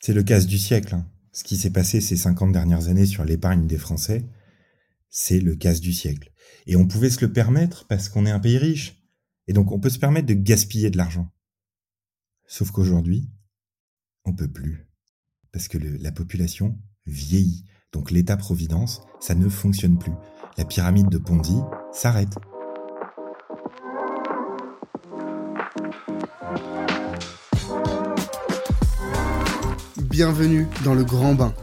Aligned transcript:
C'est 0.00 0.12
le 0.12 0.22
casse 0.22 0.46
du 0.46 0.58
siècle. 0.58 0.94
Hein. 0.94 1.06
Ce 1.32 1.44
qui 1.44 1.56
s'est 1.56 1.70
passé 1.70 2.00
ces 2.00 2.16
50 2.16 2.52
dernières 2.52 2.88
années 2.88 3.06
sur 3.06 3.24
l'épargne 3.24 3.66
des 3.66 3.78
Français, 3.78 4.24
c'est 5.10 5.40
le 5.40 5.56
casse 5.56 5.80
du 5.80 5.92
siècle. 5.92 6.32
Et 6.66 6.76
on 6.76 6.86
pouvait 6.86 7.10
se 7.10 7.24
le 7.24 7.32
permettre 7.32 7.86
parce 7.86 8.08
qu'on 8.08 8.26
est 8.26 8.30
un 8.30 8.40
pays 8.40 8.58
riche. 8.58 9.02
Et 9.46 9.52
donc 9.52 9.72
on 9.72 9.80
peut 9.80 9.90
se 9.90 9.98
permettre 9.98 10.26
de 10.26 10.34
gaspiller 10.34 10.90
de 10.90 10.96
l'argent. 10.96 11.32
Sauf 12.46 12.70
qu'aujourd'hui, 12.70 13.30
on 14.24 14.34
peut 14.34 14.50
plus. 14.50 14.88
Parce 15.52 15.68
que 15.68 15.78
la 15.78 16.12
population 16.12 16.78
vieillit. 17.06 17.64
Donc 17.92 18.10
l'État-providence, 18.10 19.00
ça 19.20 19.34
ne 19.34 19.48
fonctionne 19.48 19.98
plus. 19.98 20.12
La 20.56 20.64
pyramide 20.64 21.08
de 21.08 21.18
Pondy 21.18 21.56
s'arrête. 21.92 22.34
Bienvenue 30.18 30.66
dans 30.82 30.94
le 30.94 31.04
Grand 31.04 31.34
Bain, 31.34 31.54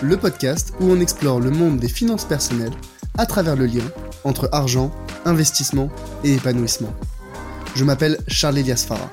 le 0.00 0.16
podcast 0.16 0.72
où 0.78 0.84
on 0.84 1.00
explore 1.00 1.40
le 1.40 1.50
monde 1.50 1.80
des 1.80 1.88
finances 1.88 2.24
personnelles 2.24 2.70
à 3.18 3.26
travers 3.26 3.56
le 3.56 3.66
lien 3.66 3.82
entre 4.22 4.48
argent, 4.52 4.92
investissement 5.24 5.90
et 6.22 6.34
épanouissement. 6.34 6.94
Je 7.74 7.82
m'appelle 7.82 8.18
Charles 8.28 8.58
Elias 8.58 8.84
Farah. 8.86 9.10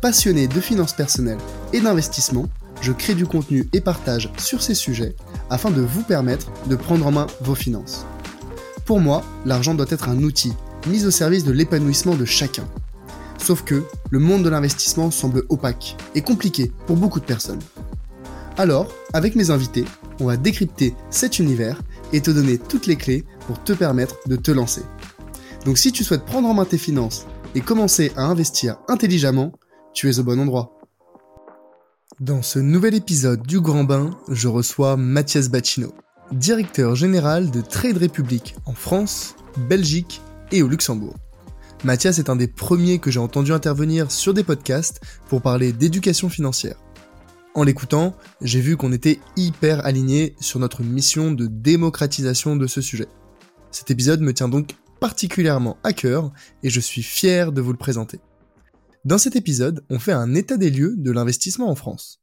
Passionné 0.00 0.48
de 0.48 0.60
finances 0.62 0.94
personnelles 0.94 1.36
et 1.74 1.82
d'investissement, 1.82 2.46
je 2.80 2.92
crée 2.92 3.14
du 3.14 3.26
contenu 3.26 3.68
et 3.74 3.82
partage 3.82 4.30
sur 4.38 4.62
ces 4.62 4.74
sujets 4.74 5.14
afin 5.50 5.70
de 5.70 5.82
vous 5.82 6.02
permettre 6.02 6.50
de 6.68 6.76
prendre 6.76 7.06
en 7.06 7.12
main 7.12 7.26
vos 7.42 7.54
finances. 7.54 8.06
Pour 8.86 9.00
moi, 9.00 9.22
l'argent 9.44 9.74
doit 9.74 9.84
être 9.90 10.08
un 10.08 10.22
outil 10.22 10.54
mis 10.86 11.04
au 11.04 11.10
service 11.10 11.44
de 11.44 11.52
l'épanouissement 11.52 12.14
de 12.14 12.24
chacun. 12.24 12.64
Sauf 13.36 13.62
que 13.62 13.84
le 14.08 14.18
monde 14.20 14.42
de 14.42 14.48
l'investissement 14.48 15.10
semble 15.10 15.42
opaque 15.50 15.98
et 16.14 16.22
compliqué 16.22 16.72
pour 16.86 16.96
beaucoup 16.96 17.20
de 17.20 17.26
personnes. 17.26 17.60
Alors, 18.58 18.92
avec 19.14 19.34
mes 19.34 19.50
invités, 19.50 19.84
on 20.20 20.26
va 20.26 20.36
décrypter 20.36 20.94
cet 21.10 21.38
univers 21.38 21.80
et 22.12 22.20
te 22.20 22.30
donner 22.30 22.58
toutes 22.58 22.86
les 22.86 22.96
clés 22.96 23.24
pour 23.46 23.62
te 23.62 23.72
permettre 23.72 24.16
de 24.26 24.36
te 24.36 24.50
lancer. 24.50 24.82
Donc 25.64 25.78
si 25.78 25.90
tu 25.90 26.04
souhaites 26.04 26.24
prendre 26.24 26.48
en 26.48 26.54
main 26.54 26.66
tes 26.66 26.78
finances 26.78 27.26
et 27.54 27.60
commencer 27.60 28.12
à 28.16 28.24
investir 28.24 28.78
intelligemment, 28.88 29.52
tu 29.94 30.10
es 30.10 30.18
au 30.18 30.22
bon 30.22 30.38
endroit. 30.38 30.78
Dans 32.20 32.42
ce 32.42 32.58
nouvel 32.58 32.94
épisode 32.94 33.46
du 33.46 33.60
Grand 33.60 33.84
Bain, 33.84 34.10
je 34.28 34.48
reçois 34.48 34.96
Mathias 34.96 35.48
Bacchino, 35.48 35.94
directeur 36.30 36.94
général 36.94 37.50
de 37.50 37.62
Trade 37.62 37.98
Republic 37.98 38.54
en 38.66 38.74
France, 38.74 39.34
Belgique 39.68 40.20
et 40.50 40.62
au 40.62 40.68
Luxembourg. 40.68 41.16
Mathias 41.84 42.18
est 42.18 42.30
un 42.30 42.36
des 42.36 42.48
premiers 42.48 42.98
que 42.98 43.10
j'ai 43.10 43.18
entendu 43.18 43.52
intervenir 43.52 44.10
sur 44.10 44.34
des 44.34 44.44
podcasts 44.44 45.00
pour 45.28 45.40
parler 45.42 45.72
d'éducation 45.72 46.28
financière. 46.28 46.76
En 47.54 47.64
l'écoutant, 47.64 48.16
j'ai 48.40 48.62
vu 48.62 48.78
qu'on 48.78 48.92
était 48.92 49.20
hyper 49.36 49.84
aligné 49.84 50.34
sur 50.40 50.58
notre 50.58 50.82
mission 50.82 51.32
de 51.32 51.46
démocratisation 51.46 52.56
de 52.56 52.66
ce 52.66 52.80
sujet. 52.80 53.08
Cet 53.70 53.90
épisode 53.90 54.22
me 54.22 54.32
tient 54.32 54.48
donc 54.48 54.74
particulièrement 55.00 55.76
à 55.84 55.92
cœur 55.92 56.32
et 56.62 56.70
je 56.70 56.80
suis 56.80 57.02
fier 57.02 57.52
de 57.52 57.60
vous 57.60 57.72
le 57.72 57.78
présenter. 57.78 58.20
Dans 59.04 59.18
cet 59.18 59.36
épisode, 59.36 59.84
on 59.90 59.98
fait 59.98 60.12
un 60.12 60.34
état 60.34 60.56
des 60.56 60.70
lieux 60.70 60.94
de 60.96 61.10
l'investissement 61.10 61.68
en 61.68 61.74
France. 61.74 62.22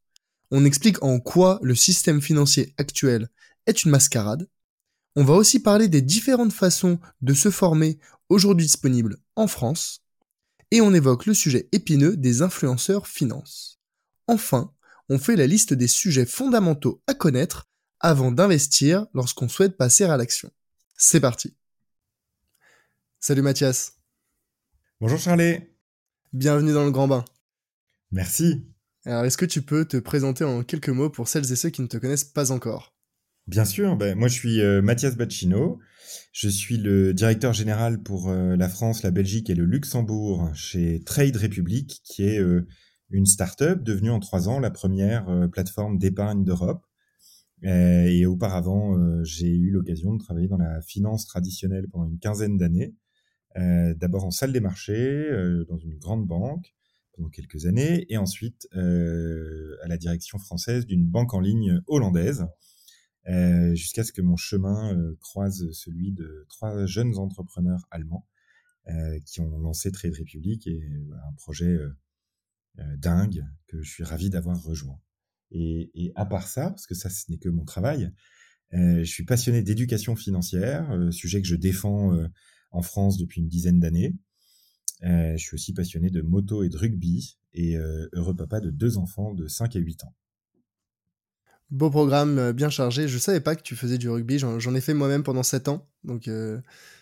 On 0.49 0.65
explique 0.65 1.03
en 1.03 1.19
quoi 1.19 1.59
le 1.61 1.75
système 1.75 2.21
financier 2.21 2.73
actuel 2.79 3.29
est 3.67 3.83
une 3.83 3.91
mascarade. 3.91 4.47
On 5.15 5.23
va 5.23 5.35
aussi 5.35 5.59
parler 5.59 5.87
des 5.87 6.01
différentes 6.01 6.53
façons 6.53 6.99
de 7.21 7.35
se 7.35 7.51
former 7.51 7.99
aujourd'hui 8.29 8.65
disponibles 8.65 9.17
en 9.35 9.45
France. 9.45 10.01
Et 10.71 10.81
on 10.81 10.93
évoque 10.93 11.27
le 11.27 11.35
sujet 11.35 11.69
épineux 11.71 12.17
des 12.17 12.41
influenceurs 12.41 13.07
finance. 13.07 13.79
Enfin, 14.27 14.71
on 15.09 15.17
fait 15.17 15.35
la 15.35 15.47
liste 15.47 15.73
des 15.73 15.87
sujets 15.87 16.25
fondamentaux 16.25 17.01
à 17.07 17.15
connaître 17.15 17.67
avant 17.99 18.31
d'investir 18.31 19.07
lorsqu'on 19.13 19.49
souhaite 19.49 19.75
passer 19.75 20.05
à 20.05 20.15
l'action. 20.15 20.51
C'est 20.95 21.19
parti. 21.19 21.55
Salut 23.19 23.41
Mathias. 23.41 23.93
Bonjour 25.01 25.19
Charlie. 25.19 25.57
Bienvenue 26.31 26.73
dans 26.73 26.85
le 26.85 26.91
grand 26.91 27.07
bain. 27.07 27.25
Merci. 28.11 28.67
Alors 29.05 29.25
est-ce 29.25 29.37
que 29.37 29.45
tu 29.45 29.63
peux 29.63 29.85
te 29.85 29.97
présenter 29.97 30.43
en 30.43 30.63
quelques 30.63 30.89
mots 30.89 31.09
pour 31.09 31.27
celles 31.27 31.51
et 31.51 31.55
ceux 31.55 31.69
qui 31.69 31.81
ne 31.81 31.87
te 31.87 31.97
connaissent 31.97 32.23
pas 32.23 32.51
encore? 32.51 32.95
Bien 33.47 33.65
sûr, 33.65 33.95
ben, 33.95 34.15
moi 34.15 34.27
je 34.27 34.33
suis 34.33 34.61
euh, 34.61 34.81
Mathias 34.83 35.17
Bacchino, 35.17 35.79
je 36.31 36.49
suis 36.49 36.77
le 36.77 37.15
directeur 37.15 37.53
général 37.53 38.03
pour 38.03 38.29
euh, 38.29 38.55
la 38.55 38.69
France, 38.69 39.01
la 39.01 39.09
Belgique 39.09 39.49
et 39.49 39.55
le 39.55 39.65
Luxembourg 39.65 40.51
chez 40.53 41.01
Trade 41.03 41.35
Republic, 41.35 42.01
qui 42.03 42.25
est 42.25 42.37
euh, 42.37 42.67
une 43.09 43.25
start-up 43.25 43.83
devenue 43.83 44.11
en 44.11 44.19
trois 44.19 44.49
ans 44.49 44.59
la 44.59 44.71
première 44.71 45.29
euh, 45.29 45.47
plateforme 45.47 45.97
d'épargne 45.97 46.43
d'Europe. 46.43 46.85
Euh, 47.65 48.05
et 48.05 48.25
auparavant, 48.25 48.97
euh, 48.97 49.23
j'ai 49.23 49.53
eu 49.53 49.71
l'occasion 49.71 50.13
de 50.13 50.19
travailler 50.19 50.47
dans 50.47 50.57
la 50.57 50.81
finance 50.81 51.25
traditionnelle 51.25 51.87
pendant 51.89 52.07
une 52.07 52.19
quinzaine 52.19 52.57
d'années. 52.57 52.95
D'abord 53.55 54.23
en 54.23 54.31
salle 54.31 54.53
des 54.53 54.61
marchés, 54.61 55.29
dans 55.67 55.77
une 55.77 55.97
grande 55.97 56.25
banque 56.25 56.73
pendant 57.13 57.27
quelques 57.27 57.65
années, 57.65 58.05
et 58.07 58.15
ensuite 58.15 58.69
à 58.71 59.87
la 59.87 59.97
direction 59.97 60.37
française 60.37 60.85
d'une 60.85 61.05
banque 61.05 61.33
en 61.33 61.41
ligne 61.41 61.81
hollandaise, 61.87 62.45
jusqu'à 63.73 64.05
ce 64.05 64.13
que 64.13 64.21
mon 64.21 64.37
chemin 64.37 64.95
croise 65.19 65.69
celui 65.71 66.13
de 66.13 66.45
trois 66.47 66.85
jeunes 66.85 67.17
entrepreneurs 67.17 67.85
allemands 67.91 68.25
qui 69.25 69.41
ont 69.41 69.59
lancé 69.59 69.91
Trade 69.91 70.15
Republic 70.17 70.65
et 70.67 70.81
un 71.11 71.33
projet 71.33 71.73
euh, 71.73 71.89
dingue 72.97 73.45
que 73.67 73.81
je 73.81 73.89
suis 73.89 74.03
ravi 74.03 74.29
d'avoir 74.29 74.61
rejoint. 74.61 74.99
Et, 75.51 76.11
à 76.15 76.25
part 76.25 76.47
ça, 76.47 76.69
parce 76.69 76.85
que 76.85 76.95
ça 76.95 77.09
ce 77.09 77.29
n'est 77.31 77.37
que 77.37 77.49
mon 77.49 77.65
travail, 77.65 78.11
euh, 78.73 78.99
je 78.99 79.09
suis 79.11 79.25
passionné 79.25 79.63
d'éducation 79.63 80.15
financière, 80.15 80.91
euh, 80.91 81.11
sujet 81.11 81.41
que 81.41 81.47
je 81.47 81.55
défends 81.55 82.13
euh, 82.13 82.27
en 82.71 82.81
France 82.81 83.17
depuis 83.17 83.41
une 83.41 83.47
dizaine 83.47 83.79
d'années. 83.79 84.15
Euh, 85.03 85.35
je 85.37 85.43
suis 85.43 85.55
aussi 85.55 85.73
passionné 85.73 86.09
de 86.09 86.21
moto 86.21 86.63
et 86.63 86.69
de 86.69 86.77
rugby 86.77 87.37
et 87.53 87.77
heureux 88.13 88.35
papa 88.35 88.59
de 88.59 88.69
deux 88.69 88.97
enfants 88.97 89.33
de 89.33 89.47
5 89.47 89.75
et 89.75 89.79
8 89.79 90.03
ans. 90.03 90.15
Beau 91.71 91.89
programme, 91.89 92.51
bien 92.51 92.69
chargé. 92.69 93.07
Je 93.07 93.17
savais 93.17 93.39
pas 93.39 93.55
que 93.55 93.63
tu 93.63 93.75
faisais 93.75 93.97
du 93.97 94.09
rugby. 94.09 94.37
J'en 94.37 94.75
ai 94.75 94.81
fait 94.81 94.93
moi-même 94.93 95.23
pendant 95.23 95.41
7 95.41 95.67
ans. 95.67 95.87
Donc, 96.03 96.27
euh, 96.27 96.59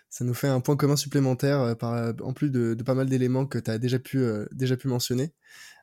ça 0.10 0.24
nous 0.24 0.34
fait 0.34 0.48
un 0.48 0.62
point 0.62 0.76
commun 0.76 0.96
supplémentaire, 0.96 1.60
euh, 1.62 1.74
euh, 1.84 2.14
en 2.22 2.34
plus 2.34 2.50
de, 2.50 2.76
pas 2.86 2.94
mal 2.94 3.10
d'éléments 3.10 3.46
que 3.46 3.60
tu 3.60 3.70
as 3.70 3.78
déjà 3.78 4.00
pu, 4.00 4.20
euh, 4.20 4.46
déjà 4.52 4.78
pu 4.78 4.88
mentionner. 4.88 5.34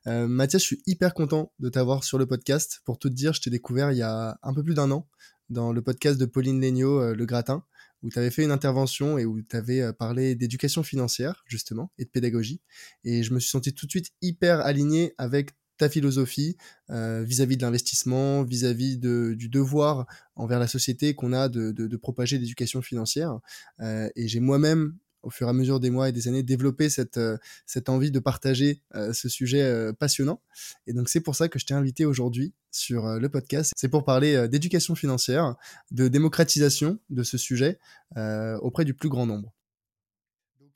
Mathias, 0.07 0.61
je 0.61 0.67
suis 0.67 0.83
hyper 0.87 1.15
content 1.15 1.51
de 1.61 1.71
t'avoir 1.71 2.05
sur 2.05 2.19
le 2.19 2.27
podcast. 2.27 2.83
Pour 2.85 2.99
tout 2.99 3.09
te 3.09 3.15
dire, 3.15 3.33
je 3.33 3.41
t'ai 3.41 3.49
découvert 3.49 3.91
il 3.91 3.97
y 3.97 4.03
a 4.03 4.39
un 4.43 4.53
peu 4.53 4.62
plus 4.62 4.75
d'un 4.75 4.91
an 4.91 5.09
dans 5.49 5.73
le 5.73 5.81
podcast 5.81 6.21
de 6.21 6.27
Pauline 6.27 6.61
Legnaud, 6.61 7.15
Le 7.15 7.25
Gratin, 7.25 7.65
où 8.03 8.11
tu 8.11 8.19
avais 8.19 8.31
fait 8.31 8.45
une 8.45 8.51
intervention 8.51 9.17
et 9.17 9.25
où 9.25 9.41
tu 9.41 9.57
avais 9.57 9.95
parlé 9.95 10.35
d'éducation 10.35 10.83
financière, 10.83 11.43
justement, 11.47 11.91
et 11.97 12.05
de 12.05 12.11
pédagogie. 12.11 12.61
Et 13.05 13.23
je 13.23 13.33
me 13.33 13.41
suis 13.41 13.49
senti 13.49 13.73
tout 13.73 13.87
de 13.87 13.91
suite 13.93 14.11
hyper 14.21 14.61
aligné 14.61 15.15
avec 15.17 15.53
ta 15.77 15.89
philosophie 15.89 16.57
euh, 16.91 17.23
vis-à-vis 17.25 17.57
de 17.57 17.62
l'investissement, 17.62 18.43
vis-à-vis 18.43 18.99
de, 18.99 19.35
du 19.37 19.49
devoir 19.49 20.07
envers 20.37 20.59
la 20.59 20.69
société 20.69 21.15
qu'on 21.15 21.33
a 21.33 21.49
de, 21.49 21.73
de, 21.73 21.97
propager 21.97 22.39
l'éducation 22.39 22.83
financière. 22.83 23.39
Euh, 23.81 24.09
et 24.17 24.29
j'ai 24.29 24.41
moi-même, 24.41 24.97
au 25.23 25.31
fur 25.31 25.47
et 25.47 25.51
à 25.51 25.53
mesure 25.53 25.81
des 25.81 25.91
mois 25.91 26.09
et 26.09 26.12
des 26.12 26.29
années, 26.29 26.43
développé 26.43 26.91
cette, 26.91 27.17
euh, 27.17 27.39
cette 27.67 27.89
envie 27.89 28.11
de 28.11 28.19
partager 28.19 28.83
ce 29.12 29.29
sujet 29.29 29.93
passionnant. 29.99 30.41
Et 30.87 30.93
donc 30.93 31.09
c'est 31.09 31.21
pour 31.21 31.35
ça 31.35 31.49
que 31.49 31.59
je 31.59 31.67
t'ai 31.67 31.75
invité 31.75 32.05
aujourd'hui 32.05 32.53
sur 32.71 33.19
le 33.19 33.29
podcast. 33.29 33.73
C'est 33.77 33.89
pour 33.89 34.05
parler 34.05 34.49
d'éducation 34.49 34.95
financière, 34.95 35.56
de 35.91 36.09
démocratisation 36.09 36.99
de 37.11 37.23
ce 37.23 37.39
sujet 37.39 37.79
auprès 38.17 38.85
du 38.85 38.95
plus 38.95 39.09
grand 39.09 39.27
nombre. 39.27 39.53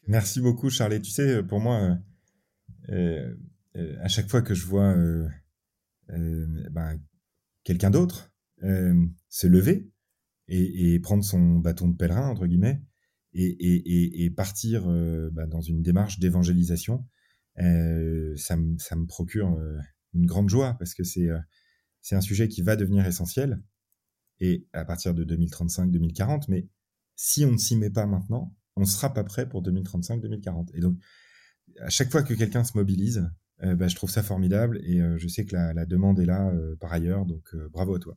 Merci 0.07 0.41
beaucoup 0.41 0.71
Charlie. 0.71 1.03
Tu 1.03 1.11
sais, 1.11 1.43
pour 1.43 1.61
moi... 1.61 1.99
Euh, 3.77 3.97
à 4.01 4.09
chaque 4.09 4.29
fois 4.29 4.43
que 4.43 4.55
je 4.55 4.67
vois 4.67 4.97
euh, 4.97 5.29
euh, 6.11 6.69
ben, 6.71 6.99
quelqu'un 7.65 7.91
d'autre 7.91 8.33
se 9.29 9.47
lever 9.47 9.89
et, 10.49 10.99
prendre 10.99 11.23
son 11.23 11.59
bâton 11.59 11.87
de 11.89 11.97
pèlerin, 11.97 12.29
entre 12.29 12.47
guillemets, 12.47 12.83
et, 13.35 14.33
partir 14.37 14.89
ben, 14.89 15.47
dans 15.47 15.61
une 15.61 15.81
démarche 15.81 16.19
d'évangélisation, 16.19 17.07
ça, 17.57 18.57
me, 18.57 19.07
procure 19.07 19.57
une 20.13 20.27
grande 20.27 20.49
joie 20.49 20.75
parce 20.75 20.95
que 20.95 21.05
c'est 21.05 21.29
c'est 22.01 22.17
un 22.17 22.21
sujet 22.21 22.49
qui 22.49 22.63
va 22.63 22.75
devenir 22.75 23.07
essentiel 23.07 23.63
et 24.41 24.67
à 24.73 24.85
partir 24.85 25.15
de 25.15 25.25
2035-2040, 25.25 26.47
mais 26.49 26.69
si 27.15 27.45
on 27.45 27.53
ne 27.53 27.59
s'y 27.59 27.77
met 27.77 27.91
pas 27.91 28.07
maintenant, 28.07 28.57
on 28.75 28.81
ne 28.81 28.87
sera 28.87 29.13
pas 29.13 29.25
prêt 29.25 29.49
pour 29.49 29.63
2035-2040. 29.63 30.71
Et 30.75 30.81
donc, 30.81 30.99
à 31.81 31.91
chaque 31.91 32.11
fois 32.11 32.23
que 32.23 32.35
quelqu'un 32.35 32.65
se 32.65 32.77
mobilise, 32.77 33.29
euh, 33.63 33.75
bah, 33.75 33.89
je 33.89 33.97
trouve 33.97 34.11
ça 34.11 34.23
formidable 34.23 34.81
et 34.85 35.01
euh, 35.01 35.19
je 35.19 35.29
sais 35.29 35.45
que 35.45 35.55
la, 35.55 35.73
la, 35.73 35.87
demande 35.87 36.21
est 36.21 36.27
là 36.27 36.49
euh, 36.51 36.77
par 36.77 36.93
ailleurs, 36.93 37.27
donc 37.27 37.55
bravo 37.73 37.95
à 37.95 37.99
toi. 37.99 38.17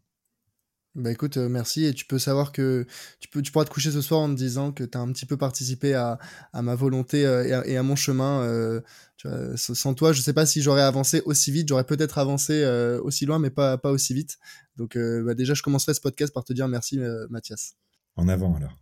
Bah 0.93 1.09
écoute, 1.09 1.37
euh, 1.37 1.47
merci. 1.47 1.85
Et 1.85 1.93
tu 1.93 2.05
peux 2.05 2.19
savoir 2.19 2.51
que 2.51 2.85
tu, 3.19 3.29
peux, 3.29 3.41
tu 3.41 3.51
pourras 3.53 3.63
te 3.63 3.69
coucher 3.69 3.91
ce 3.91 4.01
soir 4.01 4.19
en 4.19 4.29
te 4.29 4.35
disant 4.35 4.73
que 4.73 4.83
tu 4.83 4.97
as 4.97 5.01
un 5.01 5.09
petit 5.13 5.25
peu 5.25 5.37
participé 5.37 5.93
à, 5.93 6.19
à 6.51 6.61
ma 6.61 6.75
volonté 6.75 7.25
euh, 7.25 7.63
et, 7.63 7.77
à, 7.77 7.83
mon 7.83 7.95
chemin. 7.95 8.41
Euh, 8.41 8.81
tu 9.15 9.29
vois, 9.29 9.55
sans 9.55 9.93
toi, 9.93 10.11
je 10.11 10.21
sais 10.21 10.33
pas 10.33 10.45
si 10.45 10.61
j'aurais 10.61 10.81
avancé 10.81 11.21
aussi 11.25 11.49
vite. 11.51 11.69
J'aurais 11.69 11.85
peut-être 11.85 12.17
avancé 12.17 12.65
aussi 13.03 13.25
loin, 13.25 13.39
mais 13.39 13.51
pas, 13.51 13.77
pas 13.77 13.91
aussi 13.91 14.13
vite. 14.13 14.37
Donc 14.75 14.97
bah 14.97 15.35
déjà, 15.35 15.53
je 15.53 15.61
commencerai 15.61 15.93
ce 15.93 16.01
podcast 16.01 16.33
par 16.33 16.43
te 16.43 16.53
dire 16.53 16.67
merci, 16.67 16.99
Mathias. 17.29 17.75
En 18.15 18.27
avant 18.27 18.55
alors. 18.55 18.75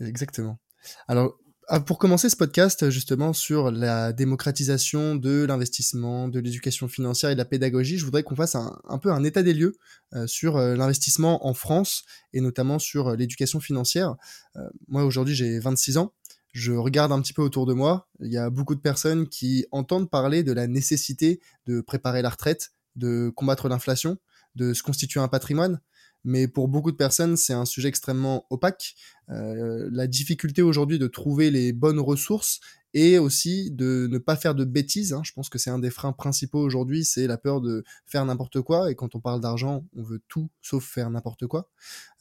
Exactement. 0.00 0.58
Alors, 1.06 1.38
pour 1.86 1.98
commencer 1.98 2.28
ce 2.28 2.36
podcast 2.36 2.90
justement 2.90 3.32
sur 3.32 3.70
la 3.70 4.12
démocratisation 4.12 5.14
de 5.14 5.44
l'investissement, 5.44 6.28
de 6.28 6.40
l'éducation 6.40 6.88
financière 6.88 7.30
et 7.30 7.34
de 7.34 7.38
la 7.38 7.44
pédagogie, 7.44 7.98
je 7.98 8.04
voudrais 8.04 8.22
qu'on 8.22 8.34
fasse 8.36 8.56
un, 8.56 8.98
peu 9.00 9.12
un 9.12 9.22
état 9.24 9.42
des 9.42 9.54
lieux 9.54 9.76
euh, 10.14 10.26
sur 10.26 10.56
euh, 10.56 10.74
l'investissement 10.74 11.46
en 11.46 11.54
France 11.54 12.04
et 12.32 12.40
notamment 12.40 12.78
sur 12.78 13.08
euh, 13.08 13.16
l'éducation 13.16 13.60
financière. 13.60 14.16
moi 14.88 15.04
aujourd'hui 15.04 15.34
j'ai 15.34 15.58
26 15.58 15.98
ans, 15.98 16.12
je 16.52 16.72
regarde 16.72 17.12
un 17.12 17.22
petit 17.22 17.32
peu 17.32 17.42
autour 17.42 17.64
de 17.64 17.72
moi, 17.72 18.08
il 18.20 18.32
y 18.32 18.38
a 18.38 18.50
beaucoup 18.50 18.74
de 18.74 18.80
personnes 18.80 19.28
qui 19.28 19.64
entendent 19.70 20.10
parler 20.10 20.42
de 20.42 20.52
la 20.52 20.66
nécessité 20.66 21.40
de 21.66 21.80
préparer 21.80 22.22
la 22.22 22.30
retraite, 22.30 22.72
de 22.96 23.30
combattre 23.34 23.68
l'inflation, 23.68 24.18
de 24.56 24.74
se 24.74 24.82
constituer 24.82 25.20
un 25.20 25.28
patrimoine 25.28 25.80
mais 26.24 26.48
pour 26.48 26.68
beaucoup 26.68 26.92
de 26.92 26.96
personnes, 26.96 27.36
c'est 27.36 27.52
un 27.52 27.64
sujet 27.64 27.88
extrêmement 27.88 28.46
opaque. 28.50 28.94
Euh, 29.30 29.88
la 29.92 30.06
difficulté 30.06 30.62
aujourd'hui 30.62 30.98
de 30.98 31.06
trouver 31.06 31.50
les 31.50 31.72
bonnes 31.72 32.00
ressources 32.00 32.60
et 32.94 33.18
aussi 33.18 33.70
de 33.70 34.06
ne 34.10 34.18
pas 34.18 34.36
faire 34.36 34.54
de 34.54 34.64
bêtises. 34.64 35.12
Hein. 35.12 35.22
Je 35.24 35.32
pense 35.32 35.48
que 35.48 35.58
c'est 35.58 35.70
un 35.70 35.78
des 35.78 35.90
freins 35.90 36.12
principaux 36.12 36.60
aujourd'hui, 36.60 37.04
c'est 37.04 37.26
la 37.26 37.38
peur 37.38 37.60
de 37.60 37.84
faire 38.06 38.24
n'importe 38.24 38.60
quoi. 38.60 38.90
Et 38.90 38.94
quand 38.94 39.14
on 39.14 39.20
parle 39.20 39.40
d'argent, 39.40 39.86
on 39.96 40.02
veut 40.02 40.22
tout 40.28 40.50
sauf 40.60 40.84
faire 40.84 41.10
n'importe 41.10 41.46
quoi. 41.46 41.70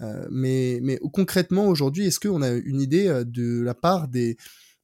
Euh, 0.02 0.28
mais, 0.32 0.82
concrètement, 1.12 1.66
aujourd'hui, 1.66 2.06
est-ce 2.08 2.20
qu'on 2.20 2.42
a 2.42 2.52
une 2.52 2.82
idée 2.82 3.08
euh, 3.08 3.26
de 3.26 3.62
la 3.62 3.74
part 3.74 4.08
des 4.08 4.38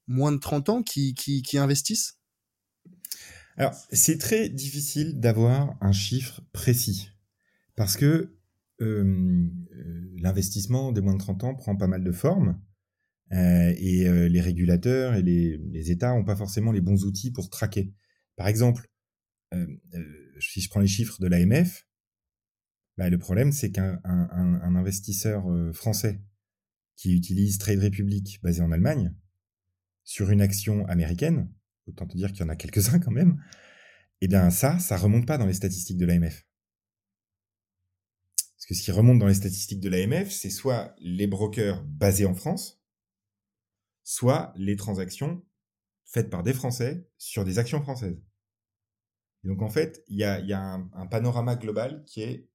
moins 0.07 0.31
de 0.31 0.39
30 0.39 0.69
ans 0.69 0.83
qui, 0.83 1.45
investissent? 1.53 2.17
Alors, 3.55 3.73
c'est 3.91 4.19
très 4.19 4.49
difficile 4.49 5.19
d'avoir 5.19 5.75
un 5.81 5.91
chiffre 5.91 6.41
précis. 6.51 7.09
Parce 7.75 7.95
que 7.95 8.36
l'investissement 8.79 10.91
des 10.91 11.01
moins 11.01 11.13
de 11.13 11.19
30 11.19 11.43
ans 11.43 11.55
prend 11.55 11.75
pas 11.75 11.87
mal 11.87 12.03
de 12.03 12.11
formes. 12.11 12.61
Euh, 13.33 13.73
et 13.77 14.07
euh, 14.07 14.29
les 14.29 14.39
régulateurs 14.39 15.15
et 15.15 15.21
les, 15.21 15.91
États 15.91 16.13
n'ont 16.13 16.23
pas 16.23 16.35
forcément 16.35 16.71
les 16.71 16.81
bons 16.81 17.03
outils 17.03 17.31
pour 17.31 17.49
traquer. 17.49 17.93
Par 18.35 18.47
exemple, 18.47 18.89
si 20.39 20.61
je 20.61 20.69
prends 20.69 20.81
les 20.81 20.87
chiffres 20.87 21.19
de 21.21 21.27
l'AMF, 21.27 21.87
bah, 22.97 23.09
le 23.09 23.17
problème 23.17 23.51
c'est 23.51 23.71
qu'un 23.71 23.99
un, 24.03 24.29
un, 24.29 24.75
investisseur 24.75 25.45
français 25.73 26.21
qui 26.97 27.15
utilise 27.15 27.57
Trade 27.57 27.79
Republic 27.79 28.39
basé 28.43 28.61
en 28.61 28.71
Allemagne 28.71 29.13
sur 30.03 30.31
une 30.31 30.41
action 30.41 30.85
américaine, 30.87 31.49
autant 31.85 32.07
te 32.07 32.17
dire 32.17 32.31
qu'il 32.31 32.41
y 32.41 32.43
en 32.43 32.49
a 32.49 32.55
quelques-uns 32.55 32.99
quand 32.99 33.11
même, 33.11 33.41
eh 34.21 34.27
bien 34.27 34.49
ça, 34.49 34.79
ça 34.79 34.97
remonte 34.97 35.25
pas 35.25 35.37
dans 35.37 35.45
les 35.45 35.53
statistiques 35.53 35.97
de 35.97 36.05
l'AMF 36.05 36.46
que 38.67 38.75
ce 38.75 38.83
qui 38.83 38.91
remonte 38.91 39.17
dans 39.17 39.27
les 39.27 39.33
statistiques 39.33 39.79
de 39.79 39.87
l'AMF, 39.87 40.29
c'est 40.29 40.49
soit 40.49 40.93
les 40.99 41.25
brokers 41.25 41.81
basés 41.85 42.25
en 42.25 42.35
France, 42.35 42.83
soit 44.03 44.51
les 44.57 44.75
transactions 44.75 45.41
faites 46.03 46.29
par 46.29 46.43
des 46.43 46.53
Français 46.53 47.09
sur 47.17 47.45
des 47.45 47.59
actions 47.59 47.81
françaises. 47.81 48.21
donc 49.43 49.61
en 49.61 49.69
fait, 49.69 50.03
il 50.09 50.17
y 50.17 50.23
a, 50.23 50.73
un, 50.93 51.07
panorama 51.07 51.55
global 51.55 52.03
qui 52.05 52.21
est, 52.21 52.49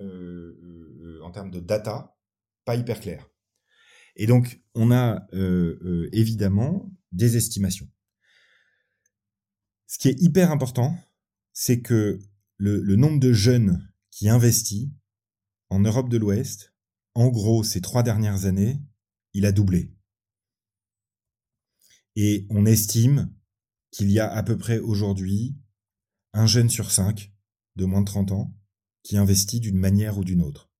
euh, 0.00 0.58
euh, 0.62 1.20
en 1.22 1.30
termes 1.30 1.50
de 1.50 1.60
data, 1.60 2.18
pas 2.66 2.76
hyper 2.76 3.00
clair. 3.00 3.26
Et 4.14 4.26
donc, 4.26 4.60
on 4.74 4.90
a 4.90 5.26
euh, 5.32 6.08
évidemment 6.12 6.90
des 7.12 7.38
estimations. 7.38 7.88
Ce 9.86 9.98
qui 9.98 10.08
est 10.08 10.20
hyper 10.20 10.50
important, 10.50 10.98
c'est 11.54 11.80
que 11.80 12.18
le 12.58 12.96
nombre 12.96 13.20
de 13.20 13.32
jeunes 13.32 13.90
qui 14.10 14.28
investissent 14.28 14.90
en 15.70 15.80
Europe 15.80 16.08
de 16.08 16.16
l'Ouest, 16.16 16.72
en 17.14 17.28
gros, 17.28 17.64
ces 17.64 17.80
trois 17.80 18.02
dernières 18.02 18.44
années, 18.44 18.80
il 19.32 19.46
a 19.46 19.52
doublé. 19.52 19.92
Et 22.14 22.46
on 22.50 22.66
estime 22.66 23.34
qu'il 23.90 24.10
y 24.10 24.18
a 24.18 24.30
à 24.32 24.42
peu 24.42 24.56
près 24.56 24.78
aujourd'hui 24.78 25.56
un 26.32 26.46
jeune 26.46 26.68
sur 26.68 26.90
cinq 26.90 27.32
de 27.76 27.84
moins 27.84 28.00
de 28.00 28.06
30 28.06 28.32
ans 28.32 28.54
qui 29.02 29.16
investit 29.16 29.60
d'une 29.60 29.78
manière 29.78 30.18
ou 30.18 30.24
d'une 30.24 30.42
autre. 30.42 30.70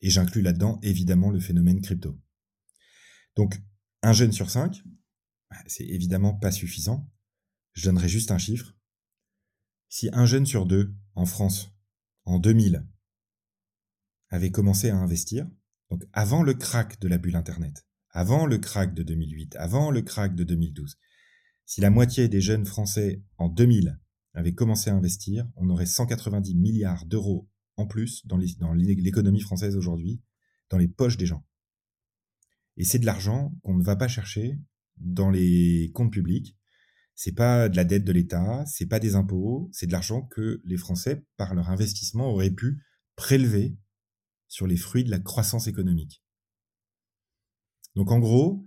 Et 0.00 0.10
j'inclus 0.10 0.42
là-dedans 0.42 0.78
évidemment 0.82 1.30
le 1.30 1.40
phénomène 1.40 1.80
crypto. 1.80 2.18
Donc, 3.36 3.60
un 4.02 4.12
jeune 4.12 4.32
sur 4.32 4.50
cinq, 4.50 4.82
bah, 5.50 5.56
c'est 5.66 5.86
évidemment 5.86 6.34
pas 6.34 6.52
suffisant. 6.52 7.10
Je 7.72 7.86
donnerai 7.86 8.08
juste 8.08 8.30
un 8.30 8.38
chiffre. 8.38 8.76
Si 9.88 10.08
un 10.12 10.26
jeune 10.26 10.46
sur 10.46 10.66
deux 10.66 10.94
en 11.14 11.26
France, 11.26 11.70
en 12.24 12.38
2000, 12.38 12.86
avait 14.34 14.50
commencé 14.50 14.90
à 14.90 14.96
investir, 14.96 15.48
donc 15.90 16.04
avant 16.12 16.42
le 16.42 16.54
crack 16.54 17.00
de 17.00 17.08
la 17.08 17.18
bulle 17.18 17.36
Internet, 17.36 17.86
avant 18.10 18.46
le 18.46 18.58
crack 18.58 18.92
de 18.92 19.02
2008, 19.02 19.56
avant 19.56 19.90
le 19.90 20.02
crack 20.02 20.34
de 20.34 20.44
2012, 20.44 20.98
si 21.66 21.80
la 21.80 21.90
moitié 21.90 22.28
des 22.28 22.40
jeunes 22.40 22.66
Français 22.66 23.22
en 23.38 23.48
2000 23.48 23.98
avaient 24.34 24.52
commencé 24.52 24.90
à 24.90 24.94
investir, 24.94 25.48
on 25.56 25.70
aurait 25.70 25.86
190 25.86 26.56
milliards 26.56 27.06
d'euros 27.06 27.48
en 27.76 27.86
plus 27.86 28.26
dans 28.26 28.36
l'économie 28.36 29.40
française 29.40 29.76
aujourd'hui, 29.76 30.20
dans 30.68 30.78
les 30.78 30.88
poches 30.88 31.16
des 31.16 31.26
gens. 31.26 31.46
Et 32.76 32.84
c'est 32.84 32.98
de 32.98 33.06
l'argent 33.06 33.54
qu'on 33.62 33.76
ne 33.76 33.84
va 33.84 33.94
pas 33.94 34.08
chercher 34.08 34.58
dans 34.96 35.30
les 35.30 35.90
comptes 35.94 36.12
publics. 36.12 36.56
C'est 37.14 37.34
pas 37.34 37.68
de 37.68 37.76
la 37.76 37.84
dette 37.84 38.04
de 38.04 38.12
l'État, 38.12 38.64
c'est 38.66 38.86
pas 38.86 38.98
des 38.98 39.14
impôts, 39.14 39.70
c'est 39.72 39.86
de 39.86 39.92
l'argent 39.92 40.22
que 40.22 40.60
les 40.64 40.76
Français, 40.76 41.24
par 41.36 41.54
leur 41.54 41.70
investissement, 41.70 42.30
auraient 42.30 42.50
pu 42.50 42.82
prélever 43.14 43.76
sur 44.48 44.66
les 44.66 44.76
fruits 44.76 45.04
de 45.04 45.10
la 45.10 45.18
croissance 45.18 45.66
économique. 45.66 46.22
Donc 47.94 48.10
en 48.10 48.18
gros, 48.18 48.64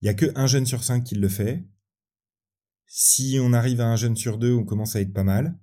il 0.00 0.06
n'y 0.06 0.10
a 0.10 0.14
que 0.14 0.32
un 0.34 0.46
jeune 0.46 0.66
sur 0.66 0.82
cinq 0.82 1.04
qui 1.04 1.14
le 1.14 1.28
fait. 1.28 1.68
Si 2.86 3.38
on 3.40 3.52
arrive 3.52 3.80
à 3.80 3.86
un 3.86 3.96
jeune 3.96 4.16
sur 4.16 4.38
deux, 4.38 4.54
on 4.54 4.64
commence 4.64 4.96
à 4.96 5.00
être 5.00 5.12
pas 5.12 5.24
mal. 5.24 5.58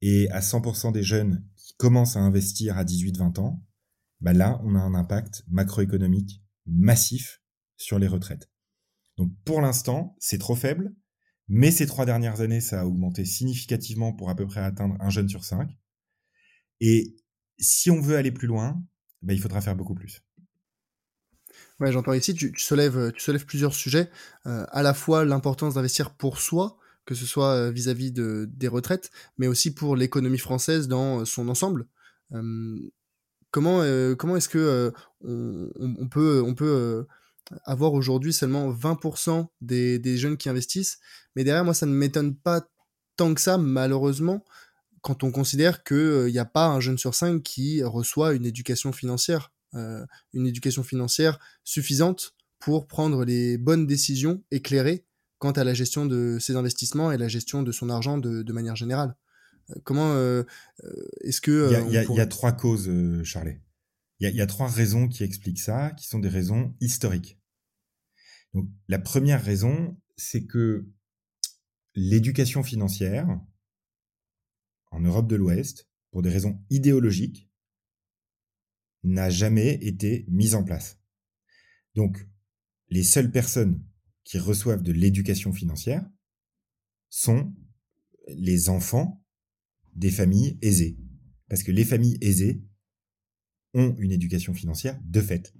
Et 0.00 0.30
à 0.30 0.40
100% 0.40 0.92
des 0.92 1.02
jeunes 1.02 1.46
qui 1.56 1.74
commencent 1.76 2.16
à 2.16 2.20
investir 2.20 2.78
à 2.78 2.84
18-20 2.84 3.38
ans, 3.40 3.64
bah 4.20 4.32
là, 4.32 4.60
on 4.64 4.74
a 4.74 4.80
un 4.80 4.94
impact 4.94 5.44
macroéconomique 5.48 6.42
massif 6.66 7.42
sur 7.76 7.98
les 7.98 8.06
retraites. 8.06 8.50
Donc 9.16 9.32
pour 9.44 9.60
l'instant, 9.60 10.16
c'est 10.18 10.38
trop 10.38 10.54
faible, 10.54 10.94
mais 11.48 11.70
ces 11.70 11.86
trois 11.86 12.06
dernières 12.06 12.40
années, 12.40 12.60
ça 12.60 12.80
a 12.80 12.86
augmenté 12.86 13.24
significativement 13.24 14.12
pour 14.12 14.30
à 14.30 14.36
peu 14.36 14.46
près 14.46 14.60
atteindre 14.60 14.96
un 15.00 15.10
jeune 15.10 15.28
sur 15.28 15.44
cinq. 15.44 15.70
Et 16.80 17.16
si 17.60 17.90
on 17.90 18.00
veut 18.00 18.16
aller 18.16 18.32
plus 18.32 18.48
loin, 18.48 18.82
ben, 19.22 19.34
il 19.34 19.40
faudra 19.40 19.60
faire 19.60 19.76
beaucoup 19.76 19.94
plus. 19.94 20.22
Ouais, 21.78 21.92
j'entends 21.92 22.12
ici, 22.12 22.34
tu, 22.34 22.52
soulèves, 22.58 23.12
tu 23.12 23.20
soulèves 23.20 23.46
plusieurs 23.46 23.74
sujets, 23.74 24.10
euh, 24.46 24.66
à 24.70 24.82
la 24.82 24.94
fois 24.94 25.24
l'importance 25.24 25.74
d'investir 25.74 26.10
pour 26.14 26.38
soi, 26.38 26.76
que 27.06 27.14
ce 27.14 27.24
soit 27.24 27.54
euh, 27.54 27.70
vis-à-vis 27.70 28.12
de, 28.12 28.48
des 28.52 28.68
retraites, 28.68 29.10
mais 29.38 29.46
aussi 29.46 29.72
pour 29.72 29.96
l'économie 29.96 30.38
française 30.38 30.88
dans 30.88 31.24
son 31.24 31.48
ensemble. 31.48 31.86
Euh, 32.32 32.78
comment 33.50 33.82
comment 34.16 34.36
est-ce 34.36 34.48
que 34.48 34.92
on, 35.24 36.08
peut, 36.08 36.42
on 36.46 36.54
peut 36.54 37.06
avoir 37.64 37.94
aujourd'hui 37.94 38.32
seulement 38.32 38.70
20% 38.70 39.48
des, 39.60 39.98
des 39.98 40.16
jeunes 40.18 40.36
qui 40.36 40.48
investissent, 40.48 41.00
mais 41.34 41.44
derrière 41.44 41.64
moi 41.64 41.74
ça 41.74 41.86
ne 41.86 41.92
m'étonne 41.92 42.36
pas 42.36 42.68
tant 43.16 43.34
que 43.34 43.40
ça, 43.40 43.58
malheureusement, 43.58 44.44
quand 45.02 45.24
on 45.24 45.30
considère 45.30 45.82
qu'il 45.82 46.26
n'y 46.26 46.38
a 46.38 46.44
pas 46.44 46.66
un 46.66 46.80
jeune 46.80 46.98
sur 46.98 47.14
cinq 47.14 47.42
qui 47.42 47.82
reçoit 47.82 48.34
une 48.34 48.44
éducation 48.44 48.92
financière, 48.92 49.52
euh, 49.74 50.04
une 50.32 50.46
éducation 50.46 50.82
financière 50.82 51.38
suffisante 51.64 52.34
pour 52.58 52.86
prendre 52.86 53.24
les 53.24 53.56
bonnes 53.56 53.86
décisions 53.86 54.42
éclairées 54.50 55.06
quant 55.38 55.52
à 55.52 55.64
la 55.64 55.72
gestion 55.72 56.04
de 56.04 56.38
ses 56.38 56.56
investissements 56.56 57.12
et 57.12 57.16
la 57.16 57.28
gestion 57.28 57.62
de 57.62 57.72
son 57.72 57.88
argent 57.88 58.18
de, 58.18 58.52
manière 58.52 58.76
générale. 58.76 59.16
Euh, 59.70 59.74
comment 59.84 60.12
euh, 60.12 60.44
est-ce 61.22 61.40
que... 61.40 61.70
Il 61.88 61.92
y, 61.92 62.20
a, 62.20 62.26
trois 62.26 62.52
causes, 62.52 62.90
Charlet. 63.24 63.62
Il 64.18 64.28
y, 64.28 64.42
a 64.42 64.46
trois 64.46 64.68
raisons 64.68 65.08
qui 65.08 65.24
expliquent 65.24 65.60
ça, 65.60 65.92
qui 65.92 66.06
sont 66.06 66.18
des 66.18 66.28
raisons 66.28 66.74
historiques. 66.80 67.38
Donc, 68.52 68.68
la 68.88 68.98
première 68.98 69.42
raison, 69.42 69.96
c'est 70.18 70.44
que 70.44 70.86
l'éducation 71.94 72.62
financière, 72.62 73.40
en 74.90 75.00
Europe 75.00 75.28
de 75.28 75.36
l'Ouest, 75.36 75.88
pour 76.10 76.22
des 76.22 76.30
raisons 76.30 76.62
idéologiques, 76.70 77.48
n'a 79.02 79.30
jamais 79.30 79.74
été 79.74 80.26
mise 80.28 80.54
en 80.54 80.64
place. 80.64 81.00
Donc, 81.94 82.26
les 82.88 83.02
seules 83.02 83.30
personnes 83.30 83.82
qui 84.24 84.38
reçoivent 84.38 84.82
de 84.82 84.92
l'éducation 84.92 85.52
financière 85.52 86.08
sont 87.08 87.54
les 88.28 88.68
enfants 88.68 89.24
des 89.94 90.10
familles 90.10 90.58
aisées. 90.62 90.98
Parce 91.48 91.62
que 91.62 91.72
les 91.72 91.84
familles 91.84 92.18
aisées 92.20 92.62
ont 93.74 93.94
une 93.98 94.12
éducation 94.12 94.54
financière 94.54 95.00
de 95.04 95.20
fait. 95.20 95.54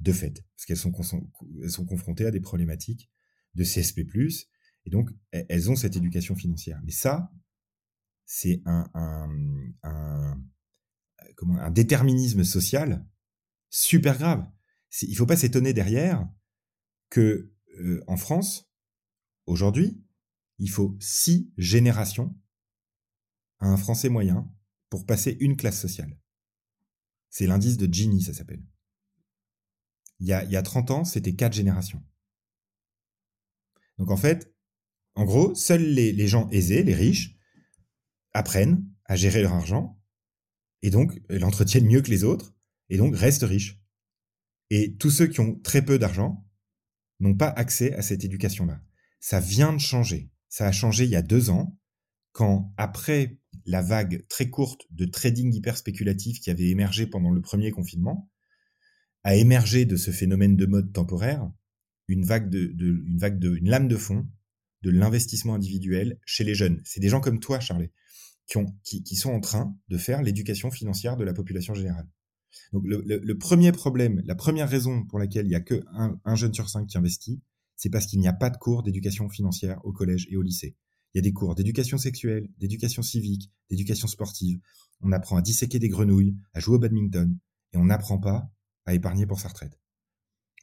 De 0.00 0.12
fait. 0.12 0.44
Parce 0.56 0.66
qu'elles 0.66 0.76
sont, 0.76 1.84
confrontées 1.86 2.26
à 2.26 2.30
des 2.30 2.40
problématiques 2.40 3.10
de 3.54 3.64
CSP+, 3.64 4.06
et 4.84 4.90
donc 4.90 5.10
elles 5.30 5.70
ont 5.70 5.76
cette 5.76 5.96
éducation 5.96 6.34
financière. 6.34 6.80
Mais 6.84 6.92
ça, 6.92 7.30
c'est 8.24 8.62
un, 8.64 8.88
déterminisme 11.70 12.44
social 12.44 13.06
super 13.70 14.18
grave. 14.18 14.46
Il 15.02 15.16
faut 15.16 15.26
pas 15.26 15.36
s'étonner 15.36 15.72
derrière 15.72 16.28
que 17.08 17.52
euh, 17.78 18.02
en 18.06 18.16
France, 18.16 18.70
aujourd'hui, 19.46 20.02
il 20.58 20.70
faut 20.70 20.96
six 21.00 21.52
générations 21.56 22.36
à 23.58 23.66
un 23.68 23.76
Français 23.76 24.08
moyen 24.08 24.50
pour 24.90 25.06
passer 25.06 25.36
une 25.40 25.56
classe 25.56 25.80
sociale. 25.80 26.18
C'est 27.30 27.46
l'indice 27.46 27.78
de 27.78 27.92
Gini, 27.92 28.22
ça 28.22 28.34
s'appelle. 28.34 28.62
Il 30.20 30.26
y, 30.26 30.32
a, 30.32 30.44
il 30.44 30.50
y 30.50 30.56
a 30.56 30.62
30 30.62 30.90
ans, 30.90 31.04
c'était 31.04 31.34
quatre 31.34 31.54
générations. 31.54 32.04
Donc 33.98 34.10
en 34.10 34.16
fait, 34.16 34.54
en 35.14 35.24
gros, 35.24 35.54
seuls 35.54 35.82
les 35.82 36.28
gens 36.28 36.48
aisés, 36.50 36.82
les 36.82 36.94
riches, 36.94 37.36
apprennent 38.34 38.84
à 39.04 39.16
gérer 39.16 39.42
leur 39.42 39.52
argent 39.52 39.98
et 40.82 40.90
donc 40.90 41.20
l'entretiennent 41.28 41.86
mieux 41.86 42.02
que 42.02 42.10
les 42.10 42.24
autres 42.24 42.54
et 42.88 42.96
donc 42.96 43.16
restent 43.16 43.44
riches. 43.44 43.80
Et 44.70 44.96
tous 44.96 45.10
ceux 45.10 45.26
qui 45.26 45.40
ont 45.40 45.58
très 45.60 45.82
peu 45.82 45.98
d'argent 45.98 46.46
n'ont 47.20 47.36
pas 47.36 47.48
accès 47.48 47.94
à 47.94 48.02
cette 48.02 48.24
éducation-là. 48.24 48.80
Ça 49.20 49.38
vient 49.38 49.72
de 49.72 49.78
changer. 49.78 50.30
Ça 50.48 50.66
a 50.66 50.72
changé 50.72 51.04
il 51.04 51.10
y 51.10 51.16
a 51.16 51.22
deux 51.22 51.50
ans, 51.50 51.78
quand 52.32 52.74
après 52.76 53.38
la 53.66 53.82
vague 53.82 54.26
très 54.28 54.50
courte 54.50 54.82
de 54.90 55.04
trading 55.04 55.52
hyper 55.54 55.76
spéculatif 55.76 56.40
qui 56.40 56.50
avait 56.50 56.68
émergé 56.68 57.06
pendant 57.06 57.30
le 57.30 57.40
premier 57.40 57.70
confinement, 57.70 58.30
a 59.24 59.36
émergé 59.36 59.84
de 59.84 59.96
ce 59.96 60.10
phénomène 60.10 60.56
de 60.56 60.66
mode 60.66 60.92
temporaire 60.92 61.48
une 62.08 62.24
vague 62.24 62.48
de, 62.48 63.56
une 63.56 63.68
lame 63.68 63.88
de 63.88 63.96
fond 63.96 64.28
de 64.82 64.90
l'investissement 64.90 65.54
individuel 65.54 66.18
chez 66.24 66.44
les 66.44 66.54
jeunes. 66.54 66.80
C'est 66.84 67.00
des 67.00 67.08
gens 67.08 67.20
comme 67.20 67.38
toi, 67.38 67.60
Charlie, 67.60 67.90
qui, 68.46 68.58
ont, 68.58 68.66
qui, 68.84 69.02
qui 69.02 69.16
sont 69.16 69.30
en 69.30 69.40
train 69.40 69.76
de 69.88 69.96
faire 69.96 70.22
l'éducation 70.22 70.70
financière 70.70 71.16
de 71.16 71.24
la 71.24 71.32
population 71.32 71.74
générale. 71.74 72.08
Donc 72.72 72.82
le, 72.86 73.02
le, 73.02 73.38
premier 73.38 73.72
problème, 73.72 74.20
la 74.24 74.34
première 74.34 74.68
raison 74.68 75.04
pour 75.04 75.18
laquelle 75.18 75.46
il 75.46 75.50
n'y 75.50 75.54
a 75.54 75.60
que 75.60 75.82
un, 75.94 76.34
jeune 76.34 76.52
sur 76.52 76.68
cinq 76.68 76.86
qui 76.86 76.98
investit, 76.98 77.42
c'est 77.76 77.90
parce 77.90 78.06
qu'il 78.06 78.20
n'y 78.20 78.28
a 78.28 78.32
pas 78.32 78.50
de 78.50 78.56
cours 78.56 78.82
d'éducation 78.82 79.28
financière 79.28 79.80
au 79.84 79.92
collège 79.92 80.26
et 80.30 80.36
au 80.36 80.42
lycée. 80.42 80.76
Il 81.14 81.18
y 81.18 81.20
a 81.20 81.22
des 81.22 81.32
cours 81.32 81.54
d'éducation 81.54 81.98
sexuelle, 81.98 82.48
d'éducation 82.58 83.02
civique, 83.02 83.50
d'éducation 83.70 84.06
sportive. 84.06 84.60
On 85.00 85.12
apprend 85.12 85.36
à 85.36 85.42
disséquer 85.42 85.78
des 85.78 85.88
grenouilles, 85.88 86.36
à 86.54 86.60
jouer 86.60 86.76
au 86.76 86.78
badminton, 86.78 87.38
et 87.72 87.76
on 87.76 87.84
n'apprend 87.84 88.18
pas 88.18 88.50
à 88.86 88.94
épargner 88.94 89.26
pour 89.26 89.40
sa 89.40 89.48
retraite. 89.48 89.78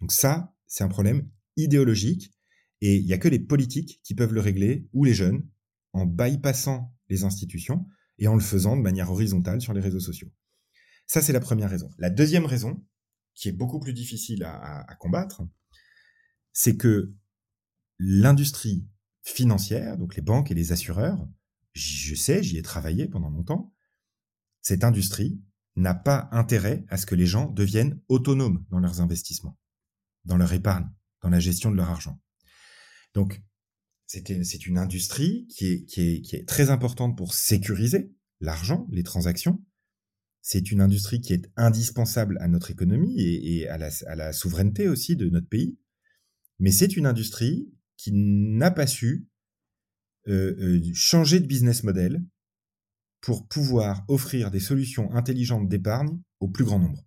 Donc 0.02 0.12
ça, 0.12 0.54
c'est 0.68 0.84
un 0.84 0.88
problème 0.88 1.30
idéologique, 1.58 2.32
et 2.82 2.98
il 2.98 3.06
n'y 3.06 3.14
a 3.14 3.18
que 3.18 3.28
les 3.28 3.40
politiques 3.40 4.02
qui 4.04 4.16
peuvent 4.16 4.34
le 4.34 4.42
régler, 4.42 4.88
ou 4.94 5.04
les 5.04 5.14
jeunes, 5.14 5.46
en 5.94 6.06
bypassant 6.06 6.96
les 7.10 7.24
institutions 7.24 7.88
et 8.18 8.28
en 8.28 8.36
le 8.36 8.42
faisant 8.42 8.78
de 8.78 8.82
manière 8.82 9.12
horizontale 9.12 9.62
sur 9.62 9.74
les 9.74 9.82
réseaux 9.82 10.00
sociaux. 10.00 10.32
Ça, 11.08 11.22
c'est 11.22 11.34
la 11.34 11.40
première 11.40 11.70
raison. 11.70 11.90
La 11.98 12.10
deuxième 12.10 12.46
raison, 12.46 12.86
qui 13.34 13.50
est 13.50 13.54
beaucoup 13.54 13.80
plus 13.80 13.94
difficile 13.94 14.44
à, 14.44 14.96
combattre, 15.00 15.42
c'est 16.52 16.78
que 16.78 17.14
l'industrie 17.98 18.88
financière, 19.24 19.98
donc 19.98 20.16
les 20.16 20.22
banques 20.22 20.52
et 20.52 20.54
les 20.54 20.72
assureurs, 20.72 21.28
je 21.74 22.16
sais, 22.16 22.44
j'y 22.44 22.58
ai 22.58 22.62
travaillé 22.62 23.08
pendant 23.08 23.30
longtemps, 23.30 23.74
cette 24.62 24.84
industrie 24.84 25.42
n'a 25.76 25.94
pas 25.94 26.28
intérêt 26.32 26.86
à 26.90 26.98
ce 26.98 27.06
que 27.06 27.16
les 27.16 27.26
gens 27.26 27.50
deviennent 27.50 28.02
autonomes 28.10 28.66
dans 28.70 28.80
leurs 28.80 29.02
investissements, 29.02 29.58
dans 30.26 30.38
leur 30.38 30.52
épargne, 30.54 30.90
dans 31.22 31.30
la 31.30 31.40
gestion 31.40 31.72
de 31.72 31.78
leur 31.78 31.90
argent. 31.90 32.20
Donc, 33.14 33.42
c'est 34.06 34.66
une 34.66 34.78
industrie 34.78 35.48
qui 35.48 35.68
est, 35.68 35.86
qui, 35.86 36.02
est, 36.02 36.22
qui 36.22 36.36
est 36.36 36.48
très 36.48 36.70
importante 36.70 37.18
pour 37.18 37.34
sécuriser 37.34 38.12
l'argent, 38.40 38.88
les 38.92 39.04
transactions, 39.04 39.64
c'est 40.42 40.72
une 40.72 40.82
industrie 40.82 41.22
qui 41.22 41.34
est 41.34 41.52
indispensable 41.58 42.38
à 42.40 42.48
notre 42.48 42.72
économie 42.72 43.20
et, 43.20 43.68
à, 43.68 43.78
la, 43.78 44.34
souveraineté 44.34 44.88
aussi 44.88 45.16
de 45.16 45.30
notre 45.30 45.48
pays. 45.48 45.78
Mais 46.60 46.72
c'est 46.72 46.96
une 46.98 47.06
industrie 47.06 47.72
qui 47.98 48.12
n'a 48.14 48.72
pas 48.72 48.88
su 48.88 49.28
euh, 50.28 50.56
euh, 50.60 50.82
changer 50.94 51.40
de 51.40 51.46
business 51.46 51.84
model 51.84 52.24
pour 53.22 53.48
pouvoir 53.48 54.06
offrir 54.08 54.50
des 54.50 54.60
solutions 54.60 55.12
intelligentes 55.14 55.68
d'épargne 55.68 56.20
au 56.40 56.48
plus 56.48 56.64
grand 56.64 56.80
nombre. 56.80 57.06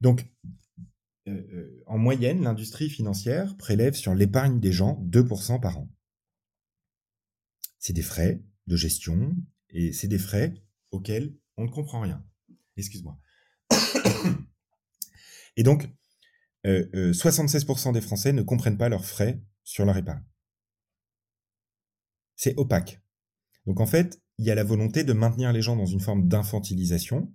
Donc, 0.00 0.26
euh, 1.30 1.82
en 1.86 1.98
moyenne, 1.98 2.42
l'industrie 2.42 2.90
financière 2.90 3.56
prélève 3.56 3.94
sur 3.94 4.14
l'épargne 4.14 4.60
des 4.60 4.72
gens 4.72 5.02
2% 5.08 5.60
par 5.60 5.78
an. 5.78 5.88
C'est 7.78 7.92
des 7.92 8.02
frais 8.02 8.42
de 8.66 8.76
gestion 8.76 9.34
et 9.70 9.92
c'est 9.92 10.08
des 10.08 10.18
frais 10.18 10.54
auxquels 10.90 11.34
on 11.56 11.64
ne 11.64 11.70
comprend 11.70 12.00
rien. 12.00 12.24
Excuse-moi. 12.76 13.18
Et 15.56 15.62
donc, 15.62 15.88
76% 16.64 16.66
euh, 16.66 17.88
euh, 17.88 17.92
des 17.92 18.00
Français 18.00 18.32
ne 18.32 18.42
comprennent 18.42 18.78
pas 18.78 18.88
leurs 18.88 19.04
frais 19.04 19.42
sur 19.64 19.84
leur 19.84 19.96
épargne. 19.96 20.24
C'est 22.36 22.56
opaque. 22.56 23.00
Donc 23.66 23.80
en 23.80 23.86
fait, 23.86 24.22
il 24.38 24.46
y 24.46 24.50
a 24.50 24.54
la 24.54 24.64
volonté 24.64 25.04
de 25.04 25.12
maintenir 25.12 25.52
les 25.52 25.62
gens 25.62 25.76
dans 25.76 25.86
une 25.86 26.00
forme 26.00 26.28
d'infantilisation, 26.28 27.32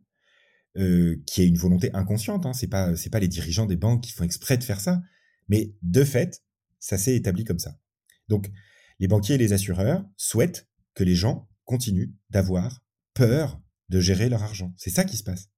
euh, 0.77 1.21
qui 1.25 1.41
est 1.41 1.47
une 1.47 1.57
volonté 1.57 1.93
inconsciente. 1.93 2.45
Hein. 2.45 2.53
C'est 2.53 2.67
pas 2.67 2.93
pas 3.11 3.19
les 3.19 3.27
dirigeants 3.27 3.65
des 3.65 3.77
banques 3.77 4.03
qui 4.03 4.11
font 4.11 4.23
exprès 4.23 4.57
de 4.57 4.63
faire 4.63 4.81
ça, 4.81 5.01
mais 5.47 5.73
de 5.81 6.03
fait, 6.03 6.43
ça 6.79 6.97
s'est 6.97 7.15
établi 7.15 7.43
comme 7.43 7.59
ça. 7.59 7.79
Donc 8.27 8.49
les 8.99 9.07
banquiers 9.07 9.35
et 9.35 9.39
les 9.39 9.53
assureurs 9.53 10.05
souhaitent 10.17 10.67
que 10.93 11.03
les 11.03 11.15
gens 11.15 11.49
continuent 11.65 12.13
d'avoir 12.29 12.83
peur 13.13 13.61
de 13.89 13.99
gérer 13.99 14.29
leur 14.29 14.43
argent. 14.43 14.73
C'est 14.77 14.89
ça 14.89 15.03
qui 15.03 15.17
se 15.17 15.23
passe. 15.23 15.49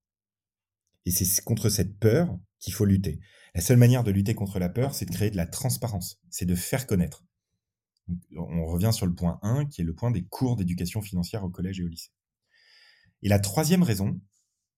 Et 1.05 1.11
c'est 1.11 1.43
contre 1.43 1.69
cette 1.69 1.97
peur 1.99 2.37
qu'il 2.59 2.73
faut 2.73 2.85
lutter. 2.85 3.19
La 3.55 3.61
seule 3.61 3.77
manière 3.77 4.03
de 4.03 4.11
lutter 4.11 4.35
contre 4.35 4.59
la 4.59 4.69
peur, 4.69 4.93
c'est 4.93 5.05
de 5.05 5.11
créer 5.11 5.31
de 5.31 5.37
la 5.37 5.47
transparence, 5.47 6.19
c'est 6.29 6.45
de 6.45 6.55
faire 6.55 6.85
connaître. 6.85 7.25
On 8.35 8.65
revient 8.65 8.91
sur 8.93 9.05
le 9.05 9.15
point 9.15 9.39
1, 9.41 9.65
qui 9.65 9.81
est 9.81 9.83
le 9.83 9.93
point 9.93 10.11
des 10.11 10.23
cours 10.23 10.55
d'éducation 10.55 11.01
financière 11.01 11.43
au 11.43 11.49
collège 11.49 11.79
et 11.79 11.83
au 11.83 11.87
lycée. 11.87 12.11
Et 13.21 13.29
la 13.29 13.39
troisième 13.39 13.83
raison, 13.83 14.19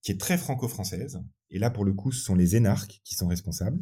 qui 0.02 0.12
est 0.12 0.20
très 0.20 0.38
franco-française, 0.38 1.22
et 1.50 1.58
là 1.58 1.70
pour 1.70 1.84
le 1.84 1.92
coup 1.92 2.12
ce 2.12 2.22
sont 2.22 2.34
les 2.34 2.56
énarques 2.56 3.00
qui 3.04 3.14
sont 3.14 3.28
responsables, 3.28 3.80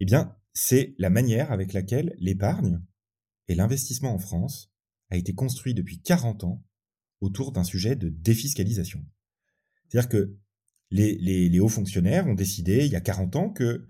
eh 0.00 0.04
bien 0.04 0.36
c'est 0.54 0.94
la 0.98 1.10
manière 1.10 1.50
avec 1.50 1.72
laquelle 1.72 2.14
l'épargne 2.18 2.82
et 3.48 3.54
l'investissement 3.54 4.14
en 4.14 4.18
France 4.18 4.72
a 5.10 5.16
été 5.16 5.34
construit 5.34 5.74
depuis 5.74 6.00
40 6.00 6.44
ans 6.44 6.64
autour 7.20 7.52
d'un 7.52 7.64
sujet 7.64 7.96
de 7.96 8.08
défiscalisation. 8.08 9.04
C'est-à-dire 9.88 10.08
que 10.08 10.36
les, 10.90 11.60
hauts 11.60 11.68
fonctionnaires 11.68 12.26
ont 12.26 12.34
décidé 12.34 12.84
il 12.84 12.92
y 12.92 12.96
a 12.96 13.00
40 13.00 13.36
ans 13.36 13.50
que, 13.50 13.86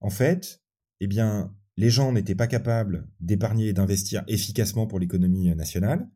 en 0.00 0.10
fait, 0.10 0.62
eh 1.00 1.06
bien, 1.06 1.54
les 1.76 1.90
gens 1.90 2.12
n'étaient 2.12 2.34
pas 2.34 2.46
capables 2.46 3.08
d'épargner 3.20 3.68
et 3.68 3.72
d'investir 3.72 4.24
efficacement 4.26 4.86
pour 4.86 4.98
l'économie 4.98 5.54
nationale, 5.54 6.08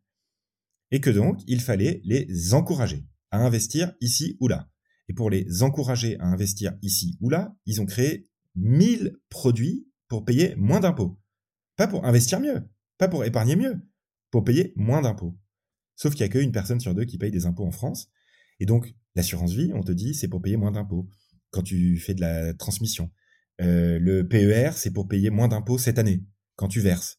et 0.91 1.01
que 1.01 1.09
donc 1.09 1.41
il 1.47 1.61
fallait 1.61 2.01
les 2.03 2.53
encourager 2.53 3.05
à 3.31 3.39
investir 3.39 3.93
ici 4.01 4.37
ou 4.39 4.47
là. 4.47 4.69
Et 5.07 5.13
pour 5.13 5.29
les 5.29 5.63
encourager 5.63 6.19
à 6.19 6.25
investir 6.25 6.77
ici 6.81 7.17
ou 7.21 7.29
là, 7.29 7.55
ils 7.65 7.81
ont 7.81 7.85
créé 7.85 8.27
1000 8.55 9.17
produits 9.29 9.87
pour 10.07 10.25
payer 10.25 10.55
moins 10.55 10.79
d'impôts. 10.79 11.19
Pas 11.75 11.87
pour 11.87 12.05
investir 12.05 12.39
mieux, 12.39 12.63
pas 12.97 13.07
pour 13.07 13.23
épargner 13.25 13.55
mieux, 13.55 13.81
pour 14.31 14.43
payer 14.43 14.73
moins 14.75 15.01
d'impôts. 15.01 15.37
Sauf 15.95 16.13
qu'il 16.13 16.25
n'y 16.25 16.29
a 16.29 16.33
qu'une 16.33 16.51
personne 16.51 16.79
sur 16.79 16.93
deux 16.95 17.05
qui 17.05 17.17
paye 17.17 17.31
des 17.31 17.45
impôts 17.45 17.65
en 17.65 17.71
France. 17.71 18.09
Et 18.59 18.65
donc, 18.65 18.93
l'assurance 19.15 19.53
vie, 19.53 19.71
on 19.73 19.83
te 19.83 19.91
dit, 19.91 20.13
c'est 20.13 20.27
pour 20.27 20.41
payer 20.41 20.57
moins 20.57 20.71
d'impôts 20.71 21.09
quand 21.51 21.63
tu 21.63 21.97
fais 21.97 22.13
de 22.13 22.21
la 22.21 22.53
transmission. 22.53 23.11
Euh, 23.61 23.99
le 23.99 24.27
PER, 24.27 24.71
c'est 24.75 24.91
pour 24.91 25.07
payer 25.07 25.29
moins 25.29 25.47
d'impôts 25.47 25.77
cette 25.77 25.99
année, 25.99 26.23
quand 26.55 26.67
tu 26.67 26.79
verses. 26.79 27.18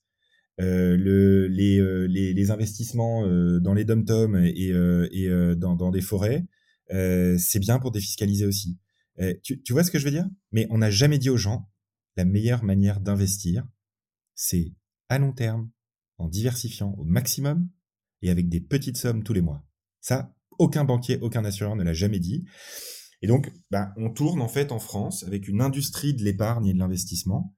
Euh, 0.60 0.96
le, 0.96 1.46
les, 1.46 1.78
euh, 1.78 2.04
les, 2.06 2.34
les, 2.34 2.50
investissements 2.50 3.24
euh, 3.24 3.60
dans 3.60 3.72
les 3.72 3.84
dom-toms 3.84 4.36
et, 4.36 4.72
euh, 4.72 5.08
et 5.10 5.28
dans, 5.56 5.74
dans, 5.74 5.90
des 5.90 6.02
forêts, 6.02 6.44
c'est 6.90 7.60
bien 7.60 7.78
pour 7.78 7.92
défiscaliser 7.92 8.46
aussi. 8.46 8.78
Tu, 9.42 9.62
tu 9.62 9.72
vois 9.72 9.84
ce 9.84 9.90
que 9.90 9.98
je 9.98 10.04
veux 10.04 10.10
dire? 10.10 10.28
Mais 10.50 10.66
on 10.70 10.78
n'a 10.78 10.90
jamais 10.90 11.18
dit 11.18 11.30
aux 11.30 11.36
gens, 11.36 11.70
la 12.16 12.24
meilleure 12.24 12.64
manière 12.64 13.00
d'investir, 13.00 13.66
c'est 14.34 14.72
à 15.08 15.18
long 15.18 15.32
terme, 15.32 15.70
en 16.18 16.28
diversifiant 16.28 16.94
au 16.98 17.04
maximum 17.04 17.68
et 18.22 18.30
avec 18.30 18.48
des 18.48 18.60
petites 18.60 18.96
sommes 18.96 19.22
tous 19.22 19.32
les 19.32 19.40
mois. 19.40 19.64
Ça, 20.00 20.34
aucun 20.58 20.84
banquier, 20.84 21.18
aucun 21.20 21.44
assureur 21.44 21.76
ne 21.76 21.84
l'a 21.84 21.92
jamais 21.92 22.18
dit. 22.18 22.44
Et 23.22 23.26
donc, 23.26 23.52
bah, 23.70 23.92
on 23.96 24.10
tourne 24.10 24.40
en 24.40 24.48
fait 24.48 24.72
en 24.72 24.78
France 24.78 25.22
avec 25.24 25.48
une 25.48 25.60
industrie 25.60 26.14
de 26.14 26.24
l'épargne 26.24 26.66
et 26.66 26.74
de 26.74 26.78
l'investissement 26.78 27.54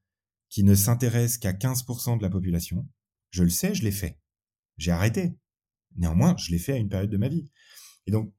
qui 0.53 0.65
ne 0.65 0.75
s'intéresse 0.75 1.39
qu'à 1.39 1.55
15% 1.55 2.19
de 2.19 2.23
la 2.23 2.29
population. 2.29 2.87
Je 3.31 3.43
le 3.43 3.49
sais, 3.49 3.75
je 3.75 3.83
l'ai 3.83 3.91
fait. 3.91 4.21
J'ai 4.77 4.91
arrêté. 4.91 5.35
Néanmoins, 5.97 6.37
je 6.37 6.51
l'ai 6.51 6.59
fait 6.59 6.75
à 6.75 6.77
une 6.77 6.91
période 6.91 7.09
de 7.09 7.17
ma 7.17 7.29
vie. 7.29 7.51
Et 8.07 8.11
donc, 8.11 8.35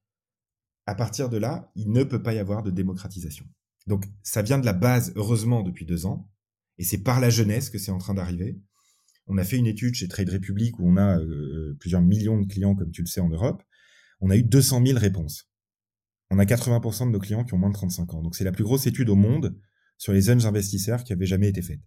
à 0.86 0.94
partir 0.94 1.28
de 1.28 1.38
là, 1.38 1.72
il 1.76 1.92
ne 1.92 2.04
peut 2.04 2.22
pas 2.22 2.36
y 2.36 2.38
avoir 2.38 2.62
de 2.62 2.70
démocratisation. 2.70 3.48
Donc 3.88 4.06
ça 4.22 4.44
vient 4.44 4.60
de 4.60 4.66
la 4.66 4.74
base, 4.74 5.12
heureusement, 5.16 5.64
depuis 5.64 5.88
deux 5.88 6.06
ans, 6.06 6.30
et 6.78 6.84
c'est 6.84 7.00
par 7.00 7.20
la 7.20 7.32
jeunesse 7.32 7.72
que 7.72 7.80
c'est 7.80 7.92
en 7.92 7.98
train 7.98 8.14
d'arriver. 8.14 8.62
On 9.26 9.40
a 9.40 9.44
fait 9.44 9.58
une 9.58 9.68
étude 9.68 9.96
chez 9.96 10.08
Trade 10.08 10.30
Republic 10.30 10.78
où 10.78 10.88
on 10.88 10.98
a 10.98 11.18
euh, 11.18 11.76
plusieurs 11.80 12.02
millions 12.02 12.40
de 12.40 12.46
clients, 12.46 12.76
comme 12.76 12.92
tu 12.92 13.02
le 13.02 13.08
sais, 13.08 13.22
en 13.22 13.30
Europe. 13.30 13.64
On 14.22 14.30
a 14.30 14.38
eu 14.38 14.44
200 14.44 14.86
000 14.86 15.00
réponses. 15.00 15.50
On 16.30 16.38
a 16.38 16.46
80% 16.46 17.08
de 17.08 17.12
nos 17.12 17.20
clients 17.20 17.44
qui 17.44 17.56
ont 17.56 17.58
moins 17.58 17.70
de 17.70 17.76
35 17.76 18.14
ans. 18.14 18.22
Donc 18.22 18.36
c'est 18.36 18.44
la 18.44 18.52
plus 18.52 18.64
grosse 18.64 18.86
étude 18.86 19.10
au 19.10 19.16
monde 19.16 19.58
sur 19.98 20.14
les 20.14 20.22
jeunes 20.22 20.46
investisseurs 20.46 21.04
qui 21.04 21.12
avait 21.12 21.26
jamais 21.26 21.50
été 21.50 21.64
faite. 21.64 21.80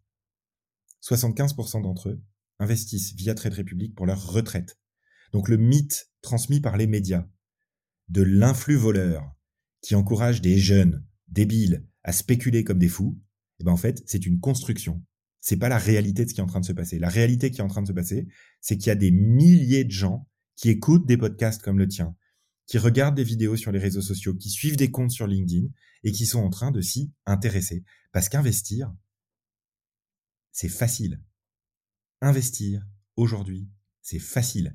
75% 1.06 1.82
d'entre 1.82 2.10
eux 2.10 2.22
investissent 2.58 3.14
via 3.14 3.34
Trade 3.34 3.54
Republic 3.54 3.94
pour 3.94 4.06
leur 4.06 4.32
retraite. 4.32 4.78
Donc 5.32 5.48
le 5.48 5.56
mythe 5.56 6.10
transmis 6.22 6.60
par 6.60 6.76
les 6.76 6.86
médias 6.86 7.26
de 8.08 8.22
l'influx 8.22 8.76
voleur 8.76 9.36
qui 9.82 9.94
encourage 9.94 10.40
des 10.40 10.58
jeunes 10.58 11.04
débiles 11.28 11.86
à 12.02 12.12
spéculer 12.12 12.64
comme 12.64 12.78
des 12.78 12.88
fous, 12.88 13.20
eh 13.60 13.64
ben 13.64 13.72
en 13.72 13.76
fait, 13.76 14.02
c'est 14.06 14.26
une 14.26 14.40
construction. 14.40 15.04
C'est 15.40 15.56
pas 15.56 15.68
la 15.68 15.78
réalité 15.78 16.25
de 16.25 16.30
ce 16.30 16.34
qui 16.34 16.40
est 16.40 16.44
en 16.44 16.48
train 16.48 16.60
de 16.60 16.66
se 16.66 16.72
passer. 16.72 16.98
La 16.98 17.08
réalité 17.08 17.50
qui 17.50 17.60
est 17.60 17.64
en 17.64 17.68
train 17.68 17.82
de 17.82 17.86
se 17.86 17.92
passer, 17.92 18.26
c'est 18.60 18.76
qu'il 18.76 18.88
y 18.88 18.90
a 18.90 18.96
des 18.96 19.10
milliers 19.10 19.84
de 19.84 19.90
gens 19.90 20.28
qui 20.56 20.70
écoutent 20.70 21.06
des 21.06 21.16
podcasts 21.16 21.62
comme 21.62 21.78
le 21.78 21.86
tien, 21.86 22.16
qui 22.66 22.78
regardent 22.78 23.14
des 23.14 23.25
vidéos 23.25 23.56
sur 23.56 23.70
les 23.70 23.78
réseaux 23.78 24.02
sociaux, 24.02 24.34
qui 24.34 24.50
suivent 24.50 24.76
des 24.76 24.90
comptes 24.90 25.10
sur 25.10 25.26
LinkedIn 25.26 25.68
et 26.02 26.12
qui 26.12 26.26
sont 26.26 26.40
en 26.40 26.50
train 26.50 26.70
de 26.70 26.80
s'y 26.80 27.12
intéresser. 27.26 27.84
Parce 28.12 28.28
qu'investir, 28.28 28.92
c'est 30.56 30.70
facile. 30.70 31.22
Investir, 32.22 32.82
aujourd'hui, 33.14 33.70
c'est 34.00 34.18
facile. 34.18 34.75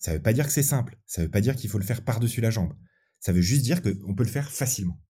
Ça 0.00 0.10
ne 0.10 0.16
veut 0.16 0.22
pas 0.24 0.32
dire 0.32 0.44
que 0.44 0.50
c'est 0.50 0.64
simple. 0.64 0.98
Ça 1.06 1.22
ne 1.22 1.26
veut 1.26 1.30
pas 1.30 1.40
dire 1.40 1.54
qu'il 1.54 1.70
faut 1.70 1.78
le 1.78 1.84
faire 1.84 2.04
par-dessus 2.04 2.40
la 2.40 2.50
jambe. 2.50 2.76
Ça 3.20 3.32
veut 3.32 3.40
juste 3.40 3.62
dire 3.62 3.80
qu'on 3.80 4.16
peut 4.16 4.24
le 4.24 4.28
faire 4.28 4.50
facilement. 4.50 5.00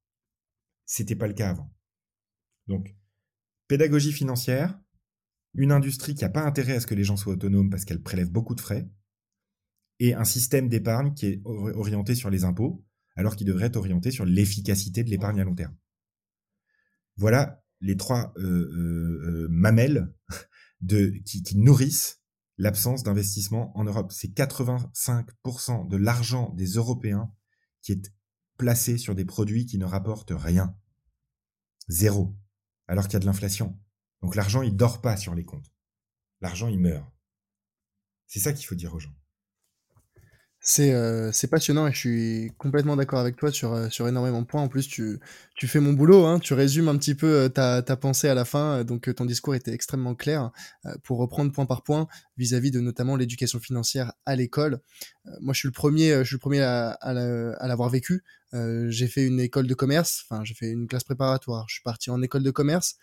C'était 0.84 1.16
pas 1.16 1.26
le 1.26 1.32
cas 1.32 1.48
avant. 1.48 1.74
Donc, 2.66 2.94
pédagogie 3.66 4.12
financière, 4.12 4.78
une 5.54 5.72
industrie 5.72 6.14
qui 6.14 6.22
n'a 6.22 6.28
pas 6.28 6.44
intérêt 6.44 6.74
à 6.74 6.80
ce 6.80 6.86
que 6.86 6.94
les 6.94 7.04
gens 7.04 7.16
soient 7.16 7.32
autonomes 7.32 7.70
parce 7.70 7.86
qu'elle 7.86 8.02
prélève 8.02 8.30
beaucoup 8.30 8.54
de 8.54 8.60
frais, 8.60 8.90
et 10.00 10.12
un 10.12 10.24
système 10.24 10.68
d'épargne 10.68 11.14
qui 11.14 11.26
est 11.28 11.40
orienté 11.46 12.14
sur 12.14 12.28
les 12.28 12.44
impôts, 12.44 12.84
alors 13.16 13.36
qu'il 13.36 13.46
devrait 13.46 13.68
être 13.68 13.76
orienté 13.76 14.10
sur 14.10 14.26
l'efficacité 14.26 15.02
de 15.02 15.08
l'épargne 15.08 15.40
à 15.40 15.44
long 15.44 15.54
terme. 15.54 15.78
Voilà 17.16 17.59
les 17.80 17.96
trois 17.96 18.32
euh, 18.36 18.42
euh, 18.42 19.44
euh, 19.44 19.48
mamelles 19.50 20.12
de, 20.80 21.12
qui, 21.24 21.42
nourrissent 21.56 22.20
l'absence 22.58 23.02
d'investissement 23.02 23.76
en 23.76 23.84
Europe. 23.84 24.12
C'est 24.12 24.28
85% 24.34 25.88
de 25.88 25.96
l'argent 25.96 26.50
des 26.54 26.66
Européens 26.66 27.32
qui 27.82 27.92
est 27.92 28.12
placé 28.58 28.98
sur 28.98 29.14
des 29.14 29.24
produits 29.24 29.64
qui 29.64 29.78
ne 29.78 29.86
rapportent 29.86 30.32
rien. 30.34 30.76
Zéro. 31.88 32.36
Alors 32.86 33.04
qu'il 33.04 33.14
y 33.14 33.16
a 33.16 33.20
de 33.20 33.26
l'inflation. 33.26 33.78
Donc 34.20 34.36
l'argent, 34.36 34.62
il 34.62 34.76
dort 34.76 35.00
pas 35.00 35.16
sur 35.16 35.34
les 35.34 35.44
comptes. 35.44 35.72
L'argent, 36.40 36.68
il 36.68 36.78
meurt. 36.78 37.10
C'est 38.26 38.40
ça 38.40 38.52
qu'il 38.52 38.66
faut 38.66 38.74
dire 38.74 38.94
aux 38.94 39.00
gens. 39.00 39.14
C'est 40.62 40.92
euh, 40.92 41.32
passionnant 41.50 41.86
et 41.88 41.92
je 41.92 41.96
suis 41.98 42.52
complètement 42.58 42.94
d'accord 42.94 43.18
avec 43.18 43.36
toi 43.36 43.50
sur, 43.50 43.72
euh, 43.72 43.88
sur 43.88 44.06
énormément 44.06 44.42
de 44.42 44.46
points. 44.46 44.60
En 44.60 44.68
plus, 44.68 44.86
tu, 44.86 45.18
tu 45.56 45.66
fais 45.66 45.80
mon 45.80 45.94
boulot, 45.94 46.26
hein, 46.26 46.38
tu 46.38 46.52
résumes 46.52 46.88
un 46.88 46.98
petit 46.98 47.14
peu 47.14 47.26
euh, 47.26 47.48
ta, 47.48 47.80
ta 47.80 47.96
pensée 47.96 48.28
à 48.28 48.34
la 48.34 48.44
fin, 48.44 48.84
donc 48.84 49.12
ton 49.14 49.24
discours 49.24 49.54
était 49.54 49.72
extrêmement 49.72 50.14
clair. 50.14 50.50
pour 51.02 51.18
reprendre 51.18 51.50
point 51.50 51.64
par 51.64 51.82
point 51.82 52.08
vis-à-vis 52.36 52.70
de 52.70 52.80
notamment 52.80 53.16
l'éducation 53.16 53.58
financière 53.58 54.12
à 54.26 54.36
l'école, 54.36 54.80
moi 55.40 55.54
je 55.54 55.60
suis 55.60 55.68
le 55.68 55.72
premier, 55.72 56.10
je 56.18 56.24
suis 56.24 56.36
le 56.36 56.40
premier 56.40 56.60
à, 56.60 56.90
à 56.90 57.68
l'avoir 57.68 57.88
vécu. 57.88 58.22
j'ai 58.52 59.08
fait 59.08 59.24
une 59.26 59.40
école 59.40 59.66
de 59.66 59.74
commerce, 59.74 60.24
enfin 60.28 60.44
j'ai 60.44 60.54
fait 60.54 60.70
une 60.70 60.86
classe 60.86 61.04
préparatoire. 61.04 61.64
Je 61.68 61.74
suis 61.74 61.82
parti 61.82 62.10
en 62.10 62.20
école 62.22 62.42
de 62.42 62.50
commerce. 62.50 62.96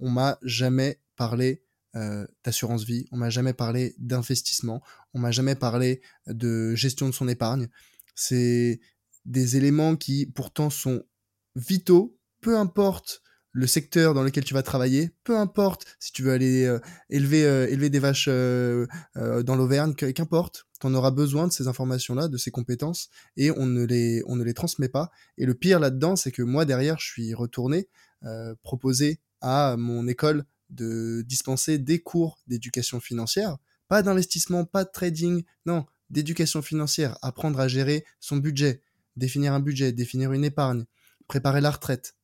On 0.00 0.10
m'a 0.10 0.38
jamais 0.42 1.00
parlé 1.16 1.62
euh, 1.98 2.26
d'assurance 2.44 2.84
vie, 2.84 3.06
on 3.10 3.16
m'a 3.16 3.28
jamais 3.28 3.52
parlé 3.52 3.94
d'investissement, 3.98 4.82
on 5.14 5.18
m'a 5.18 5.32
jamais 5.32 5.56
parlé 5.56 6.00
de 6.26 6.74
gestion 6.74 7.08
de 7.08 7.14
son 7.14 7.26
épargne. 7.26 7.68
C'est 8.14 8.80
des 9.24 9.56
éléments 9.56 9.96
qui 9.96 10.26
pourtant 10.26 10.70
sont 10.70 11.02
vitaux, 11.56 12.16
peu 12.40 12.56
importe 12.56 13.22
le 13.50 13.66
secteur 13.66 14.14
dans 14.14 14.22
lequel 14.22 14.44
tu 14.44 14.54
vas 14.54 14.62
travailler, 14.62 15.10
peu 15.24 15.36
importe 15.36 15.86
si 15.98 16.12
tu 16.12 16.22
veux 16.22 16.30
aller 16.30 16.64
euh, 16.66 16.78
élever, 17.10 17.44
euh, 17.44 17.66
élever 17.68 17.90
des 17.90 17.98
vaches 17.98 18.28
dans 18.28 19.56
l'Auvergne, 19.56 19.94
qu'importe, 19.94 20.66
tu 20.80 20.86
en 20.86 20.94
auras 20.94 21.10
besoin 21.10 21.48
de 21.48 21.52
ces 21.52 21.66
informations-là, 21.66 22.28
de 22.28 22.36
ces 22.36 22.52
compétences, 22.52 23.08
et 23.36 23.50
on 23.50 23.66
ne 23.66 23.84
les, 23.84 24.22
on 24.26 24.36
ne 24.36 24.44
les 24.44 24.54
transmet 24.54 24.88
pas. 24.88 25.10
Et 25.36 25.46
le 25.46 25.54
pire 25.54 25.80
là-dedans, 25.80 26.14
c'est 26.14 26.30
que 26.30 26.42
moi, 26.42 26.64
derrière, 26.64 27.00
je 27.00 27.06
suis 27.06 27.34
retourné 27.34 27.88
proposer 28.62 29.20
à 29.40 29.76
mon 29.78 30.08
école 30.08 30.44
de 30.70 31.22
dispenser 31.26 31.78
des 31.78 32.00
cours 32.00 32.38
d'éducation 32.46 33.00
financière, 33.00 33.56
pas 33.88 34.02
d'investissement, 34.02 34.64
pas 34.64 34.84
de 34.84 34.90
trading, 34.92 35.44
non, 35.66 35.86
d'éducation 36.10 36.62
financière, 36.62 37.16
apprendre 37.22 37.60
à 37.60 37.68
gérer 37.68 38.04
son 38.20 38.36
budget, 38.36 38.82
définir 39.16 39.52
un 39.52 39.60
budget, 39.60 39.92
définir 39.92 40.32
une 40.32 40.44
épargne, 40.44 40.84
préparer 41.26 41.60
la 41.60 41.70
retraite. 41.70 42.14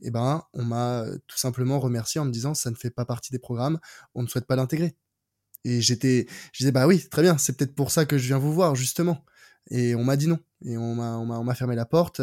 Eh 0.00 0.10
ben, 0.10 0.44
on 0.52 0.64
m'a 0.64 1.06
tout 1.26 1.38
simplement 1.38 1.80
remercié 1.80 2.20
en 2.20 2.26
me 2.26 2.30
disant 2.30 2.54
ça 2.54 2.70
ne 2.70 2.74
fait 2.76 2.90
pas 2.90 3.06
partie 3.06 3.32
des 3.32 3.38
programmes, 3.38 3.78
on 4.14 4.22
ne 4.22 4.28
souhaite 4.28 4.46
pas 4.46 4.56
l'intégrer. 4.56 4.94
Et 5.64 5.80
j'étais, 5.80 6.26
je 6.52 6.58
disais 6.58 6.72
bah 6.72 6.86
oui, 6.86 7.08
très 7.08 7.22
bien, 7.22 7.38
c'est 7.38 7.56
peut-être 7.56 7.74
pour 7.74 7.90
ça 7.90 8.04
que 8.04 8.18
je 8.18 8.26
viens 8.26 8.38
vous 8.38 8.52
voir 8.52 8.74
justement. 8.74 9.24
Et 9.70 9.94
on 9.94 10.04
m'a 10.04 10.16
dit 10.16 10.28
non, 10.28 10.38
et 10.64 10.76
on 10.76 10.94
m'a, 10.94 11.16
on 11.16 11.44
m'a 11.44 11.54
fermé 11.54 11.74
la 11.74 11.86
porte. 11.86 12.20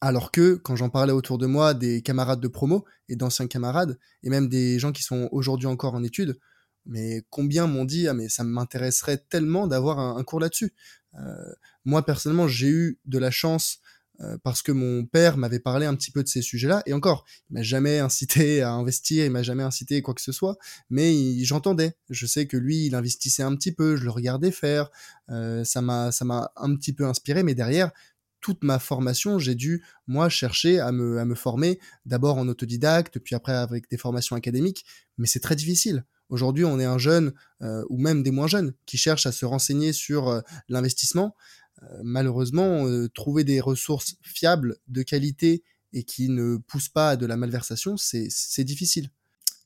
Alors 0.00 0.32
que 0.32 0.54
quand 0.54 0.76
j'en 0.76 0.88
parlais 0.88 1.12
autour 1.12 1.36
de 1.36 1.46
moi 1.46 1.74
des 1.74 2.00
camarades 2.00 2.40
de 2.40 2.48
promo 2.48 2.84
et 3.08 3.16
d'anciens 3.16 3.46
camarades, 3.46 3.98
et 4.22 4.30
même 4.30 4.48
des 4.48 4.78
gens 4.78 4.92
qui 4.92 5.02
sont 5.02 5.28
aujourd'hui 5.30 5.66
encore 5.66 5.94
en 5.94 6.02
études, 6.02 6.38
mais 6.86 7.22
combien 7.28 7.66
m'ont 7.66 7.84
dit 7.84 8.08
ah 8.08 8.14
mais 8.14 8.28
ça 8.28 8.42
m'intéresserait 8.42 9.18
tellement 9.28 9.66
d'avoir 9.66 9.98
un, 9.98 10.22
cours 10.24 10.40
là-dessus. 10.40 10.72
Euh, 11.18 11.52
moi 11.84 12.04
personnellement 12.04 12.48
j'ai 12.48 12.68
eu 12.68 12.98
de 13.04 13.18
la 13.18 13.30
chance 13.30 13.80
euh, 14.20 14.36
parce 14.42 14.60
que 14.60 14.70
mon 14.70 15.06
père 15.06 15.36
m'avait 15.38 15.60
parlé 15.60 15.86
un 15.86 15.94
petit 15.94 16.10
peu 16.10 16.22
de 16.22 16.28
ces 16.28 16.42
sujets-là 16.42 16.82
et 16.84 16.92
encore 16.92 17.24
il 17.50 17.54
m'a 17.54 17.62
jamais 17.62 17.98
incité 18.00 18.62
à 18.62 18.72
investir, 18.72 19.24
il 19.24 19.30
m'a 19.30 19.42
jamais 19.42 19.62
incité 19.62 20.02
quoi 20.02 20.14
que 20.14 20.20
ce 20.20 20.32
soit, 20.32 20.56
mais 20.88 21.42
j'entendais. 21.42 21.94
Je 22.08 22.26
sais 22.26 22.46
que 22.46 22.56
lui 22.56 22.86
il 22.86 22.94
investissait 22.94 23.42
un 23.42 23.54
petit 23.54 23.72
peu, 23.72 23.96
je 23.96 24.04
le 24.04 24.10
regardais 24.10 24.50
faire, 24.50 24.90
euh, 25.30 25.64
ça 25.64 25.82
m'a 25.82 26.12
ça 26.12 26.24
m'a 26.24 26.52
un 26.56 26.74
petit 26.74 26.92
peu 26.92 27.06
inspiré, 27.06 27.42
mais 27.42 27.54
derrière 27.54 27.92
toute 28.40 28.64
ma 28.64 28.78
formation, 28.78 29.38
j'ai 29.38 29.54
dû, 29.54 29.84
moi, 30.06 30.28
chercher 30.28 30.80
à 30.80 30.92
me, 30.92 31.34
former, 31.34 31.78
d'abord 32.06 32.38
en 32.38 32.48
autodidacte, 32.48 33.18
puis 33.18 33.34
après 33.34 33.54
avec 33.54 33.88
des 33.90 33.96
formations 33.96 34.36
académiques, 34.36 34.84
mais 35.18 35.26
c'est 35.26 35.40
très 35.40 35.56
difficile. 35.56 36.04
Aujourd'hui, 36.28 36.64
on 36.64 36.78
est 36.78 36.84
un 36.84 36.98
jeune, 36.98 37.32
euh, 37.60 37.84
ou 37.88 37.98
même 37.98 38.22
des 38.22 38.30
moins 38.30 38.46
jeunes, 38.46 38.72
qui 38.86 38.96
cherchent 38.96 39.26
à 39.26 39.32
se 39.32 39.44
renseigner 39.44 39.92
sur 39.92 40.28
euh, 40.28 40.40
l'investissement. 40.68 41.34
Euh, 41.82 41.86
malheureusement, 42.02 42.86
trouver 43.14 43.44
des 43.44 43.60
ressources 43.60 44.16
fiables, 44.22 44.76
de 44.88 45.02
qualité, 45.02 45.64
et 45.92 46.04
qui 46.04 46.28
ne 46.28 46.56
poussent 46.56 46.88
pas 46.88 47.10
à 47.10 47.16
de 47.16 47.26
la 47.26 47.36
malversation, 47.36 47.96
c'est 47.96 48.64
difficile. 48.64 49.10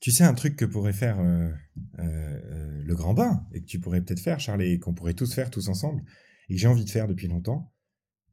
Tu 0.00 0.10
sais, 0.10 0.24
un 0.24 0.34
truc 0.34 0.56
que 0.56 0.64
pourrait 0.64 0.94
faire 0.94 1.18
le 1.98 2.94
grand 2.94 3.12
bain, 3.12 3.46
et 3.52 3.60
que 3.60 3.66
tu 3.66 3.78
pourrais 3.78 4.00
peut-être 4.00 4.20
faire, 4.20 4.40
Charles, 4.40 4.62
et 4.62 4.78
qu'on 4.78 4.94
pourrait 4.94 5.14
tous 5.14 5.34
faire 5.34 5.50
tous 5.50 5.68
ensemble, 5.68 6.02
et 6.48 6.54
que 6.54 6.60
j'ai 6.60 6.66
envie 6.66 6.84
de 6.84 6.90
faire 6.90 7.08
depuis 7.08 7.28
longtemps, 7.28 7.73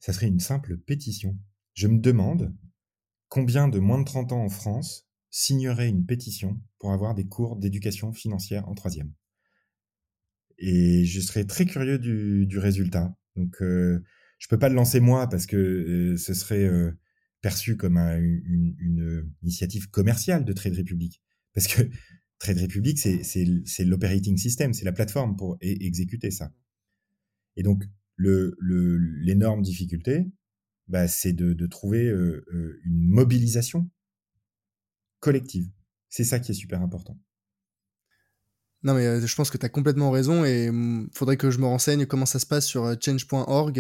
ça 0.02 0.12
serait 0.12 0.28
une 0.28 0.40
simple 0.40 0.78
pétition. 0.78 1.38
Je 1.74 1.88
me 1.88 2.00
demande 2.00 2.54
combien 3.30 3.70
de 3.70 3.80
moins 3.80 4.00
de 4.00 4.04
30 4.04 4.34
ans 4.34 4.44
en 4.44 4.50
France 4.50 5.08
signeraient 5.30 5.88
une 5.88 6.06
pétition 6.06 6.60
pour 6.80 6.92
avoir 6.92 7.16
des 7.16 7.28
cours 7.28 7.56
d'éducation 7.56 8.12
financière 8.12 8.68
en 8.68 8.74
troisième. 8.74 9.14
Et 10.58 11.06
je 11.06 11.22
serais 11.22 11.46
très 11.46 11.66
curieux 11.66 11.98
du, 11.98 12.58
résultat. 12.58 13.16
Donc, 13.36 13.62
euh, 13.62 14.04
je 14.40 14.48
peux 14.48 14.60
pas 14.60 14.70
le 14.70 14.76
lancer 14.76 15.00
moi 15.00 15.30
parce 15.30 15.46
que 15.46 15.56
euh, 15.56 16.18
ce 16.18 16.34
serait 16.34 16.66
euh, 16.66 16.92
perçu 17.42 17.78
comme 17.78 17.98
une, 17.98 19.32
initiative 19.44 19.90
commerciale 19.90 20.44
de 20.44 20.52
Trade 20.52 20.76
Republic. 20.76 21.22
Parce 21.54 21.68
que 21.68 21.84
Trade 22.40 22.60
Republic, 22.60 22.98
c'est 23.00 23.86
l'operating 23.86 24.38
system, 24.38 24.74
c'est 24.74 24.86
la 24.86 24.92
plateforme 24.92 25.36
pour 25.36 25.58
exécuter 25.62 26.32
ça. 26.32 26.52
Et 27.56 27.64
donc, 27.64 27.84
l'énorme 28.18 29.62
difficulté, 29.62 30.32
bah, 30.92 31.08
c'est 31.08 31.32
de, 31.32 31.68
trouver 31.68 32.10
euh, 32.10 32.46
euh, 32.54 32.82
une 32.84 33.08
mobilisation 33.08 33.90
collective. 35.22 35.70
C'est 36.10 36.26
ça 36.26 36.40
qui 36.40 36.52
est 36.52 36.56
super 36.56 36.82
important. 36.82 37.18
Non, 38.84 38.96
mais 38.96 39.06
euh, 39.06 39.26
je 39.26 39.36
pense 39.36 39.52
que 39.52 39.58
tu 39.58 39.66
as 39.66 39.70
complètement 39.70 40.12
raison 40.12 40.44
et 40.44 40.66
il 40.66 40.72
mm, 40.72 41.12
faudrait 41.14 41.38
que 41.38 41.50
je 41.50 41.60
me 41.60 41.66
renseigne 41.66 42.06
comment 42.08 42.26
ça 42.26 42.40
se 42.40 42.46
passe 42.46 42.66
sur 42.66 42.94
change.org, 43.00 43.80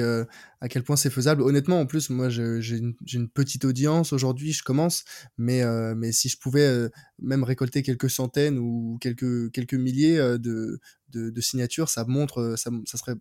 à 0.62 0.70
quel 0.70 0.84
point 0.84 0.96
c'est 0.96 1.10
faisable. 1.10 1.42
Honnêtement, 1.42 1.82
en 1.82 1.86
plus, 1.86 2.10
moi, 2.10 2.30
j'ai 2.30 2.78
une, 2.78 3.30
petite 3.30 3.66
audience 3.66 4.14
aujourd'hui, 4.14 4.54
je 4.54 4.64
commence, 4.64 5.04
mais, 5.38 5.64
mais 5.96 6.14
si 6.14 6.30
je 6.30 6.38
pouvais 6.38 6.88
même 7.20 7.44
récolter 7.44 7.82
quelques 7.82 8.10
centaines 8.10 8.58
ou 8.58 8.98
quelques, 9.02 9.52
quelques 9.52 9.74
milliers 9.74 10.18
de, 10.40 10.80
de, 11.10 11.42
signatures, 11.42 11.90
ça 11.90 12.06
montre, 12.06 12.54
ça, 12.56 12.70
ça 12.86 12.98
serait 12.98 13.16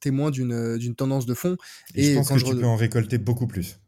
témoin 0.00 0.30
d'une 0.30 0.94
tendance 0.96 1.26
de 1.26 1.34
fond. 1.34 1.56
Et, 1.94 2.14
je 2.14 2.14
pense 2.16 2.28
que 2.28 2.38
tu 2.38 2.56
peux 2.56 2.66
en 2.66 2.76
récolter 2.76 3.18
beaucoup 3.18 3.46
plus. 3.46 3.78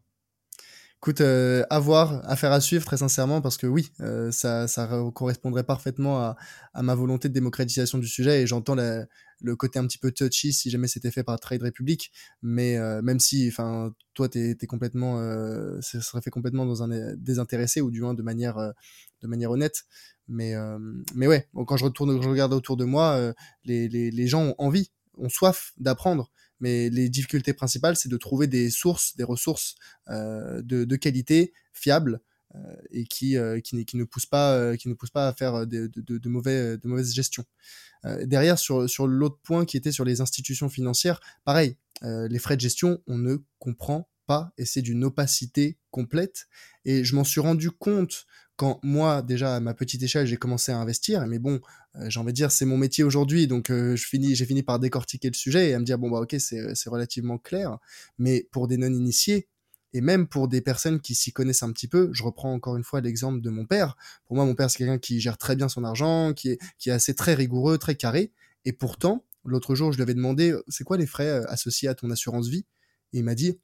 Écoute, 1.01 1.21
euh, 1.21 1.63
à 1.71 1.79
voir, 1.79 2.29
affaire 2.29 2.51
à 2.51 2.61
suivre, 2.61 2.85
très 2.85 2.97
sincèrement, 2.97 3.41
parce 3.41 3.57
que 3.57 3.69
oui, 3.69 3.93
euh, 4.01 4.33
ça, 4.33 4.67
ça 4.67 4.89
correspondrait 5.15 5.63
parfaitement 5.63 6.19
à, 6.19 6.37
à, 6.75 6.83
ma 6.83 6.97
volonté 6.97 7.29
de 7.29 7.35
démocratisation 7.35 7.99
du 7.99 8.09
sujet, 8.09 8.43
et 8.43 8.47
j'entends 8.49 8.75
le 8.75 9.55
côté 9.55 9.79
un 9.79 9.87
petit 9.87 9.99
peu 9.99 10.11
touchy 10.11 10.53
si 10.53 10.71
jamais 10.71 10.89
c'était 10.89 11.13
fait 11.13 11.23
par 11.23 11.39
Trade 11.39 11.63
Republic, 11.63 12.11
mais 12.43 12.77
euh, 12.77 13.01
même 13.03 13.21
si, 13.21 13.49
enfin, 13.49 13.95
toi, 14.15 14.29
t'es 14.29 14.57
es 14.61 14.67
complètement, 14.67 15.21
euh, 15.21 15.81
ça 15.81 16.01
serait 16.01 16.21
fait 16.21 16.31
complètement 16.31 16.67
dans 16.67 16.83
un 16.83 17.15
désintéressé, 17.15 17.81
ou 17.81 17.93
du 17.93 18.01
moins 18.01 18.15
de 18.15 18.23
manière, 18.23 18.59
euh, 18.59 18.73
de 19.23 19.29
manière 19.29 19.53
honnête, 19.53 19.85
mais, 20.27 20.55
mais 21.15 21.27
ouais, 21.27 21.49
quand 21.67 21.79
je 21.79 21.85
retourne, 21.85 22.21
je 22.21 22.29
regarde 22.29 22.53
autour 22.53 22.77
de 22.77 22.85
moi, 22.85 23.33
les, 23.65 23.89
les, 23.89 24.11
les 24.11 24.27
gens 24.27 24.49
ont 24.49 24.55
envie, 24.59 24.91
ont 25.19 25.29
soif 25.29 25.73
d'apprendre, 25.79 26.31
mais 26.61 26.91
les 26.91 27.09
difficultés 27.09 27.53
principales, 27.53 27.97
c'est 27.97 28.09
de 28.09 28.17
trouver 28.17 28.47
des 28.47 28.71
sources, 28.71 29.17
des 29.17 29.25
ressources 29.25 29.77
euh, 30.09 30.61
de, 30.63 30.97
qualité, 30.97 31.53
fiables, 31.73 32.21
euh, 32.55 32.59
et 32.91 33.05
qui, 33.05 33.37
euh, 33.37 33.61
qui, 33.61 33.77
ne 33.77 34.05
poussent 34.05 34.27
pas, 34.27 34.77
qui 34.77 34.89
ne 34.89 34.95
pas 34.95 35.29
à 35.29 35.33
faire 35.33 35.67
de, 35.67 35.91
de, 35.95 36.29
mauvais, 36.29 36.79
de 36.79 36.89
mauvaise 36.89 37.13
gestion. 37.13 37.45
derrière, 38.23 38.59
sur, 38.59 38.89
sur 38.89 39.07
l'autre 39.07 39.39
point 39.43 39.65
qui 39.65 39.77
était 39.77 39.93
sur 39.93 40.05
les 40.05 40.21
institutions 40.21 40.69
financières, 40.69 41.21
pareil, 41.45 41.77
les 42.03 42.39
frais 42.39 42.57
de 42.57 42.61
gestion, 42.61 43.03
on 43.07 43.19
ne 43.19 43.37
comprend 43.59 44.09
pas 44.27 44.53
et 44.59 44.65
c'est 44.65 44.83
d'une 44.83 45.05
opacité 45.05 45.79
complète. 45.91 46.49
Et 46.85 47.03
je 47.05 47.17
m'en 47.17 47.25
suis 47.25 47.41
rendu 47.41 47.71
compte 47.71 48.27
quand 48.59 48.81
moi, 48.83 49.23
déjà 49.23 49.55
à 49.55 49.61
ma 49.61 49.73
petite 49.73 50.03
échelle, 50.03 50.27
j'ai 50.27 50.37
commencé 50.37 50.73
à 50.73 50.79
investir. 50.79 51.25
Mais 51.29 51.39
bon, 51.39 51.61
euh, 51.95 52.11
j'ai 52.11 52.19
envie 52.19 52.33
de 52.33 52.37
dire, 52.37 52.51
c'est 52.51 52.65
mon 52.65 52.77
métier 52.77 53.05
aujourd'hui, 53.05 53.47
donc 53.47 53.71
euh, 53.71 53.95
j'ai 53.95 54.45
fini 54.47 54.63
par 54.65 54.81
décortiquer 54.81 55.29
le 55.29 55.35
sujet 55.35 55.71
et 55.71 55.75
à 55.75 55.79
me 55.79 55.85
dire 55.85 55.97
bon 55.97 56.11
bah 56.11 56.19
ok, 56.21 56.35
c'est 56.39 56.89
relativement 56.89 57.39
clair. 57.39 57.79
Mais 58.19 58.49
pour 58.51 58.67
des 58.67 58.77
non-initiés 58.77 59.49
et 59.93 60.01
même 60.01 60.27
pour 60.27 60.49
des 60.49 60.61
personnes 60.61 61.01
qui 61.01 61.15
s'y 61.15 61.33
connaissent 61.33 61.63
un 61.63 61.71
petit 61.71 61.87
peu, 61.87 62.11
je 62.13 62.25
reprends 62.25 62.53
encore 62.53 62.77
une 62.77 62.83
fois 62.83 63.01
l'exemple 63.01 63.41
de 63.41 63.49
mon 63.49 63.65
père. 63.65 63.97
Pour 64.27 64.35
moi, 64.35 64.45
mon 64.45 64.57
père 64.57 64.69
c'est 64.69 64.79
quelqu'un 64.79 64.99
qui 64.99 65.21
gère 65.21 65.39
très 65.39 65.55
bien 65.55 65.69
son 65.69 65.85
argent, 65.85 66.33
qui 66.35 66.51
est 66.51 66.59
qui 66.79 66.91
est 66.91 66.93
assez 66.93 67.15
très 67.15 67.35
rigoureux, 67.35 67.79
très 67.79 67.95
carré. 67.95 68.33
Et 68.65 68.73
pourtant, 68.73 69.25
l'autre 69.45 69.77
jour, 69.77 69.93
je 69.93 69.99
lui 69.99 70.03
avais 70.03 70.15
demandé 70.15 70.53
c'est 70.67 70.83
quoi 70.83 70.97
les 70.97 71.07
frais 71.07 71.29
euh, 71.29 71.45
associés 71.49 71.89
à 71.89 71.95
ton 71.95 72.11
assurance 72.11 72.49
vie? 72.49 72.67
Et 73.13 73.19
il 73.19 73.25
m'a 73.25 73.37
dit 73.37 73.61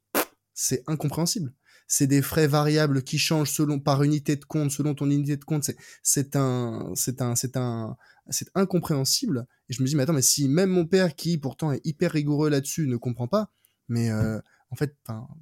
c'est 0.53 0.83
incompréhensible. 0.87 1.53
C'est 1.87 2.07
des 2.07 2.21
frais 2.21 2.47
variables 2.47 3.03
qui 3.03 3.19
changent 3.19 3.51
selon 3.51 3.79
par 3.79 4.03
unité 4.03 4.35
de 4.35 4.45
compte, 4.45 4.71
selon 4.71 4.95
ton 4.95 5.09
unité 5.09 5.37
de 5.37 5.43
compte. 5.43 5.69
C'est 6.03 6.35
un 6.35 6.91
c'est 6.95 7.21
un 7.21 7.35
c'est 7.35 7.57
un 7.57 7.95
c'est 8.29 8.49
incompréhensible. 8.55 9.45
Et 9.69 9.73
je 9.73 9.81
me 9.81 9.87
dis 9.87 9.95
mais 9.95 10.03
attends 10.03 10.13
mais 10.13 10.21
si 10.21 10.47
même 10.49 10.71
mon 10.71 10.85
père 10.85 11.15
qui 11.15 11.37
pourtant 11.37 11.71
est 11.71 11.81
hyper 11.85 12.11
rigoureux 12.11 12.49
là-dessus 12.49 12.87
ne 12.87 12.97
comprend 12.97 13.27
pas, 13.27 13.51
mais 13.87 14.09
euh, 14.09 14.39
en 14.71 14.75
fait 14.75 14.97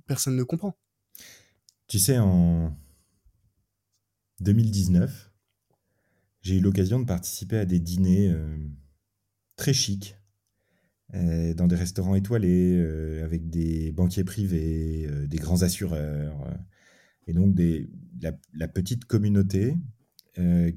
personne 0.06 0.36
ne 0.36 0.44
comprend. 0.44 0.78
Tu 1.88 2.00
sais 2.00 2.18
en 2.18 2.76
2019, 4.42 5.32
j'ai 6.42 6.58
eu 6.58 6.60
l'occasion 6.60 7.00
de 7.00 7.06
participer 7.06 7.58
à 7.58 7.66
des 7.66 7.80
dîners 7.80 8.30
euh, 8.30 8.58
très 9.56 9.74
chics 9.74 10.18
dans 11.12 11.68
des 11.68 11.76
restaurants 11.76 12.16
étoilés, 12.16 12.76
euh, 12.78 13.24
avec 13.24 13.50
des 13.50 13.92
banquiers 13.92 14.24
privés, 14.24 15.06
euh, 15.08 15.28
des 15.28 15.38
grands 15.38 15.62
assureurs, 15.62 16.58
et 17.28 17.34
donc 17.34 17.56
la, 18.54 18.68
petite 18.68 19.06
communauté 19.06 19.78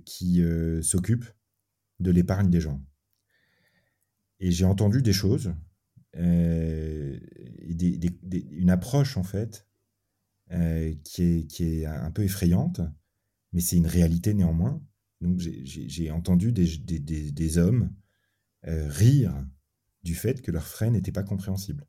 qui 0.04 0.42
s'occupe 0.82 1.24
de 1.98 2.10
l'épargne 2.10 2.50
des 2.50 2.60
gens. 2.60 2.84
Et 4.38 4.50
j'ai 4.52 4.66
entendu 4.66 5.00
des 5.02 5.14
choses, 5.14 5.54
une 6.14 7.20
approche 8.68 9.16
en 9.16 9.22
fait, 9.22 9.66
qui, 11.02 11.22
est, 11.22 11.46
qui 11.48 11.64
est 11.64 11.86
un 11.86 12.10
peu 12.12 12.22
effrayante, 12.22 12.82
mais 13.52 13.60
c'est 13.60 13.76
une 13.76 13.86
réalité 13.88 14.34
néanmoins. 14.34 14.80
Donc 15.20 15.40
j'ai 15.40 16.10
entendu 16.12 16.52
des 16.52 17.58
hommes 17.58 17.90
rire 18.62 19.34
du 20.06 20.14
fait 20.14 20.40
que 20.40 20.52
leurs 20.52 20.66
frais 20.66 20.90
n'étaient 20.90 21.12
pas 21.12 21.24
compréhensibles. 21.24 21.84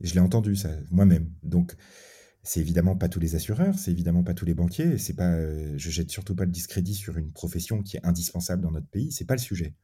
Je 0.00 0.12
l'ai 0.14 0.20
entendu 0.20 0.56
ça 0.56 0.70
moi-même. 0.90 1.32
Donc 1.42 1.76
c'est 2.42 2.60
évidemment 2.60 2.96
pas 2.96 3.08
tous 3.08 3.20
les 3.20 3.36
assureurs, 3.36 3.78
c'est 3.78 3.92
évidemment 3.92 4.24
pas 4.24 4.34
tous 4.34 4.44
les 4.46 4.54
banquiers. 4.54 4.98
C'est 4.98 5.14
pas, 5.14 5.32
euh, 5.32 5.74
je 5.76 5.90
jette 5.90 6.10
surtout 6.10 6.34
pas 6.34 6.44
le 6.44 6.50
discrédit 6.50 6.94
sur 6.94 7.16
une 7.18 7.32
profession 7.32 7.82
qui 7.82 7.96
est 7.96 8.04
indispensable 8.04 8.62
dans 8.62 8.72
notre 8.72 8.88
pays. 8.88 9.12
C'est 9.12 9.26
pas 9.26 9.36
le 9.36 9.40
sujet. 9.40 9.76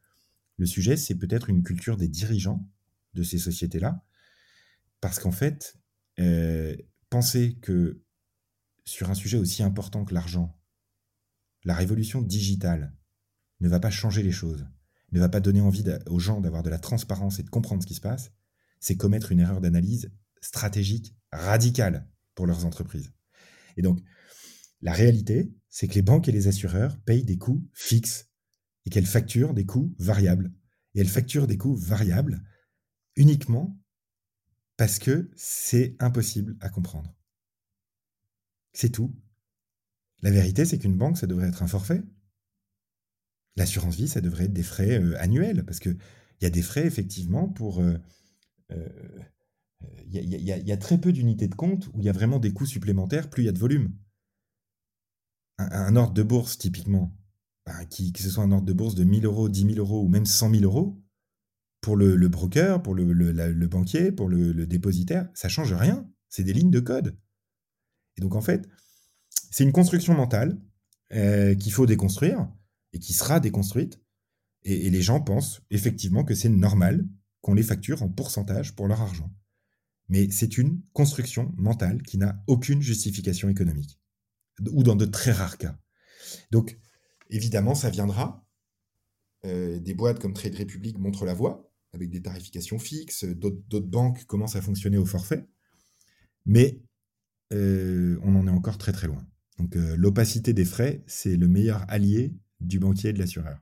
Le 0.57 0.65
sujet, 0.65 0.97
c'est 0.97 1.15
peut-être 1.15 1.49
une 1.49 1.63
culture 1.63 1.97
des 1.97 2.09
dirigeants 2.09 2.67
de 3.13 3.23
ces 3.23 3.37
sociétés-là, 3.37 4.03
parce 4.99 5.19
qu'en 5.19 5.31
fait, 5.31 5.77
euh, 6.19 6.75
penser 7.09 7.57
que 7.61 8.01
sur 8.83 9.09
un 9.09 9.15
sujet 9.15 9.37
aussi 9.37 9.63
important 9.63 10.03
que 10.03 10.13
l'argent, 10.13 10.59
la 11.63 11.75
révolution 11.75 12.21
digitale 12.21 12.93
ne 13.61 13.69
va 13.69 13.79
pas 13.79 13.91
changer 13.91 14.23
les 14.23 14.31
choses 14.31 14.67
ne 15.11 15.19
va 15.19 15.29
pas 15.29 15.39
donner 15.39 15.61
envie 15.61 15.83
aux 16.07 16.19
gens 16.19 16.41
d'avoir 16.41 16.63
de 16.63 16.69
la 16.69 16.79
transparence 16.79 17.39
et 17.39 17.43
de 17.43 17.49
comprendre 17.49 17.81
ce 17.81 17.87
qui 17.87 17.93
se 17.93 18.01
passe, 18.01 18.31
c'est 18.79 18.97
commettre 18.97 19.31
une 19.31 19.39
erreur 19.39 19.61
d'analyse 19.61 20.11
stratégique 20.41 21.15
radicale 21.31 22.09
pour 22.35 22.45
leurs 22.45 22.65
entreprises. 22.65 23.11
Et 23.77 23.81
donc, 23.81 23.99
la 24.81 24.93
réalité, 24.93 25.53
c'est 25.69 25.87
que 25.87 25.95
les 25.95 26.01
banques 26.01 26.27
et 26.27 26.31
les 26.31 26.47
assureurs 26.47 26.97
payent 27.01 27.23
des 27.23 27.37
coûts 27.37 27.67
fixes 27.73 28.29
et 28.85 28.89
qu'elles 28.89 29.05
facturent 29.05 29.53
des 29.53 29.65
coûts 29.65 29.95
variables. 29.97 30.53
Et 30.93 31.01
elles 31.01 31.07
facturent 31.07 31.47
des 31.47 31.57
coûts 31.57 31.75
variables 31.75 32.43
uniquement 33.15 33.77
parce 34.77 34.99
que 34.99 35.31
c'est 35.35 35.95
impossible 35.99 36.55
à 36.61 36.69
comprendre. 36.69 37.15
C'est 38.73 38.91
tout. 38.91 39.15
La 40.21 40.31
vérité, 40.31 40.65
c'est 40.65 40.77
qu'une 40.77 40.97
banque, 40.97 41.17
ça 41.17 41.27
devrait 41.27 41.47
être 41.47 41.63
un 41.63 41.67
forfait. 41.67 42.03
L'assurance 43.57 43.95
vie, 43.95 44.07
ça 44.07 44.21
devrait 44.21 44.45
être 44.45 44.53
des 44.53 44.63
frais 44.63 45.01
euh, 45.01 45.19
annuels, 45.19 45.65
parce 45.65 45.79
qu'il 45.79 45.97
y 46.41 46.45
a 46.45 46.49
des 46.49 46.61
frais, 46.61 46.85
effectivement, 46.85 47.49
pour... 47.49 47.83
Il 50.09 50.23
y, 50.23 50.71
a 50.71 50.77
très 50.77 50.97
peu 50.97 51.11
d'unités 51.11 51.47
de 51.47 51.55
compte 51.55 51.87
où 51.93 51.99
il 51.99 52.05
y 52.05 52.09
a 52.09 52.13
vraiment 52.13 52.39
des 52.39 52.51
coûts 52.51 52.65
supplémentaires, 52.65 53.29
plus 53.29 53.43
il 53.43 53.45
y 53.45 53.49
a 53.49 53.53
de 53.53 53.59
volume. 53.59 53.93
Un, 55.57 55.95
ordre 55.95 56.13
de 56.13 56.23
bourse, 56.23 56.57
typiquement, 56.57 57.15
ben, 57.65 57.85
que 57.85 58.21
ce 58.21 58.29
soit 58.29 58.43
un 58.43 58.51
ordre 58.51 58.65
de 58.65 58.73
bourse 58.73 58.95
de 58.95 59.03
1000 59.03 59.25
euros, 59.25 59.49
10 59.49 59.73
000 59.73 59.75
euros 59.75 60.03
ou 60.03 60.07
même 60.07 60.25
100 60.25 60.51
000 60.51 60.63
euros, 60.63 61.01
pour 61.81 61.95
le, 61.95 62.27
broker, 62.27 62.81
pour 62.81 62.95
le, 62.95 63.67
banquier, 63.67 64.11
pour 64.11 64.29
le, 64.29 64.65
dépositaire, 64.65 65.29
ça 65.33 65.49
change 65.49 65.73
rien. 65.73 66.09
C'est 66.29 66.43
des 66.43 66.53
lignes 66.53 66.71
de 66.71 66.79
code. 66.79 67.17
Et 68.17 68.21
donc, 68.21 68.35
en 68.35 68.41
fait, 68.41 68.67
c'est 69.51 69.63
une 69.63 69.71
construction 69.71 70.13
mentale 70.13 70.59
euh, 71.13 71.55
qu'il 71.55 71.71
faut 71.71 71.85
déconstruire 71.85 72.47
et 72.93 72.99
qui 72.99 73.13
sera 73.13 73.39
déconstruite. 73.39 74.01
Et, 74.63 74.89
les 74.89 75.01
gens 75.01 75.21
pensent 75.21 75.61
effectivement 75.69 76.23
que 76.23 76.35
c'est 76.35 76.49
normal 76.49 77.07
qu'on 77.41 77.53
les 77.53 77.63
facture 77.63 78.03
en 78.03 78.09
pourcentage 78.09 78.75
pour 78.75 78.87
leur 78.87 79.01
argent. 79.01 79.31
Mais 80.09 80.29
c'est 80.31 80.57
une 80.57 80.81
construction 80.93 81.53
mentale 81.57 82.01
qui 82.01 82.17
n'a 82.17 82.43
aucune 82.47 82.81
justification 82.81 83.49
économique, 83.49 83.99
ou 84.71 84.83
dans 84.83 84.95
de 84.95 85.05
très 85.05 85.31
rares 85.31 85.57
cas. 85.57 85.77
Donc, 86.51 86.79
évidemment, 87.29 87.75
ça 87.75 87.89
viendra. 87.89 88.45
Euh, 89.45 89.79
des 89.79 89.93
boîtes 89.93 90.19
comme 90.19 90.33
Trade 90.33 90.55
Republic 90.55 90.97
montrent 90.97 91.25
la 91.25 91.33
voie, 91.33 91.71
avec 91.93 92.09
des 92.09 92.21
tarifications 92.21 92.79
fixes, 92.79 93.23
d'autres 93.23 93.87
banques 93.87 94.25
commencent 94.25 94.55
à 94.55 94.61
fonctionner 94.61 94.97
au 94.97 95.05
forfait, 95.05 95.47
mais 96.45 96.81
euh, 97.53 98.19
on 98.23 98.35
en 98.35 98.47
est 98.47 98.51
encore 98.51 98.77
très 98.77 98.91
très 98.91 99.07
loin. 99.07 99.25
Donc 99.57 99.75
euh, 99.75 99.95
l'opacité 99.97 100.53
des 100.53 100.65
frais, 100.65 101.03
c'est 101.07 101.35
le 101.35 101.47
meilleur 101.47 101.85
allié 101.87 102.35
du 102.59 102.79
banquier 102.79 103.09
et 103.09 103.13
de 103.13 103.19
l'assureur. 103.19 103.57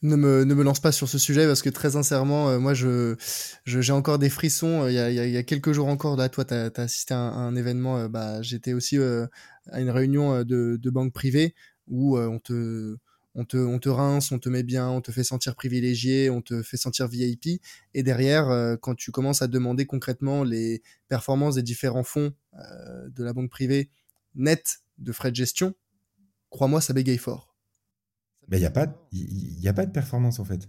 Ne 0.00 0.14
me, 0.14 0.44
ne 0.44 0.54
me 0.54 0.62
lance 0.62 0.78
pas 0.78 0.92
sur 0.92 1.08
ce 1.08 1.18
sujet 1.18 1.44
parce 1.48 1.60
que 1.60 1.70
très 1.70 1.90
sincèrement, 1.90 2.50
euh, 2.50 2.60
moi, 2.60 2.72
je, 2.72 3.16
j'ai 3.64 3.92
encore 3.92 4.20
des 4.20 4.30
frissons. 4.30 4.84
Euh, 4.84 4.92
il 4.92 4.94
y, 4.94 4.98
a, 4.98 5.10
il 5.10 5.32
y, 5.32 5.36
a, 5.36 5.42
quelques 5.42 5.72
jours 5.72 5.88
encore, 5.88 6.16
toi, 6.30 6.44
tu 6.44 6.54
as, 6.54 6.70
assisté 6.76 7.14
à 7.14 7.18
un, 7.18 7.56
événement. 7.56 7.98
Euh, 7.98 8.08
bah, 8.08 8.40
j'étais 8.40 8.74
aussi 8.74 8.96
à 8.96 9.80
une 9.80 9.90
réunion 9.90 10.44
de, 10.44 10.90
banque 10.90 11.12
privée 11.12 11.54
où 11.88 12.16
on, 12.16 12.38
te, 12.38 12.96
on, 13.34 13.44
te, 13.44 13.56
on 13.56 13.80
te 13.80 13.88
rince, 13.88 14.30
on 14.30 14.38
te 14.38 14.48
met 14.48 14.62
bien, 14.62 14.88
on 14.88 15.00
te 15.00 15.10
fait 15.10 15.24
sentir 15.24 15.56
privilégié, 15.56 16.30
on 16.30 16.42
te 16.42 16.62
fait 16.62 16.76
sentir 16.76 17.08
VIP. 17.08 17.60
Et 17.94 18.04
derrière, 18.04 18.76
quand 18.80 18.94
tu 18.94 19.10
commences 19.10 19.42
à 19.42 19.48
demander 19.48 19.84
concrètement 19.84 20.44
les 20.44 20.80
performances 21.08 21.56
des 21.56 21.62
différents 21.62 22.04
fonds 22.04 22.32
de 22.54 23.24
la 23.24 23.32
banque 23.32 23.50
privée 23.50 23.90
nettes 24.36 24.82
de 24.98 25.10
frais 25.10 25.30
de 25.30 25.36
gestion, 25.36 25.74
crois-moi, 26.50 26.80
ça 26.80 26.92
bégaye 26.92 27.18
fort. 27.18 27.47
Mais 28.48 28.56
il 28.58 28.60
n'y 28.60 28.66
a, 28.66 28.70
pas, 28.70 28.86
a 28.86 29.72
pas 29.72 29.86
de 29.86 29.92
performance 29.92 30.38
en 30.40 30.44
fait. 30.44 30.68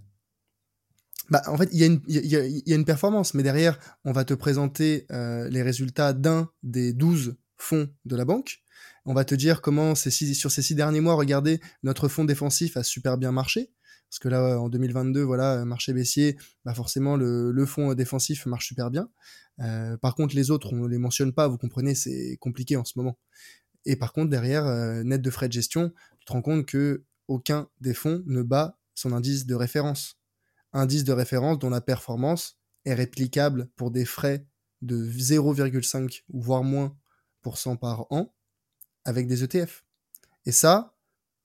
Bah, 1.30 1.42
en 1.48 1.58
fait, 1.58 1.70
il 1.72 1.80
y, 1.80 2.18
y, 2.18 2.74
a 2.74 2.76
une 2.76 2.86
performance, 2.86 3.34
mais 3.36 3.44
derrière, 3.44 3.80
on 4.04 4.12
va 4.12 4.26
te 4.26 4.34
présenter 4.34 5.06
euh, 5.12 5.48
les 5.50 5.62
résultats 5.62 6.14
d'un 6.14 6.50
des 6.64 6.92
12 6.92 7.38
fonds 7.58 7.90
de 8.06 8.16
la 8.16 8.26
banque. 8.26 8.62
On 9.06 9.14
va 9.14 9.26
te 9.26 9.36
dire 9.36 9.62
comment 9.62 9.94
ces 9.96 10.12
six, 10.12 10.34
sur 10.34 10.52
ces 10.52 10.62
six 10.62 10.76
derniers 10.76 11.02
mois, 11.02 11.14
regardez, 11.14 11.60
notre 11.84 12.08
fonds 12.08 12.26
défensif 12.26 12.78
a 12.78 12.84
super 12.84 13.18
bien 13.18 13.32
marché. 13.32 13.72
Parce 14.10 14.20
que 14.20 14.28
là, 14.28 14.60
en 14.60 14.70
2022, 14.70 15.22
voilà, 15.22 15.64
marché 15.66 15.94
baissier, 15.94 16.36
bah 16.66 16.74
forcément, 16.74 17.16
le, 17.16 17.52
le 17.52 17.66
fonds 17.68 17.94
défensif 17.94 18.48
marche 18.48 18.68
super 18.68 18.90
bien. 18.90 19.08
Euh, 19.62 19.98
par 19.98 20.16
contre, 20.16 20.36
les 20.36 20.50
autres, 20.50 20.74
on 20.74 20.78
ne 20.78 20.88
les 20.88 20.98
mentionne 20.98 21.34
pas, 21.34 21.48
vous 21.48 21.58
comprenez, 21.58 21.94
c'est 21.94 22.38
compliqué 22.40 22.76
en 22.76 22.86
ce 22.86 22.94
moment. 22.96 23.20
Et 23.86 23.96
par 23.96 24.14
contre, 24.14 24.30
derrière, 24.30 24.66
euh, 24.66 25.04
net 25.04 25.22
de 25.22 25.30
frais 25.30 25.48
de 25.48 25.54
gestion, 25.54 25.94
tu 26.20 26.26
te 26.26 26.32
rends 26.32 26.42
compte 26.42 26.66
que 26.66 27.04
aucun 27.30 27.70
des 27.80 27.94
fonds 27.94 28.24
ne 28.26 28.42
bat 28.42 28.78
son 28.96 29.14
indice 29.14 29.46
de 29.46 29.56
référence. 29.56 30.20
Indice 30.74 31.04
de 31.04 31.14
référence 31.14 31.60
dont 31.60 31.70
la 31.70 31.82
performance 31.82 32.60
est 32.86 32.94
réplicable 32.94 33.70
pour 33.76 33.92
des 33.92 34.06
frais 34.06 34.46
de 34.82 35.06
0,5 35.06 36.24
ou 36.30 36.42
voire 36.42 36.64
moins 36.64 36.98
pour 37.42 37.58
cent 37.58 37.76
par 37.76 38.12
an 38.12 38.36
avec 39.06 39.28
des 39.28 39.44
ETF. 39.44 39.86
Et 40.46 40.52
ça, 40.52 40.96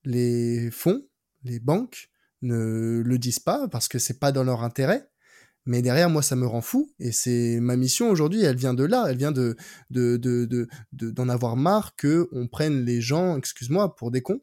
les 0.03 0.69
fonds, 0.71 1.07
les 1.43 1.59
banques 1.59 2.09
ne 2.41 3.01
le 3.03 3.17
disent 3.17 3.39
pas 3.39 3.67
parce 3.67 3.87
que 3.87 3.99
c'est 3.99 4.19
pas 4.19 4.31
dans 4.31 4.43
leur 4.43 4.63
intérêt. 4.63 5.09
Mais 5.67 5.81
derrière, 5.81 6.09
moi, 6.09 6.21
ça 6.21 6.35
me 6.35 6.45
rend 6.45 6.61
fou. 6.61 6.91
Et 6.99 7.11
c'est 7.11 7.59
ma 7.59 7.75
mission 7.75 8.09
aujourd'hui, 8.09 8.43
elle 8.43 8.55
vient 8.55 8.75
de 8.75 8.83
là. 8.83 9.05
Elle 9.09 9.17
vient 9.17 9.31
de, 9.31 9.55
de, 9.89 10.17
de, 10.17 10.67
d'en 10.91 11.27
avoir 11.27 11.55
marre 11.57 11.95
que 11.95 12.29
on 12.31 12.47
prenne 12.47 12.85
les 12.85 13.01
gens, 13.01 13.37
excuse-moi, 13.37 13.95
pour 13.95 14.11
des 14.11 14.21
cons. 14.21 14.41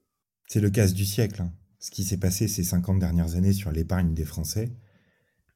C'est 0.52 0.60
le 0.60 0.68
casse 0.68 0.92
du 0.92 1.06
siècle. 1.06 1.40
Hein. 1.40 1.50
Ce 1.78 1.90
qui 1.90 2.04
s'est 2.04 2.18
passé 2.18 2.46
ces 2.46 2.62
50 2.62 2.98
dernières 2.98 3.36
années 3.36 3.54
sur 3.54 3.72
l'épargne 3.72 4.12
des 4.12 4.26
Français, 4.26 4.76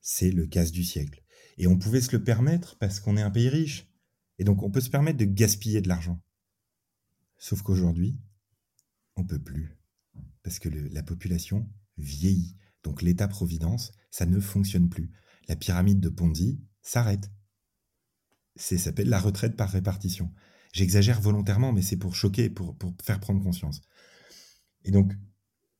c'est 0.00 0.30
le 0.30 0.46
casse 0.46 0.72
du 0.72 0.84
siècle. 0.84 1.22
Et 1.58 1.66
on 1.66 1.76
pouvait 1.76 2.00
se 2.00 2.16
le 2.16 2.24
permettre 2.24 2.78
parce 2.78 2.98
qu'on 2.98 3.18
est 3.18 3.22
un 3.22 3.30
pays 3.30 3.50
riche. 3.50 3.92
Et 4.38 4.44
donc, 4.44 4.62
on 4.62 4.70
peut 4.70 4.80
se 4.80 4.88
permettre 4.88 5.18
de 5.18 5.26
gaspiller 5.26 5.82
de 5.82 5.88
l'argent. 5.88 6.18
Sauf 7.36 7.60
qu'aujourd'hui, 7.60 8.18
on 9.16 9.24
peut 9.26 9.38
plus. 9.38 9.76
Parce 10.42 10.58
que 10.58 10.70
la 10.70 11.02
population 11.02 11.70
vieillit. 11.98 12.56
Donc 12.82 13.02
l'État-providence, 13.02 13.92
ça 14.10 14.24
ne 14.24 14.40
fonctionne 14.40 14.88
plus. 14.88 15.12
La 15.46 15.56
pyramide 15.56 16.00
de 16.00 16.08
Ponzi 16.08 16.58
s'arrête. 16.80 17.30
C'est 18.54 18.78
s'appelle 18.78 19.10
la 19.10 19.20
retraite 19.20 19.56
par 19.56 19.68
répartition. 19.68 20.32
J'exagère 20.72 21.20
volontairement, 21.20 21.74
mais 21.74 21.82
c'est 21.82 21.98
pour 21.98 22.14
choquer, 22.14 22.48
pour 22.48 22.74
faire 23.02 23.20
prendre 23.20 23.42
conscience. 23.42 23.82
Et 24.86 24.92
donc, 24.92 25.12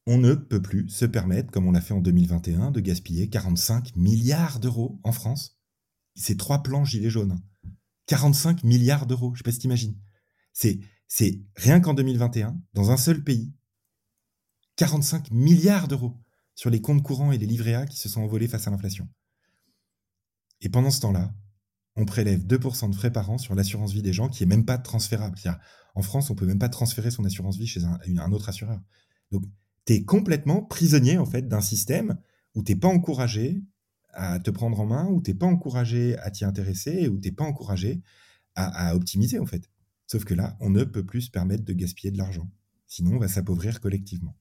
on 0.07 0.19
ne 0.19 0.35
peut 0.35 0.61
plus 0.61 0.89
se 0.89 1.05
permettre, 1.05 1.51
comme 1.51 1.67
on 1.67 1.73
l'a 1.73 1.81
fait 1.81 1.95
en 1.95 2.01
2021, 2.01 2.73
de 2.73 2.81
gaspiller 2.81 3.29
45 3.29 3.97
milliards 3.97 4.61
d'euros 4.61 5.01
en 5.05 5.13
France. 5.13 5.59
C'est 6.15 6.37
trois 6.37 6.63
plans 6.63 6.85
gilets 6.85 7.11
jaunes. 7.11 7.41
45 8.07 8.59
hein. 8.59 8.61
milliards 8.65 9.07
d'euros, 9.07 9.31
je 9.31 9.35
ne 9.35 9.39
sais 9.39 9.45
pas 9.45 9.53
si 9.53 9.61
t'imagines. 9.61 9.97
C'est, 10.53 10.81
c'est 11.09 11.41
rien 11.55 11.81
qu'en 11.81 11.95
2021, 11.95 12.61
dans 12.75 12.91
un 12.91 12.97
seul 12.97 13.23
pays, 13.23 13.53
45 14.77 15.31
milliards 15.31 15.89
d'euros 15.89 16.15
sur 16.55 16.71
les 16.71 16.81
comptes 16.81 17.03
courants 17.03 17.33
et 17.33 17.39
les 17.39 17.47
livrets 17.47 17.75
A 17.75 17.87
qui 17.87 17.99
se 17.99 18.09
sont 18.09 18.23
envolés 18.23 18.49
face 18.49 18.67
à 18.67 18.71
l'inflation. 18.71 19.09
Et 20.61 20.69
pendant 20.69 20.91
ce 20.91 21.01
temps-là, 21.01 21.33
on 21.97 22.05
prélève 22.05 22.45
2% 22.45 22.91
de 22.91 22.95
frais 22.95 23.13
par 23.13 23.31
an 23.31 23.39
sur 23.39 23.55
l'assurance 23.55 23.93
vie 23.93 24.03
des 24.03 24.13
gens 24.13 24.29
qui 24.29 24.43
est 24.43 24.47
même 24.47 24.65
pas 24.65 24.79
transférable. 24.79 25.39
En 25.95 26.03
France, 26.03 26.31
on 26.31 26.35
peut 26.35 26.47
même 26.47 26.59
pas 26.59 26.69
transférer 26.69 27.11
son 27.11 27.25
assurance 27.25 27.57
vie 27.57 27.67
chez 27.67 27.83
un, 27.85 28.33
autre 28.33 28.49
assureur. 28.49 28.81
Donc, 29.33 29.45
tu 29.87 29.95
es 29.95 30.05
complètement 30.05 30.63
prisonnier 30.63 31.19
en 31.19 31.27
fait 31.27 31.49
d'un 31.49 31.61
système 31.61 32.19
où 32.55 32.63
t'es 32.63 32.77
pas 32.77 32.89
encouragé 32.89 33.63
à 34.13 34.39
te 34.41 34.51
prendre 34.51 34.79
en 34.81 34.87
main, 34.87 35.07
où 35.07 35.21
t'es 35.21 35.35
pas 35.35 35.47
encouragé 35.47 36.19
à 36.19 36.31
t'y 36.31 36.45
intéresser, 36.45 37.09
où 37.09 37.19
t'es 37.19 37.33
pas 37.33 37.45
encouragé 37.45 38.03
à, 38.55 38.89
à 38.89 38.95
optimiser 38.95 39.39
en 39.39 39.47
fait. 39.47 39.71
Sauf 40.07 40.25
que 40.25 40.35
là, 40.35 40.57
on 40.61 40.71
ne 40.71 40.85
peut 40.85 41.05
plus 41.05 41.23
se 41.23 41.31
permettre 41.31 41.65
de 41.65 41.73
gaspiller 41.73 42.11
de 42.11 42.19
l'argent. 42.19 42.51
Sinon, 42.87 43.17
on 43.17 43.19
va 43.19 43.29
s'appauvrir 43.29 43.81
collectivement. 43.81 44.37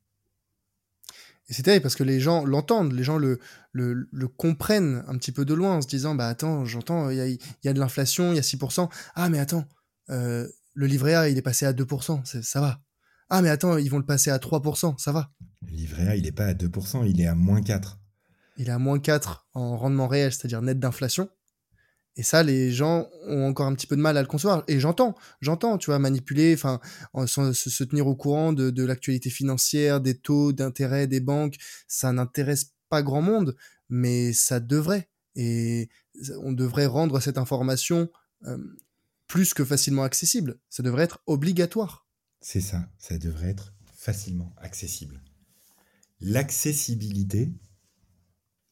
Et 1.48 1.54
c'est 1.54 1.64
terrible 1.64 1.84
parce 1.84 1.96
que 1.96 2.04
les 2.04 2.20
gens 2.20 2.44
l'entendent, 2.46 2.94
les 2.94 3.04
gens 3.04 3.18
le, 3.18 3.40
le, 3.72 4.08
le, 4.12 4.28
comprennent 4.28 5.04
un 5.08 5.18
petit 5.18 5.32
peu 5.32 5.46
de 5.46 5.54
loin 5.54 5.76
en 5.76 5.82
se 5.82 5.88
disant 5.88 6.16
Bah 6.16 6.28
attends, 6.28 6.66
j'entends, 6.66 7.10
il 7.10 7.18
y 7.18 7.22
a, 7.22 7.28
y 7.28 7.68
a, 7.68 7.74
de 7.74 7.80
l'inflation, 7.80 8.32
il 8.32 8.36
y 8.36 8.40
a 8.40 8.42
6%. 8.42 8.90
Ah, 9.14 9.30
mais 9.30 9.40
attends, 9.40 9.66
euh, 10.10 10.48
le 10.74 10.88
livret 10.88 11.14
A, 11.14 11.30
il 11.30 11.38
est 11.38 11.44
passé 11.44 11.66
à 11.66 11.74
2%, 11.74 12.42
ça 12.42 12.62
va. 12.62 12.80
Ah, 13.30 13.42
mais 13.42 13.50
attends, 13.50 13.78
ils 13.78 13.90
vont 13.90 14.00
le 14.00 14.06
passer 14.06 14.32
à 14.32 14.38
3%, 14.38 14.98
ça 14.98 15.12
va. 15.12 15.32
Le 15.62 15.76
livret 15.76 16.08
A, 16.08 16.16
il 16.16 16.24
n'est 16.24 16.32
pas 16.32 16.46
à 16.46 16.54
2%, 16.54 17.08
il 17.08 17.22
est 17.22 17.28
à 17.28 17.36
moins 17.36 17.62
4. 17.62 18.00
Il 18.58 18.70
est 18.70 18.72
à 18.72 18.80
moins 18.80 19.00
4 19.00 19.48
en 19.54 19.78
rendement 19.78 20.08
réel, 20.08 20.32
c'est-à-dire 20.32 20.62
net 20.62 20.80
d'inflation. 20.80 21.30
Et 22.18 22.24
ça, 22.24 22.44
les 22.44 22.72
gens 22.72 23.10
ont 23.28 23.46
encore 23.46 23.68
un 23.68 23.76
petit 23.76 23.88
peu 23.88 23.96
de 23.98 24.02
mal 24.02 24.16
à 24.18 24.22
le 24.22 24.28
concevoir. 24.28 24.64
Et 24.68 24.80
j'entends, 24.80 25.16
j'entends, 25.42 25.78
tu 25.78 25.88
vois, 25.88 26.00
manipuler, 26.00 26.54
enfin, 26.54 26.80
se, 27.26 27.84
tenir 27.84 28.08
au 28.08 28.16
courant 28.16 28.54
de, 28.54 28.70
de 28.70 28.84
l'actualité 28.86 29.30
financière, 29.30 30.00
des 30.00 30.18
taux 30.18 30.54
d'intérêt 30.54 31.08
des 31.08 31.20
banques, 31.20 31.58
ça 31.88 32.14
n'intéresse 32.14 32.72
pas 32.88 33.02
grand 33.02 33.22
monde, 33.22 33.58
mais 33.90 34.32
ça 34.32 34.60
devrait. 34.62 35.10
Et 35.36 35.90
on 36.42 36.54
devrait 36.54 36.86
rendre 36.86 37.20
cette 37.20 37.38
information 37.38 38.10
euh, 38.46 38.58
plus 39.28 39.54
que 39.54 39.66
facilement 39.66 40.04
accessible. 40.04 40.60
Ça 40.70 40.84
devrait 40.84 41.04
être 41.04 41.22
obligatoire. 41.26 42.08
C'est 42.42 42.62
ça, 42.62 42.90
ça 42.98 43.18
devrait 43.18 43.50
être 43.50 43.74
facilement 43.96 44.54
accessible. 44.58 45.22
L'accessibilité 46.22 47.52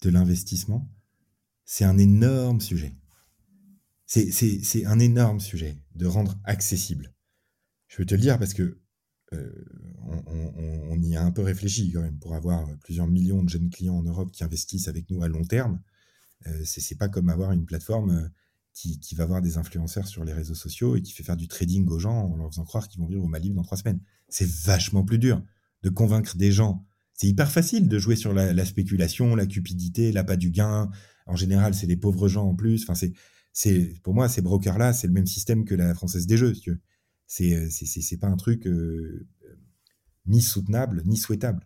de 0.02 0.10
l'investissement, 0.10 0.90
c'est 1.66 1.86
un 1.86 1.98
énorme 1.98 2.62
sujet. 2.62 2.96
C'est 4.14 4.86
un 4.86 5.00
énorme 5.00 5.40
sujet 5.40 5.82
de 5.96 6.06
rendre 6.06 6.40
accessible. 6.44 7.16
Je 7.88 7.98
veux 7.98 8.06
te 8.06 8.14
le 8.14 8.22
dire 8.22 8.38
parce 8.38 8.54
que 8.54 8.80
euh, 9.34 9.66
on, 10.92 11.02
y 11.02 11.16
a 11.16 11.24
un 11.24 11.32
peu 11.32 11.42
réfléchi 11.42 11.92
quand 11.92 12.02
même 12.02 12.20
pour 12.20 12.36
avoir 12.36 12.68
plusieurs 12.84 13.08
millions 13.08 13.44
de 13.44 13.50
jeunes 13.50 13.72
clients 13.72 13.96
en 13.96 14.04
Europe 14.04 14.32
qui 14.32 14.44
investissent 14.44 14.88
avec 14.88 15.10
nous 15.10 15.24
à 15.24 15.28
long 15.28 15.44
terme. 15.44 15.82
Euh, 16.46 16.62
c'est 16.64 16.96
pas 16.96 17.10
comme 17.10 17.30
avoir 17.30 17.54
une 17.54 17.66
plateforme 17.66 18.12
euh, 18.12 18.30
qui, 18.74 19.16
va 19.16 19.24
avoir 19.24 19.42
des 19.42 19.58
influenceurs 19.58 20.08
sur 20.08 20.24
les 20.24 20.34
réseaux 20.34 20.54
sociaux 20.54 20.96
et 20.96 21.02
qui 21.02 21.12
fait 21.12 21.24
faire 21.24 21.38
du 21.38 21.48
trading 21.48 21.88
aux 21.88 22.00
gens 22.00 22.28
en 22.28 22.36
leur 22.36 22.50
faisant 22.50 22.66
croire 22.66 22.88
qu'ils 22.88 23.02
vont 23.02 23.08
vivre 23.08 23.24
au 23.24 23.28
Maldives 23.28 23.56
dans 23.56 23.64
trois 23.64 23.78
semaines. 23.78 24.00
C'est 24.30 24.48
vachement 24.48 25.04
plus 25.04 25.18
dur 25.18 25.42
de 25.82 25.90
convaincre 25.90 26.38
des 26.38 26.52
gens. 26.52 26.86
C'est 27.16 27.28
hyper 27.28 27.52
facile 27.52 27.88
de 27.88 27.98
jouer 27.98 28.16
sur 28.16 28.32
la, 28.34 28.54
la 28.54 28.66
spéculation, 28.66 29.36
la 29.36 29.48
cupidité, 29.48 30.12
l'appât 30.12 30.38
du 30.38 30.52
gain. 30.52 30.92
En 31.26 31.36
général, 31.36 31.74
c'est 31.74 31.88
des 31.88 31.98
pauvres 31.98 32.28
gens 32.28 32.48
en 32.48 32.56
plus. 32.56 32.84
Enfin, 32.84 32.96
c'est 32.96 33.14
c'est 33.54 33.94
pour 34.02 34.16
moi 34.16 34.28
ces 34.28 34.42
brokers 34.42 34.80
là 34.80 34.94
c'est 34.94 35.08
le 35.08 35.14
même 35.14 35.28
système 35.28 35.64
que 35.64 35.76
la 35.76 35.94
française 35.94 36.26
des 36.26 36.38
jeux 36.38 36.54
c'est 37.28 37.54
euh, 37.54 37.70
c'est 37.70 37.86
c'est 37.86 38.18
pas 38.18 38.28
un 38.28 38.36
truc 38.36 38.68
euh, 38.68 39.28
ni 40.26 40.42
soutenable 40.42 41.04
ni 41.06 41.18
souhaitable. 41.18 41.66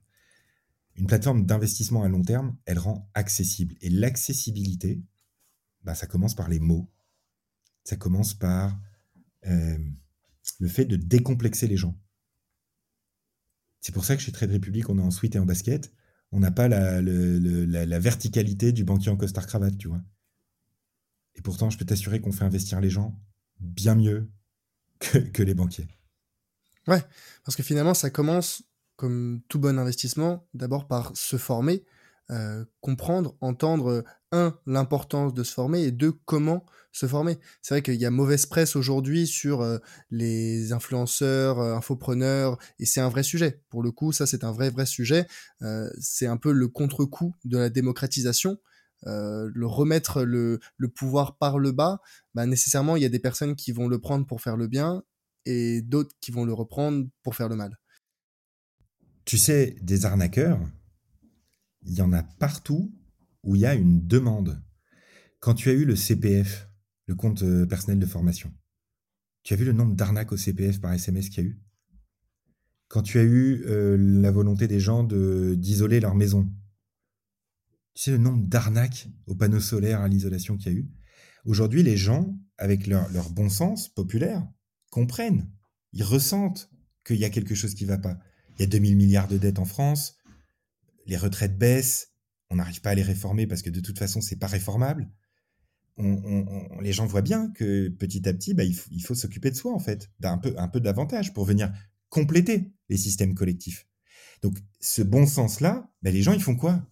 Une 0.95 1.07
plateforme 1.07 1.45
d'investissement 1.45 2.03
à 2.03 2.09
long 2.09 2.23
terme 2.23 2.57
elle 2.65 2.79
rend 2.79 3.09
accessible. 3.13 3.75
Et 3.81 3.89
l'accessibilité 3.89 5.01
bah, 5.83 5.95
ça 5.95 6.07
commence 6.07 6.35
par 6.35 6.49
les 6.49 6.59
mots. 6.59 6.91
Ça 7.83 7.95
commence 7.95 8.33
par 8.33 8.77
euh, 9.45 9.77
le 10.59 10.67
fait 10.67 10.85
de 10.85 10.97
décomplexer 10.97 11.67
les 11.67 11.77
gens. 11.77 11.97
C'est 13.79 13.93
pour 13.93 14.03
ça 14.03 14.17
que 14.17 14.21
chez 14.21 14.33
Trade 14.33 14.51
Republic 14.51 14.89
on 14.89 14.97
est 14.97 15.01
en 15.01 15.11
suite 15.11 15.35
et 15.35 15.39
en 15.39 15.45
basket. 15.45 15.93
On 16.33 16.41
n'a 16.41 16.51
pas 16.51 16.67
la, 16.67 17.01
la, 17.01 17.85
la 17.85 17.99
verticalité 17.99 18.73
du 18.73 18.83
banquier 18.83 19.09
en 19.09 19.15
costard 19.15 19.47
cravate 19.47 19.77
tu 19.77 19.87
vois 19.87 20.03
et 21.37 21.41
pourtant, 21.41 21.69
je 21.69 21.77
peux 21.77 21.85
t'assurer 21.85 22.19
qu'on 22.19 22.31
fait 22.31 22.43
investir 22.43 22.81
les 22.81 22.89
gens 22.89 23.17
bien 23.59 23.95
mieux 23.95 24.29
que, 24.99 25.43
les 25.43 25.53
banquiers. 25.53 25.87
Ouais, 26.87 27.03
parce 27.45 27.55
que 27.55 27.63
finalement, 27.63 27.93
ça 27.93 28.09
commence, 28.09 28.63
comme 28.95 29.41
tout 29.47 29.59
bon 29.59 29.77
investissement, 29.77 30.47
d'abord 30.53 30.87
par 30.87 31.15
se 31.15 31.37
former, 31.37 31.83
euh, 32.31 32.65
comprendre, 32.81 33.37
entendre, 33.41 34.03
un, 34.31 34.57
l'importance 34.65 35.33
de 35.33 35.43
se 35.43 35.53
former, 35.53 35.83
et 35.83 35.91
deux, 35.91 36.11
comment 36.25 36.65
se 36.91 37.05
former. 37.05 37.37
C'est 37.61 37.75
vrai 37.75 37.81
qu'il 37.83 37.95
y 37.95 38.05
a 38.05 38.11
mauvaise 38.11 38.47
presse 38.47 38.75
aujourd'hui 38.75 39.27
sur 39.27 39.61
euh, 39.61 39.77
les 40.09 40.73
influenceurs, 40.73 41.59
euh, 41.59 41.75
infopreneurs, 41.75 42.57
et 42.79 42.85
c'est 42.85 42.99
un 42.99 43.09
vrai 43.09 43.23
sujet. 43.23 43.61
Pour 43.69 43.83
le 43.83 43.91
coup, 43.91 44.11
ça, 44.11 44.25
c'est 44.25 44.43
un 44.43 44.51
vrai, 44.51 44.71
vrai 44.71 44.85
sujet. 44.85 45.27
c'est 45.99 46.27
un 46.27 46.37
peu 46.37 46.51
le 46.51 46.67
contre-coup 46.67 47.35
de 47.45 47.57
la 47.57 47.69
démocratisation. 47.69 48.57
Euh, 49.07 49.49
le 49.53 49.65
remettre 49.65 50.23
le, 50.23 50.59
pouvoir 50.93 51.37
par 51.37 51.59
le 51.59 51.71
bas, 51.71 52.01
bah, 52.33 52.45
nécessairement, 52.45 52.97
il 52.97 53.03
y 53.03 53.05
a 53.05 53.09
des 53.09 53.19
personnes 53.19 53.55
qui 53.55 53.71
vont 53.71 53.87
le 53.87 53.99
prendre 53.99 54.25
pour 54.25 54.41
faire 54.41 54.57
le 54.57 54.67
bien 54.67 55.03
et 55.45 55.81
d'autres 55.81 56.13
qui 56.19 56.31
vont 56.31 56.43
le 56.43 56.53
reprendre 56.53 57.07
pour 57.23 57.35
faire 57.35 57.47
le 57.47 57.55
mal. 57.55 57.77
Tu 59.23 59.37
sais, 59.37 59.77
des 59.81 60.05
arnaqueurs, 60.05 60.59
il 61.83 61.93
y 61.93 62.01
en 62.01 62.11
a 62.11 62.23
partout 62.23 62.93
où 63.43 63.55
il 63.55 63.61
y 63.61 63.65
a 63.65 63.75
une 63.75 64.05
demande. 64.05 64.61
Quand 65.39 65.53
tu 65.53 65.69
as 65.69 65.73
eu 65.73 65.85
le 65.85 65.95
CPF, 65.95 66.69
le 67.05 67.15
compte 67.15 67.43
euh, 67.43 67.65
personnel 67.65 67.99
de 67.99 68.05
formation, 68.05 68.51
tu 69.43 69.53
as 69.53 69.57
vu 69.57 69.63
le 69.63 69.71
nombre 69.71 69.95
d'arnaques 69.95 70.33
au 70.33 70.37
CPF 70.37 70.81
par 70.81 70.91
SMS 70.91 71.29
qu'il 71.29 71.43
y 71.43 71.47
a 71.47 71.49
eu? 71.49 71.61
Quand 72.89 73.01
tu 73.01 73.19
as 73.19 73.23
eu 73.23 73.63
euh, 73.65 73.97
la 73.97 74.31
volonté 74.31 74.67
des 74.67 74.79
gens 74.79 75.03
de 75.03 75.55
d'isoler 75.55 75.99
leur 76.01 76.15
maison, 76.15 76.49
tu 77.97 78.03
sais 78.03 78.11
le 78.11 78.19
nombre 78.19 78.45
d'arnaques 78.45 79.07
aux 79.25 79.33
panneaux 79.33 79.59
solaires, 79.59 80.01
à 80.01 80.07
l'isolation 80.07 80.55
qu'il 80.55 80.71
y 80.71 80.75
a 80.75 80.77
eu. 80.77 80.87
Aujourd'hui, 81.45 81.81
les 81.81 81.97
gens, 81.97 82.37
avec 82.59 82.85
leur, 82.85 83.31
bon 83.31 83.49
sens 83.49 83.89
populaire, 83.89 84.47
comprennent, 84.91 85.49
ils 85.93 86.03
ressentent 86.03 86.69
qu'il 87.03 87.15
y 87.15 87.25
a 87.25 87.31
quelque 87.31 87.55
chose 87.55 87.73
qui 87.73 87.85
ne 87.85 87.89
va 87.89 87.97
pas. 87.97 88.19
Il 88.51 88.61
y 88.61 88.63
a 88.65 88.67
2000 88.67 88.95
milliards 88.95 89.27
de 89.27 89.39
dettes 89.39 89.57
en 89.57 89.65
France, 89.65 90.15
les 91.07 91.17
retraites 91.17 91.57
baissent, 91.57 92.13
on 92.51 92.57
n'arrive 92.57 92.81
pas 92.81 92.91
à 92.91 92.95
les 92.95 93.01
réformer 93.01 93.47
parce 93.47 93.63
que 93.63 93.71
de 93.71 93.79
toute 93.79 93.97
façon, 93.97 94.21
c'est 94.21 94.35
pas 94.35 94.45
réformable. 94.45 95.09
les 95.97 96.93
gens 96.93 97.07
voient 97.07 97.23
bien 97.23 97.49
que 97.49 97.89
petit 97.89 98.29
à 98.29 98.33
petit, 98.33 98.53
bah, 98.53 98.63
il 98.63 98.75
faut, 98.75 99.15
s'occuper 99.15 99.49
de 99.49 99.55
soi, 99.55 99.73
en 99.73 99.79
fait, 99.79 100.11
d'un 100.19 100.37
peu, 100.37 100.53
un 100.59 100.67
peu 100.67 100.81
davantage 100.81 101.33
pour 101.33 101.45
venir 101.45 101.73
compléter 102.09 102.71
les 102.89 102.97
systèmes 102.97 103.33
collectifs. 103.33 103.87
Donc, 104.43 104.55
ce 104.79 105.01
bon 105.01 105.25
sens-là, 105.25 105.91
bah, 106.03 106.11
les 106.11 106.21
gens, 106.21 106.33
ils 106.33 106.43
font 106.43 106.55
quoi? 106.55 106.87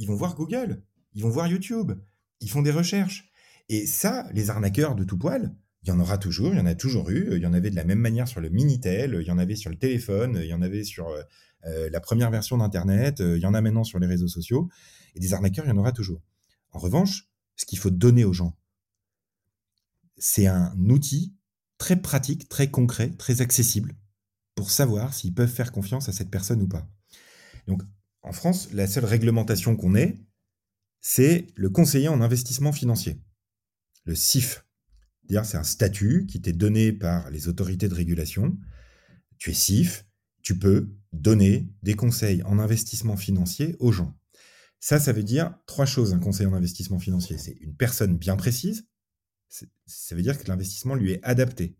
Ils 0.00 0.08
vont 0.08 0.14
voir 0.14 0.34
Google, 0.34 0.82
ils 1.12 1.22
vont 1.22 1.28
voir 1.28 1.46
YouTube, 1.46 1.92
ils 2.40 2.50
font 2.50 2.62
des 2.62 2.70
recherches. 2.70 3.30
Et 3.68 3.86
ça, 3.86 4.26
les 4.32 4.48
arnaqueurs 4.48 4.94
de 4.94 5.04
tout 5.04 5.18
poil, 5.18 5.54
il 5.82 5.90
y 5.90 5.92
en 5.92 6.00
aura 6.00 6.16
toujours, 6.16 6.54
il 6.54 6.56
y 6.56 6.60
en 6.60 6.66
a 6.66 6.74
toujours 6.74 7.10
eu. 7.10 7.36
Il 7.36 7.42
y 7.42 7.46
en 7.46 7.52
avait 7.52 7.68
de 7.68 7.76
la 7.76 7.84
même 7.84 7.98
manière 7.98 8.26
sur 8.26 8.40
le 8.40 8.48
Minitel, 8.48 9.18
il 9.20 9.26
y 9.26 9.30
en 9.30 9.36
avait 9.36 9.56
sur 9.56 9.68
le 9.70 9.76
téléphone, 9.76 10.40
il 10.42 10.48
y 10.48 10.54
en 10.54 10.62
avait 10.62 10.84
sur 10.84 11.08
euh, 11.08 11.22
euh, 11.66 11.90
la 11.90 12.00
première 12.00 12.30
version 12.30 12.56
d'Internet, 12.56 13.20
euh, 13.20 13.36
il 13.36 13.42
y 13.42 13.46
en 13.46 13.52
a 13.52 13.60
maintenant 13.60 13.84
sur 13.84 13.98
les 13.98 14.06
réseaux 14.06 14.26
sociaux. 14.26 14.70
Et 15.14 15.20
des 15.20 15.34
arnaqueurs, 15.34 15.66
il 15.66 15.68
y 15.68 15.72
en 15.72 15.76
aura 15.76 15.92
toujours. 15.92 16.22
En 16.72 16.78
revanche, 16.78 17.28
ce 17.56 17.66
qu'il 17.66 17.78
faut 17.78 17.90
donner 17.90 18.24
aux 18.24 18.32
gens, 18.32 18.56
c'est 20.16 20.46
un 20.46 20.74
outil 20.88 21.34
très 21.76 21.96
pratique, 21.96 22.48
très 22.48 22.70
concret, 22.70 23.10
très 23.10 23.42
accessible 23.42 23.94
pour 24.54 24.70
savoir 24.70 25.12
s'ils 25.12 25.34
peuvent 25.34 25.52
faire 25.52 25.72
confiance 25.72 26.08
à 26.08 26.12
cette 26.12 26.30
personne 26.30 26.62
ou 26.62 26.68
pas. 26.68 26.88
Donc, 27.66 27.82
en 28.22 28.32
France, 28.32 28.72
la 28.72 28.86
seule 28.86 29.04
réglementation 29.04 29.76
qu'on 29.76 29.94
ait, 29.94 30.20
c'est 31.00 31.46
le 31.54 31.70
conseiller 31.70 32.08
en 32.08 32.20
investissement 32.20 32.72
financier, 32.72 33.20
le 34.04 34.14
CIF. 34.14 34.66
C'est 35.28 35.56
un 35.56 35.62
statut 35.62 36.26
qui 36.26 36.40
t'est 36.40 36.52
donné 36.52 36.92
par 36.92 37.30
les 37.30 37.46
autorités 37.46 37.88
de 37.88 37.94
régulation. 37.94 38.58
Tu 39.38 39.50
es 39.50 39.54
CIF, 39.54 40.04
tu 40.42 40.58
peux 40.58 40.92
donner 41.12 41.72
des 41.84 41.94
conseils 41.94 42.42
en 42.42 42.58
investissement 42.58 43.16
financier 43.16 43.76
aux 43.78 43.92
gens. 43.92 44.18
Ça, 44.80 44.98
ça 44.98 45.12
veut 45.12 45.22
dire 45.22 45.54
trois 45.66 45.86
choses, 45.86 46.14
un 46.14 46.18
conseil 46.18 46.46
en 46.46 46.54
investissement 46.54 46.98
financier. 46.98 47.38
C'est 47.38 47.56
une 47.60 47.76
personne 47.76 48.18
bien 48.18 48.36
précise, 48.36 48.88
ça 49.86 50.14
veut 50.14 50.22
dire 50.22 50.38
que 50.38 50.48
l'investissement 50.48 50.94
lui 50.94 51.12
est 51.12 51.22
adapté. 51.22 51.76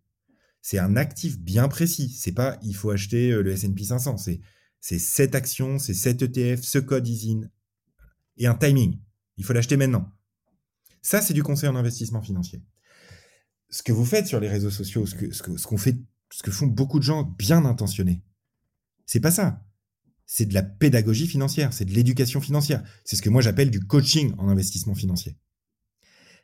C'est 0.62 0.78
un 0.78 0.96
actif 0.96 1.38
bien 1.38 1.68
précis. 1.68 2.10
C'est 2.10 2.32
pas 2.32 2.58
il 2.62 2.74
faut 2.74 2.90
acheter 2.90 3.30
euh, 3.30 3.42
le 3.42 3.52
S&P 3.52 3.84
500. 3.84 4.18
C'est 4.18 4.40
c'est 4.80 4.98
cette 4.98 5.34
action, 5.34 5.78
c'est 5.78 5.94
cet 5.94 6.22
ETF, 6.22 6.62
ce 6.62 6.78
code 6.78 7.06
ISIN 7.06 7.50
et 8.36 8.46
un 8.46 8.54
timing. 8.54 8.98
Il 9.36 9.44
faut 9.44 9.52
l'acheter 9.52 9.76
maintenant. 9.76 10.10
Ça, 11.02 11.22
c'est 11.22 11.34
du 11.34 11.42
conseil 11.42 11.68
en 11.68 11.76
investissement 11.76 12.22
financier. 12.22 12.62
Ce 13.68 13.82
que 13.82 13.92
vous 13.92 14.04
faites 14.04 14.26
sur 14.26 14.40
les 14.40 14.48
réseaux 14.48 14.70
sociaux, 14.70 15.06
ce 15.06 15.14
que, 15.14 15.32
ce 15.32 15.66
qu'on 15.66 15.78
fait, 15.78 15.96
ce 16.32 16.42
que 16.42 16.50
font 16.50 16.66
beaucoup 16.66 16.98
de 16.98 17.04
gens 17.04 17.22
bien 17.22 17.64
intentionnés, 17.64 18.22
c'est 19.06 19.20
pas 19.20 19.30
ça. 19.30 19.64
C'est 20.26 20.46
de 20.46 20.54
la 20.54 20.62
pédagogie 20.62 21.26
financière, 21.26 21.72
c'est 21.72 21.84
de 21.84 21.92
l'éducation 21.92 22.40
financière. 22.40 22.84
C'est 23.04 23.16
ce 23.16 23.22
que 23.22 23.30
moi 23.30 23.42
j'appelle 23.42 23.70
du 23.70 23.80
coaching 23.80 24.34
en 24.38 24.48
investissement 24.48 24.94
financier. 24.94 25.36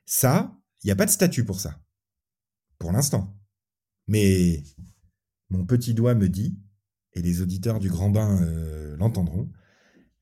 Ça, 0.05 0.59
il 0.83 0.87
n'y 0.87 0.93
a 0.93 0.97
pas 0.97 1.07
de 1.07 1.11
statut 1.11 1.45
pour 1.45 1.61
ça. 1.61 1.81
Pour 2.79 2.93
l'instant. 2.93 3.39
Mais 4.09 4.63
mon 5.49 5.65
petit 5.65 5.95
doigt 5.95 6.15
me 6.15 6.29
dit, 6.29 6.59
et 7.17 7.23
les 7.23 7.41
auditeurs 7.41 7.81
du 7.81 7.89
Grand 7.89 8.11
Bain 8.11 8.41
euh, 8.43 8.95
l'entendront, 8.99 9.51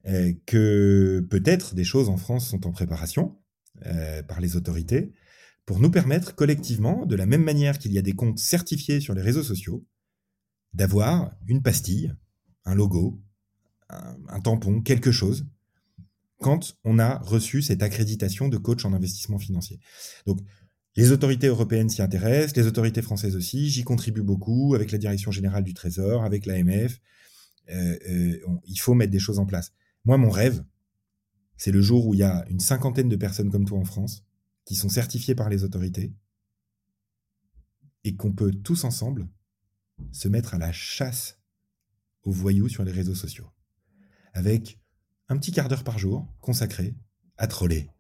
euh, 0.07 0.33
que 0.47 1.27
peut-être 1.29 1.75
des 1.75 1.85
choses 1.85 2.09
en 2.09 2.17
France 2.17 2.49
sont 2.49 2.67
en 2.67 2.71
préparation 2.71 3.37
euh, 3.85 4.23
par 4.23 4.41
les 4.41 4.57
autorités 4.57 5.13
pour 5.67 5.81
nous 5.81 5.91
permettre 5.91 6.35
collectivement, 6.35 7.05
de 7.05 7.17
la 7.17 7.27
même 7.27 7.43
manière 7.43 7.79
qu'il 7.79 7.93
y 7.93 7.99
a 7.99 8.03
des 8.03 8.13
comptes 8.13 8.39
certifiés 8.39 9.01
sur 9.01 9.15
les 9.15 9.23
réseaux 9.23 9.43
sociaux, 9.43 9.85
d'avoir 10.73 11.35
une 11.49 11.63
pastille, 11.63 12.15
un 12.65 12.75
logo, 12.75 13.21
un, 13.89 14.41
tampon, 14.41 14.83
quelque 14.83 15.11
chose, 15.11 15.47
quand 16.39 16.77
on 16.85 16.99
a 16.99 17.19
reçu 17.19 17.63
cette 17.63 17.83
accréditation 17.83 18.49
de 18.49 18.59
coach 18.59 18.85
en 18.85 18.93
investissement 18.93 19.39
financier. 19.39 19.81
Les 20.97 21.11
autorités 21.11 21.49
européennes 21.49 21.89
s'y 21.89 22.03
intéressent, 22.03 22.57
les 22.57 22.67
autorités 22.67 23.03
françaises 23.03 23.35
aussi, 23.35 23.69
j'y 23.69 23.83
contribue 23.83 24.23
beaucoup 24.23 24.75
avec 24.75 24.93
la 24.93 24.99
Direction 24.99 25.31
générale 25.31 25.65
du 25.65 25.75
Trésor, 25.75 26.25
avec 26.25 26.47
l'AMF. 26.47 27.01
Euh, 27.71 27.99
euh, 28.09 28.39
il 28.67 28.77
faut 28.77 28.95
mettre 28.95 29.11
des 29.11 29.19
choses 29.19 29.39
en 29.39 29.47
place. 29.47 29.73
Moi, 30.05 30.19
mon 30.19 30.31
rêve, 30.31 30.65
c'est 31.57 31.73
le 31.73 31.81
jour 31.81 32.07
où 32.07 32.15
il 32.15 32.21
y 32.21 32.25
a 32.25 32.45
une 32.49 32.61
cinquantaine 32.61 33.09
de 33.09 33.17
personnes 33.17 33.51
comme 33.51 33.65
toi 33.65 33.79
en 33.79 33.85
France 33.85 34.25
qui 34.65 34.77
sont 34.77 34.89
certifiées 34.89 35.35
par 35.35 35.49
les 35.49 35.65
autorités 35.65 36.15
et 38.05 38.15
qu'on 38.15 38.33
peut 38.33 38.53
tous 38.53 38.85
ensemble 38.85 39.29
se 40.13 40.29
mettre 40.29 40.55
à 40.55 40.59
la 40.59 40.73
chasse 40.73 41.41
aux 42.23 42.33
voyous 42.33 42.69
sur 42.69 42.85
les 42.85 42.93
réseaux 42.93 43.15
sociaux. 43.15 43.51
Avec 44.33 44.79
un 45.29 45.39
petit 45.39 45.53
quart 45.53 45.69
d'heure 45.69 45.85
par 45.85 45.99
jour 45.99 46.33
consacré 46.41 46.95
à 47.37 47.47
troller, 47.47 47.91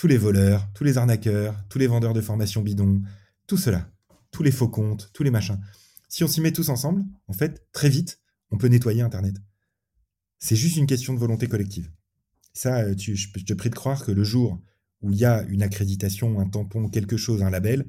tous 0.00 0.06
les 0.06 0.16
voleurs, 0.16 0.66
tous 0.72 0.82
les 0.82 0.96
arnaqueurs, 0.96 1.62
tous 1.68 1.78
les 1.78 1.86
vendeurs 1.86 2.14
de 2.14 2.22
formation 2.22 2.62
bidon, 2.62 3.02
tout 3.46 3.58
cela, 3.58 3.92
tous 4.30 4.42
les 4.42 4.50
faux 4.50 4.66
comptes, 4.66 5.10
tous 5.12 5.22
les 5.22 5.30
machins. 5.30 5.60
Si 6.08 6.24
on 6.24 6.26
s'y 6.26 6.40
met 6.40 6.52
tous 6.52 6.70
ensemble, 6.70 7.04
en 7.26 7.34
fait, 7.34 7.66
très 7.72 7.90
vite, 7.90 8.18
on 8.50 8.56
peut 8.56 8.68
nettoyer 8.68 9.02
Internet. 9.02 9.36
C'est 10.38 10.56
juste 10.56 10.78
une 10.78 10.86
question 10.86 11.12
de 11.12 11.18
volonté 11.18 11.48
collective. 11.48 11.90
Ça, 12.54 12.78
euh, 12.78 12.94
je, 12.96 13.28
te 13.44 13.52
prie 13.52 13.68
de 13.68 13.74
croire 13.74 14.02
que 14.02 14.10
le 14.10 14.24
jour 14.24 14.58
où 15.02 15.12
il 15.12 15.18
y 15.18 15.26
a 15.26 15.42
une 15.42 15.62
accréditation, 15.62 16.40
un 16.40 16.48
tampon, 16.48 16.88
quelque 16.88 17.18
chose, 17.18 17.42
un 17.42 17.50
label, 17.50 17.84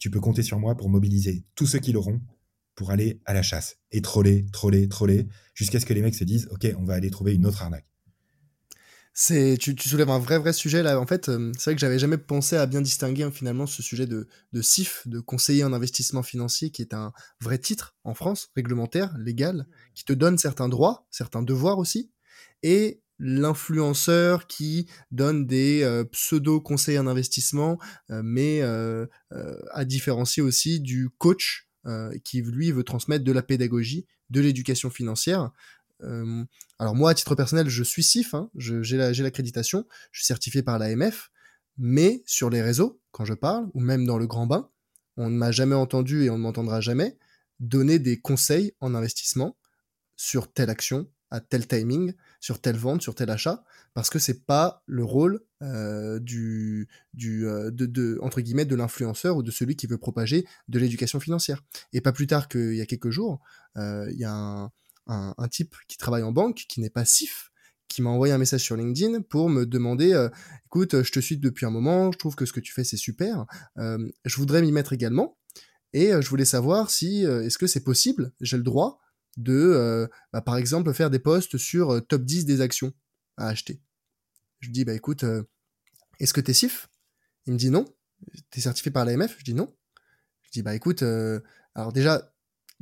tu 0.00 0.10
peux 0.10 0.20
compter 0.20 0.42
sur 0.42 0.58
moi 0.58 0.78
pour 0.78 0.88
mobiliser 0.88 1.44
tous 1.56 1.66
ceux 1.66 1.78
qui 1.78 1.92
l'auront 1.92 2.22
pour 2.74 2.90
aller 2.90 3.20
à 3.26 3.34
la 3.34 3.42
chasse 3.42 3.76
et 3.90 4.00
troller, 4.00 4.46
troller, 4.50 4.88
troller, 4.88 5.28
jusqu'à 5.52 5.78
ce 5.78 5.84
que 5.84 5.92
les 5.92 6.00
mecs 6.00 6.14
se 6.14 6.24
disent, 6.24 6.48
OK, 6.52 6.66
on 6.78 6.84
va 6.84 6.94
aller 6.94 7.10
trouver 7.10 7.34
une 7.34 7.44
autre 7.44 7.62
arnaque. 7.62 7.87
C'est, 9.20 9.56
tu, 9.58 9.74
soulèves 9.76 10.10
un 10.10 10.20
vrai 10.20 10.38
vrai 10.38 10.52
sujet 10.52 10.80
là. 10.80 11.00
En 11.00 11.04
fait, 11.04 11.28
euh, 11.28 11.50
c'est 11.58 11.64
vrai 11.70 11.74
que 11.74 11.80
j'avais 11.80 11.98
jamais 11.98 12.18
pensé 12.18 12.54
à 12.54 12.66
bien 12.66 12.80
distinguer 12.80 13.24
hein, 13.24 13.32
finalement 13.32 13.66
ce 13.66 13.82
sujet 13.82 14.06
de, 14.06 14.28
de 14.52 14.62
CIF, 14.62 15.02
de 15.08 15.18
conseiller 15.18 15.64
en 15.64 15.72
investissement 15.72 16.22
financier, 16.22 16.70
qui 16.70 16.82
est 16.82 16.94
un 16.94 17.12
vrai 17.40 17.58
titre 17.58 17.96
en 18.04 18.14
France, 18.14 18.52
réglementaire, 18.54 19.12
légal, 19.18 19.66
qui 19.96 20.04
te 20.04 20.12
donne 20.12 20.38
certains 20.38 20.68
droits, 20.68 21.08
certains 21.10 21.42
devoirs 21.42 21.78
aussi, 21.78 22.12
et 22.62 23.02
l'influenceur 23.18 24.46
qui 24.46 24.88
donne 25.10 25.48
des 25.48 25.82
euh, 25.82 26.04
pseudo 26.04 26.60
conseils 26.60 27.00
en 27.00 27.08
investissement, 27.08 27.76
euh, 28.10 28.22
mais 28.24 28.62
à 28.62 29.84
différencier 29.84 30.44
aussi 30.44 30.78
du 30.78 31.10
coach 31.18 31.68
qui 32.22 32.42
lui 32.42 32.70
veut 32.70 32.84
transmettre 32.84 33.24
de 33.24 33.32
la 33.32 33.42
pédagogie, 33.42 34.06
de 34.30 34.40
l'éducation 34.40 34.90
financière. 34.90 35.50
Euh, 36.02 36.44
alors 36.78 36.94
moi, 36.94 37.10
à 37.10 37.14
titre 37.14 37.34
personnel, 37.34 37.68
je 37.68 37.82
suis 37.82 38.02
CIF, 38.02 38.34
hein, 38.34 38.50
j'ai 38.54 38.96
l'accréditation, 38.96 39.86
je 40.12 40.20
suis 40.20 40.26
certifié 40.26 40.62
par 40.62 40.78
l'AMF, 40.78 41.30
mais 41.76 42.22
sur 42.26 42.50
les 42.50 42.62
réseaux, 42.62 43.00
quand 43.12 43.24
je 43.24 43.34
parle, 43.34 43.68
ou 43.74 43.80
même 43.80 44.06
dans 44.06 44.18
le 44.18 44.26
grand 44.26 44.46
bain, 44.46 44.70
on 45.16 45.30
ne 45.30 45.36
m'a 45.36 45.50
jamais 45.50 45.74
entendu 45.74 46.24
et 46.24 46.30
on 46.30 46.38
ne 46.38 46.42
m'entendra 46.42 46.80
jamais 46.80 47.18
donner 47.60 47.98
des 47.98 48.20
conseils 48.20 48.72
en 48.80 48.94
investissement 48.94 49.56
sur 50.16 50.52
telle 50.52 50.70
action, 50.70 51.08
à 51.30 51.40
tel 51.40 51.66
timing, 51.66 52.14
sur 52.40 52.60
telle 52.60 52.76
vente, 52.76 53.02
sur 53.02 53.14
tel 53.14 53.28
achat, 53.30 53.64
parce 53.94 54.10
que 54.10 54.18
c'est 54.18 54.44
pas 54.46 54.82
le 54.86 55.04
rôle 55.04 55.40
euh, 55.62 56.20
du, 56.20 56.88
euh, 57.24 57.70
de, 57.70 57.86
de, 57.86 58.18
entre 58.22 58.40
guillemets 58.40 58.64
de 58.64 58.76
l'influenceur 58.76 59.36
ou 59.36 59.42
de 59.42 59.50
celui 59.50 59.76
qui 59.76 59.86
veut 59.86 59.98
propager 59.98 60.46
de 60.68 60.78
l'éducation 60.78 61.18
financière. 61.20 61.62
Et 61.92 62.00
pas 62.00 62.12
plus 62.12 62.28
tard 62.28 62.48
qu'il 62.48 62.76
y 62.76 62.80
a 62.80 62.86
quelques 62.86 63.10
jours, 63.10 63.40
il 63.76 64.16
y 64.16 64.24
a 64.24 64.32
un, 64.32 64.72
un, 65.08 65.48
type 65.48 65.74
qui 65.88 65.96
travaille 65.96 66.22
en 66.22 66.32
banque, 66.32 66.64
qui 66.68 66.80
n'est 66.80 66.90
pas 66.90 67.04
SIF, 67.04 67.50
qui 67.88 68.02
m'a 68.02 68.10
envoyé 68.10 68.32
un 68.32 68.38
message 68.38 68.62
sur 68.62 68.76
LinkedIn 68.76 69.22
pour 69.22 69.48
me 69.48 69.64
demander 69.64 70.12
euh, 70.12 70.28
écoute, 70.66 71.02
je 71.02 71.10
te 71.10 71.20
suis 71.20 71.38
depuis 71.38 71.66
un 71.66 71.70
moment, 71.70 72.12
je 72.12 72.18
trouve 72.18 72.36
que 72.36 72.44
ce 72.44 72.52
que 72.52 72.60
tu 72.60 72.72
fais 72.72 72.84
c'est 72.84 72.96
super, 72.96 73.46
euh, 73.78 74.08
je 74.24 74.36
voudrais 74.36 74.60
m'y 74.60 74.70
mettre 74.72 74.92
également 74.92 75.38
et 75.94 76.12
euh, 76.12 76.20
je 76.20 76.28
voulais 76.28 76.44
savoir 76.44 76.90
si 76.90 77.22
est-ce 77.24 77.58
que 77.58 77.66
c'est 77.66 77.82
possible, 77.82 78.32
j'ai 78.40 78.58
le 78.58 78.62
droit 78.62 79.00
de 79.36 80.08
bah, 80.32 80.42
par 80.42 80.56
exemple 80.56 80.92
faire 80.92 81.10
des 81.10 81.18
posts 81.20 81.56
sur 81.56 82.04
top 82.06 82.22
10 82.22 82.44
des 82.44 82.60
actions 82.60 82.92
à 83.36 83.48
acheter. 83.48 83.80
Je 84.60 84.70
dis 84.70 84.84
bah 84.84 84.94
écoute, 84.94 85.24
est-ce 86.18 86.34
que 86.34 86.40
t'es 86.40 86.52
SIF? 86.52 86.88
Il 87.46 87.52
me 87.52 87.58
dit 87.58 87.70
non. 87.70 87.84
T'es 88.50 88.60
certifié 88.60 88.90
par 88.90 89.04
l'AMF 89.04 89.36
Je 89.38 89.44
dis 89.44 89.54
non. 89.54 89.72
Je 90.42 90.50
dis 90.50 90.62
bah 90.62 90.74
écoute, 90.74 91.04
alors 91.74 91.92
déjà 91.92 92.34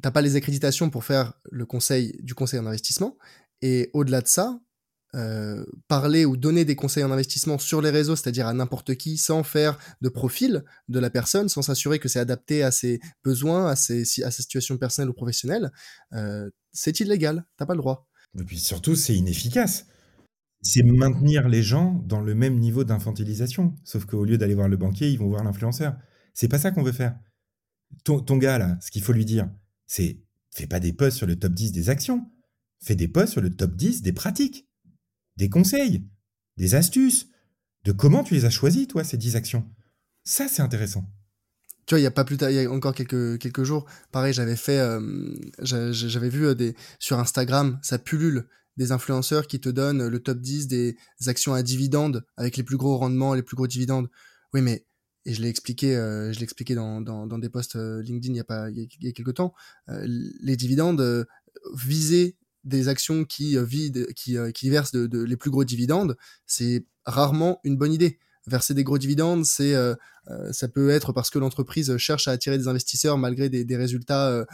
t'as 0.02 0.11
pas 0.11 0.22
les 0.22 0.37
accréditations 0.37 0.90
pour 0.90 1.04
faire 1.04 1.35
le 1.50 1.66
conseil 1.66 2.16
du 2.22 2.35
conseil 2.35 2.61
en 2.61 2.66
investissement. 2.66 3.16
Et 3.62 3.90
au-delà 3.94 4.21
de 4.21 4.27
ça, 4.27 4.60
euh, 5.14 5.64
parler 5.88 6.27
ou 6.27 6.37
donner 6.37 6.66
des 6.66 6.77
conseils 6.77 7.02
en 7.02 7.10
investissement 7.10 7.58
sur 7.58 7.81
les 7.81 7.88
réseaux, 7.90 8.16
c'est-à-dire 8.16 8.46
à, 8.46 8.52
n'importe 8.52 8.96
qui, 8.96 9.16
sans 9.16 9.42
faire 9.42 9.79
de 10.02 10.08
profil 10.08 10.64
de 10.88 10.98
la 10.98 11.08
personne, 11.08 11.48
sans 11.48 11.62
s'assurer 11.62 11.98
que 11.98 12.08
c'est 12.08 12.18
adapté 12.18 12.62
à 12.62 12.71
ses 12.71 13.00
besoins, 13.25 13.68
à, 13.68 13.77
ses, 13.77 14.02
à 14.23 14.31
sa 14.31 14.42
situation 14.42 14.77
personnelle 14.77 15.08
ou 15.08 15.14
professionnelle, 15.14 15.73
euh, 16.12 16.50
c'est 16.73 17.00
illégal. 17.00 17.46
T'as 17.56 17.64
pas 17.64 17.75
le 17.75 17.79
droit. 17.79 18.08
Et 18.38 18.44
puis 18.44 18.58
surtout, 18.58 18.94
c'est 18.94 19.14
inefficace. 19.14 19.87
C'est 20.60 20.83
maintenir 20.83 21.48
les 21.48 21.62
gens 21.62 22.02
dans 22.04 22.21
le 22.21 22.35
même 22.35 22.58
niveau 22.58 22.85
d'infantilisation. 22.85 23.75
Sauf 23.85 24.04
qu'au 24.04 24.25
lieu 24.25 24.37
d'aller 24.37 24.54
voir 24.54 24.68
le 24.68 24.77
banquier, 24.77 25.08
ils 25.08 25.18
vont 25.18 25.29
voir 25.29 25.44
l'influenceur. 25.44 25.96
C'est 26.35 26.48
pas 26.48 26.58
ça 26.58 26.73
qu'on 26.73 26.83
veut 26.83 26.92
faire. 26.92 27.16
Ton, 28.04 28.21
ton 28.21 28.37
gars, 28.37 28.58
là, 28.58 28.77
ce 28.83 28.90
qu'il 28.90 29.02
faut 29.02 29.12
lui 29.12 29.25
dire, 29.25 29.48
c'est 29.87 30.18
fais 30.50 30.66
pas 30.66 30.80
des 30.80 30.92
posts 30.92 31.18
sur 31.18 31.26
le 31.26 31.37
top 31.37 31.52
10 31.52 31.72
des 31.72 31.90
actions. 31.90 32.30
Fais 32.80 32.94
des 32.94 33.08
posts 33.08 33.32
sur 33.32 33.42
le 33.42 33.50
top 33.50 33.76
10 33.76 34.02
des 34.02 34.12
pratiques, 34.12 34.68
des 35.37 35.48
conseils, 35.48 36.08
des 36.56 36.74
astuces, 36.74 37.28
de 37.84 37.92
comment 37.92 38.24
tu 38.24 38.34
les 38.34 38.44
as 38.44 38.50
choisis, 38.50 38.88
toi, 38.88 39.04
ces 39.04 39.16
10 39.16 39.37
actions. 39.37 39.68
Ça, 40.24 40.48
c'est 40.48 40.62
intéressant. 40.62 41.08
Tu 41.87 41.94
vois, 41.94 42.00
il 42.00 42.02
y 42.02 42.06
a 42.06 42.10
pas 42.10 42.24
plus 42.24 42.37
tard, 42.37 42.50
il 42.50 42.56
y 42.56 42.64
a 42.64 42.70
encore 42.70 42.94
quelques, 42.94 43.62
jours, 43.62 43.87
pareil, 44.10 44.32
j'avais 44.32 44.56
fait, 44.56 44.78
euh, 44.78 45.34
j'avais 45.60 46.28
vu 46.28 46.46
euh, 46.46 46.72
sur 46.98 47.18
Instagram, 47.20 47.78
ça 47.82 47.98
pullule 47.98 48.48
des 48.76 48.90
influenceurs 48.92 49.46
qui 49.46 49.60
te 49.60 49.68
donnent 49.68 50.08
le 50.08 50.18
top 50.18 50.40
10 50.40 50.66
des 50.66 50.96
actions 51.26 51.54
à 51.54 51.62
dividendes 51.62 52.26
avec 52.37 52.56
les 52.56 52.64
plus 52.64 52.76
gros 52.76 52.96
rendements, 52.98 53.34
les 53.34 53.42
plus 53.42 53.56
gros 53.56 53.68
dividendes. 53.68 54.08
Oui, 54.52 54.62
mais 54.62 54.84
et 55.27 55.35
je 55.35 55.42
l'ai 55.42 55.48
expliqué, 55.48 55.94
euh, 55.94 56.33
je 56.33 56.38
l'ai 56.38 56.44
expliqué 56.44 56.74
dans, 56.74 57.02
dans, 57.02 57.27
dans, 57.27 57.38
des 57.38 57.50
posts 57.50 57.77
LinkedIn 57.77 58.33
il 58.33 58.37
y 58.37 58.40
a 58.40 58.44
pas 58.44 58.70
il 58.70 58.88
y 59.00 59.08
a, 59.08 59.12
quelques 59.12 59.35
temps. 59.35 59.52
les 59.88 60.56
dividendes 60.56 61.27
viser 61.74 62.37
des 62.64 62.88
actions 62.88 63.24
qui 63.24 63.56
vident, 63.64 64.06
qui, 64.14 64.37
qui 64.54 64.70
versent 64.70 64.92
de, 64.92 65.06
de, 65.06 65.22
les 65.22 65.37
plus 65.37 65.50
gros 65.50 65.64
dividendes, 65.64 66.16
c'est 66.46 66.87
rarement 67.04 67.60
une 67.64 67.77
bonne 67.77 67.92
idée 67.92 68.18
verser 68.47 68.75
des 68.75 68.85
gros 68.85 68.99
dividendes, 68.99 69.44
c'est 69.44 69.75
euh, 69.75 69.94
euh, 70.29 70.53
ça 70.53 70.69
peut 70.69 70.90
être 70.90 71.13
parce 71.13 71.31
que 71.31 71.38
l'entreprise 71.38 71.97
cherche 71.97 72.29
à 72.29 72.33
attirer 72.33 72.59
des 72.59 72.69
investisseurs 72.69 73.19
malgré 73.19 73.49
des, 73.49 73.65
des 73.65 73.77
résultats 73.77 74.29
euh, 74.29 74.44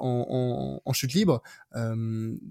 en, 0.00 0.26
en, 0.28 0.82
en, 0.84 0.92
chute 0.92 1.12
libre. 1.12 1.42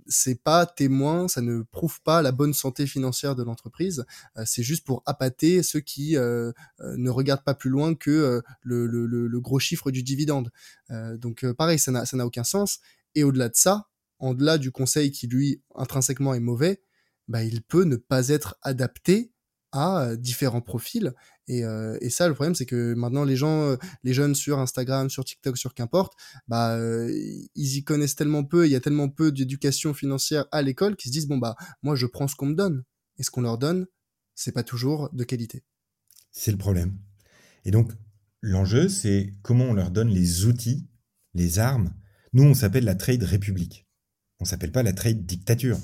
c'est 0.08 0.42
pas 0.42 0.66
témoin, 0.66 1.28
ça 1.28 1.42
ne 1.42 1.62
prouve 1.62 2.02
pas 2.02 2.22
la 2.22 2.32
bonne 2.32 2.54
santé 2.54 2.88
financière 2.88 3.36
de 3.36 3.44
l'entreprise. 3.44 4.06
c'est 4.46 4.64
juste 4.64 4.86
pour 4.86 5.04
appâter 5.06 5.64
ceux 5.64 5.80
qui 5.80 6.16
ne 6.16 7.10
regardent 7.10 7.44
pas 7.44 7.56
plus 7.56 7.70
loin 7.70 7.96
que 7.96 8.42
le, 8.62 8.88
le, 8.88 9.06
le, 9.06 9.42
gros 9.42 9.60
chiffre 9.60 9.92
du 9.92 10.04
dividende. 10.04 10.52
donc 11.16 11.46
pareil, 11.54 11.80
ça 11.80 11.92
n'a 11.92 12.26
aucun 12.26 12.44
sens. 12.44 12.80
Et 13.16 13.24
au-delà 13.24 13.50
de 13.50 13.56
ça, 13.56 13.88
en-delà 14.20 14.58
du 14.58 14.72
conseil 14.72 15.12
qui 15.12 15.28
lui 15.28 15.62
intrinsèquement 15.76 16.34
est 16.34 16.40
mauvais, 16.40 16.82
bah, 17.28 17.44
il 17.44 17.62
peut 17.62 17.84
ne 17.84 17.98
pas 17.98 18.30
être 18.30 18.58
adapté 18.62 19.32
à 19.78 20.16
différents 20.16 20.62
profils. 20.62 21.14
Et, 21.48 21.64
euh, 21.64 21.98
et 22.02 22.10
ça, 22.10 22.28
le 22.28 22.34
problème, 22.34 22.56
c'est 22.56 22.66
que 22.66 22.94
maintenant, 22.94 23.24
les 23.24 23.36
gens, 23.36 23.78
les 24.04 24.14
jeunes 24.14 24.36
sur 24.36 24.60
Instagram, 24.60 25.10
sur 25.10 25.24
TikTok, 25.24 25.58
sur 25.58 25.74
qu'importe, 25.74 26.14
bah, 26.48 26.78
ils 26.80 27.78
y 27.78 27.84
connaissent 27.84 28.16
tellement 28.16 28.44
peu, 28.44 28.66
il 28.66 28.72
y 28.72 28.76
a 28.76 28.82
tellement 28.82 29.10
peu 29.10 29.32
d'éducation 29.32 29.94
financière 29.94 30.46
à 30.52 30.62
l'école 30.62 30.96
qu'ils 30.96 31.10
se 31.10 31.14
disent, 31.14 31.28
bon, 31.28 31.38
bah, 31.38 31.56
moi, 31.84 31.96
je 31.96 32.06
prends 32.06 32.28
ce 32.28 32.36
qu'on 32.36 32.48
me 32.48 32.56
donne. 32.56 32.84
Et 33.18 33.24
ce 33.24 33.32
qu'on 33.32 33.42
leur 33.42 33.58
donne, 33.58 33.88
c'est 34.36 34.52
pas 34.52 34.64
toujours 34.64 35.10
de 35.14 35.24
qualité. 35.24 35.64
C'est 36.32 36.52
le 36.52 36.58
problème. 36.58 36.98
Et 37.66 37.72
donc, 37.72 37.92
l'enjeu, 38.42 38.88
c'est 38.88 39.34
comment 39.42 39.66
on 39.66 39.74
leur 39.74 39.92
donne 39.92 40.10
les 40.10 40.46
outils, 40.46 40.88
les 41.34 41.60
armes. 41.60 41.94
Nous, 42.34 42.44
on 42.44 42.54
s'appelle 42.54 42.86
la 42.86 42.96
trade 42.96 43.24
république. 43.24 43.88
On 44.40 44.46
s'appelle 44.46 44.72
pas 44.72 44.84
la 44.84 44.94
trade 44.94 45.26
dictature. 45.26 45.80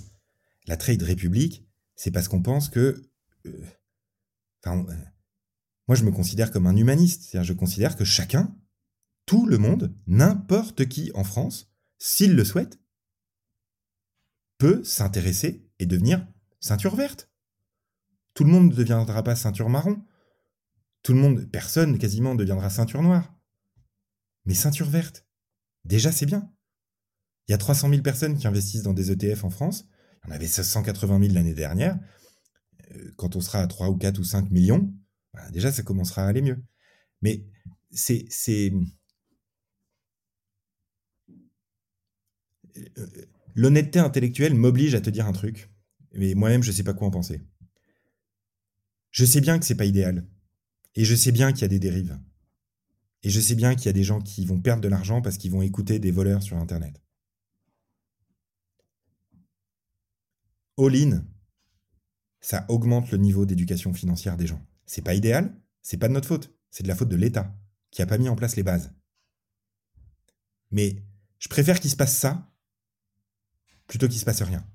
La 0.68 0.78
trade 0.78 1.02
république, 1.02 1.68
c'est 1.96 2.12
parce 2.12 2.28
qu'on 2.28 2.42
pense 2.42 2.70
que 2.70 3.02
euh, 3.46 3.66
euh, 4.68 4.96
moi, 5.88 5.96
je 5.96 6.04
me 6.04 6.12
considère 6.12 6.52
comme 6.52 6.68
un 6.68 6.76
humaniste. 6.76 7.42
Je 7.42 7.54
considère 7.54 7.96
que 7.96 8.06
chacun, 8.06 8.56
tout 9.26 9.46
le 9.46 9.58
monde, 9.58 9.96
n'importe 10.08 10.88
qui 10.88 11.12
en 11.14 11.24
France, 11.24 11.72
s'il 11.98 12.36
le 12.36 12.46
souhaite, 12.46 12.80
peut 14.58 14.84
s'intéresser 14.84 15.70
et 15.80 15.86
devenir 15.86 16.26
ceinture 16.60 16.96
verte. 16.96 17.30
Tout 18.34 18.44
le 18.44 18.52
monde 18.52 18.72
ne 18.72 18.76
deviendra 18.76 19.24
pas 19.24 19.36
ceinture 19.36 19.70
marron. 19.70 20.02
Tout 21.04 21.14
le 21.14 21.20
monde, 21.20 21.46
personne 21.52 21.98
quasiment 21.98 22.36
deviendra 22.36 22.70
ceinture 22.70 23.02
noire. 23.02 23.36
Mais 24.46 24.54
ceinture 24.54 24.90
verte, 24.90 25.28
déjà 25.84 26.12
c'est 26.12 26.26
bien. 26.26 26.50
Il 27.48 27.52
y 27.52 27.56
a 27.56 27.58
300 27.58 27.90
000 27.90 28.02
personnes 28.02 28.38
qui 28.38 28.48
investissent 28.48 28.84
dans 28.84 28.94
des 28.94 29.12
ETF 29.12 29.44
en 29.44 29.50
France. 29.50 29.86
Il 30.24 30.30
y 30.30 30.32
en 30.32 30.36
avait 30.36 30.48
180 30.48 31.20
000 31.20 31.34
l'année 31.34 31.54
dernière. 31.54 32.00
Euh, 32.96 33.12
quand 33.18 33.36
on 33.36 33.42
sera 33.42 33.60
à 33.60 33.68
3 33.68 33.90
ou 33.90 33.98
4 33.98 34.20
ou 34.20 34.24
5 34.24 34.52
millions, 34.52 34.94
bah, 35.34 35.50
déjà, 35.52 35.72
ça 35.72 35.84
commencera 35.84 36.24
à 36.24 36.28
aller 36.28 36.42
mieux. 36.42 36.64
Mais 37.22 37.46
c'est. 37.92 38.28
Euh, 42.78 43.08
l'honnêteté 43.56 44.00
intellectuelle 44.00 44.56
m'oblige 44.56 44.96
à 44.96 45.02
te 45.02 45.10
dire 45.10 45.28
un 45.28 45.32
truc, 45.32 45.70
mais 46.14 46.34
moi-même, 46.34 46.64
je 46.64 46.72
ne 46.72 46.76
sais 46.76 46.84
pas 46.84 46.94
quoi 46.94 47.08
en 47.08 47.12
penser. 47.12 47.42
Je 49.12 49.26
sais 49.26 49.42
bien 49.42 49.60
que 49.60 49.66
c'est 49.66 49.76
pas 49.76 49.86
idéal. 49.86 50.26
Et 50.96 51.06
je 51.06 51.16
sais 51.16 51.32
bien 51.32 51.52
qu'il 51.52 51.62
y 51.62 51.66
a 51.66 51.70
des 51.70 51.80
dérives. 51.80 52.20
Et 53.24 53.30
je 53.30 53.40
sais 53.40 53.56
bien 53.56 53.76
qu'il 53.76 53.86
y 53.86 53.90
a 53.90 53.94
des 53.94 54.04
gens 54.04 54.22
qui 54.22 54.46
vont 54.46 54.60
perdre 54.60 54.82
de 54.82 54.88
l'argent 54.88 55.22
parce 55.22 55.38
qu'ils 55.38 55.52
vont 55.52 55.62
écouter 55.62 56.00
des 56.00 56.12
voleurs 56.12 56.44
sur 56.44 56.58
Internet. 56.58 57.02
All-in, 60.78 61.24
ça 62.44 62.66
augmente 62.68 63.10
le 63.10 63.18
niveau 63.18 63.46
d'éducation 63.46 63.94
financière 63.94 64.38
des 64.38 64.46
gens. 64.46 64.64
C'est 64.86 65.02
pas 65.02 65.16
idéal, 65.16 65.58
c'est 65.82 65.98
pas 65.98 66.10
de 66.10 66.14
notre 66.14 66.28
faute, 66.28 66.54
c'est 66.70 66.84
de 66.84 66.90
la 66.90 66.96
faute 66.96 67.10
de 67.10 67.16
l'État 67.16 67.58
qui 67.90 68.02
a 68.02 68.06
pas 68.06 68.18
mis 68.18 68.28
en 68.28 68.36
place 68.36 68.58
les 68.58 68.64
bases. 68.64 68.94
Mais 70.70 71.04
je 71.40 71.48
préfère 71.48 71.80
qu'il 71.80 71.90
se 71.90 71.96
passe 71.96 72.16
ça 72.16 72.52
plutôt 73.88 74.08
qu'il 74.08 74.20
se 74.20 74.26
passe 74.26 74.42
rien. 74.42 74.68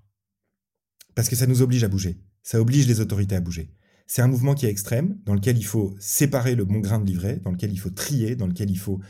Parce 1.14 1.28
que 1.28 1.36
ça 1.36 1.46
nous 1.46 1.60
oblige 1.60 1.84
à 1.84 1.88
bouger, 1.88 2.22
ça 2.42 2.60
oblige 2.60 2.86
les 2.86 3.00
autorités 3.00 3.36
à 3.36 3.40
bouger. 3.40 3.70
C'est 4.06 4.22
un 4.22 4.28
mouvement 4.28 4.54
qui 4.54 4.64
est 4.64 4.70
extrême, 4.70 5.20
dans 5.24 5.34
lequel 5.34 5.58
il 5.58 5.64
faut 5.66 5.94
séparer 6.00 6.54
le 6.54 6.64
bon 6.64 6.78
grain 6.78 6.98
de 6.98 7.06
livret, 7.06 7.36
dans 7.40 7.50
lequel 7.50 7.72
il 7.72 7.78
faut 7.78 7.90
trier, 7.90 8.34
dans 8.34 8.46
lequel 8.46 8.70
il 8.70 8.78
faut 8.78 9.00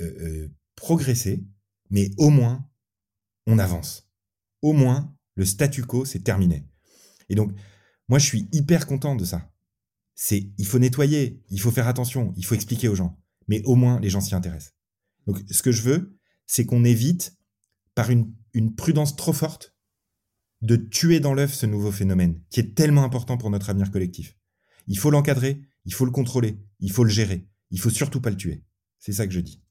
euh, 0.00 0.12
euh, 0.20 0.48
progresser, 0.74 1.46
mais 1.88 2.10
au 2.18 2.28
moins, 2.28 2.68
on 3.46 3.58
avance. 3.58 4.10
Au 4.60 4.74
moins, 4.74 5.16
le 5.36 5.46
statu 5.46 5.84
quo, 5.84 6.04
c'est 6.04 6.20
terminé. 6.24 6.66
Et 7.30 7.34
donc, 7.34 7.54
moi, 8.12 8.18
je 8.18 8.26
suis 8.26 8.46
hyper 8.52 8.86
content 8.86 9.16
de 9.16 9.24
ça. 9.24 9.50
C'est, 10.14 10.50
il 10.58 10.66
faut 10.66 10.78
nettoyer, 10.78 11.42
il 11.48 11.58
faut 11.58 11.70
faire 11.70 11.88
attention, 11.88 12.34
il 12.36 12.44
faut 12.44 12.54
expliquer 12.54 12.88
aux 12.88 12.94
gens. 12.94 13.18
Mais 13.48 13.62
au 13.64 13.74
moins, 13.74 13.98
les 14.00 14.10
gens 14.10 14.20
s'y 14.20 14.34
intéressent. 14.34 14.74
Donc, 15.26 15.40
ce 15.50 15.62
que 15.62 15.72
je 15.72 15.80
veux, 15.80 16.18
c'est 16.46 16.66
qu'on 16.66 16.84
évite, 16.84 17.38
par 17.94 18.10
une, 18.10 18.30
une 18.52 18.74
prudence 18.74 19.16
trop 19.16 19.32
forte, 19.32 19.74
de 20.60 20.76
tuer 20.76 21.20
dans 21.20 21.32
l'œuf 21.32 21.54
ce 21.54 21.64
nouveau 21.64 21.90
phénomène, 21.90 22.38
qui 22.50 22.60
est 22.60 22.74
tellement 22.74 23.02
important 23.02 23.38
pour 23.38 23.48
notre 23.48 23.70
avenir 23.70 23.90
collectif. 23.90 24.36
Il 24.88 24.98
faut 24.98 25.10
l'encadrer, 25.10 25.62
il 25.86 25.94
faut 25.94 26.04
le 26.04 26.10
contrôler, 26.10 26.58
il 26.80 26.92
faut 26.92 27.04
le 27.04 27.10
gérer. 27.10 27.48
Il 27.70 27.80
faut 27.80 27.88
surtout 27.88 28.20
pas 28.20 28.28
le 28.28 28.36
tuer. 28.36 28.62
C'est 28.98 29.12
ça 29.12 29.26
que 29.26 29.32
je 29.32 29.40
dis. 29.40 29.61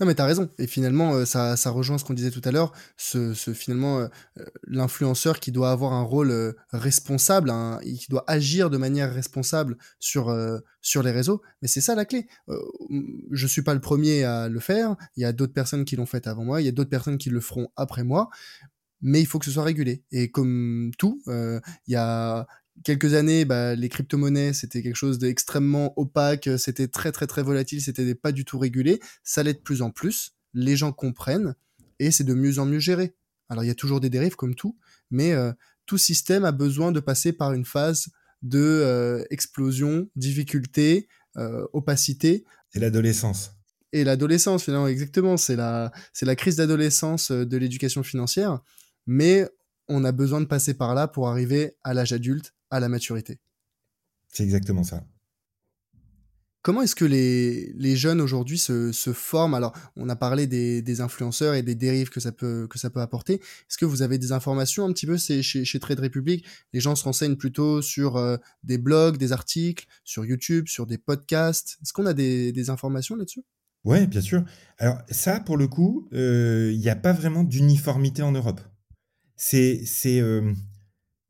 Non, 0.00 0.06
mais 0.06 0.14
t'as 0.14 0.26
raison. 0.26 0.48
Et 0.58 0.66
finalement, 0.66 1.14
euh, 1.14 1.24
ça, 1.24 1.54
rejoint 1.70 1.98
ce 1.98 2.04
qu'on 2.04 2.14
disait 2.14 2.30
tout 2.30 2.42
à 2.44 2.50
l'heure, 2.50 2.72
ce, 2.96 3.32
finalement 3.52 4.00
euh, 4.00 4.08
euh, 4.38 4.44
l'influenceur 4.66 5.40
qui 5.40 5.52
doit 5.52 5.70
avoir 5.70 5.92
un 5.92 6.02
rôle 6.02 6.54
responsable, 6.72 7.52
qui 7.82 8.06
doit 8.08 8.24
agir 8.26 8.70
de 8.70 8.76
manière 8.76 9.12
responsable 9.12 9.76
sur 9.98 10.32
les 10.32 11.10
réseaux. 11.10 11.42
Mais 11.62 11.68
c'est 11.68 11.80
ça 11.80 11.94
la 11.94 12.04
clé. 12.04 12.26
je 13.30 13.46
suis 13.46 13.62
pas 13.62 13.74
le 13.74 13.80
premier 13.80 14.24
à 14.24 14.48
le 14.48 14.60
faire. 14.60 14.96
Il 15.16 15.22
y 15.22 15.26
a 15.26 15.32
d'autres 15.32 15.54
personnes 15.54 15.84
qui 15.84 15.96
l'ont 15.96 16.06
fait 16.06 16.26
avant 16.26 16.44
moi. 16.44 16.60
Il 16.60 16.64
y 16.64 16.68
a 16.68 16.72
d'autres 16.72 16.90
personnes 16.90 17.18
qui 17.18 17.30
le 17.30 17.40
feront 17.40 17.68
après 17.76 18.04
moi 18.04 18.30
mais 19.06 19.20
il 19.20 19.26
faut 19.26 19.38
que 19.38 19.44
ce 19.44 19.50
soit 19.50 19.64
régulé. 19.64 20.02
Et 20.12 20.30
comme 20.30 20.90
tout, 20.96 21.22
il 21.26 21.60
y 21.88 21.96
a 21.96 22.46
quelques 22.82 23.14
années, 23.14 23.44
bah, 23.44 23.74
les 23.74 23.88
crypto-monnaies, 23.88 24.52
c'était 24.52 24.82
quelque 24.82 24.96
chose 24.96 25.18
d'extrêmement 25.18 25.92
opaque, 25.98 26.48
c'était 26.58 26.88
très 26.88 27.12
très 27.12 27.26
très 27.26 27.42
volatile, 27.42 27.80
c'était 27.80 28.14
pas 28.14 28.32
du 28.32 28.44
tout 28.44 28.58
régulé. 28.58 29.00
Ça 29.22 29.42
l'est 29.42 29.54
de 29.54 29.58
plus 29.58 29.82
en 29.82 29.90
plus, 29.90 30.34
les 30.54 30.76
gens 30.76 30.92
comprennent 30.92 31.54
et 31.98 32.10
c'est 32.10 32.24
de 32.24 32.34
mieux 32.34 32.58
en 32.58 32.66
mieux 32.66 32.78
géré. 32.80 33.14
Alors 33.48 33.64
il 33.64 33.68
y 33.68 33.70
a 33.70 33.74
toujours 33.74 34.00
des 34.00 34.10
dérives 34.10 34.36
comme 34.36 34.54
tout, 34.54 34.76
mais 35.10 35.32
euh, 35.32 35.52
tout 35.86 35.98
système 35.98 36.44
a 36.44 36.52
besoin 36.52 36.92
de 36.92 37.00
passer 37.00 37.32
par 37.32 37.52
une 37.52 37.64
phase 37.64 38.08
de 38.42 38.58
euh, 38.58 39.24
explosion, 39.30 40.08
difficulté, 40.16 41.08
euh, 41.36 41.66
opacité. 41.72 42.44
Et 42.74 42.80
l'adolescence. 42.80 43.52
Et 43.92 44.02
l'adolescence, 44.02 44.64
finalement, 44.64 44.88
exactement. 44.88 45.36
C'est 45.36 45.54
la, 45.54 45.92
c'est 46.12 46.26
la 46.26 46.34
crise 46.34 46.56
d'adolescence 46.56 47.30
de 47.30 47.56
l'éducation 47.56 48.02
financière. 48.02 48.58
Mais 49.06 49.48
on 49.88 50.04
a 50.04 50.10
besoin 50.10 50.40
de 50.40 50.46
passer 50.46 50.74
par 50.74 50.94
là 50.94 51.06
pour 51.06 51.28
arriver 51.28 51.76
à 51.84 51.94
l'âge 51.94 52.12
adulte 52.12 52.54
à 52.74 52.80
la 52.80 52.88
maturité. 52.88 53.38
C'est 54.28 54.42
exactement 54.42 54.84
ça. 54.84 55.04
Comment 56.62 56.80
est-ce 56.80 56.96
que 56.96 57.04
les, 57.04 57.74
les 57.74 57.94
jeunes 57.94 58.22
aujourd'hui 58.22 58.56
se, 58.56 58.90
se, 58.90 59.12
forment? 59.12 59.54
Alors, 59.54 59.74
on 59.96 60.08
a 60.08 60.16
parlé 60.16 60.46
des, 60.46 60.80
des, 60.80 61.02
influenceurs 61.02 61.54
et 61.54 61.62
des 61.62 61.74
dérives 61.74 62.08
que 62.08 62.20
ça 62.20 62.32
peut, 62.32 62.66
que 62.68 62.78
ça 62.78 62.88
peut 62.88 63.02
apporter. 63.02 63.34
Est-ce 63.34 63.76
que 63.76 63.84
vous 63.84 64.00
avez 64.00 64.16
des 64.16 64.32
informations 64.32 64.86
un 64.86 64.92
petit 64.94 65.04
peu 65.04 65.18
chez, 65.18 65.42
chez 65.42 65.78
Trade 65.78 66.00
Republic? 66.00 66.42
Les 66.72 66.80
gens 66.80 66.96
se 66.96 67.04
renseignent 67.04 67.36
plutôt 67.36 67.82
sur 67.82 68.16
euh, 68.16 68.38
des 68.62 68.78
blogs, 68.78 69.18
des 69.18 69.32
articles, 69.32 69.84
sur 70.04 70.24
YouTube, 70.24 70.66
sur 70.66 70.86
des 70.86 70.96
podcasts. 70.96 71.76
Est-ce 71.82 71.92
qu'on 71.92 72.06
a 72.06 72.14
des, 72.14 72.50
des 72.50 72.70
informations 72.70 73.14
là-dessus? 73.14 73.44
Oui, 73.84 74.06
bien 74.06 74.22
sûr. 74.22 74.42
Alors, 74.78 75.02
ça, 75.10 75.40
pour 75.40 75.58
le 75.58 75.68
coup, 75.68 76.08
euh, 76.14 76.70
il 76.72 76.80
n'y 76.80 76.88
a 76.88 76.96
pas 76.96 77.12
vraiment 77.12 77.44
d'uniformité 77.44 78.22
en 78.22 78.32
Europe. 78.32 78.62
C'est. 79.36 79.82
c'est 79.84 80.18
euh, 80.20 80.50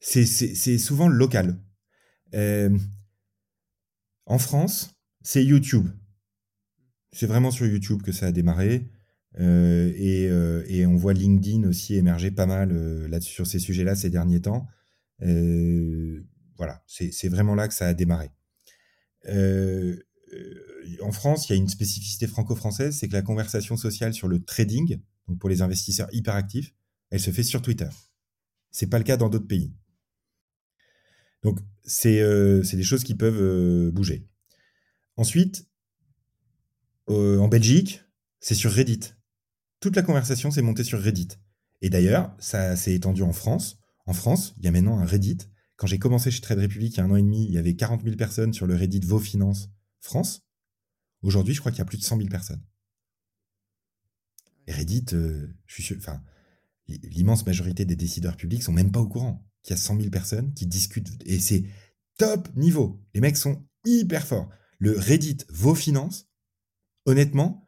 c'est 0.05 0.79
souvent 0.79 1.09
local. 1.09 1.59
Euh, 2.35 2.77
en 4.27 4.39
France, 4.39 4.95
c'est 5.23 5.45
YouTube. 5.45 5.89
C'est 7.13 7.27
vraiment 7.27 7.51
sur 7.51 7.67
YouTube 7.67 8.03
que 8.03 8.13
ça 8.13 8.27
a 8.27 8.33
démarré. 8.33 8.91
et, 9.39 10.87
on 10.87 10.97
voit 10.97 11.15
LinkedIn 11.15 11.67
aussi 11.69 11.95
émerger 11.95 12.31
pas 12.31 12.47
mal 12.47 12.73
là 13.07 13.21
sur 13.21 13.47
ces 13.47 13.59
sujets-là 13.59 13.95
ces 13.95 14.11
derniers 14.11 14.43
temps. 14.43 14.67
voilà, 15.21 16.85
c'est 16.87 17.29
vraiment 17.29 17.55
là 17.55 17.69
que 17.69 17.75
ça 17.75 17.89
a 17.89 17.95
démarré. 17.95 18.31
en 19.27 21.13
France, 21.13 21.49
il 21.49 21.53
y 21.53 21.55
a 21.55 21.59
une 21.59 21.69
spécificité 21.69 22.27
franco-française, 22.27 22.97
c'est 22.99 23.09
que 23.09 23.15
la 23.15 23.23
conversation 23.23 23.77
sociale 23.77 24.13
sur 24.13 24.29
le 24.29 24.45
trading, 24.45 25.01
donc 25.29 25.39
pour 25.39 25.49
les 25.49 25.63
investisseurs 25.63 26.09
hyperactifs, 26.13 26.75
elle 27.11 27.21
se 27.21 27.31
fait 27.31 27.43
sur 27.43 27.63
Twitter. 27.63 27.89
C'est 28.71 28.89
pas 28.89 28.99
le 28.99 29.05
cas 29.05 29.17
dans 29.17 29.29
d'autres 29.29 29.47
pays. 29.47 29.73
Donc, 31.45 31.61
c'est 31.85 32.21
des 32.73 32.83
choses 32.83 33.05
qui 33.05 33.15
peuvent 33.15 33.91
bouger. 33.91 34.27
Ensuite, 35.17 35.69
en 37.09 37.49
Belgique, 37.49 38.03
c'est 38.41 38.55
sur 38.55 38.73
Reddit. 38.73 39.01
Toute 39.81 39.97
la 39.97 40.03
conversation 40.03 40.51
s'est 40.51 40.63
montée 40.63 40.85
sur 40.85 41.01
Reddit. 41.01 41.29
Et 41.83 41.91
d'ailleurs, 41.91 42.35
ça 42.39 42.77
s'est 42.77 42.95
étendu 42.95 43.23
en 43.23 43.33
France. 43.33 43.79
En 44.07 44.15
France, 44.15 44.55
il 44.59 44.65
y 44.65 44.69
a 44.69 44.71
maintenant 44.71 44.99
un 44.99 45.05
Reddit. 45.05 45.39
Quand 45.77 45.87
j'ai 45.87 45.99
commencé 45.99 46.31
chez 46.31 46.41
Trade 46.41 46.61
Republic 46.61 46.95
il 46.95 46.97
y 46.99 47.01
a 47.01 47.05
un 47.05 47.11
an 47.11 47.17
et 47.17 47.23
demi, 47.23 47.45
il 47.45 47.53
y 47.53 47.59
avait 47.59 47.75
40 47.75 48.03
000 48.03 48.17
personnes 48.17 48.53
sur 48.53 48.67
le 48.67 48.75
Reddit 48.75 49.01
Vos 49.01 49.19
Finances 49.19 49.69
France. 50.01 50.43
Aujourd'hui, 51.23 51.55
je 51.55 51.61
crois 51.61 51.73
qu'il 51.73 51.81
y 51.81 51.83
a 51.83 51.87
plus 51.87 51.99
de 51.99 52.03
100 52.05 52.19
000 52.19 52.29
personnes. 52.29 52.63
Et 54.67 54.73
Reddit, 54.73 55.07
euh, 55.13 55.47
je 55.67 55.95
l'immense 56.87 57.45
majorité 57.45 57.85
des 57.85 57.97
décideurs 57.97 58.37
publics 58.37 58.63
sont 58.63 58.73
même 58.73 58.93
pas 58.93 59.01
au 59.01 59.09
courant 59.09 59.47
qu'il 59.65 59.75
y 59.75 59.79
a 59.79 59.83
100 59.83 59.97
000 59.97 60.11
personnes 60.11 60.55
qui 60.55 60.67
discutent. 60.67 61.11
Et 61.27 61.41
c'est 61.41 61.65
top 62.19 62.55
niveau. 62.55 63.03
Les 63.15 63.21
mecs 63.21 63.37
sont 63.37 63.67
hyper 63.85 64.25
forts. 64.25 64.49
Le 64.79 64.97
Reddit 64.97 65.39
Vos 65.49 65.75
Finances, 65.75 66.29
honnêtement, 67.07 67.67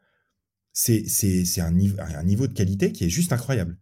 c'est 0.71 1.03
un, 1.59 1.71
niveau, 1.71 1.97
un 1.99 2.23
niveau 2.23 2.47
de 2.47 2.53
qualité 2.53 2.91
qui 2.91 3.05
est 3.05 3.09
juste 3.09 3.33
incroyable. 3.33 3.77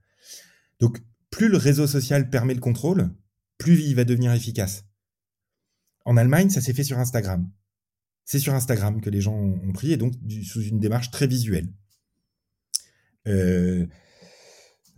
Donc, 0.80 1.04
plus 1.30 1.50
le 1.50 1.58
réseau 1.58 1.88
social 1.88 2.30
permet 2.30 2.54
le 2.54 2.62
contrôle, 2.62 3.14
plus 3.58 3.82
il 3.82 3.96
va 3.96 4.06
devenir 4.06 4.32
efficace. 4.32 4.86
En 6.06 6.16
Allemagne, 6.16 6.50
ça 6.50 6.62
s'est 6.62 6.74
fait 6.74 6.84
sur 6.84 6.98
Instagram. 6.98 7.52
C'est 8.24 8.40
sur 8.40 8.54
Instagram 8.54 9.02
que 9.02 9.10
les 9.10 9.22
gens 9.22 9.36
ont 9.36 9.74
pris, 9.74 9.92
et 9.92 9.98
donc 9.98 10.14
sous 10.44 10.62
une 10.62 10.80
démarche 10.80 11.12
très 11.12 11.28
visuelle. 11.28 11.68
Euh, 13.28 13.86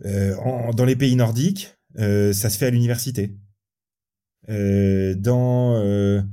euh, 0.04 0.72
dans 0.72 0.84
les 0.84 0.96
pays 0.96 1.16
nordiques, 1.16 1.77
euh, 1.98 2.32
ça 2.32 2.50
se 2.50 2.58
fait 2.58 2.66
à 2.66 2.70
l'université. 2.70 3.36
dans, 4.48 6.24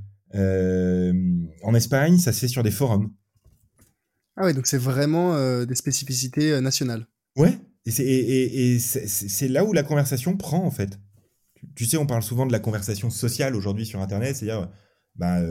en 1.64 1.76
Espagne, 1.76 2.18
ça 2.18 2.34
se 2.34 2.40
fait 2.40 2.48
sur 2.48 2.64
des 2.64 2.72
forums. 2.72 3.12
Ah 4.38 4.46
ouais, 4.46 4.54
donc 4.54 4.68
c'est 4.68 4.78
vraiment 4.78 5.66
des 5.66 5.76
spécificités 5.76 6.60
nationales. 6.62 7.08
Ouais, 7.36 7.58
et 7.86 8.80
c'est 8.80 9.48
là 9.48 9.64
où 9.64 9.74
la 9.74 9.84
conversation 9.84 10.38
prend 10.38 10.64
en 10.66 10.72
fait. 10.72 11.00
Tu, 11.76 11.86
sais, 11.86 11.98
on 11.98 12.06
parle 12.06 12.22
souvent 12.22 12.46
de 12.46 12.52
la 12.52 12.60
conversation 12.60 13.10
sociale 13.10 13.56
aujourd'hui 13.56 13.86
sur 13.86 14.00
Internet, 14.02 14.36
c'est-à-dire 14.36 14.70
bah, 15.16 15.42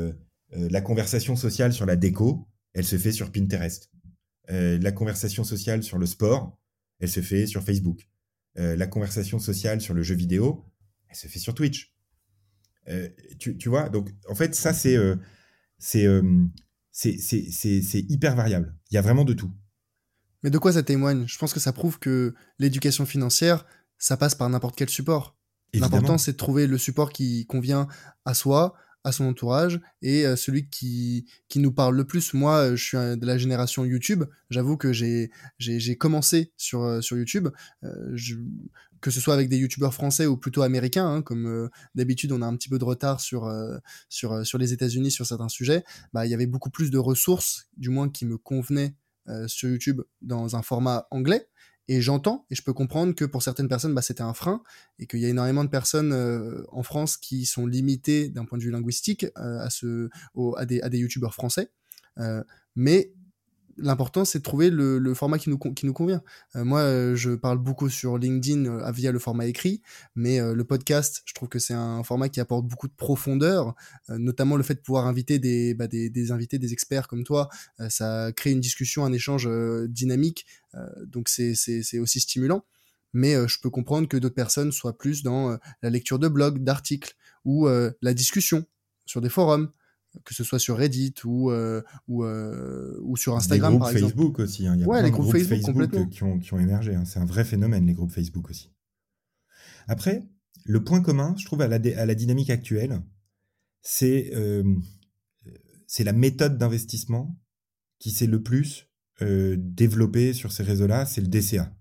la 0.50 0.80
conversation 0.80 1.34
sociale 1.36 1.72
sur 1.72 1.86
la 1.86 1.96
déco, 1.96 2.46
elle 2.74 2.84
se 2.84 2.98
fait 2.98 3.12
sur 3.12 3.30
Pinterest. 3.32 3.90
Euh, 4.50 4.78
la 4.78 4.92
conversation 4.92 5.44
sociale 5.44 5.82
sur 5.82 5.98
le 5.98 6.06
sport, 6.06 6.58
elle 7.00 7.08
se 7.08 7.20
fait 7.20 7.46
sur 7.46 7.62
Facebook. 7.62 8.08
Euh, 8.58 8.76
la 8.76 8.86
conversation 8.86 9.38
sociale 9.38 9.80
sur 9.80 9.94
le 9.94 10.02
jeu 10.02 10.14
vidéo, 10.14 10.64
elle 11.08 11.16
se 11.16 11.26
fait 11.26 11.38
sur 11.38 11.54
Twitch. 11.54 11.94
Euh, 12.88 13.08
tu, 13.38 13.68
vois, 13.68 13.88
donc 13.88 14.10
en 14.28 14.34
fait, 14.34 14.54
ça, 14.54 14.72
c'est 14.72 14.96
c'est 15.78 16.04
hyper 18.08 18.36
variable. 18.36 18.76
Il 18.90 18.94
y 18.94 18.98
a 18.98 19.02
vraiment 19.02 19.24
de 19.24 19.32
tout. 19.32 19.50
Mais 20.42 20.50
de 20.50 20.58
quoi 20.58 20.72
ça 20.72 20.82
témoigne? 20.82 21.26
Je 21.26 21.38
pense 21.38 21.54
que 21.54 21.60
ça 21.60 21.72
prouve 21.72 21.98
que 21.98 22.34
l'éducation 22.58 23.06
financière, 23.06 23.66
ça 23.98 24.16
passe 24.16 24.34
par 24.34 24.48
n'importe 24.50 24.76
quel 24.76 24.90
support. 24.90 25.38
L'important, 25.72 26.18
c'est 26.18 26.32
de 26.32 26.36
trouver 26.36 26.66
le 26.66 26.78
support 26.78 27.12
qui 27.12 27.46
convient 27.46 27.88
à 28.24 28.34
soi, 28.34 28.74
à 29.04 29.12
son 29.12 29.26
entourage 29.26 29.80
et 30.02 30.26
euh, 30.26 30.34
celui 30.34 30.68
qui, 30.68 31.26
qui 31.48 31.60
nous 31.60 31.72
parle 31.72 31.94
le 31.94 32.04
plus. 32.04 32.34
Moi, 32.34 32.56
euh, 32.56 32.76
je 32.76 32.82
suis 32.82 32.96
de 32.96 33.26
la 33.26 33.38
génération 33.38 33.84
YouTube. 33.84 34.24
J'avoue 34.50 34.76
que 34.76 34.92
j'ai, 34.92 35.30
commencé 35.98 36.52
sur, 36.56 36.82
euh, 36.82 37.00
sur 37.00 37.16
YouTube, 37.16 37.48
que 39.00 39.10
ce 39.10 39.20
soit 39.20 39.34
avec 39.34 39.50
des 39.50 39.58
YouTubeurs 39.58 39.92
français 39.92 40.26
ou 40.26 40.38
plutôt 40.38 40.62
américains, 40.62 41.06
hein, 41.06 41.22
comme 41.22 41.68
d'habitude 41.94 42.32
on 42.32 42.40
a 42.40 42.46
un 42.46 42.56
petit 42.56 42.70
peu 42.70 42.78
de 42.78 42.84
retard 42.84 43.20
sur, 43.20 43.52
sur, 44.08 44.46
sur 44.46 44.56
les 44.56 44.72
États-Unis 44.72 45.10
sur 45.10 45.26
certains 45.26 45.50
sujets. 45.50 45.84
Bah, 46.14 46.24
il 46.26 46.30
y 46.30 46.34
avait 46.34 46.46
beaucoup 46.46 46.70
plus 46.70 46.90
de 46.90 46.96
ressources, 46.96 47.68
du 47.76 47.90
moins 47.90 48.08
qui 48.08 48.24
me 48.24 48.38
convenaient 48.38 48.94
sur 49.46 49.68
YouTube 49.68 50.00
dans 50.22 50.56
un 50.56 50.62
format 50.62 51.06
anglais. 51.10 51.46
Et 51.88 52.00
j'entends 52.00 52.46
et 52.50 52.54
je 52.54 52.62
peux 52.62 52.72
comprendre 52.72 53.14
que 53.14 53.24
pour 53.24 53.42
certaines 53.42 53.68
personnes, 53.68 53.94
bah, 53.94 54.02
c'était 54.02 54.22
un 54.22 54.32
frein 54.32 54.62
et 54.98 55.06
qu'il 55.06 55.20
y 55.20 55.26
a 55.26 55.28
énormément 55.28 55.64
de 55.64 55.68
personnes 55.68 56.12
euh, 56.12 56.64
en 56.72 56.82
France 56.82 57.16
qui 57.16 57.44
sont 57.44 57.66
limitées 57.66 58.28
d'un 58.30 58.44
point 58.44 58.56
de 58.58 58.62
vue 58.62 58.70
linguistique 58.70 59.26
euh, 59.36 59.58
à, 59.60 59.70
ce, 59.70 60.08
à, 60.56 60.64
des, 60.64 60.80
à 60.80 60.88
des 60.88 60.98
youtubeurs 60.98 61.34
français. 61.34 61.70
Euh, 62.18 62.42
mais 62.74 63.12
l'important 63.76 64.24
c'est 64.24 64.38
de 64.38 64.42
trouver 64.42 64.70
le, 64.70 65.14
format 65.14 65.38
qui 65.38 65.50
nous, 65.50 65.58
qui 65.58 65.86
nous 65.86 65.92
convient. 65.92 66.22
Euh, 66.56 66.64
moi, 66.64 66.80
euh, 66.80 67.16
je 67.16 67.30
parle 67.30 67.58
beaucoup 67.58 67.88
sur 67.88 68.18
LinkedIn 68.18 68.66
euh, 68.66 68.90
via 68.92 69.12
le 69.12 69.18
format 69.18 69.46
écrit, 69.46 69.82
mais 70.14 70.40
le 70.40 70.64
podcast, 70.64 71.22
je 71.24 71.34
trouve 71.34 71.48
que 71.48 71.58
c'est 71.58 71.74
un 71.74 72.02
format 72.02 72.28
qui 72.28 72.40
apporte 72.40 72.66
beaucoup 72.66 72.88
de 72.88 72.94
profondeur, 72.94 73.74
notamment 74.08 74.56
le 74.56 74.62
fait 74.62 74.74
de 74.74 74.80
pouvoir 74.80 75.06
inviter 75.06 75.38
des, 75.38 75.74
bah, 75.74 75.86
des, 75.86 76.10
des, 76.10 76.30
invités, 76.30 76.58
des 76.58 76.72
experts 76.72 77.08
comme 77.08 77.24
toi. 77.24 77.48
ça 77.88 78.32
crée 78.32 78.52
une 78.52 78.60
discussion, 78.60 79.04
un 79.04 79.12
échange 79.12 79.48
dynamique, 79.88 80.46
donc 81.06 81.28
c'est 81.28 81.98
aussi 81.98 82.20
stimulant. 82.20 82.64
Mais 83.12 83.34
je 83.48 83.60
peux 83.60 83.70
comprendre 83.70 84.08
que 84.08 84.16
d'autres 84.16 84.34
personnes 84.34 84.72
soient 84.72 84.98
plus 84.98 85.22
dans 85.22 85.58
la 85.82 85.90
lecture 85.90 86.18
de 86.18 86.28
blogs, 86.28 86.62
d'articles 86.62 87.14
ou 87.44 87.68
la 87.68 88.14
discussion 88.14 88.64
sur 89.06 89.20
des 89.20 89.28
forums 89.28 89.70
que 90.24 90.34
ce 90.34 90.44
soit 90.44 90.58
sur 90.58 90.76
Reddit 90.76 91.14
ou, 91.24 91.50
euh, 91.50 91.82
ou, 92.08 92.24
euh, 92.24 92.98
ou 93.02 93.16
sur 93.16 93.36
Instagram, 93.36 93.78
par 93.78 93.90
exemple. 93.90 94.12
Facebook 94.12 94.38
aussi. 94.38 94.66
Hein. 94.66 94.74
Il 94.76 94.82
y 94.82 94.84
a 94.84 94.86
ouais, 94.86 95.02
les 95.02 95.10
groupes, 95.10 95.26
groupes 95.26 95.42
Facebook, 95.42 96.10
qui, 96.10 96.22
ont, 96.22 96.38
qui 96.38 96.54
ont 96.54 96.58
émergé. 96.58 96.94
Hein. 96.94 97.04
C'est 97.04 97.18
un 97.18 97.24
vrai 97.24 97.44
phénomène, 97.44 97.86
les 97.86 97.94
groupes 97.94 98.12
Facebook 98.12 98.48
aussi. 98.50 98.70
Après, 99.88 100.22
le 100.64 100.82
point 100.82 101.00
commun, 101.00 101.34
je 101.36 101.44
trouve, 101.44 101.60
à 101.62 101.68
la, 101.68 101.76
à 101.76 102.06
la 102.06 102.14
dynamique 102.14 102.50
actuelle, 102.50 103.02
c'est 103.82 104.30
euh, 104.34 104.64
la 105.98 106.12
méthode 106.12 106.58
d'investissement 106.58 107.38
qui 107.98 108.10
s'est 108.10 108.26
le 108.26 108.42
plus 108.42 108.88
euh, 109.22 109.56
développée 109.58 110.32
sur 110.32 110.52
ces 110.52 110.62
réseaux-là, 110.62 111.06
c'est 111.06 111.20
le 111.20 111.28
DCA 111.28 111.72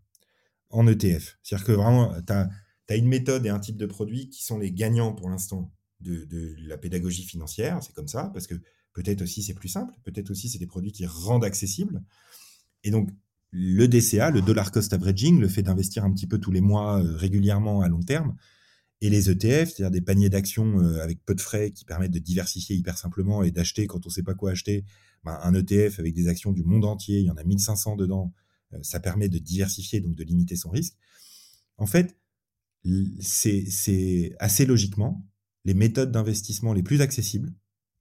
en 0.70 0.88
ETF. 0.88 1.38
C'est-à-dire 1.42 1.66
que 1.66 1.72
vraiment, 1.72 2.14
tu 2.22 2.34
as, 2.34 2.50
as, 2.90 2.96
une 2.96 3.08
méthode 3.08 3.46
et 3.46 3.50
un 3.50 3.60
type 3.60 3.78
de 3.78 3.86
produit 3.86 4.30
qui 4.30 4.44
sont 4.44 4.60
les 4.60 4.72
gagnants 4.72 5.14
pour 5.14 5.30
l'instant 5.30 5.72
de, 6.00 6.56
la 6.68 6.78
pédagogie 6.78 7.24
financière, 7.24 7.82
c'est 7.82 7.94
comme 7.94 8.08
ça, 8.08 8.30
parce 8.34 8.48
que 8.48 8.56
peut-être 8.94 9.22
aussi 9.22 9.42
c'est 9.42 9.54
plus 9.54 9.70
simple, 9.70 9.94
peut-être 10.04 10.32
aussi 10.32 10.50
c'est 10.50 10.60
des 10.60 10.68
produits 10.68 10.92
qui 10.92 11.06
rendent 11.06 11.46
accessibles. 11.46 12.04
Et 12.84 12.92
donc, 12.92 13.10
le 13.52 13.88
DCA, 13.88 14.32
le 14.32 14.42
dollar 14.42 14.72
cost 14.72 14.94
averaging, 14.94 15.40
le 15.40 15.48
fait 15.48 15.62
d'investir 15.62 16.04
un 16.04 16.12
petit 16.12 16.28
peu 16.28 16.40
tous 16.40 16.52
les 16.52 16.62
mois 16.62 17.02
euh, 17.02 17.16
régulièrement 17.16 17.82
à 17.82 17.88
long 17.88 18.02
terme, 18.02 18.36
et 19.02 19.10
les 19.10 19.30
ETF, 19.30 19.70
c'est-à-dire 19.70 19.92
des 19.92 20.02
paniers 20.02 20.30
d'actions 20.30 20.80
euh, 20.80 21.04
avec 21.04 21.24
peu 21.26 21.36
de 21.36 21.42
frais 21.42 21.72
qui 21.72 21.86
permettent 21.86 22.12
de 22.12 22.20
diversifier 22.20 22.76
hyper 22.76 22.98
simplement 22.98 23.44
et 23.44 23.52
d'acheter 23.52 23.86
quand 23.86 24.06
on 24.06 24.10
ne 24.10 24.14
sait 24.14 24.24
pas 24.24 24.34
quoi 24.34 24.52
acheter, 24.52 24.86
ben, 25.24 25.38
un 25.44 25.54
ETF 25.54 26.00
avec 26.00 26.14
des 26.14 26.28
actions 26.28 26.52
du 26.52 26.64
monde 26.64 26.86
entier, 26.86 27.20
il 27.20 27.26
y 27.26 27.30
en 27.30 27.36
a 27.36 27.44
1500 27.44 27.96
dedans, 27.96 28.34
euh, 28.74 28.80
ça 28.82 29.00
permet 29.00 29.30
de 29.30 29.40
diversifier, 29.40 30.00
donc 30.00 30.16
de 30.16 30.24
limiter 30.24 30.56
son 30.56 30.70
risque. 30.70 30.96
En 31.78 31.86
fait, 31.86 32.18
c'est 33.20 34.36
assez 34.40 34.66
logiquement, 34.66 35.26
les 35.66 35.74
méthodes 35.74 36.12
d'investissement 36.12 36.74
les 36.74 36.84
plus 36.84 37.02
accessibles, 37.02 37.54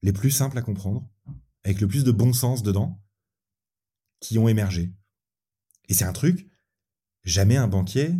les 0.02 0.12
plus 0.12 0.30
simples 0.30 0.58
à 0.58 0.62
comprendre, 0.62 1.08
avec 1.64 1.80
le 1.80 1.88
plus 1.88 2.04
de 2.04 2.12
bon 2.12 2.32
sens 2.32 2.62
dedans, 2.62 3.00
qui 4.20 4.38
ont 4.38 4.48
émergé. 4.48 4.92
Et 5.88 5.94
c'est 5.94 6.04
un 6.04 6.12
truc, 6.12 6.48
jamais 7.24 7.56
un 7.56 7.68
banquier 7.68 8.14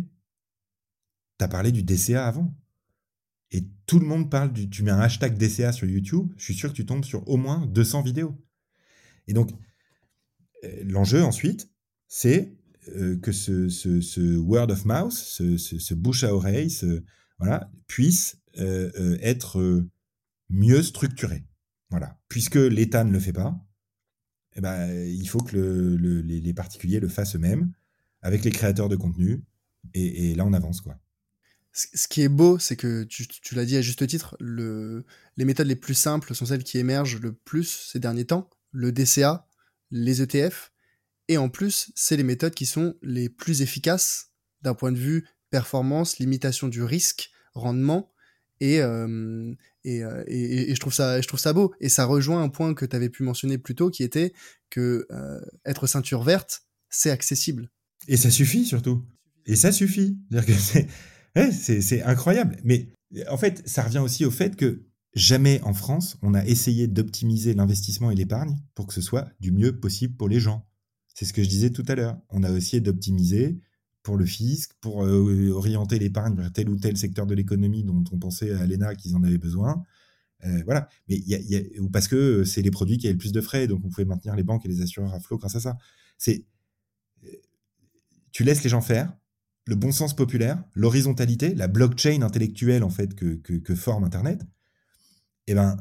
t'a 1.37 1.47
parlé 1.47 1.71
du 1.71 1.83
DCA 1.83 2.27
avant. 2.27 2.55
Et 3.51 3.67
tout 3.85 3.99
le 3.99 4.05
monde 4.05 4.29
parle 4.29 4.51
du. 4.51 4.69
Tu 4.69 4.83
mets 4.83 4.91
un 4.91 4.99
hashtag 4.99 5.37
DCA 5.37 5.71
sur 5.71 5.87
YouTube, 5.87 6.31
je 6.37 6.43
suis 6.43 6.53
sûr 6.53 6.69
que 6.69 6.75
tu 6.75 6.85
tombes 6.85 7.05
sur 7.05 7.27
au 7.27 7.37
moins 7.37 7.65
200 7.67 8.01
vidéos. 8.01 8.35
Et 9.27 9.33
donc, 9.33 9.51
euh, 10.63 10.83
l'enjeu 10.85 11.23
ensuite, 11.23 11.69
c'est 12.07 12.55
euh, 12.89 13.17
que 13.19 13.31
ce, 13.31 14.37
word 14.37 14.71
of 14.71 14.85
mouth, 14.85 15.11
ce, 15.11 15.93
bouche 15.93 16.23
à 16.23 16.33
oreille, 16.33 16.75
voilà, 17.37 17.71
puisse 17.87 18.42
être 18.55 19.59
euh, 19.59 19.89
mieux 20.49 20.83
structuré. 20.83 21.43
Voilà. 21.89 22.19
Puisque 22.27 22.55
l'État 22.55 23.03
ne 23.03 23.11
le 23.11 23.19
fait 23.19 23.33
pas, 23.33 23.55
eh 24.55 24.61
ben, 24.61 25.07
il 25.07 25.27
faut 25.27 25.41
que 25.41 25.55
les, 25.55 26.53
particuliers 26.53 26.99
le 26.99 27.07
fassent 27.07 27.35
eux-mêmes, 27.35 27.71
avec 28.21 28.43
les 28.43 28.51
créateurs 28.51 28.89
de 28.89 28.95
contenu, 28.95 29.43
et, 29.93 30.33
là 30.35 30.45
on 30.45 30.53
avance. 30.53 30.81
quoi. 30.81 30.99
Ce 31.71 32.07
qui 32.07 32.21
est 32.21 32.29
beau, 32.29 32.59
c'est 32.59 32.75
que 32.75 33.03
tu, 33.03 33.55
l'as 33.55 33.65
dit 33.65 33.77
à 33.77 33.81
juste 33.81 34.05
titre, 34.05 34.37
le, 34.39 35.05
les 35.37 35.45
méthodes 35.45 35.67
les 35.67 35.75
plus 35.75 35.95
simples 35.95 36.35
sont 36.35 36.45
celles 36.45 36.63
qui 36.63 36.77
émergent 36.77 37.19
le 37.19 37.33
plus 37.33 37.89
ces 37.91 37.99
derniers 37.99 38.25
temps, 38.25 38.49
le 38.71 38.91
DCA, 38.91 39.47
les 39.89 40.21
ETF, 40.21 40.71
Et 41.29 41.37
en 41.37 41.49
plus, 41.49 41.91
c'est 41.95 42.17
les 42.17 42.23
méthodes 42.23 42.53
qui 42.53 42.65
sont 42.65 42.95
les 43.01 43.29
plus 43.29 43.61
efficaces 43.61 44.31
d'un 44.61 44.73
point 44.73 44.91
de 44.91 44.97
vue 44.97 45.25
performance, 45.49 46.17
limitation 46.17 46.67
du 46.67 46.83
risque, 46.83 47.31
rendement. 47.53 48.12
Et, 48.63 48.79
euh, 48.79 49.53
euh, 49.85 50.23
et, 50.25 50.71
et, 50.71 50.73
je, 50.73 50.79
trouve 50.79 50.93
ça, 50.93 51.19
je 51.19 51.27
trouve 51.27 51.39
ça 51.39 51.51
beau. 51.51 51.73
Et 51.81 51.89
ça 51.89 52.05
rejoint 52.05 52.41
un 52.41 52.47
point 52.47 52.73
que 52.73 52.85
tu 52.85 52.95
avais 52.95 53.09
pu 53.09 53.23
mentionner 53.23 53.57
plus 53.57 53.75
tôt, 53.75 53.89
qui 53.89 54.03
était 54.03 54.31
que 54.69 55.05
euh, 55.11 55.41
être 55.65 55.85
ceinture 55.85 56.23
verte, 56.23 56.61
c'est 56.89 57.11
accessible. 57.11 57.69
Et 58.07 58.15
ça 58.15 58.31
suffit 58.31 58.63
surtout. 58.63 59.03
Et 59.45 59.57
ça 59.57 59.73
suffit. 59.73 60.17
C'est 61.51 62.03
incroyable. 62.03 62.55
Mais 62.63 62.87
en 63.27 63.37
fait, 63.37 63.67
ça 63.67 63.83
revient 63.83 63.99
aussi 63.99 64.23
au 64.23 64.31
fait 64.31 64.55
que 64.55 64.85
jamais 65.13 65.59
en 65.63 65.73
France, 65.73 66.17
on 66.21 66.33
a 66.33 66.45
essayé 66.45 66.87
d'optimiser 66.87 67.53
l'investissement 67.53 68.11
et 68.11 68.15
l'épargne 68.15 68.55
pour 68.75 68.87
que 68.87 68.93
ce 68.93 69.01
soit 69.01 69.27
du 69.41 69.51
mieux 69.51 69.77
possible 69.77 70.15
pour 70.15 70.29
les 70.29 70.39
gens. 70.39 70.65
C'est 71.15 71.25
ce 71.25 71.33
que 71.33 71.43
je 71.43 71.49
disais 71.49 71.71
tout 71.71 71.83
à 71.89 71.95
l'heure. 71.95 72.17
On 72.29 72.43
a 72.43 72.51
essayé 72.51 72.79
d'optimiser 72.79 73.59
pour 74.03 74.17
le 74.17 74.25
fisc, 74.25 74.73
pour 74.81 75.05
euh, 75.05 75.49
orienter 75.51 75.97
l'épargne 75.97 76.35
vers 76.35 76.51
tel 76.51 76.69
ou 76.69 76.75
tel 76.75 76.97
secteur 76.97 77.25
de 77.25 77.33
l'économie 77.33 77.83
dont 77.83 78.03
on 78.11 78.19
pensait 78.19 78.51
à 78.51 78.65
l'ENA 78.65 78.95
qu'ils 78.95 79.15
en 79.15 79.23
avaient 79.23 79.37
besoin. 79.37 79.81
Euh, 80.43 80.61
voilà. 80.65 80.89
Mais 81.07 81.21
ou 81.79 81.89
parce 81.89 82.09
que 82.09 82.43
c'est 82.43 82.61
les 82.61 82.69
produits 82.69 82.97
qui 82.97 83.07
avaient 83.07 83.13
le 83.13 83.17
plus 83.17 83.31
de 83.31 83.41
frais, 83.41 83.65
donc 83.65 83.81
on 83.85 83.89
pouvait 83.89 84.05
maintenir 84.05 84.35
les 84.35 84.43
banques 84.43 84.65
et 84.65 84.67
les 84.67 84.81
assureurs 84.81 85.13
à 85.13 85.19
flot 85.21 85.37
grâce 85.37 85.55
à 85.55 85.61
ça. 85.61 85.77
C'est, 86.17 86.45
euh, 87.23 87.29
tu 88.33 88.43
laisses 88.43 88.63
les 88.63 88.69
gens 88.69 88.81
faire, 88.81 89.15
le 89.65 89.75
bon 89.75 89.93
sens 89.93 90.13
populaire, 90.13 90.61
l'horizontalité, 90.75 91.55
la 91.55 91.69
blockchain 91.69 92.21
intellectuelle 92.21 92.83
en 92.83 92.89
fait 92.89 93.15
que, 93.15 93.35
que, 93.35 93.75
forme 93.75 94.03
Internet, 94.03 94.41
eh 95.47 95.53
ben, 95.53 95.77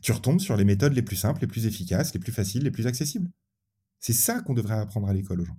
tu 0.00 0.12
retombes 0.12 0.40
sur 0.40 0.56
les 0.56 0.64
méthodes 0.64 0.92
les 0.92 1.02
plus 1.02 1.16
simples, 1.16 1.40
les 1.40 1.48
plus 1.48 1.66
efficaces, 1.66 2.14
les 2.14 2.20
plus 2.20 2.32
faciles, 2.32 2.62
les 2.62 2.70
plus 2.70 2.86
accessibles. 2.86 3.28
C'est 3.98 4.12
ça 4.12 4.40
qu'on 4.40 4.54
devrait 4.54 4.78
apprendre 4.78 5.08
à 5.08 5.12
l'école 5.12 5.40
aux 5.40 5.44
gens. 5.44 5.58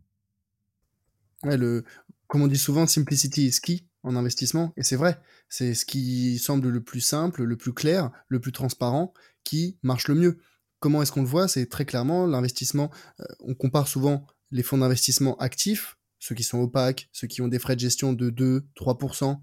Le, 1.43 1.83
comme 2.27 2.41
on 2.41 2.47
dit 2.47 2.57
souvent, 2.57 2.87
simplicity 2.87 3.47
is 3.47 3.59
key 3.61 3.87
en 4.03 4.15
investissement, 4.15 4.73
et 4.77 4.83
c'est 4.83 4.95
vrai, 4.95 5.19
c'est 5.49 5.73
ce 5.73 5.85
qui 5.85 6.39
semble 6.39 6.69
le 6.69 6.83
plus 6.83 7.01
simple, 7.01 7.43
le 7.43 7.57
plus 7.57 7.73
clair, 7.73 8.11
le 8.27 8.39
plus 8.39 8.51
transparent, 8.51 9.13
qui 9.43 9.77
marche 9.81 10.07
le 10.07 10.15
mieux. 10.15 10.39
Comment 10.79 11.01
est-ce 11.01 11.11
qu'on 11.11 11.21
le 11.21 11.27
voit? 11.27 11.47
C'est 11.47 11.67
très 11.67 11.85
clairement 11.85 12.25
l'investissement, 12.25 12.91
euh, 13.19 13.25
on 13.39 13.55
compare 13.55 13.87
souvent 13.87 14.25
les 14.51 14.63
fonds 14.63 14.77
d'investissement 14.77 15.35
actifs, 15.37 15.97
ceux 16.19 16.35
qui 16.35 16.43
sont 16.43 16.59
opaques, 16.59 17.09
ceux 17.11 17.27
qui 17.27 17.41
ont 17.41 17.47
des 17.47 17.59
frais 17.59 17.75
de 17.75 17.81
gestion 17.81 18.13
de 18.13 18.29
2-3%, 18.29 19.39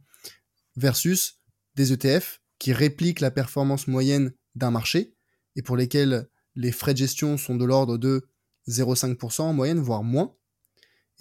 versus 0.77 1.41
des 1.75 1.93
ETF 1.93 2.41
qui 2.59 2.73
répliquent 2.73 3.21
la 3.21 3.31
performance 3.31 3.87
moyenne 3.87 4.33
d'un 4.55 4.71
marché, 4.71 5.15
et 5.57 5.63
pour 5.63 5.77
lesquels 5.77 6.29
les 6.55 6.73
frais 6.73 6.93
de 6.93 6.99
gestion 6.99 7.37
sont 7.37 7.57
de 7.57 7.65
l'ordre 7.65 7.99
de 7.99 8.29
0,5% 8.69 9.43
en 9.43 9.53
moyenne, 9.53 9.81
voire 9.81 10.03
moins, 10.03 10.35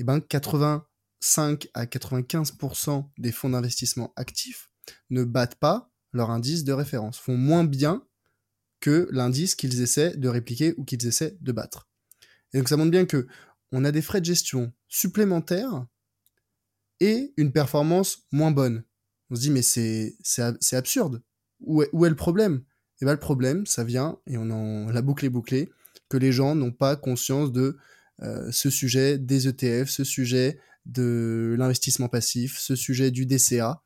eh 0.04 0.06
ben 0.06 0.20
85 0.20 1.70
à 1.74 1.86
95% 1.86 3.10
des 3.18 3.32
fonds 3.32 3.52
d'investissement 3.52 4.12
actifs 4.18 4.70
ne 5.10 5.24
battent 5.24 5.56
pas 5.56 5.94
leur 6.12 6.30
indice 6.30 6.66
de 6.66 6.74
référence, 6.74 7.18
font 7.18 7.38
moins 7.38 7.64
bien 7.64 8.06
que 8.82 9.08
l'indice 9.12 9.56
qu'ils 9.56 9.82
essaient 9.82 10.18
de 10.18 10.28
répliquer 10.28 10.74
ou 10.76 10.84
qu'ils 10.84 11.08
essaient 11.08 11.38
de 11.40 11.52
battre. 11.54 11.88
Et 12.52 12.58
donc 12.58 12.68
ça 12.68 12.76
montre 12.76 12.92
bien 12.92 13.06
que 13.06 13.28
on 13.72 13.86
a 13.86 13.94
des 13.94 14.02
frais 14.02 14.20
de 14.20 14.26
gestion 14.26 14.74
supplémentaires 14.90 15.88
et 17.00 17.34
une 17.38 17.54
performance 17.54 18.28
moins 18.34 18.52
bonne. 18.52 18.84
On 19.30 19.36
se 19.36 19.42
dit 19.42 19.52
mais 19.52 19.62
c'est 19.62 20.18
absurde. 20.74 21.24
Où 21.62 21.82
est, 21.82 21.90
où 21.94 22.06
est 22.06 22.10
le 22.10 22.18
problème? 22.18 22.56
Et 22.56 23.04
eh 23.04 23.06
bien 23.06 23.14
le 23.14 23.20
problème, 23.22 23.66
ça 23.66 23.86
vient 23.86 24.20
et 24.28 24.38
on 24.38 24.52
en 24.52 24.92
la 24.92 25.02
boucle 25.02 25.26
est 25.26 25.30
bouclée 25.30 25.72
que 26.10 26.18
les 26.18 26.34
gens 26.34 26.56
n'ont 26.56 26.74
pas 26.74 26.98
conscience 26.98 27.54
de 27.54 27.78
ce 28.20 28.70
sujet 28.70 29.18
des 29.18 29.48
ETF, 29.48 29.90
ce 29.90 30.04
sujet 30.04 30.60
de 30.86 31.56
l'investissement 31.58 32.10
passif, 32.10 32.58
ce 32.60 32.76
sujet 32.76 33.12
du 33.12 33.26
DCA, 33.26 33.82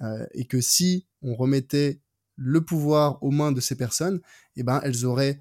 euh, 0.00 0.26
et 0.32 0.46
que 0.46 0.60
si 0.60 1.06
on 1.22 1.34
remettait 1.34 2.00
le 2.36 2.64
pouvoir 2.64 3.22
aux 3.22 3.30
mains 3.30 3.52
de 3.52 3.60
ces 3.60 3.76
personnes, 3.76 4.20
eh 4.56 4.62
ben, 4.62 4.80
elles 4.82 5.04
auraient 5.04 5.40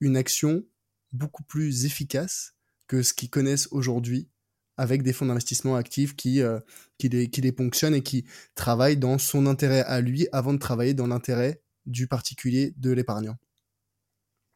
une 0.00 0.16
action 0.16 0.64
beaucoup 1.12 1.42
plus 1.42 1.84
efficace 1.84 2.54
que 2.86 3.02
ce 3.02 3.12
qu'ils 3.14 3.30
connaissent 3.30 3.68
aujourd'hui 3.72 4.28
avec 4.76 5.02
des 5.02 5.12
fonds 5.12 5.26
d'investissement 5.26 5.74
actifs 5.74 6.14
qui, 6.14 6.42
euh, 6.42 6.60
qui, 6.98 7.08
les, 7.08 7.30
qui 7.30 7.40
les 7.40 7.52
ponctionnent 7.52 7.94
et 7.94 8.02
qui 8.02 8.26
travaillent 8.54 8.98
dans 8.98 9.18
son 9.18 9.46
intérêt 9.46 9.82
à 9.82 10.00
lui 10.00 10.28
avant 10.32 10.52
de 10.52 10.58
travailler 10.58 10.94
dans 10.94 11.06
l'intérêt 11.06 11.62
du 11.86 12.06
particulier, 12.06 12.74
de 12.76 12.90
l'épargnant. 12.90 13.36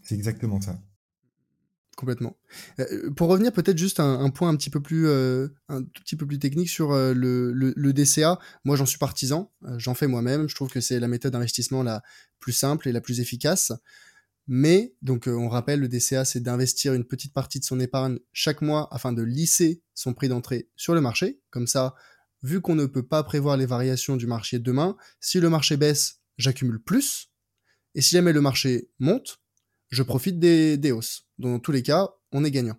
C'est 0.03 0.15
exactement 0.15 0.61
ça 0.61 0.81
complètement. 1.97 2.39
Euh, 2.79 3.11
pour 3.11 3.29
revenir 3.29 3.53
peut-être 3.53 3.79
juste 3.79 4.01
un, 4.01 4.21
un, 4.21 4.31
point 4.31 4.49
un 4.49 4.57
petit 4.57 4.71
peu 4.71 4.81
plus, 4.81 5.07
euh, 5.07 5.49
un 5.69 5.83
tout 5.83 6.03
petit 6.03 6.17
peu 6.17 6.27
plus 6.27 6.39
technique 6.39 6.71
sur 6.71 6.93
euh, 6.93 7.13
le, 7.13 7.53
le, 7.53 7.73
le, 7.77 7.93
DCA. 7.93 8.39
Moi, 8.65 8.77
j'en 8.77 8.87
suis 8.87 8.99
partisan. 8.99 9.53
j'en 9.77 9.95
fais 9.95 10.07
moi-même. 10.07 10.49
Je 10.49 10.55
trouve 10.55 10.71
que 10.71 10.81
c'est 10.81 10.99
la 10.99 11.09
méthode 11.09 11.33
d'investissement 11.33 11.83
la 11.83 12.03
plus 12.39 12.53
simple 12.53 12.89
et 12.89 12.93
la 12.93 13.01
plus 13.01 13.21
efficace. 13.21 13.73
Mais 14.47 14.95
donc, 15.03 15.27
on 15.29 15.49
rappelle, 15.49 15.81
le 15.81 15.89
DCA, 15.89 16.25
c'est 16.25 16.41
d'investir 16.41 16.95
une 16.95 17.05
petite 17.05 17.33
partie 17.33 17.61
de 17.61 17.65
son 17.65 17.79
épargne 17.79 18.19
chaque 18.33 18.63
mois 18.63 18.89
afin 18.91 19.13
de 19.13 19.23
lisser 19.23 19.83
son 19.95 20.15
prix 20.15 20.29
d'entrée 20.29 20.71
sur 20.77 20.95
le 20.95 21.01
marché. 21.01 21.41
Comme 21.51 21.67
ça, 21.67 21.95
vu 22.43 22.61
qu'on 22.61 22.75
ne 22.75 22.87
peut 22.87 23.07
pas 23.07 23.23
prévoir 23.23 23.57
les 23.57 23.67
variations 23.67 24.17
du 24.17 24.27
marché 24.27 24.59
demain, 24.59 24.97
si 25.21 25.39
le 25.39 25.51
marché 25.51 25.77
baisse, 25.77 26.21
j'accumule 26.39 26.83
plus. 26.83 27.31
Et 27.95 28.01
si 28.01 28.11
jamais 28.17 28.33
le 28.33 28.41
marché 28.41 28.91
monte, 28.99 29.41
je 29.91 30.03
profite 30.03 30.39
des, 30.39 30.93
hausses. 30.93 31.27
Dans 31.39 31.59
tous 31.59 31.73
les 31.73 31.83
cas, 31.83 32.11
on 32.33 32.45
est 32.45 32.51
gagnant. 32.51 32.77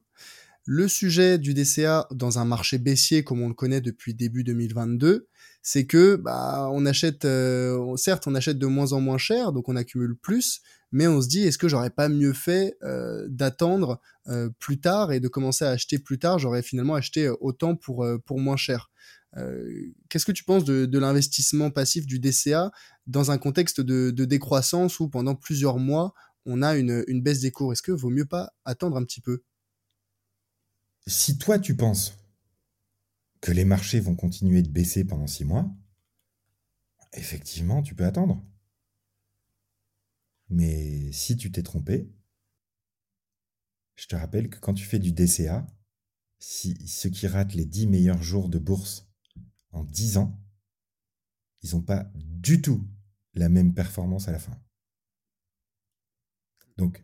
Le 0.65 0.87
sujet 0.87 1.37
du 1.37 1.53
DCA 1.53 2.07
dans 2.11 2.39
un 2.39 2.45
marché 2.45 2.77
baissier 2.77 3.23
comme 3.23 3.41
on 3.41 3.47
le 3.47 3.53
connaît 3.53 3.81
depuis 3.81 4.13
début 4.13 4.43
2022, 4.43 5.27
c'est 5.63 5.85
que 5.85 6.15
bah 6.15 6.69
on 6.71 6.85
achète, 6.85 7.25
euh, 7.25 7.95
certes 7.97 8.27
on 8.27 8.35
achète 8.35 8.59
de 8.59 8.67
moins 8.67 8.93
en 8.93 9.01
moins 9.01 9.17
cher, 9.17 9.53
donc 9.53 9.69
on 9.69 9.75
accumule 9.75 10.15
plus, 10.15 10.61
mais 10.91 11.07
on 11.07 11.19
se 11.19 11.27
dit 11.27 11.41
est-ce 11.41 11.57
que 11.57 11.67
j'aurais 11.67 11.89
pas 11.89 12.09
mieux 12.09 12.33
fait 12.33 12.77
euh, 12.83 13.25
d'attendre 13.27 13.99
euh, 14.27 14.49
plus 14.59 14.79
tard 14.79 15.11
et 15.11 15.19
de 15.19 15.27
commencer 15.27 15.65
à 15.65 15.71
acheter 15.71 15.97
plus 15.97 16.19
tard, 16.19 16.37
j'aurais 16.37 16.61
finalement 16.61 16.95
acheté 16.95 17.27
autant 17.27 17.75
pour 17.75 18.39
moins 18.39 18.57
cher. 18.57 18.89
Qu'est-ce 20.09 20.25
que 20.25 20.33
tu 20.33 20.43
penses 20.43 20.65
de, 20.65 20.85
de 20.85 20.99
l'investissement 20.99 21.71
passif 21.71 22.05
du 22.05 22.19
DCA 22.19 22.69
dans 23.07 23.31
un 23.31 23.37
contexte 23.37 23.79
de, 23.79 24.11
de 24.11 24.25
décroissance 24.25 24.99
où 24.99 25.07
pendant 25.07 25.35
plusieurs 25.35 25.79
mois 25.79 26.13
on 26.45 26.61
a 26.61 26.75
une, 26.75 27.21
baisse 27.21 27.41
des 27.41 27.51
cours. 27.51 27.73
Est-ce 27.73 27.81
que 27.81 27.91
vaut 27.91 28.09
mieux 28.09 28.25
pas 28.25 28.53
attendre 28.65 28.97
un 28.97 29.03
petit 29.03 29.21
peu? 29.21 29.43
Si 31.07 31.37
toi 31.37 31.59
tu 31.59 31.75
penses 31.75 32.17
que 33.41 33.51
les 33.51 33.65
marchés 33.65 33.99
vont 33.99 34.15
continuer 34.15 34.61
de 34.61 34.69
baisser 34.69 35.03
pendant 35.03 35.27
six 35.27 35.45
mois, 35.45 35.69
effectivement, 37.13 37.81
tu 37.81 37.95
peux 37.95 38.05
attendre. 38.05 38.43
Mais 40.49 41.11
si 41.11 41.37
tu 41.37 41.51
t'es 41.51 41.63
trompé, 41.63 42.11
je 43.95 44.07
te 44.07 44.15
rappelle 44.15 44.49
que 44.49 44.59
quand 44.59 44.73
tu 44.73 44.85
fais 44.85 44.99
du 44.99 45.11
DCA, 45.11 45.65
ceux 46.39 47.09
qui 47.09 47.27
ratent 47.27 47.53
les 47.53 47.65
dix 47.65 47.87
meilleurs 47.87 48.23
jours 48.23 48.49
de 48.49 48.57
bourse 48.57 49.07
en 49.71 49.83
10 49.83 50.17
ans, 50.17 50.39
ils 51.61 51.75
n'ont 51.75 51.81
pas 51.81 52.11
du 52.15 52.61
tout 52.61 52.85
la 53.33 53.47
même 53.47 53.73
performance 53.73 54.27
à 54.27 54.31
la 54.31 54.39
fin. 54.39 54.59
Donc, 56.81 57.03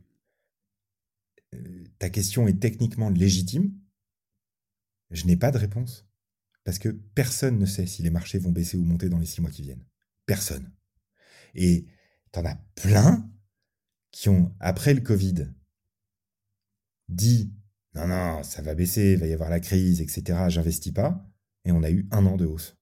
euh, 1.53 1.83
ta 1.99 2.09
question 2.09 2.47
est 2.47 2.59
techniquement 2.59 3.11
légitime. 3.11 3.71
Je 5.11 5.27
n'ai 5.27 5.37
pas 5.37 5.51
de 5.51 5.59
réponse. 5.59 6.07
Parce 6.63 6.79
que 6.79 6.89
personne 6.89 7.59
ne 7.59 7.67
sait 7.67 7.85
si 7.85 8.01
les 8.01 8.09
marchés 8.09 8.39
vont 8.39 8.51
baisser 8.51 8.75
ou 8.75 8.83
monter 8.83 9.07
dans 9.07 9.19
les 9.19 9.27
six 9.27 9.39
mois 9.39 9.51
qui 9.51 9.61
viennent. 9.61 9.85
Personne. 10.25 10.73
Et 11.53 11.85
tu 12.33 12.39
en 12.39 12.45
as 12.45 12.55
plein 12.73 13.31
qui 14.09 14.29
ont, 14.29 14.51
après 14.59 14.95
le 14.95 15.01
Covid, 15.01 15.53
dit 17.07 17.53
non, 17.93 18.07
non, 18.07 18.41
ça 18.41 18.63
va 18.63 18.73
baisser, 18.73 19.13
il 19.13 19.19
va 19.19 19.27
y 19.27 19.33
avoir 19.33 19.51
la 19.51 19.59
crise, 19.59 20.01
etc. 20.01 20.45
J'investis 20.49 20.91
pas. 20.91 21.23
Et 21.65 21.71
on 21.71 21.83
a 21.83 21.91
eu 21.91 22.07
un 22.09 22.25
an 22.25 22.35
de 22.35 22.45
hausse. 22.45 22.75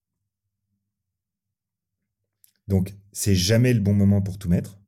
Donc, 2.68 2.96
c'est 3.12 3.36
jamais 3.36 3.74
le 3.74 3.82
bon 3.82 3.94
moment 3.94 4.22
pour 4.22 4.40
tout 4.40 4.50
mettre. 4.50 4.80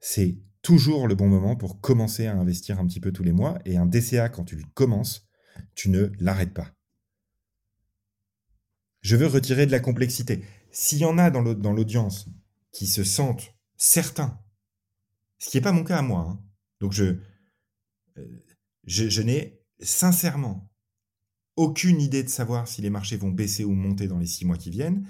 C'est 0.00 0.42
toujours 0.62 1.08
le 1.08 1.14
bon 1.14 1.28
moment 1.28 1.56
pour 1.56 1.80
commencer 1.80 2.26
à 2.26 2.36
investir 2.36 2.78
un 2.80 2.86
petit 2.86 3.00
peu 3.00 3.12
tous 3.12 3.24
les 3.24 3.32
mois. 3.32 3.58
Et 3.64 3.76
un 3.76 3.86
DCA, 3.86 4.28
quand 4.28 4.44
tu 4.44 4.64
commences, 4.74 5.28
tu 5.74 5.90
ne 5.90 6.10
l'arrêtes 6.18 6.54
pas. 6.54 6.72
Je 9.00 9.16
veux 9.16 9.26
retirer 9.26 9.66
de 9.66 9.72
la 9.72 9.80
complexité. 9.80 10.44
S'il 10.70 10.98
y 10.98 11.04
en 11.04 11.18
a 11.18 11.30
dans 11.30 11.72
l'audience 11.72 12.28
qui 12.70 12.86
se 12.86 13.04
sentent 13.04 13.52
certains, 13.76 14.40
ce 15.38 15.50
qui 15.50 15.56
n'est 15.56 15.62
pas 15.62 15.72
mon 15.72 15.84
cas 15.84 15.98
à 15.98 16.02
moi, 16.02 16.20
hein. 16.20 16.40
donc 16.80 16.92
je, 16.92 17.16
euh, 18.16 18.44
je, 18.84 19.08
je 19.08 19.22
n'ai 19.22 19.60
sincèrement 19.80 20.70
aucune 21.56 22.00
idée 22.00 22.22
de 22.22 22.28
savoir 22.28 22.68
si 22.68 22.80
les 22.80 22.90
marchés 22.90 23.16
vont 23.16 23.30
baisser 23.30 23.64
ou 23.64 23.72
monter 23.72 24.06
dans 24.06 24.18
les 24.18 24.26
six 24.26 24.44
mois 24.44 24.56
qui 24.56 24.70
viennent. 24.70 25.06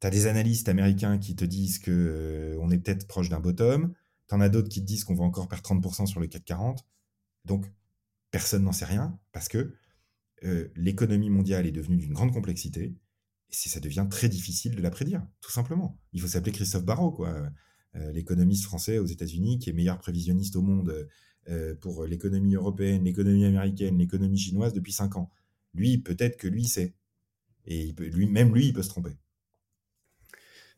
Tu 0.00 0.06
as 0.06 0.10
des 0.10 0.26
analystes 0.26 0.68
américains 0.68 1.18
qui 1.18 1.36
te 1.36 1.44
disent 1.44 1.78
qu'on 1.78 1.90
euh, 1.90 2.70
est 2.70 2.78
peut-être 2.78 3.06
proche 3.06 3.28
d'un 3.28 3.40
bottom. 3.40 3.94
T'en 4.32 4.40
as 4.40 4.48
d'autres 4.48 4.70
qui 4.70 4.80
te 4.80 4.86
disent 4.86 5.04
qu'on 5.04 5.12
va 5.12 5.24
encore 5.24 5.46
perdre 5.46 5.62
30% 5.62 6.06
sur 6.06 6.18
le 6.18 6.26
440. 6.26 6.86
Donc, 7.44 7.66
Personne 8.30 8.64
n'en 8.64 8.72
sait 8.72 8.86
rien 8.86 9.20
parce 9.32 9.46
que 9.46 9.74
euh, 10.44 10.68
l'économie 10.74 11.28
mondiale 11.28 11.66
est 11.66 11.70
devenue 11.70 11.98
d'une 11.98 12.14
grande 12.14 12.32
complexité 12.32 12.96
et 13.50 13.54
ça 13.54 13.78
devient 13.78 14.06
très 14.10 14.30
difficile 14.30 14.74
de 14.74 14.80
la 14.80 14.88
prédire, 14.88 15.22
tout 15.42 15.50
simplement. 15.50 16.00
Il 16.14 16.22
faut 16.22 16.28
s'appeler 16.28 16.52
Christophe 16.52 16.86
Barrault, 16.86 17.12
quoi. 17.12 17.46
Euh, 17.94 18.10
l'économiste 18.12 18.64
français 18.64 18.96
aux 18.96 19.04
États-Unis, 19.04 19.58
qui 19.58 19.68
est 19.68 19.74
meilleur 19.74 19.98
prévisionniste 19.98 20.56
au 20.56 20.62
monde 20.62 21.10
euh, 21.50 21.74
pour 21.74 22.06
l'économie 22.06 22.54
européenne, 22.54 23.04
l'économie 23.04 23.44
américaine, 23.44 23.98
l'économie 23.98 24.38
chinoise 24.38 24.72
depuis 24.72 24.94
5 24.94 25.16
ans. 25.16 25.28
Lui, 25.74 25.98
peut-être 25.98 26.38
que 26.38 26.48
lui 26.48 26.64
sait. 26.64 26.94
Et 27.66 27.92
lui, 27.98 28.26
même 28.26 28.54
lui, 28.54 28.68
il 28.68 28.72
peut 28.72 28.82
se 28.82 28.88
tromper 28.88 29.18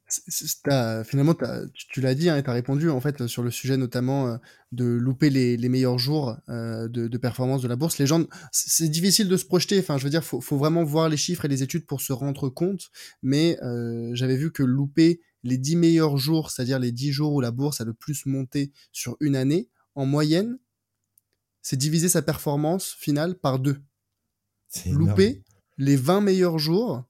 finalement, 0.08 1.34
tu, 1.74 2.00
l'as 2.00 2.14
dit, 2.14 2.28
hein, 2.28 2.42
tu 2.42 2.50
as 2.50 2.52
répondu 2.52 2.90
en 2.90 3.00
fait 3.00 3.26
sur 3.26 3.42
le 3.42 3.50
sujet 3.50 3.76
notamment 3.76 4.28
euh, 4.28 4.36
de 4.72 4.84
louper 4.84 5.30
les, 5.30 5.68
meilleurs 5.68 5.98
jours 5.98 6.36
euh, 6.48 6.88
de, 6.88 7.18
performance 7.18 7.62
de 7.62 7.68
la 7.68 7.76
bourse. 7.76 7.98
Les 7.98 8.06
gens, 8.06 8.24
c'est 8.52 8.88
difficile 8.88 9.28
de 9.28 9.36
se 9.36 9.44
projeter. 9.44 9.78
Enfin, 9.78 9.96
je 9.98 10.04
veux 10.04 10.10
dire, 10.10 10.24
faut, 10.24 10.40
faut 10.40 10.58
vraiment 10.58 10.84
voir 10.84 11.08
les 11.08 11.16
chiffres 11.16 11.44
et 11.44 11.48
les 11.48 11.62
études 11.62 11.86
pour 11.86 12.00
se 12.00 12.12
rendre 12.12 12.48
compte. 12.48 12.90
Mais 13.22 13.58
euh, 13.62 14.10
j'avais 14.14 14.36
vu 14.36 14.52
que 14.52 14.62
louper 14.62 15.20
les 15.42 15.58
10 15.58 15.76
meilleurs 15.76 16.16
jours, 16.16 16.50
c'est-à-dire 16.50 16.78
les 16.78 16.92
10 16.92 17.12
jours 17.12 17.32
où 17.32 17.40
la 17.40 17.50
bourse 17.50 17.80
a 17.80 17.84
le 17.84 17.94
plus 17.94 18.26
monté 18.26 18.72
sur 18.92 19.16
une 19.20 19.36
année, 19.36 19.68
en 19.94 20.06
moyenne, 20.06 20.58
c'est 21.62 21.76
diviser 21.76 22.08
sa 22.08 22.22
performance 22.22 22.94
finale 22.98 23.36
par 23.38 23.58
deux. 23.58 23.80
Louper 24.86 25.42
les 25.78 25.96
20 25.96 26.20
meilleurs 26.20 26.58
jours, 26.58 27.04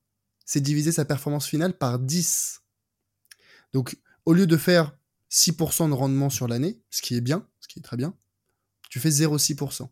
c'est 0.44 0.60
diviser 0.60 0.92
sa 0.92 1.04
performance 1.04 1.46
finale 1.46 1.76
par 1.76 1.98
10. 1.98 2.63
Donc, 3.74 3.98
au 4.24 4.32
lieu 4.32 4.46
de 4.46 4.56
faire 4.56 4.96
6% 5.30 5.88
de 5.88 5.94
rendement 5.94 6.30
sur 6.30 6.48
l'année, 6.48 6.80
ce 6.90 7.02
qui 7.02 7.16
est 7.16 7.20
bien, 7.20 7.46
ce 7.60 7.68
qui 7.68 7.80
est 7.80 7.82
très 7.82 7.96
bien, 7.96 8.16
tu 8.88 9.00
fais 9.00 9.10
0,6%. 9.10 9.90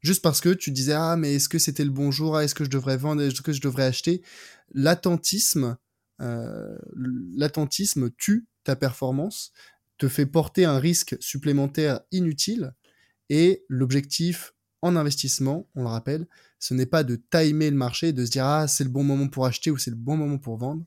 Juste 0.00 0.22
parce 0.22 0.40
que 0.40 0.48
tu 0.48 0.70
disais, 0.70 0.94
ah, 0.94 1.16
mais 1.16 1.34
est-ce 1.34 1.48
que 1.48 1.58
c'était 1.58 1.84
le 1.84 1.90
bon 1.90 2.10
jour? 2.10 2.36
Ah, 2.36 2.44
Est-ce 2.44 2.54
que 2.54 2.64
je 2.64 2.70
devrais 2.70 2.96
vendre? 2.96 3.20
Est-ce 3.20 3.42
que 3.42 3.52
je 3.52 3.60
devrais 3.60 3.84
acheter? 3.84 4.22
L'attentisme, 4.72 5.76
euh, 6.22 6.78
l'attentisme 7.36 8.10
tue 8.16 8.48
ta 8.64 8.76
performance, 8.76 9.52
te 9.98 10.08
fait 10.08 10.26
porter 10.26 10.64
un 10.64 10.78
risque 10.78 11.16
supplémentaire 11.20 12.00
inutile. 12.12 12.72
Et 13.28 13.66
l'objectif 13.68 14.54
en 14.80 14.96
investissement, 14.96 15.68
on 15.74 15.82
le 15.82 15.88
rappelle, 15.88 16.26
ce 16.60 16.72
n'est 16.72 16.86
pas 16.86 17.04
de 17.04 17.20
timer 17.30 17.68
le 17.68 17.76
marché, 17.76 18.12
de 18.12 18.24
se 18.24 18.30
dire, 18.30 18.46
ah, 18.46 18.68
c'est 18.68 18.84
le 18.84 18.90
bon 18.90 19.02
moment 19.02 19.28
pour 19.28 19.44
acheter 19.44 19.70
ou 19.70 19.76
c'est 19.76 19.90
le 19.90 19.96
bon 19.96 20.16
moment 20.16 20.38
pour 20.38 20.56
vendre. 20.56 20.84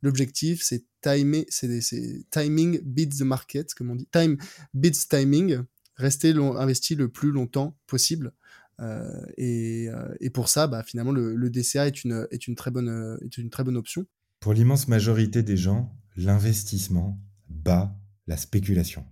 L'objectif, 0.00 0.62
c'est 0.62 0.84
timing 1.04 2.80
beats 2.82 3.18
the 3.18 3.22
market, 3.22 3.74
comme 3.74 3.90
on 3.90 3.94
dit. 3.96 4.06
Time 4.10 4.36
beats 4.72 5.08
timing. 5.08 5.58
Rester 5.96 6.30
investi 6.30 6.94
le 6.94 7.08
plus 7.08 7.30
longtemps 7.30 7.78
possible. 7.86 8.32
Euh, 8.80 9.24
euh, 9.38 10.14
et, 10.18 10.30
pour 10.30 10.48
ça, 10.48 10.66
bah, 10.66 10.82
finalement, 10.82 11.12
le, 11.12 11.50
DCA 11.50 11.86
est 11.86 12.04
une, 12.04 12.26
est, 12.30 12.48
une 12.48 12.56
très 12.56 12.70
bonne, 12.70 13.18
est 13.24 13.38
une 13.38 13.50
très 13.50 13.62
bonne 13.62 13.76
option. 13.76 14.06
Pour 14.40 14.52
l'immense 14.52 14.88
majorité 14.88 15.42
des 15.42 15.56
gens, 15.56 15.96
l'investissement 16.16 17.20
bat 17.48 17.96
la 18.26 18.36
spéculation. 18.36 19.06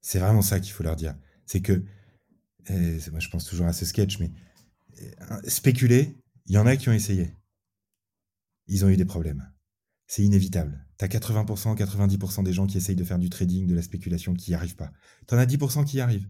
C'est 0.00 0.18
vraiment 0.18 0.42
ça 0.42 0.60
qu'il 0.60 0.72
faut 0.72 0.82
leur 0.82 0.96
dire. 0.96 1.14
C'est 1.46 1.60
que, 1.60 1.84
moi 3.10 3.20
je 3.20 3.28
pense 3.28 3.44
toujours 3.44 3.66
à 3.66 3.72
ce 3.72 3.84
sketch, 3.84 4.18
mais 4.18 4.30
euh, 5.02 5.36
spéculer, 5.44 6.16
il 6.46 6.54
y 6.54 6.58
en 6.58 6.66
a 6.66 6.76
qui 6.76 6.88
ont 6.88 6.92
essayé 6.92 7.34
ils 8.70 8.84
ont 8.84 8.88
eu 8.88 8.96
des 8.96 9.04
problèmes. 9.04 9.50
C'est 10.10 10.24
inévitable. 10.24 10.84
T'as 10.96 11.06
80%, 11.06 11.76
90% 11.76 12.42
des 12.42 12.52
gens 12.52 12.66
qui 12.66 12.76
essayent 12.76 12.96
de 12.96 13.04
faire 13.04 13.20
du 13.20 13.30
trading, 13.30 13.68
de 13.68 13.76
la 13.76 13.80
spéculation, 13.80 14.34
qui 14.34 14.50
n'y 14.50 14.56
arrivent 14.56 14.74
pas. 14.74 14.90
T'en 15.28 15.38
as 15.38 15.46
10% 15.46 15.84
qui 15.84 15.98
y 15.98 16.00
arrivent. 16.00 16.28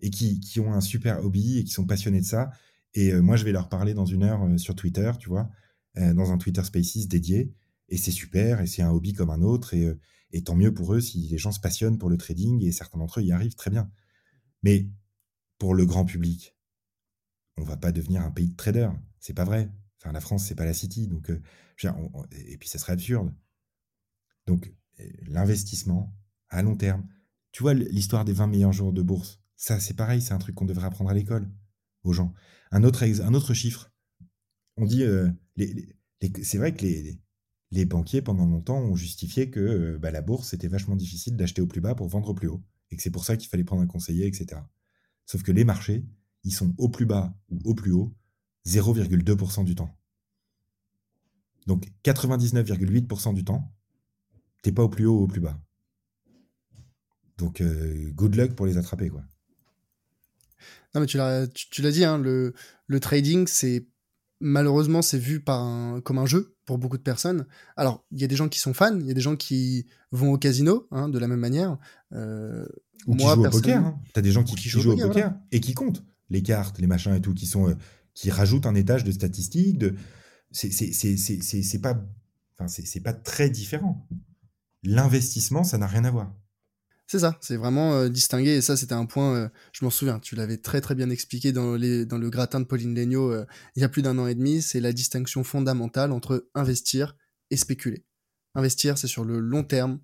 Et 0.00 0.08
qui, 0.08 0.40
ont 0.60 0.72
un 0.72 0.80
super 0.80 1.22
hobby 1.22 1.58
et 1.58 1.64
qui 1.64 1.72
sont 1.72 1.84
passionnés 1.84 2.22
de 2.22 2.24
ça. 2.24 2.48
Et 2.94 3.12
euh, 3.12 3.20
moi, 3.20 3.36
je 3.36 3.44
vais 3.44 3.52
leur 3.52 3.68
parler 3.68 3.92
dans 3.92 4.06
une 4.06 4.22
heure 4.22 4.42
euh, 4.42 4.56
sur 4.56 4.74
Twitter, 4.74 5.12
tu 5.20 5.28
vois, 5.28 5.50
euh, 5.98 6.14
dans 6.14 6.32
un 6.32 6.38
Twitter 6.38 6.64
Spaces 6.64 7.06
dédié. 7.06 7.52
Et 7.90 7.98
c'est 7.98 8.12
super, 8.12 8.62
et 8.62 8.66
c'est 8.66 8.80
un 8.80 8.90
hobby 8.90 9.12
comme 9.12 9.28
un 9.28 9.42
autre. 9.42 9.74
Et, 9.74 9.94
et 10.30 10.42
tant 10.42 10.56
mieux 10.56 10.72
pour 10.72 10.94
eux 10.94 11.02
si 11.02 11.28
les 11.28 11.36
gens 11.36 11.52
se 11.52 11.60
passionnent 11.60 11.98
pour 11.98 12.08
le 12.08 12.16
trading, 12.16 12.64
et 12.64 12.72
certains 12.72 12.96
d'entre 12.98 13.20
eux 13.20 13.24
y 13.24 13.32
arrivent 13.32 13.56
très 13.56 13.70
bien. 13.70 13.90
Mais 14.62 14.88
pour 15.58 15.74
le 15.74 15.84
grand 15.84 16.06
public, 16.06 16.56
on 17.58 17.62
va 17.62 17.76
pas 17.76 17.92
devenir 17.92 18.22
un 18.22 18.30
pays 18.30 18.48
de 18.48 18.56
traders. 18.56 18.98
C'est 19.20 19.34
pas 19.34 19.44
vrai. 19.44 19.70
Enfin, 20.02 20.12
la 20.12 20.20
France, 20.20 20.46
c'est 20.46 20.54
pas 20.54 20.64
la 20.64 20.74
City, 20.74 21.06
donc 21.06 21.30
et 22.32 22.56
puis 22.58 22.68
ça 22.68 22.78
serait 22.78 22.92
absurde. 22.92 23.32
Donc 24.46 24.74
l'investissement 25.26 26.14
à 26.48 26.62
long 26.62 26.76
terme. 26.76 27.06
Tu 27.52 27.62
vois 27.62 27.74
l'histoire 27.74 28.24
des 28.24 28.32
20 28.32 28.46
meilleurs 28.46 28.72
jours 28.72 28.92
de 28.92 29.02
bourse. 29.02 29.40
Ça, 29.56 29.78
c'est 29.78 29.94
pareil, 29.94 30.20
c'est 30.20 30.32
un 30.32 30.38
truc 30.38 30.54
qu'on 30.54 30.64
devrait 30.64 30.86
apprendre 30.86 31.10
à 31.10 31.14
l'école 31.14 31.50
aux 32.02 32.12
gens. 32.12 32.32
Un 32.70 32.82
autre, 32.84 33.04
un 33.04 33.34
autre 33.34 33.54
chiffre. 33.54 33.92
On 34.76 34.86
dit, 34.86 35.04
c'est 36.42 36.58
vrai 36.58 36.74
que 36.74 36.82
les, 36.82 37.20
les, 37.70 37.84
banquiers, 37.84 38.22
pendant 38.22 38.46
longtemps, 38.46 38.78
ont 38.78 38.96
justifié 38.96 39.50
que 39.50 39.98
bah, 39.98 40.10
la 40.10 40.22
bourse, 40.22 40.48
c'était 40.48 40.68
vachement 40.68 40.96
difficile 40.96 41.36
d'acheter 41.36 41.62
au 41.62 41.66
plus 41.66 41.80
bas 41.80 41.94
pour 41.94 42.08
vendre 42.08 42.30
au 42.30 42.34
plus 42.34 42.48
haut. 42.48 42.64
Et 42.90 42.96
que 42.96 43.02
c'est 43.02 43.10
pour 43.10 43.24
ça 43.24 43.36
qu'il 43.36 43.48
fallait 43.48 43.64
prendre 43.64 43.82
un 43.82 43.86
conseiller, 43.86 44.26
etc. 44.26 44.60
Sauf 45.26 45.42
que 45.42 45.52
les 45.52 45.64
marchés, 45.64 46.04
ils 46.44 46.52
sont 46.52 46.74
au 46.78 46.88
plus 46.88 47.06
bas 47.06 47.34
ou 47.50 47.60
au 47.64 47.74
plus 47.74 47.92
haut 47.92 48.14
0,2% 48.66 49.64
du 49.64 49.74
temps. 49.74 49.96
Donc 51.66 51.86
99,8% 52.04 53.34
du 53.34 53.44
temps, 53.44 53.72
t'es 54.62 54.72
pas 54.72 54.82
au 54.82 54.88
plus 54.88 55.06
haut 55.06 55.20
ou 55.20 55.22
au 55.24 55.26
plus 55.26 55.40
bas. 55.40 55.58
Donc 57.38 57.60
euh, 57.60 58.10
good 58.12 58.34
luck 58.34 58.54
pour 58.54 58.66
les 58.66 58.78
attraper 58.78 59.08
quoi. 59.08 59.22
Non 60.94 61.00
mais 61.00 61.06
tu 61.06 61.16
l'as 61.16 61.46
tu, 61.48 61.82
l'as 61.82 61.90
dit 61.90 62.04
hein, 62.04 62.18
le, 62.18 62.54
le 62.86 63.00
trading 63.00 63.46
c'est 63.46 63.86
malheureusement 64.40 65.02
c'est 65.02 65.18
vu 65.18 65.40
par 65.40 66.02
comme 66.02 66.18
un 66.18 66.26
jeu 66.26 66.56
pour 66.66 66.78
beaucoup 66.78 66.98
de 66.98 67.02
personnes. 67.02 67.46
Alors 67.76 68.04
il 68.10 68.20
y 68.20 68.24
a 68.24 68.28
des 68.28 68.36
gens 68.36 68.48
qui 68.48 68.58
sont 68.58 68.74
fans, 68.74 68.98
il 68.98 69.06
y 69.06 69.10
a 69.10 69.14
des 69.14 69.20
gens 69.20 69.36
qui 69.36 69.86
vont 70.10 70.32
au 70.32 70.38
casino 70.38 70.86
hein, 70.90 71.08
de 71.08 71.18
la 71.18 71.28
même 71.28 71.40
manière. 71.40 71.78
Euh, 72.12 72.66
ou 73.06 73.16
qui 73.16 73.26
jouent 73.26 73.46
au 73.46 73.50
poker. 73.50 73.84
Hein. 73.84 74.00
T'as 74.12 74.20
des 74.20 74.32
gens 74.32 74.44
qui, 74.44 74.68
jouent, 74.68 74.92
au 74.92 74.96
poker, 74.96 75.34
et 75.50 75.60
qui 75.60 75.74
comptent 75.74 76.04
les 76.30 76.42
cartes, 76.42 76.78
les 76.78 76.86
machins 76.86 77.14
et 77.14 77.20
tout, 77.20 77.34
qui 77.34 77.46
sont 77.46 77.68
euh, 77.68 77.74
qui 78.14 78.30
rajoutent 78.30 78.66
un 78.66 78.74
étage 78.74 79.04
de 79.04 79.12
statistiques. 79.12 79.78
De... 79.78 79.94
C'est 80.50 81.80
pas, 81.80 82.02
enfin, 82.58 82.68
c'est 82.68 83.00
pas 83.00 83.14
très 83.14 83.50
différent. 83.50 84.06
L'investissement, 84.82 85.64
ça 85.64 85.78
n'a 85.78 85.86
rien 85.86 86.04
à 86.04 86.10
voir. 86.10 86.34
C'est 87.12 87.18
ça, 87.18 87.36
c'est 87.42 87.56
vraiment 87.56 87.92
euh, 87.92 88.08
distingué. 88.08 88.52
Et 88.52 88.62
ça, 88.62 88.74
c'était 88.74 88.94
un 88.94 89.04
point, 89.04 89.34
euh, 89.34 89.48
je 89.72 89.84
m'en 89.84 89.90
souviens, 89.90 90.18
tu 90.18 90.34
l'avais 90.34 90.56
très 90.56 90.80
très 90.80 90.94
bien 90.94 91.10
expliqué 91.10 91.52
dans 91.52 91.76
le 91.76 92.28
gratin 92.30 92.58
de 92.58 92.64
Pauline 92.64 92.94
Legnaud 92.94 93.30
euh, 93.30 93.44
il 93.76 93.82
y 93.82 93.84
a 93.84 93.90
plus 93.90 94.00
d'un 94.00 94.18
an 94.18 94.26
et 94.26 94.34
demi. 94.34 94.62
C'est 94.62 94.80
la 94.80 94.94
distinction 94.94 95.44
fondamentale 95.44 96.10
entre 96.10 96.48
investir 96.54 97.14
et 97.50 97.58
spéculer. 97.58 98.06
Investir, 98.54 98.96
c'est 98.96 99.08
sur 99.08 99.24
le 99.24 99.40
long 99.40 99.62
terme. 99.62 100.00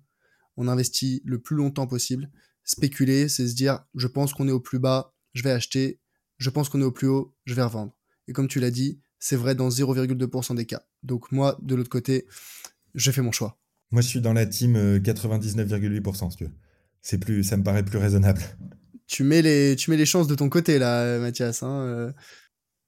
On 0.55 0.67
investit 0.67 1.23
le 1.25 1.41
plus 1.41 1.55
longtemps 1.55 1.87
possible. 1.87 2.29
Spéculer, 2.63 3.27
c'est 3.27 3.47
se 3.47 3.55
dire, 3.55 3.83
je 3.95 4.05
pense 4.05 4.33
qu'on 4.33 4.47
est 4.47 4.51
au 4.51 4.59
plus 4.59 4.77
bas, 4.77 5.15
je 5.33 5.41
vais 5.41 5.51
acheter. 5.51 5.99
Je 6.37 6.51
pense 6.51 6.69
qu'on 6.69 6.81
est 6.81 6.85
au 6.85 6.91
plus 6.91 7.07
haut, 7.07 7.35
je 7.45 7.55
vais 7.55 7.63
revendre. 7.63 7.97
Et 8.29 8.31
comme 8.31 8.47
tu 8.47 8.59
l'as 8.59 8.69
dit, 8.69 9.01
c'est 9.17 9.35
vrai 9.35 9.55
dans 9.55 9.69
0,2% 9.69 10.55
des 10.55 10.67
cas. 10.67 10.83
Donc 11.01 11.31
moi, 11.31 11.57
de 11.63 11.73
l'autre 11.73 11.89
côté, 11.89 12.27
j'ai 12.93 13.11
fait 13.11 13.23
mon 13.23 13.31
choix. 13.31 13.59
Moi, 13.91 14.03
je 14.03 14.07
suis 14.07 14.21
dans 14.21 14.33
la 14.33 14.45
team 14.45 14.77
99,8%, 14.99 16.43
euh, 16.43 16.47
C'est 17.01 17.17
plus, 17.17 17.43
ça 17.43 17.57
me 17.57 17.63
paraît 17.63 17.83
plus 17.83 17.97
raisonnable. 17.97 18.41
Tu 19.11 19.23
mets 19.23 19.41
les, 19.41 19.75
tu 19.75 19.89
mets 19.89 19.97
les 19.97 20.05
chances 20.05 20.27
de 20.27 20.35
ton 20.35 20.49
côté 20.49 20.77
là, 20.77 21.17
Mathias. 21.17 21.63
Hein, 21.63 21.81
euh. 21.87 22.13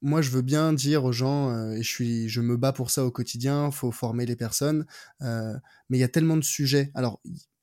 moi, 0.02 0.22
je 0.22 0.30
veux 0.30 0.40
bien 0.40 0.72
dire 0.72 1.02
aux 1.02 1.10
gens, 1.10 1.50
euh, 1.50 1.72
et 1.72 1.82
je 1.82 1.88
suis, 1.88 2.28
je 2.28 2.40
me 2.40 2.56
bats 2.56 2.72
pour 2.72 2.92
ça 2.92 3.04
au 3.04 3.10
quotidien. 3.10 3.72
Faut 3.72 3.90
former 3.90 4.24
les 4.24 4.36
personnes, 4.36 4.86
mais 5.20 5.58
il 5.90 5.98
y 5.98 6.04
a 6.04 6.08
tellement 6.08 6.36
de 6.36 6.44
sujets. 6.44 6.92
Alors, 6.94 7.20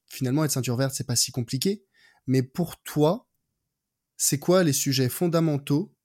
finalement, 0.08 0.44
être 0.44 0.52
ceinture 0.52 0.76
verte, 0.76 0.94
c'est 0.94 1.08
pas 1.08 1.16
si 1.16 1.32
compliqué. 1.32 1.86
Mais 2.28 2.44
pour 2.44 2.82
toi, 2.84 3.30
c'est 4.18 4.40
quoi 4.40 4.66
les 4.66 4.74
sujets 4.74 5.08
fondamentaux 5.08 5.96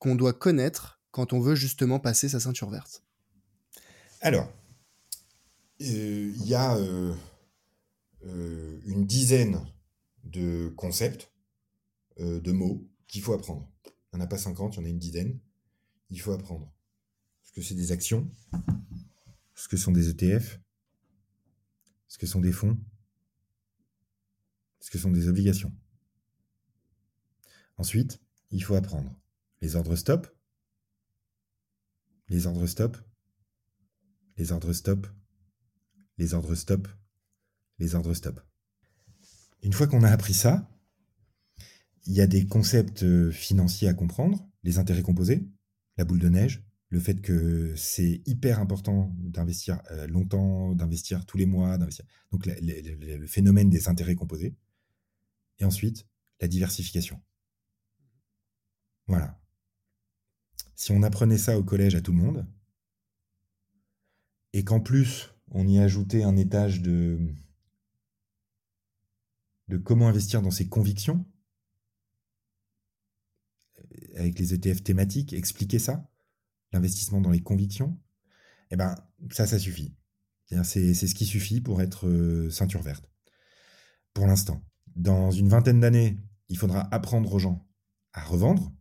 qu'on 0.00 0.16
doit 0.16 0.32
connaître 0.32 0.95
quand 1.16 1.32
on 1.32 1.40
veut 1.40 1.54
justement 1.54 1.98
passer 1.98 2.28
sa 2.28 2.40
ceinture 2.40 2.68
verte 2.68 3.02
Alors, 4.20 4.52
euh, 5.80 6.32
il 6.36 6.46
y 6.46 6.54
a 6.54 6.76
euh, 6.76 7.14
euh, 8.26 8.78
une 8.84 9.06
dizaine 9.06 9.64
de 10.24 10.68
concepts, 10.76 11.32
de 12.18 12.52
mots 12.52 12.86
qu'il 13.06 13.22
faut 13.22 13.32
apprendre. 13.32 13.66
Il 13.86 14.16
n'y 14.16 14.22
en 14.22 14.24
a 14.24 14.26
pas 14.26 14.36
50, 14.36 14.74
il 14.74 14.76
y 14.76 14.82
en 14.82 14.84
a 14.84 14.88
une 14.90 14.98
dizaine. 14.98 15.38
Il 16.10 16.20
faut 16.20 16.32
apprendre. 16.32 16.70
Ce 17.44 17.52
que 17.52 17.62
c'est 17.62 17.74
des 17.74 17.92
actions, 17.92 18.30
ce 19.54 19.68
que 19.68 19.78
sont 19.78 19.92
des 19.92 20.10
ETF, 20.10 20.60
ce 22.08 22.18
que 22.18 22.26
sont 22.26 22.40
des 22.40 22.52
fonds, 22.52 22.78
ce 24.80 24.90
que 24.90 24.98
sont 24.98 25.10
des 25.10 25.28
obligations. 25.28 25.72
Ensuite, 27.78 28.20
il 28.50 28.62
faut 28.62 28.74
apprendre 28.74 29.18
les 29.62 29.76
ordres 29.76 29.96
stop, 29.96 30.35
les 32.28 32.46
ordres 32.46 32.66
stop, 32.66 32.96
les 34.36 34.52
ordres 34.52 34.72
stop, 34.72 35.06
les 36.18 36.34
ordres 36.34 36.54
stop, 36.54 36.88
les 37.78 37.94
ordres 37.94 38.14
stop. 38.14 38.40
Une 39.62 39.72
fois 39.72 39.86
qu'on 39.86 40.02
a 40.02 40.10
appris 40.10 40.34
ça, 40.34 40.70
il 42.06 42.14
y 42.14 42.20
a 42.20 42.26
des 42.26 42.46
concepts 42.46 43.02
euh, 43.02 43.30
financiers 43.30 43.88
à 43.88 43.94
comprendre, 43.94 44.48
les 44.62 44.78
intérêts 44.78 45.02
composés, 45.02 45.48
la 45.96 46.04
boule 46.04 46.20
de 46.20 46.28
neige, 46.28 46.64
le 46.88 47.00
fait 47.00 47.20
que 47.20 47.74
c'est 47.76 48.22
hyper 48.26 48.60
important 48.60 49.12
d'investir 49.18 49.82
euh, 49.90 50.06
longtemps, 50.06 50.74
d'investir 50.74 51.26
tous 51.26 51.36
les 51.36 51.46
mois, 51.46 51.78
d'investir. 51.78 52.04
Donc 52.30 52.46
le 52.46 53.26
phénomène 53.26 53.70
des 53.70 53.88
intérêts 53.88 54.14
composés. 54.14 54.56
Et 55.58 55.64
ensuite, 55.64 56.06
la 56.40 56.48
diversification. 56.48 57.20
Voilà. 59.06 59.40
Si 60.76 60.92
on 60.92 61.02
apprenait 61.02 61.38
ça 61.38 61.58
au 61.58 61.64
collège 61.64 61.94
à 61.94 62.00
tout 62.00 62.12
le 62.12 62.18
monde, 62.18 62.46
et 64.52 64.64
qu'en 64.64 64.80
plus 64.80 65.30
on 65.48 65.66
y 65.66 65.78
ajoutait 65.78 66.22
un 66.22 66.36
étage 66.36 66.82
de, 66.82 67.18
de 69.68 69.76
comment 69.76 70.08
investir 70.08 70.42
dans 70.42 70.50
ses 70.50 70.68
convictions, 70.68 71.26
avec 74.16 74.38
les 74.38 74.54
ETF 74.54 74.82
thématiques, 74.82 75.32
expliquer 75.32 75.78
ça, 75.78 76.10
l'investissement 76.72 77.20
dans 77.20 77.30
les 77.30 77.42
convictions, 77.42 77.98
eh 78.70 78.76
ben 78.76 78.94
ça, 79.30 79.46
ça 79.46 79.58
suffit. 79.58 79.94
C'est 80.64 80.94
ce 80.94 81.14
qui 81.14 81.26
suffit 81.26 81.60
pour 81.60 81.82
être 81.82 82.06
euh, 82.06 82.50
ceinture 82.50 82.82
verte. 82.82 83.10
Pour 84.14 84.26
l'instant. 84.26 84.64
Dans 84.94 85.30
une 85.30 85.48
vingtaine 85.48 85.80
d'années, 85.80 86.18
il 86.48 86.56
faudra 86.56 86.88
apprendre 86.94 87.32
aux 87.32 87.38
gens 87.38 87.66
à 88.12 88.24
revendre, 88.24 88.72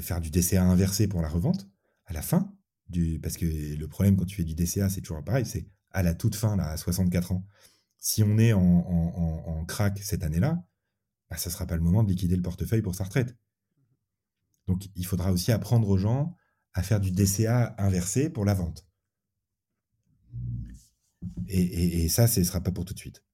faire 0.00 0.20
du 0.20 0.30
DCA 0.30 0.62
inversé 0.64 1.08
pour 1.08 1.22
la 1.22 1.28
revente, 1.28 1.68
à 2.06 2.12
la 2.12 2.22
fin, 2.22 2.54
du, 2.88 3.18
parce 3.20 3.36
que 3.36 3.46
le 3.46 3.88
problème 3.88 4.16
quand 4.16 4.24
tu 4.24 4.36
fais 4.36 4.44
du 4.44 4.54
DCA, 4.54 4.88
c'est 4.88 5.00
toujours 5.00 5.24
pareil, 5.24 5.46
c'est 5.46 5.66
à 5.90 6.02
la 6.02 6.14
toute 6.14 6.34
fin, 6.34 6.56
là, 6.56 6.70
à 6.70 6.76
64 6.76 7.32
ans. 7.32 7.46
Si 7.98 8.22
on 8.22 8.36
est 8.38 8.52
en, 8.52 8.60
en, 8.60 9.64
crack 9.64 9.98
cette 9.98 10.24
année-là, 10.24 10.62
bah, 11.30 11.36
ça 11.36 11.48
ne 11.48 11.52
sera 11.52 11.66
pas 11.66 11.76
le 11.76 11.82
moment 11.82 12.02
de 12.02 12.10
liquider 12.10 12.36
le 12.36 12.42
portefeuille 12.42 12.82
pour 12.82 12.94
sa 12.94 13.04
retraite. 13.04 13.34
Donc 14.66 14.88
il 14.94 15.06
faudra 15.06 15.32
aussi 15.32 15.52
apprendre 15.52 15.88
aux 15.88 15.96
gens 15.96 16.36
à 16.74 16.82
faire 16.82 17.00
du 17.00 17.12
DCA 17.12 17.74
inversé 17.78 18.28
pour 18.28 18.44
la 18.44 18.54
vente. 18.54 18.86
Et, 21.46 22.08
ça, 22.08 22.26
ce 22.26 22.40
ne 22.40 22.44
sera 22.44 22.60
pas 22.60 22.72
pour 22.72 22.84
tout 22.84 22.94
de 22.94 22.98
suite. 22.98 23.24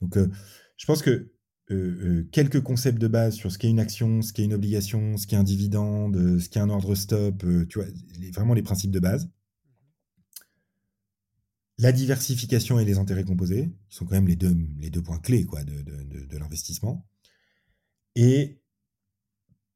Donc 0.00 0.16
euh, 0.16 0.30
je 0.76 0.86
pense 0.86 1.02
que 1.02 1.35
euh, 1.70 1.74
euh, 1.74 2.28
quelques 2.32 2.62
concepts 2.62 2.98
de 2.98 3.08
base 3.08 3.34
sur 3.34 3.50
ce 3.50 3.58
qu'est 3.58 3.68
une 3.68 3.80
action, 3.80 4.22
ce 4.22 4.32
qu'est 4.32 4.44
une 4.44 4.54
obligation, 4.54 5.16
ce 5.16 5.26
qu'est 5.26 5.36
un 5.36 5.44
dividende, 5.44 6.38
ce 6.38 6.48
qu'est 6.48 6.60
un 6.60 6.70
ordre 6.70 6.94
stop, 6.94 7.44
tu 7.68 7.78
vois, 7.78 7.88
vraiment 8.32 8.54
les 8.54 8.62
principes 8.62 8.92
de 8.92 9.00
base. 9.00 9.28
La 11.78 11.92
diversification 11.92 12.78
et 12.78 12.84
les 12.84 12.98
intérêts 12.98 13.24
composés, 13.24 13.70
qui 13.90 13.96
sont 13.96 14.06
quand 14.06 14.14
même 14.14 14.28
les 14.28 14.36
deux, 14.36 14.56
les 14.78 14.90
deux 14.90 15.02
points 15.02 15.18
clés 15.18 15.44
quoi, 15.44 15.62
de, 15.64 15.82
de 15.82 16.38
l'investissement. 16.38 17.06
Et 18.14 18.62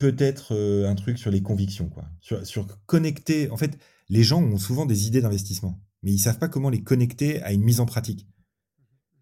peut-être 0.01 0.57
euh, 0.57 0.89
un 0.89 0.97
truc 0.97 1.19
sur 1.19 1.31
les 1.31 1.43
convictions, 1.43 1.89
quoi. 1.89 2.11
Sur, 2.21 2.67
connecter. 2.87 3.49
En 3.51 3.57
fait, 3.57 3.79
les 4.09 4.25
gens 4.25 4.43
ont 4.43 4.59
souvent 4.59 4.87
des 4.87 5.07
idées 5.07 5.21
d'investissement, 5.21 5.81
mais 6.03 6.11
ils 6.11 6.19
savent 6.19 6.39
pas 6.39 6.49
comment 6.49 6.71
les 6.71 6.83
connecter 6.83 7.41
à 7.43 7.53
une 7.53 7.63
mise 7.63 7.79
en 7.79 7.87
pratique. 7.87 8.27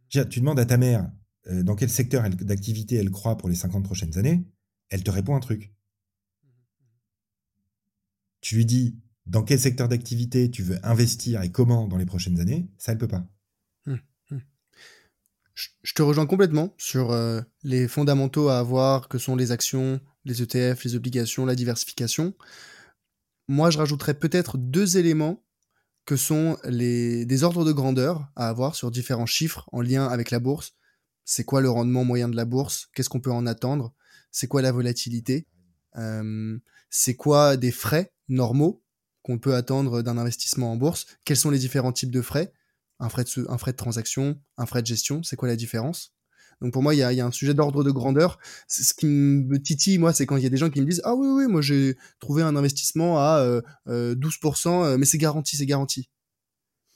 Tu 0.08 0.40
demandes 0.40 0.60
à 0.60 0.64
ta 0.64 0.78
mère 0.78 1.02
euh, 1.02 1.08
dans 1.48 1.74
quel 1.74 1.90
secteur 1.90 2.28
d'activité 2.28 2.96
elle 2.96 3.10
croit 3.10 3.36
pour 3.36 3.48
les 3.48 3.54
50 3.54 3.84
prochaines 3.84 4.18
années, 4.18 4.46
elle 4.90 5.02
te 5.02 5.10
répond 5.10 5.34
un 5.34 5.40
truc. 5.40 5.72
Tu 8.40 8.56
lui 8.56 8.66
dis 8.66 8.98
dans 9.26 9.42
quel 9.42 9.60
secteur 9.60 9.88
d'activité 9.88 10.50
tu 10.50 10.62
veux 10.62 10.78
investir 10.82 11.42
et 11.42 11.52
comment 11.52 11.86
dans 11.86 11.98
les 11.98 12.06
prochaines 12.06 12.40
années, 12.40 12.68
ça 12.78 12.92
elle 12.92 12.98
peut 12.98 13.08
pas. 13.08 13.26
Hum, 13.86 14.00
hum. 14.30 14.40
Je 15.54 15.92
te 15.92 16.02
rejoins 16.02 16.26
complètement 16.26 16.74
sur 16.78 17.12
euh, 17.12 17.40
les 17.62 17.88
fondamentaux 17.88 18.48
à 18.48 18.58
avoir, 18.58 19.08
que 19.08 19.18
sont 19.18 19.36
les 19.36 19.50
actions, 19.50 20.00
les 20.24 20.42
ETF, 20.42 20.84
les 20.84 20.94
obligations, 20.94 21.44
la 21.44 21.54
diversification. 21.54 22.34
Moi, 23.48 23.70
je 23.70 23.78
rajouterais 23.78 24.14
peut-être 24.14 24.56
deux 24.58 24.98
éléments 24.98 25.42
que 26.04 26.16
sont 26.16 26.56
les, 26.64 27.26
des 27.26 27.44
ordres 27.44 27.64
de 27.66 27.72
grandeur 27.72 28.30
à 28.34 28.48
avoir 28.48 28.74
sur 28.74 28.90
différents 28.90 29.26
chiffres 29.26 29.68
en 29.72 29.82
lien 29.82 30.06
avec 30.06 30.30
la 30.30 30.38
bourse. 30.38 30.74
C'est 31.30 31.44
quoi 31.44 31.60
le 31.60 31.68
rendement 31.68 32.04
moyen 32.04 32.26
de 32.26 32.36
la 32.36 32.46
bourse? 32.46 32.88
Qu'est-ce 32.94 33.10
qu'on 33.10 33.20
peut 33.20 33.30
en 33.30 33.46
attendre? 33.46 33.92
C'est 34.32 34.46
quoi 34.46 34.62
la 34.62 34.72
volatilité? 34.72 35.46
C'est 36.88 37.16
quoi 37.16 37.58
des 37.58 37.70
frais 37.70 38.14
normaux 38.28 38.82
qu'on 39.20 39.38
peut 39.38 39.54
attendre 39.54 40.00
d'un 40.00 40.16
investissement 40.16 40.72
en 40.72 40.76
bourse? 40.76 41.04
Quels 41.26 41.36
sont 41.36 41.50
les 41.50 41.58
différents 41.58 41.92
types 41.92 42.10
de 42.10 42.22
frais? 42.22 42.54
Un 42.98 43.10
frais 43.10 43.24
de, 43.24 43.46
un 43.50 43.58
frais 43.58 43.72
de 43.72 43.76
transaction, 43.76 44.40
un 44.56 44.64
frais 44.64 44.80
de 44.80 44.86
gestion, 44.86 45.22
c'est 45.22 45.36
quoi 45.36 45.48
la 45.48 45.56
différence? 45.56 46.14
Donc 46.62 46.72
pour 46.72 46.82
moi, 46.82 46.94
il 46.94 46.98
y 46.98 47.02
a, 47.02 47.26
un 47.26 47.30
sujet 47.30 47.52
d'ordre 47.52 47.84
de 47.84 47.90
grandeur. 47.90 48.38
Ce 48.66 48.94
qui 48.94 49.04
me 49.04 49.60
titille, 49.60 49.98
moi, 49.98 50.14
c'est 50.14 50.24
quand 50.24 50.38
il 50.38 50.44
y 50.44 50.46
a 50.46 50.50
des 50.50 50.56
gens 50.56 50.70
qui 50.70 50.80
me 50.80 50.86
disent 50.86 51.02
Ah 51.04 51.14
oui, 51.14 51.28
oui, 51.28 51.46
moi 51.46 51.60
j'ai 51.60 51.98
trouvé 52.20 52.42
un 52.42 52.56
investissement 52.56 53.18
à 53.18 53.60
12%, 53.86 53.86
euh, 53.86 53.92
euh, 53.92 54.94
euh, 54.94 54.96
mais 54.96 55.04
c'est 55.04 55.18
garanti, 55.18 55.58
c'est 55.58 55.66
garanti. 55.66 56.08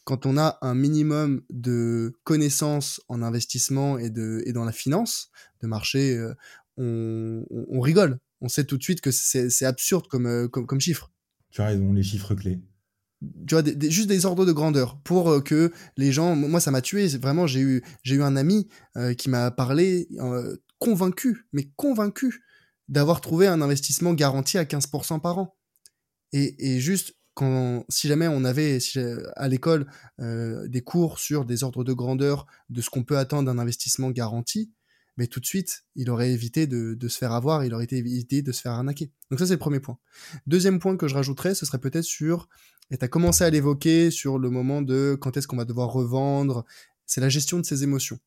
Quand 0.05 0.27
on 0.27 0.37
a 0.37 0.59
un 0.63 0.75
minimum 0.75 1.43
de 1.51 2.13
connaissances 2.25 3.01
en 3.09 3.23
investissement 3.23 3.99
et, 3.99 4.11
de, 4.11 4.43
et 4.47 4.53
dans 4.53 4.65
la 4.65 4.73
finance 4.73 5.31
de 5.63 5.67
marché, 5.69 6.21
on, 6.77 7.81
rigole. 7.81 8.19
On 8.41 8.49
sait 8.49 8.65
tout 8.65 8.77
de 8.79 8.83
suite 8.83 9.01
que 9.01 9.13
c'est 9.13 9.65
absurde 9.65 10.09
comme, 10.09 10.49
comme, 10.49 10.67
comme 10.67 10.81
chiffre. 10.81 11.13
Tu 11.51 11.61
as 11.61 11.67
raison, 11.67 11.93
les 11.93 12.03
chiffres 12.03 12.35
clés 12.35 12.61
tu 13.47 13.55
vois, 13.55 13.63
juste 13.89 14.09
des 14.09 14.27
ordres 14.27 14.45
de 14.45 14.53
grandeur 14.53 14.99
pour 15.03 15.31
euh, 15.31 15.41
que 15.41 15.73
les 15.97 16.13
gens. 16.13 16.35
Moi, 16.35 16.61
ça 16.61 16.71
m'a 16.71 16.81
tué. 16.81 17.07
Vraiment, 17.19 17.47
j'ai 17.47 17.61
eu, 17.61 17.83
j'ai 18.03 18.17
eu 18.17 18.23
un 18.23 18.37
ami 18.37 18.69
euh, 18.97 19.15
qui 19.15 19.31
m'a 19.31 19.51
parlé 19.51 20.09
euh, 20.19 20.57
convaincu, 20.79 21.47
mais 21.53 21.71
convaincu 21.77 22.43
d'avoir 22.89 23.21
trouvé 23.21 23.47
un 23.47 23.63
investissement 23.63 24.13
garanti 24.13 24.59
à 24.59 24.65
15% 24.65 25.21
par 25.21 25.39
an. 25.39 25.57
Et, 26.33 26.75
et, 26.75 26.81
juste 26.81 27.15
si 27.89 28.09
jamais 28.09 28.29
on 28.29 28.45
avait 28.45 28.79
à 29.37 29.49
l'école 29.49 29.87
des 30.19 30.83
cours 30.83 31.19
sur 31.19 31.45
des 31.45 31.65
ordres 31.65 31.85
de 31.85 31.93
grandeur 31.93 32.47
de 32.71 32.81
ce 32.81 32.91
qu'on 32.91 33.05
peut 33.05 33.19
attendre 33.19 33.53
d'un 33.53 33.59
investissement 33.59 34.11
garanti, 34.11 34.71
mais 35.19 35.27
tout 35.27 35.41
de 35.41 35.47
suite, 35.47 35.85
il 35.95 36.09
aurait 36.09 36.33
évité 36.33 36.67
de, 36.67 36.95
de, 36.95 37.09
se 37.09 37.19
faire 37.19 37.33
avoir, 37.33 37.65
il 37.65 37.75
aurait 37.75 37.87
évité 37.91 38.41
de 38.41 38.51
se 38.51 38.63
faire 38.63 38.73
arnaquer. 38.73 39.11
Donc 39.31 39.39
ça, 39.41 39.47
c'est 39.47 39.53
le 39.53 39.59
premier 39.59 39.79
point. 39.79 39.99
Deuxième 40.47 40.79
point 40.79 40.97
que 40.97 41.07
je 41.07 41.15
rajouterais, 41.15 41.55
ce 41.55 41.67
serait 41.67 41.81
peut-être 41.81 42.05
sur 42.05 42.49
et 42.93 42.99
tu 42.99 43.05
as 43.07 43.09
commencé 43.09 43.43
à 43.43 43.49
l'évoquer 43.49 44.11
sur 44.11 44.39
le 44.39 44.51
moment 44.51 44.83
de 44.83 45.17
quand 45.19 45.37
est-ce 45.39 45.49
qu'on 45.49 45.57
va 45.57 45.65
devoir 45.65 45.91
revendre. 45.91 46.67
C'est 47.07 47.23
la 47.23 47.31
gestion 47.31 47.59
de 47.59 47.65
ses 47.65 47.83
émotions. 47.85 48.19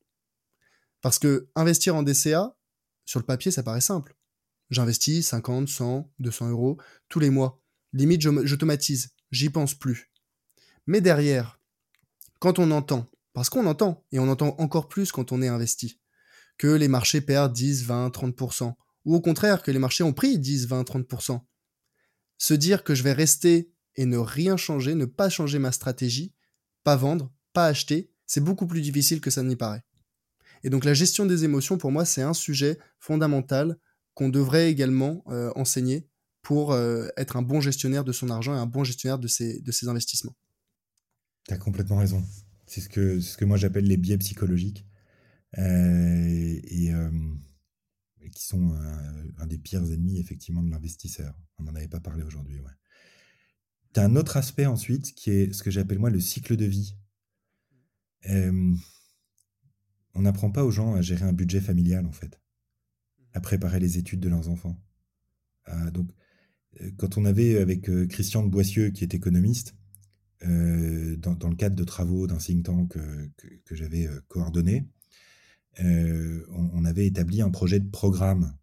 Parce 1.02 1.20
que 1.20 1.48
investir 1.56 1.96
en 1.96 2.02
DCA, 2.02 2.58
sur 3.06 3.20
le 3.20 3.26
papier, 3.26 3.52
ça 3.52 3.62
paraît 3.62 3.80
simple. 3.80 4.16
J'investis 4.72 5.28
50, 5.28 5.70
100, 5.70 6.12
200 6.18 6.50
euros 6.50 6.78
tous 7.10 7.20
les 7.20 7.30
mois. 7.30 7.62
Limite, 7.96 8.22
j'automatise. 8.22 9.12
J'y 9.32 9.50
pense 9.50 9.74
plus. 9.74 10.12
Mais 10.86 11.00
derrière, 11.00 11.62
quand 12.40 12.60
on 12.60 12.72
entend, 12.72 13.10
parce 13.32 13.50
qu'on 13.50 13.66
entend, 13.66 14.06
et 14.12 14.20
on 14.20 14.28
entend 14.28 14.54
encore 14.60 14.90
plus 14.90 15.14
quand 15.14 15.32
on 15.32 15.42
est 15.42 15.48
investi, 15.48 16.02
que 16.58 16.68
les 16.68 16.90
marchés 16.90 17.22
perdent 17.22 17.54
10, 17.54 17.86
20, 17.86 18.10
30%, 18.10 18.74
ou 19.06 19.16
au 19.16 19.22
contraire 19.22 19.64
que 19.64 19.72
les 19.72 19.80
marchés 19.80 20.04
ont 20.04 20.12
pris 20.12 20.38
10, 20.38 20.68
20, 20.68 20.84
30%, 20.84 21.40
se 22.38 22.54
dire 22.54 22.84
que 22.84 22.96
je 22.96 23.04
vais 23.04 23.14
rester 23.14 23.72
et 23.96 24.06
ne 24.06 24.18
rien 24.18 24.58
changer, 24.58 24.94
ne 24.94 25.06
pas 25.06 25.30
changer 25.30 25.58
ma 25.58 25.72
stratégie, 25.72 26.34
pas 26.84 26.98
vendre, 26.98 27.32
pas 27.54 27.66
acheter, 27.68 28.12
c'est 28.26 28.44
beaucoup 28.44 28.68
plus 28.68 28.82
difficile 28.82 29.22
que 29.22 29.32
ça 29.32 29.42
n'y 29.42 29.56
paraît. 29.56 29.86
Et 30.66 30.70
donc 30.70 30.84
la 30.84 30.94
gestion 30.94 31.26
des 31.26 31.46
émotions, 31.46 31.78
pour 31.78 31.94
moi, 31.94 32.04
c'est 32.04 32.24
un 32.24 32.34
sujet 32.34 32.78
fondamental 33.00 33.78
qu'on 34.16 34.28
devrait 34.28 34.70
également 34.70 35.24
euh, 35.30 35.52
enseigner 35.56 36.10
pour 36.46 36.74
euh, 36.74 37.08
être 37.18 37.38
un 37.38 37.42
bon 37.42 37.60
gestionnaire 37.60 38.04
de 38.04 38.12
son 38.12 38.30
argent 38.30 38.54
et 38.54 38.60
un 38.60 38.68
bon 38.68 38.84
gestionnaire 38.84 39.18
de 39.18 39.28
ses, 39.28 39.60
de 39.62 39.72
ses 39.72 39.88
investissements. 39.88 40.36
Tu 41.48 41.56
as 41.56 41.58
complètement 41.58 41.98
raison. 41.98 42.24
C'est 42.68 42.82
ce 42.82 42.90
que, 42.90 43.20
ce 43.20 43.36
que 43.36 43.46
moi 43.46 43.58
j'appelle 43.58 43.86
les 43.86 43.98
biais 43.98 44.20
psychologiques. 44.20 44.86
Euh, 45.58 46.60
et, 46.64 46.92
qui 48.32 48.44
sont 48.44 48.74
un, 49.38 49.48
des 49.48 49.58
pires 49.58 49.84
ennemis 49.84 50.20
effectivement 50.20 50.62
de 50.62 50.70
l'investisseur. 50.70 51.34
On 51.58 51.64
n'en 51.64 51.76
avait 51.76 51.88
pas 51.88 52.02
parlé 52.02 52.22
aujourd'hui. 52.24 52.60
Ouais. 52.60 52.72
Tu 53.94 54.00
un 54.02 54.16
autre 54.16 54.36
aspect 54.36 54.66
ensuite 54.66 55.14
qui 55.16 55.30
est 55.30 55.54
ce 55.54 55.64
que 55.64 55.72
j'appelle 55.72 56.00
moi 56.00 56.10
le 56.10 56.20
cycle 56.20 56.58
de 56.58 56.66
vie. 56.66 56.96
on 58.28 60.22
n'apprend 60.22 60.52
pas 60.52 60.66
aux 60.66 60.72
gens 60.72 60.96
à 60.96 61.02
gérer 61.02 61.24
un 61.24 61.34
budget 61.34 61.62
familial 61.62 62.06
en 62.06 62.12
fait, 62.12 62.42
à 63.34 63.40
préparer 63.40 63.80
les 63.80 63.98
études 63.98 64.20
de 64.20 64.30
leurs 64.30 64.50
enfants. 64.50 64.84
Donc, 65.92 66.10
euh, 66.10 66.14
quand 66.98 67.18
on 67.18 67.26
avait 67.26 67.58
avec 67.58 67.90
euh, 67.90 68.08
Christian 68.08 68.44
de 68.44 68.50
Boissieu, 68.50 68.90
qui 68.90 69.04
est 69.04 69.14
économiste, 69.14 69.76
euh, 70.44 71.16
dans, 71.18 71.50
le 71.50 71.56
cadre 71.56 71.76
de 71.76 71.84
travaux 71.84 72.28
d'un 72.28 72.38
think 72.38 72.66
tank 72.66 72.94
que, 72.94 73.76
j'avais 73.76 74.08
coordonné, 74.28 74.88
on, 75.80 76.86
avait 76.86 77.08
établi 77.08 77.42
un 77.42 77.50
projet 77.50 77.80
de 77.80 77.90
programme 77.90 78.56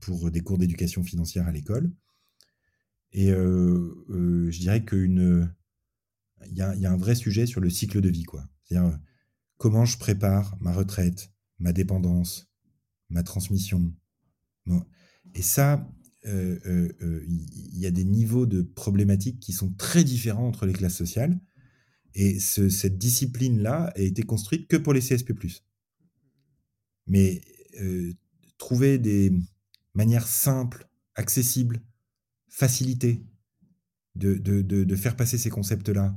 pour 0.00 0.30
des 0.30 0.40
cours 0.40 0.58
d'éducation 0.58 1.02
financière 1.02 1.46
à 1.46 1.52
l'école. 1.52 1.90
Et 3.14 3.30
euh, 3.30 3.94
euh, 4.10 4.50
je 4.50 4.58
dirais 4.58 4.84
qu'il 4.84 5.48
y 6.50 6.60
a, 6.60 6.74
y 6.74 6.84
a 6.84 6.92
un 6.92 6.96
vrai 6.96 7.14
sujet 7.14 7.46
sur 7.46 7.60
le 7.60 7.70
cycle 7.70 8.00
de 8.00 8.08
vie. 8.08 8.26
C'est-à-dire 8.64 8.98
comment 9.56 9.84
je 9.84 9.96
prépare 9.96 10.56
ma 10.60 10.72
retraite, 10.72 11.32
ma 11.60 11.72
dépendance, 11.72 12.50
ma 13.08 13.22
transmission. 13.22 13.94
Et 15.34 15.42
ça, 15.42 15.88
il 16.24 17.78
y 17.78 17.86
a 17.86 17.90
des 17.90 18.04
niveaux 18.04 18.46
de 18.46 18.62
problématiques 18.62 19.40
qui 19.40 19.52
sont 19.52 19.72
très 19.74 20.04
différents 20.04 20.48
entre 20.48 20.66
les 20.66 20.72
classes 20.72 20.96
sociales. 20.96 21.38
Et 22.14 22.38
cette 22.38 22.96
discipline-là 22.96 23.92
a 23.94 24.00
été 24.00 24.22
construite 24.22 24.68
que 24.68 24.76
pour 24.76 24.92
les 24.92 25.00
CSP+. 25.00 25.32
Mais 27.06 27.42
trouver 28.58 28.98
des 28.98 29.32
manières 29.94 30.26
simples, 30.26 30.88
accessibles, 31.14 31.82
facilitées 32.48 33.24
de, 34.14 34.34
de, 34.36 34.96
faire 34.96 35.16
passer 35.16 35.38
ces 35.38 35.50
concepts-là 35.50 36.16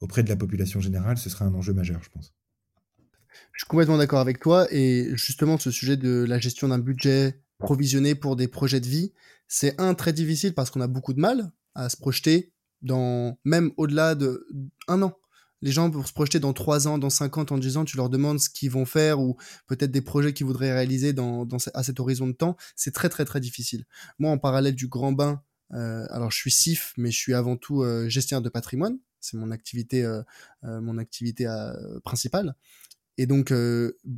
auprès 0.00 0.22
de 0.22 0.28
la 0.28 0.36
population 0.36 0.80
générale, 0.80 1.18
ce 1.18 1.30
serait 1.30 1.44
un 1.44 1.54
enjeu 1.54 1.72
majeur, 1.72 2.02
je 2.02 2.10
pense. 2.10 2.34
Je 3.52 3.60
suis 3.60 3.68
complètement 3.68 3.98
d'accord 3.98 4.20
avec 4.20 4.38
toi. 4.38 4.66
Et 4.70 5.10
justement, 5.14 5.58
ce 5.58 5.70
sujet 5.70 5.96
de 5.96 6.24
la 6.28 6.38
gestion 6.38 6.68
d'un 6.68 6.78
budget 6.78 7.40
provisionné 7.58 8.14
pour 8.14 8.36
des 8.36 8.48
projets 8.48 8.80
de 8.80 8.86
vie, 8.86 9.12
c'est 9.48 9.80
un 9.80 9.94
très 9.94 10.12
difficile 10.12 10.54
parce 10.54 10.70
qu'on 10.70 10.80
a 10.80 10.86
beaucoup 10.86 11.14
de 11.14 11.20
mal 11.20 11.50
à 11.74 11.88
se 11.88 11.96
projeter 11.96 12.52
dans 12.82 13.38
même 13.44 13.72
au-delà 13.76 14.14
de 14.14 14.46
un 14.86 15.02
an. 15.02 15.14
Les 15.60 15.72
gens 15.72 15.90
pour 15.90 16.06
se 16.06 16.12
projeter 16.12 16.38
dans 16.38 16.52
3 16.52 16.86
ans, 16.86 16.98
dans 16.98 17.10
50 17.10 17.50
en 17.50 17.58
10 17.58 17.78
ans, 17.78 17.84
tu 17.84 17.96
leur 17.96 18.10
demandes 18.10 18.38
ce 18.38 18.48
qu'ils 18.48 18.70
vont 18.70 18.84
faire 18.84 19.20
ou 19.20 19.36
peut-être 19.66 19.90
des 19.90 20.02
projets 20.02 20.32
qu'ils 20.32 20.46
voudraient 20.46 20.72
réaliser 20.72 21.12
dans, 21.12 21.44
dans, 21.44 21.56
à 21.74 21.82
cet 21.82 21.98
horizon 21.98 22.28
de 22.28 22.32
temps. 22.32 22.56
C'est 22.76 22.94
très 22.94 23.08
très 23.08 23.24
très 23.24 23.40
difficile. 23.40 23.84
Moi, 24.20 24.30
en 24.30 24.38
parallèle 24.38 24.76
du 24.76 24.86
grand 24.86 25.10
bain, 25.10 25.42
euh, 25.74 26.06
alors 26.10 26.30
je 26.30 26.36
suis 26.36 26.52
CIF, 26.52 26.92
mais 26.96 27.10
je 27.10 27.18
suis 27.18 27.34
avant 27.34 27.56
tout 27.56 27.82
euh, 27.82 28.08
gestionnaire 28.08 28.42
de 28.42 28.48
patrimoine. 28.48 28.98
C'est 29.20 29.36
mon 29.36 29.50
activité, 29.50 30.04
euh, 30.04 30.22
euh 30.64 30.80
mon 30.80 30.96
activité 30.96 31.48
euh, 31.48 31.72
principale. 32.04 32.54
Et 33.16 33.26
donc 33.26 33.52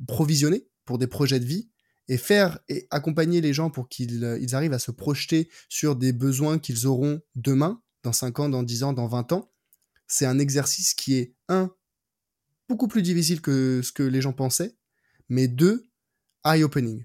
provisionner 0.06 0.66
pour 0.84 0.98
des 0.98 1.06
projets 1.06 1.40
de 1.40 1.46
vie 1.46 1.70
et 2.10 2.18
faire 2.18 2.58
et 2.68 2.86
accompagner 2.90 3.40
les 3.40 3.54
gens 3.54 3.70
pour 3.70 3.88
qu'ils 3.88 4.38
ils 4.42 4.54
arrivent 4.54 4.74
à 4.74 4.78
se 4.78 4.90
projeter 4.90 5.48
sur 5.70 5.96
des 5.96 6.12
besoins 6.12 6.58
qu'ils 6.58 6.86
auront 6.86 7.22
demain, 7.36 7.80
dans 8.02 8.12
5 8.12 8.40
ans, 8.40 8.48
dans 8.50 8.62
10 8.62 8.82
ans, 8.82 8.92
dans 8.92 9.06
20 9.06 9.32
ans 9.32 9.50
c'est 10.10 10.26
un 10.26 10.38
exercice 10.38 10.92
qui 10.92 11.14
est, 11.14 11.34
un, 11.48 11.70
beaucoup 12.68 12.88
plus 12.88 13.02
difficile 13.02 13.40
que 13.40 13.80
ce 13.82 13.92
que 13.92 14.02
les 14.02 14.20
gens 14.20 14.32
pensaient, 14.32 14.76
mais 15.28 15.46
deux, 15.46 15.88
eye-opening. 16.44 17.04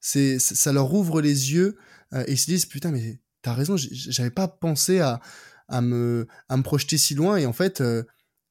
C'est, 0.00 0.38
ça 0.38 0.72
leur 0.72 0.92
ouvre 0.94 1.20
les 1.20 1.52
yeux 1.52 1.76
euh, 2.14 2.24
et 2.26 2.32
ils 2.32 2.38
se 2.38 2.46
disent, 2.46 2.64
putain, 2.64 2.90
mais 2.90 3.20
t'as 3.42 3.52
raison, 3.52 3.76
j'avais 3.76 4.30
pas 4.30 4.48
pensé 4.48 5.00
à, 5.00 5.20
à, 5.68 5.82
me, 5.82 6.26
à 6.48 6.56
me 6.56 6.62
projeter 6.62 6.96
si 6.96 7.14
loin. 7.14 7.36
Et 7.36 7.44
en 7.44 7.52
fait, 7.52 7.80
euh, 7.82 8.04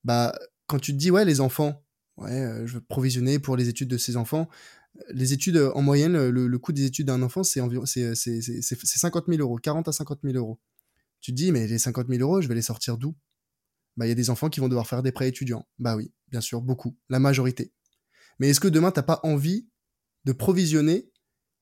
bah, 0.03 0.37
quand 0.67 0.79
tu 0.79 0.91
te 0.91 0.97
dis, 0.97 1.09
ouais, 1.09 1.25
les 1.25 1.41
enfants, 1.41 1.83
ouais, 2.17 2.31
euh, 2.31 2.67
je 2.67 2.75
veux 2.75 2.81
provisionner 2.81 3.39
pour 3.39 3.57
les 3.57 3.69
études 3.69 3.89
de 3.89 3.97
ces 3.97 4.17
enfants, 4.17 4.49
les 5.09 5.33
études, 5.33 5.57
en 5.73 5.81
moyenne, 5.81 6.29
le, 6.29 6.59
coût 6.59 6.71
des 6.71 6.85
études 6.85 7.07
d'un 7.07 7.21
enfant, 7.21 7.43
c'est 7.43 7.61
environ 7.61 7.85
c'est, 7.85 8.15
c'est, 8.15 8.41
c'est, 8.41 8.75
50 8.85 9.25
000 9.27 9.39
euros, 9.41 9.57
40 9.57 9.87
à 9.87 9.91
50 9.91 10.19
000 10.23 10.35
euros. 10.35 10.59
Tu 11.21 11.31
te 11.31 11.35
dis, 11.35 11.51
mais 11.51 11.67
les 11.67 11.79
50 11.79 12.07
000 12.07 12.21
euros, 12.21 12.41
je 12.41 12.47
vais 12.47 12.55
les 12.55 12.61
sortir 12.61 12.97
d'où? 12.97 13.15
Bah, 13.97 14.05
il 14.05 14.09
y 14.09 14.11
a 14.11 14.15
des 14.15 14.29
enfants 14.29 14.49
qui 14.49 14.59
vont 14.59 14.67
devoir 14.67 14.87
faire 14.87 15.03
des 15.03 15.11
prêts 15.11 15.27
étudiants. 15.27 15.67
Bah 15.79 15.95
oui, 15.95 16.11
bien 16.29 16.41
sûr, 16.41 16.61
beaucoup, 16.61 16.97
la 17.09 17.19
majorité. 17.19 17.71
Mais 18.39 18.49
est-ce 18.49 18.59
que 18.59 18.67
demain, 18.67 18.91
t'as 18.91 19.03
pas 19.03 19.19
envie 19.23 19.67
de 20.25 20.33
provisionner 20.33 21.09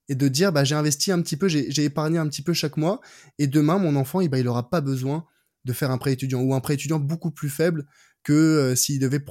et 0.10 0.16
de 0.16 0.28
dire, 0.28 0.52
bah, 0.52 0.64
j'ai 0.64 0.76
investi 0.76 1.12
un 1.12 1.22
petit 1.22 1.38
peu, 1.38 1.48
j'ai 1.48 1.84
épargné 1.84 2.18
un 2.18 2.28
petit 2.28 2.42
peu 2.42 2.54
chaque 2.54 2.78
mois, 2.78 3.00
et 3.38 3.48
demain, 3.48 3.78
mon 3.78 3.96
enfant, 3.96 4.20
eh 4.22 4.28
bah, 4.28 4.40
il 4.40 4.46
n'aura 4.46 4.70
pas 4.70 4.82
besoin 4.82 5.26
de 5.64 5.74
faire 5.74 5.92
un 5.92 5.98
prêt 5.98 6.14
étudiant, 6.14 6.42
ou 6.42 6.54
un 6.54 6.60
prêt 6.60 6.74
étudiant 6.74 7.00
beaucoup 7.00 7.32
plus 7.32 7.50
faible 7.50 7.86
que 8.24 8.34
euh, 8.34 8.76
s'il 8.76 9.00
devait 9.00 9.24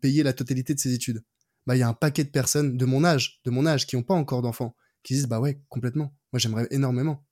payer 0.00 0.22
la 0.22 0.32
totalité 0.32 0.74
de 0.74 0.78
ses 0.78 0.92
études? 0.92 1.24
Bah, 1.66 1.76
il 1.76 1.80
y 1.80 1.82
a 1.82 1.88
un 1.88 1.94
paquet 1.94 2.24
de 2.24 2.30
personnes 2.30 2.76
de 2.76 2.84
mon 2.84 3.04
âge, 3.04 3.40
de 3.44 3.50
mon 3.50 3.66
âge, 3.66 3.86
qui 3.86 3.96
n'ont 3.96 4.02
pas 4.02 4.14
encore 4.14 4.42
d'enfants, 4.42 4.74
qui 5.02 5.14
disent, 5.14 5.28
bah 5.28 5.40
ouais, 5.40 5.62
complètement. 5.68 6.14
Moi, 6.32 6.38
j'aimerais 6.38 6.66
énormément. 6.70 7.24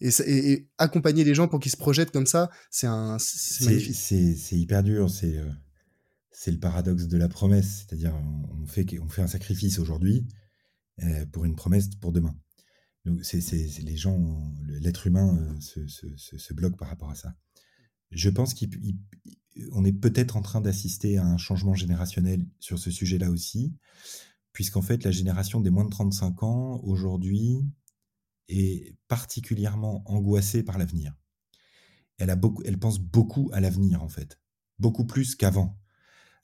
Et, 0.00 0.68
accompagner 0.78 1.22
les 1.22 1.34
gens 1.34 1.46
pour 1.46 1.60
qu'ils 1.60 1.70
se 1.70 1.76
projettent 1.76 2.10
comme 2.10 2.26
ça, 2.26 2.50
c'est 2.70 2.88
un, 2.88 3.18
magnifique. 3.60 3.94
C'est 3.94 4.58
hyper 4.58 4.82
dur. 4.82 5.08
C'est 5.10 5.38
euh, 5.38 5.48
c'est 6.32 6.50
le 6.50 6.58
paradoxe 6.58 7.06
de 7.06 7.18
la 7.18 7.28
promesse, 7.28 7.86
c'est-à-dire 7.86 8.14
on 8.60 8.66
fait 8.66 8.84
on 9.00 9.08
fait 9.08 9.22
un 9.22 9.28
sacrifice 9.28 9.78
aujourd'hui 9.78 10.26
euh, 11.04 11.24
pour 11.26 11.44
une 11.44 11.54
promesse 11.54 11.88
pour 12.00 12.10
demain. 12.10 12.34
Donc 13.04 13.24
c'est 13.24 13.40
les 13.82 13.96
gens, 13.96 14.52
l'être 14.66 15.06
humain 15.06 15.36
euh, 15.38 15.60
se, 15.60 15.86
se, 15.86 16.06
se, 16.16 16.54
bloque 16.54 16.76
par 16.76 16.88
rapport 16.88 17.10
à 17.10 17.14
ça. 17.14 17.34
Je 18.12 18.30
pense 18.30 18.54
qu'on 18.54 19.84
est 19.84 19.92
peut-être 19.92 20.36
en 20.36 20.42
train 20.42 20.60
d'assister 20.60 21.18
à 21.18 21.26
un 21.26 21.38
changement 21.38 21.74
générationnel 21.74 22.46
sur 22.60 22.78
ce 22.78 22.90
sujet-là 22.90 23.30
aussi, 23.30 23.74
puisqu'en 24.52 24.82
fait 24.82 25.02
la 25.04 25.10
génération 25.10 25.60
des 25.60 25.70
moins 25.70 25.84
de 25.84 25.90
35 25.90 26.42
ans 26.42 26.80
aujourd'hui 26.84 27.66
est 28.48 28.96
particulièrement 29.08 30.02
angoissée 30.06 30.62
par 30.62 30.78
l'avenir. 30.78 31.14
Elle, 32.18 32.78
pense 32.78 33.00
beaucoup 33.00 33.50
à 33.52 33.60
l'avenir, 33.60 34.02
en 34.02 34.08
fait. 34.08 34.38
Beaucoup 34.78 35.04
plus 35.04 35.34
qu'avant. 35.34 35.78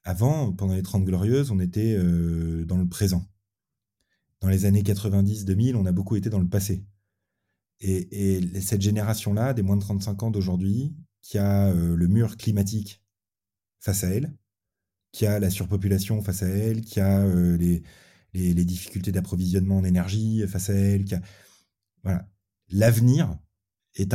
Avant, 0.02 0.52
pendant 0.52 0.74
les 0.74 0.82
30 0.82 1.04
Glorieuses, 1.04 1.50
on 1.50 1.60
était 1.60 1.94
euh, 1.96 2.64
dans 2.64 2.76
le 2.76 2.88
présent. 2.88 3.28
Dans 4.40 4.48
les 4.48 4.64
années 4.64 4.82
90-2000, 4.82 5.76
on 5.76 5.86
a 5.86 5.92
beaucoup 5.92 6.16
été 6.16 6.30
dans 6.30 6.38
le 6.38 6.48
passé. 6.48 6.84
Et, 7.80 8.60
cette 8.60 8.80
génération-là, 8.80 9.54
des 9.54 9.62
moins 9.62 9.76
de 9.76 9.82
35 9.82 10.22
ans 10.24 10.30
d'aujourd'hui, 10.30 10.96
qui 11.22 11.38
a 11.38 11.72
le 11.72 12.06
mur 12.06 12.36
climatique 12.36 13.02
face 13.80 14.04
à 14.04 14.08
elle, 14.08 14.32
qui 15.12 15.26
a 15.26 15.38
la 15.38 15.50
surpopulation 15.50 16.22
face 16.22 16.42
à 16.42 16.48
elle, 16.48 16.80
qui 16.82 17.00
a 17.00 17.26
les, 17.56 18.64
difficultés 18.64 19.12
d'approvisionnement 19.12 19.78
en 19.78 19.84
énergie 19.84 20.46
face 20.46 20.70
à 20.70 20.74
elle, 20.74 21.04
voilà. 22.02 22.28
L'avenir 22.70 23.38
est, 23.94 24.12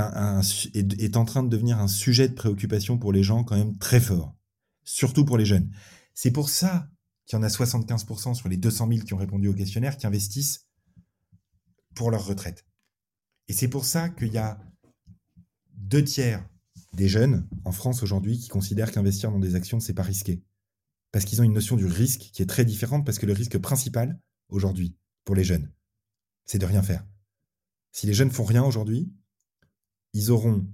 en 1.17 1.25
train 1.25 1.43
de 1.43 1.49
devenir 1.49 1.79
un 1.79 1.87
sujet 1.87 2.29
de 2.29 2.33
préoccupation 2.33 2.97
pour 2.97 3.11
les 3.11 3.23
gens 3.23 3.43
quand 3.43 3.57
même 3.57 3.77
très 3.77 3.99
fort, 3.99 4.35
surtout 4.83 5.25
pour 5.25 5.37
les 5.37 5.45
jeunes. 5.45 5.71
C'est 6.13 6.31
pour 6.31 6.49
ça 6.49 6.89
qu'il 7.25 7.37
y 7.37 7.39
en 7.39 7.43
a 7.43 7.47
75% 7.47 8.33
sur 8.35 8.49
les 8.49 8.57
200 8.57 8.87
000 8.87 9.01
qui 9.05 9.13
ont 9.13 9.17
répondu 9.17 9.47
au 9.47 9.53
questionnaire 9.53 9.97
qui 9.97 10.07
investissent 10.07 10.67
pour 11.95 12.11
leur 12.11 12.25
retraite. 12.25 12.65
Et 13.47 13.53
c'est 13.53 13.67
pour 13.67 13.85
ça 13.85 14.09
qu'il 14.09 14.31
y 14.31 14.37
a 14.37 14.59
deux 15.75 16.03
tiers 16.03 16.47
des 16.93 17.07
jeunes 17.07 17.47
en 17.65 17.71
France 17.71 18.03
aujourd'hui 18.03 18.39
qui 18.39 18.49
considèrent 18.49 18.91
qu'investir 18.91 19.31
dans 19.31 19.39
des 19.39 19.55
actions, 19.55 19.79
c'est 19.79 19.93
pas 19.93 20.03
risqué. 20.03 20.43
Parce 21.11 21.25
qu'ils 21.25 21.41
ont 21.41 21.43
une 21.43 21.53
notion 21.53 21.75
du 21.75 21.85
risque 21.85 22.31
qui 22.33 22.41
est 22.41 22.47
très 22.47 22.65
différente, 22.65 23.05
parce 23.05 23.19
que 23.19 23.25
le 23.25 23.33
risque 23.33 23.57
principal 23.57 24.19
aujourd'hui 24.49 24.95
pour 25.25 25.35
les 25.35 25.43
jeunes, 25.43 25.71
c'est 26.45 26.59
de 26.59 26.65
rien 26.65 26.83
faire. 26.83 27.05
Si 27.91 28.07
les 28.07 28.13
jeunes 28.13 28.31
font 28.31 28.43
rien 28.43 28.63
aujourd'hui, 28.63 29.13
ils 30.13 30.31
auront 30.31 30.67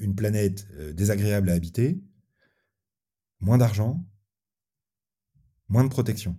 une 0.00 0.14
planète 0.14 0.66
euh, 0.72 0.92
désagréable 0.92 1.50
à 1.50 1.54
habiter, 1.54 2.02
moins 3.40 3.58
d'argent, 3.58 4.04
moins 5.68 5.84
de 5.84 5.88
protection. 5.88 6.38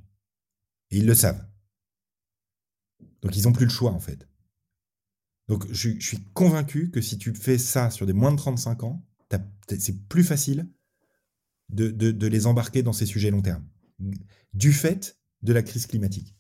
Et 0.91 0.98
ils 0.98 1.06
le 1.06 1.16
savent. 1.16 1.46
Donc 3.22 3.36
ils 3.36 3.43
n'ont 3.43 3.54
plus 3.54 3.66
le 3.66 3.72
choix 3.72 3.91
en 3.91 4.00
fait. 4.00 4.28
Donc 5.48 5.66
je, 5.72 6.00
suis 6.00 6.24
convaincu 6.34 6.89
que 6.89 7.02
si 7.02 7.18
tu 7.18 7.34
fais 7.34 7.58
ça 7.58 7.89
sur 7.89 8.06
des 8.06 8.14
moins 8.14 8.32
de 8.32 8.38
35 8.38 8.84
ans, 8.84 9.06
c'est 9.78 10.08
plus 10.08 10.24
facile 10.24 10.70
de, 11.70 12.28
les 12.28 12.48
embarquer 12.48 12.84
dans 12.84 12.93
ces 12.93 13.06
sujets 13.06 13.32
long 13.32 13.41
terme. 13.41 13.66
Du 14.54 14.74
fait 14.74 15.18
de 15.41 15.54
la 15.54 15.64
crise 15.64 15.88
climatique 15.88 16.36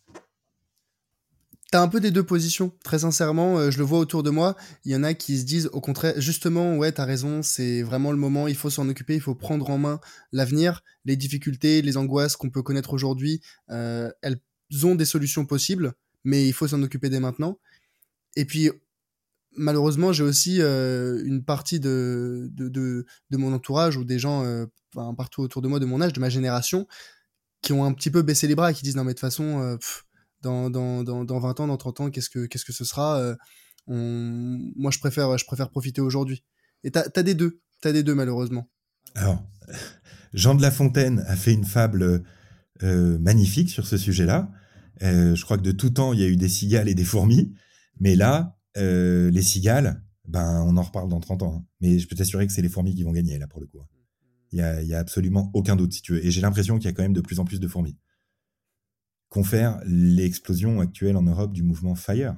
t'as 1.75 1.81
un 1.81 1.89
peu 1.89 1.99
des 1.99 2.11
deux 2.11 2.23
positions. 2.23 2.71
Très 2.85 2.99
sincèrement, 2.99 3.57
euh, 3.57 3.69
je 3.69 3.79
le 3.79 3.83
vois 3.83 3.99
autour 3.99 4.23
de 4.23 4.29
moi. 4.29 4.55
Il 4.85 4.93
y 4.93 4.95
en 4.95 5.03
a 5.03 5.13
qui 5.13 5.37
se 5.37 5.43
disent 5.43 5.69
au 5.73 5.81
contraire, 5.81 6.13
justement, 6.21 6.77
ouais, 6.77 6.93
t'as 6.93 7.03
raison, 7.03 7.41
c'est 7.43 7.81
vraiment 7.81 8.13
le 8.13 8.17
moment, 8.17 8.47
il 8.47 8.55
faut 8.55 8.69
s'en 8.69 8.87
occuper, 8.87 9.15
il 9.15 9.19
faut 9.19 9.35
prendre 9.35 9.69
en 9.69 9.77
main 9.77 9.99
l'avenir, 10.31 10.83
les 11.03 11.17
difficultés, 11.17 11.81
les 11.81 11.97
angoisses 11.97 12.37
qu'on 12.37 12.49
peut 12.49 12.61
connaître 12.61 12.93
aujourd'hui. 12.93 13.41
Euh, 13.71 14.09
elles 14.21 14.39
ont 14.83 14.95
des 14.95 15.03
solutions 15.03 15.45
possibles, 15.45 15.91
mais 16.23 16.47
il 16.47 16.53
faut 16.53 16.65
s'en 16.65 16.81
occuper 16.81 17.09
dès 17.09 17.19
maintenant. 17.19 17.59
Et 18.37 18.45
puis, 18.45 18.69
malheureusement, 19.57 20.13
j'ai 20.13 20.23
aussi 20.23 20.61
euh, 20.61 21.21
une 21.25 21.43
partie 21.43 21.79
de, 21.79 22.49
de, 22.53 22.69
de, 22.69 23.37
mon 23.37 23.53
entourage 23.53 23.97
ou 23.97 24.03
des 24.03 24.19
gens 24.19 24.45
partout 25.17 25.41
autour 25.41 25.61
de 25.61 25.67
moi, 25.67 25.79
de 25.79 25.85
mon 25.85 26.01
âge, 26.01 26.13
de 26.13 26.19
ma 26.19 26.29
génération, 26.29 26.87
qui 27.61 27.73
ont 27.73 27.83
un 27.83 27.93
petit 27.93 28.11
peu 28.11 28.21
baissé 28.21 28.47
les 28.47 28.55
bras 28.55 28.71
et 28.71 28.73
qui 28.73 28.83
disent 28.83 28.95
non 28.95 29.03
mais 29.03 29.13
de 29.13 29.19
toute 29.19 29.21
façon, 29.21 29.77
dans, 30.45 30.69
dans, 30.69 31.03
dans, 31.03 31.39
20 31.39 31.59
ans, 31.59 31.67
dans 31.67 31.77
30 31.77 32.01
ans, 32.01 32.09
qu'est-ce 32.09 32.29
que, 32.29 32.45
qu'est-ce 32.45 32.65
que 32.65 32.73
ce 32.73 32.85
sera 32.85 33.19
euh, 33.19 33.35
Moi, 33.87 34.91
je 34.91 34.99
préfère, 34.99 35.37
je 35.37 35.45
préfère 35.45 35.69
profiter 35.69 36.01
aujourd'hui. 36.01 36.43
Et 36.83 36.91
tu 36.91 36.99
as, 36.99 37.23
des 37.23 37.33
deux, 37.33 37.59
tu 37.81 37.87
as 37.87 37.91
des 37.91 38.03
deux 38.03 38.15
malheureusement. 38.15 38.69
Alors, 39.15 39.43
Jean 40.33 40.55
de 40.55 40.61
La 40.61 40.71
Fontaine 40.71 41.23
a 41.27 41.35
fait 41.35 41.53
une 41.53 41.65
fable 41.65 42.23
euh, 42.83 43.17
magnifique 43.19 43.69
sur 43.69 43.87
ce 43.87 43.97
sujet-là. 43.97 44.51
Euh, 45.01 45.35
je 45.35 45.43
crois 45.43 45.57
que 45.57 45.63
de 45.63 45.71
tout 45.71 45.89
temps, 45.89 46.13
il 46.13 46.19
y 46.19 46.23
a 46.23 46.27
eu 46.27 46.37
des 46.37 46.49
cigales 46.49 46.87
et 46.87 46.95
des 46.95 47.03
fourmis, 47.03 47.53
mais 47.99 48.15
là, 48.15 48.54
les 48.75 49.41
cigales, 49.41 50.01
ben, 50.27 50.63
on 50.67 50.77
en 50.77 50.81
reparle 50.81 51.09
dans 51.09 51.19
30 51.19 51.43
ans. 51.43 51.55
Hein. 51.57 51.65
Mais 51.81 51.99
je 51.99 52.07
peux 52.07 52.15
t'assurer 52.15 52.47
que 52.47 52.53
c'est 52.53 52.61
les 52.61 52.69
fourmis 52.69 52.95
qui 52.95 53.03
vont 53.03 53.11
gagner, 53.11 53.37
là, 53.37 53.47
pour 53.47 53.61
le 53.61 53.67
coup. 53.67 53.79
Hein. 53.79 53.87
Il 54.51 54.57
n'y 54.57 54.61
a, 54.61 54.81
y 54.81 54.93
a 54.93 54.99
absolument 54.99 55.51
aucun 55.53 55.75
doute, 55.75 55.93
si 55.93 56.01
tu 56.01 56.13
veux. 56.13 56.25
Et 56.25 56.31
j'ai 56.31 56.41
l'impression 56.41 56.77
qu'il 56.77 56.85
y 56.85 56.89
a 56.89 56.93
quand 56.93 57.03
même 57.03 57.13
de 57.13 57.21
plus 57.21 57.39
en 57.39 57.45
plus 57.45 57.59
de 57.59 57.67
fourmis 57.67 57.97
confère 59.35 59.81
l'explosion 59.85 60.79
actuelle 60.79 61.17
en 61.17 61.23
Europe 61.23 61.51
du 61.51 61.61
mouvement 61.61 61.95
Fire. 61.95 62.37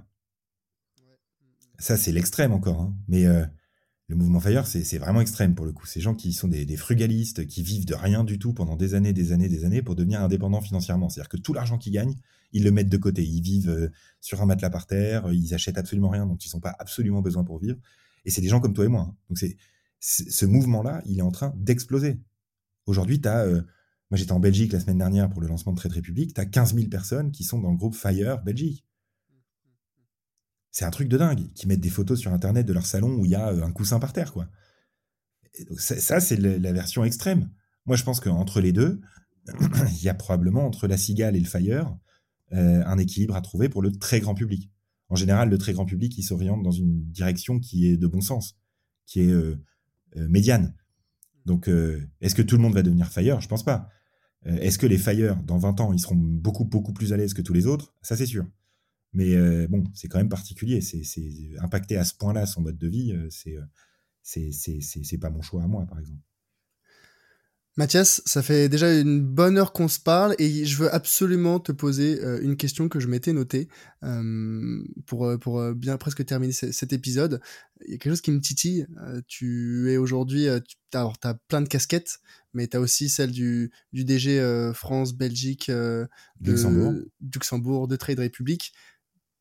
Ça, 1.77 1.95
c'est 1.95 2.11
l'extrême 2.11 2.51
encore. 2.51 2.81
Hein. 2.81 2.95
Mais 3.07 3.27
euh, 3.27 3.45
le 4.07 4.15
mouvement 4.15 4.39
Fire, 4.39 4.65
c'est 4.65 4.97
vraiment 4.97 5.21
extrême 5.21 5.53
pour 5.53 5.67
le 5.67 5.73
coup. 5.73 5.85
Ces 5.85 6.01
gens 6.01 6.15
qui 6.15 6.33
sont 6.33 6.47
des, 6.47 6.75
frugalistes, 6.75 7.45
qui 7.45 7.61
vivent 7.61 7.85
de 7.85 7.93
rien 7.93 8.23
du 8.23 8.39
tout 8.39 8.51
pendant 8.51 8.75
des 8.75 8.95
années, 8.95 9.13
des 9.13 9.31
années, 9.31 9.47
des 9.47 9.63
années 9.63 9.83
pour 9.83 9.95
devenir 9.95 10.21
indépendants 10.21 10.59
financièrement. 10.59 11.07
C'est-à-dire 11.09 11.29
que 11.29 11.37
tout 11.37 11.53
l'argent 11.53 11.77
qu'ils 11.77 11.93
gagnent, 11.93 12.15
ils 12.51 12.63
le 12.63 12.71
mettent 12.71 12.89
de 12.89 12.97
côté. 12.97 13.23
Ils 13.23 13.41
vivent 13.41 13.69
euh, 13.69 13.89
sur 14.21 14.41
un 14.41 14.45
matelas 14.45 14.69
par 14.69 14.87
terre, 14.87 15.31
ils 15.31 15.53
achètent 15.53 15.77
absolument 15.77 16.09
rien 16.09 16.25
dont 16.25 16.37
ils 16.37 16.49
n'ont 16.53 16.59
pas 16.59 16.75
absolument 16.79 17.21
besoin 17.21 17.43
pour 17.43 17.59
vivre. 17.59 17.77
Et 18.25 18.31
c'est 18.31 18.41
des 18.41 18.47
gens 18.47 18.59
comme 18.59 18.73
toi 18.73 18.85
et 18.85 18.89
moi. 18.89 19.01
Hein. 19.01 19.15
Donc 19.29 19.37
c'est 19.37 19.57
ce 19.99 20.45
mouvement-là, 20.45 21.01
il 21.05 21.19
est 21.19 21.23
en 21.23 21.31
train 21.31 21.53
d'exploser. 21.57 22.21
Aujourd'hui, 22.85 23.21
tu 23.21 23.27
as... 23.27 23.45
Euh, 23.45 23.61
moi, 24.09 24.17
j'étais 24.17 24.31
en 24.31 24.39
Belgique 24.39 24.71
la 24.71 24.79
semaine 24.79 24.99
dernière 24.99 25.29
pour 25.29 25.41
le 25.41 25.47
lancement 25.47 25.73
de 25.73 25.79
Trade 25.79 25.91
Republic. 25.91 26.33
Tu 26.33 26.39
as 26.39 26.45
15 26.45 26.75
000 26.75 26.87
personnes 26.87 27.31
qui 27.31 27.43
sont 27.43 27.59
dans 27.59 27.71
le 27.71 27.77
groupe 27.77 27.93
Fire 27.93 28.41
Belgique. 28.41 28.85
C'est 30.71 30.85
un 30.85 30.91
truc 30.91 31.09
de 31.09 31.17
dingue. 31.17 31.51
Qui 31.53 31.67
mettent 31.67 31.81
des 31.81 31.89
photos 31.89 32.17
sur 32.17 32.31
Internet 32.31 32.65
de 32.65 32.71
leur 32.71 32.85
salon 32.85 33.15
où 33.15 33.25
il 33.25 33.31
y 33.31 33.35
a 33.35 33.49
euh, 33.49 33.63
un 33.63 33.71
coussin 33.71 33.99
par 33.99 34.13
terre, 34.13 34.31
quoi. 34.31 34.47
Ça, 35.77 36.19
c'est 36.19 36.37
la 36.37 36.71
version 36.71 37.03
extrême. 37.03 37.49
Moi, 37.85 37.95
je 37.95 38.03
pense 38.03 38.19
qu'entre 38.19 38.61
les 38.61 38.71
deux, 38.71 39.01
il 39.49 40.03
y 40.03 40.09
a 40.09 40.13
probablement 40.13 40.67
entre 40.67 40.87
la 40.87 40.97
cigale 40.97 41.35
et 41.35 41.39
le 41.39 41.47
Fire 41.47 41.97
euh, 42.53 42.83
un 42.85 42.97
équilibre 42.97 43.35
à 43.35 43.41
trouver 43.41 43.69
pour 43.69 43.81
le 43.81 43.91
très 43.91 44.19
grand 44.19 44.35
public. 44.35 44.71
En 45.09 45.15
général, 45.15 45.49
le 45.49 45.57
très 45.57 45.73
grand 45.73 45.85
public, 45.85 46.17
il 46.17 46.23
s'oriente 46.23 46.63
dans 46.63 46.71
une 46.71 47.03
direction 47.11 47.59
qui 47.59 47.87
est 47.87 47.97
de 47.97 48.07
bon 48.07 48.21
sens, 48.21 48.57
qui 49.05 49.21
est 49.21 49.31
euh, 49.31 49.55
médiane. 50.15 50.73
Donc, 51.45 51.69
est-ce 52.19 52.35
que 52.35 52.41
tout 52.41 52.57
le 52.57 52.61
monde 52.61 52.73
va 52.73 52.83
devenir 52.83 53.07
Fire? 53.07 53.39
Je 53.39 53.47
pense 53.47 53.63
pas. 53.63 53.87
est-ce 54.45 54.77
que 54.77 54.85
les 54.85 54.97
Fire, 54.97 55.41
dans 55.43 55.57
20 55.57 55.79
ans, 55.79 55.93
ils 55.93 55.99
seront 55.99 56.17
beaucoup, 56.17 56.65
beaucoup 56.65 56.91
plus 56.91 57.13
à 57.13 57.17
l'aise 57.17 57.33
que 57.33 57.41
tous 57.41 57.53
les 57.53 57.67
autres? 57.67 57.93
Ça, 58.01 58.17
c'est 58.17 58.25
sûr. 58.25 58.45
Mais 59.13 59.35
euh, 59.35 59.67
bon, 59.67 59.83
c'est 59.93 60.07
quand 60.07 60.17
même 60.17 60.29
particulier. 60.29 60.81
C'est 60.81 61.01
impacter 61.59 61.97
à 61.97 62.03
ce 62.03 62.13
point-là 62.13 62.45
son 62.45 62.61
mode 62.61 62.77
de 62.77 62.87
vie. 62.87 63.13
Euh, 63.13 63.27
c'est 63.31 63.57
euh, 63.57 64.51
c'est 64.51 65.17
pas 65.17 65.29
mon 65.29 65.41
choix 65.41 65.63
à 65.63 65.67
moi, 65.67 65.85
par 65.85 65.99
exemple. 65.99 66.21
Mathias, 67.77 68.21
ça 68.25 68.41
fait 68.41 68.69
déjà 68.69 68.99
une 68.99 69.21
bonne 69.21 69.57
heure 69.57 69.71
qu'on 69.71 69.87
se 69.87 69.99
parle 69.99 70.35
et 70.39 70.65
je 70.65 70.77
veux 70.77 70.93
absolument 70.93 71.59
te 71.59 71.71
poser 71.71 72.19
une 72.41 72.57
question 72.57 72.89
que 72.89 72.99
je 72.99 73.07
m'étais 73.07 73.33
notée 73.33 73.67
pour, 75.05 75.39
pour 75.39 75.73
bien 75.75 75.97
presque 75.97 76.25
terminer 76.25 76.53
cet 76.53 76.91
épisode. 76.91 77.39
Il 77.85 77.91
y 77.91 77.93
a 77.93 77.97
quelque 77.99 78.13
chose 78.13 78.21
qui 78.21 78.31
me 78.31 78.41
titille. 78.41 78.87
tu 79.27 79.91
es 79.91 79.97
aujourd'hui, 79.97 80.47
tu 80.65 80.97
as, 80.97 81.35
plein 81.47 81.61
de 81.61 81.67
casquettes, 81.67 82.17
mais 82.53 82.67
tu 82.67 82.77
as 82.77 82.79
aussi 82.79 83.09
celle 83.09 83.31
du, 83.31 83.71
du 83.93 84.05
DG 84.05 84.71
France, 84.73 85.13
Belgique, 85.13 85.71
Luxembourg. 86.41 86.95
Luxembourg, 87.21 87.87
de 87.87 87.95
Trade 87.95 88.19
Republic 88.19 88.73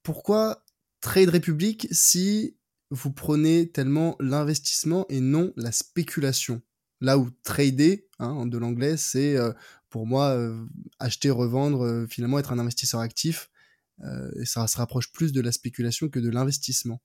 pourquoi 0.06 0.64
Trade 1.00 1.30
Republic 1.30 1.88
si 1.90 2.56
vous 2.90 3.10
prenez 3.10 3.72
tellement 3.72 4.14
l'investissement 4.20 5.04
et 5.08 5.18
non 5.18 5.52
la 5.56 5.72
spéculation? 5.72 6.62
Là 7.00 7.18
où 7.18 7.30
trader, 7.42 8.08
hein, 8.18 8.46
de 8.46 8.58
l'anglais, 8.58 8.96
c'est 8.96 9.36
euh, 9.36 9.52
pour 9.90 10.06
moi 10.06 10.30
euh, 10.30 10.66
acheter, 10.98 11.30
revendre, 11.30 11.84
euh, 11.84 12.06
finalement 12.06 12.38
être 12.38 12.52
un 12.52 12.58
investisseur 12.58 13.00
actif. 13.00 13.50
et 14.38 14.44
ça 14.44 14.66
se 14.66 14.76
rapproche 14.76 15.10
plus 15.12 15.32
de 15.32 15.40
la 15.40 15.52
spéculation 15.52 16.08
que 16.08 16.20
de 16.20 16.28
l'investissement. 16.28 17.00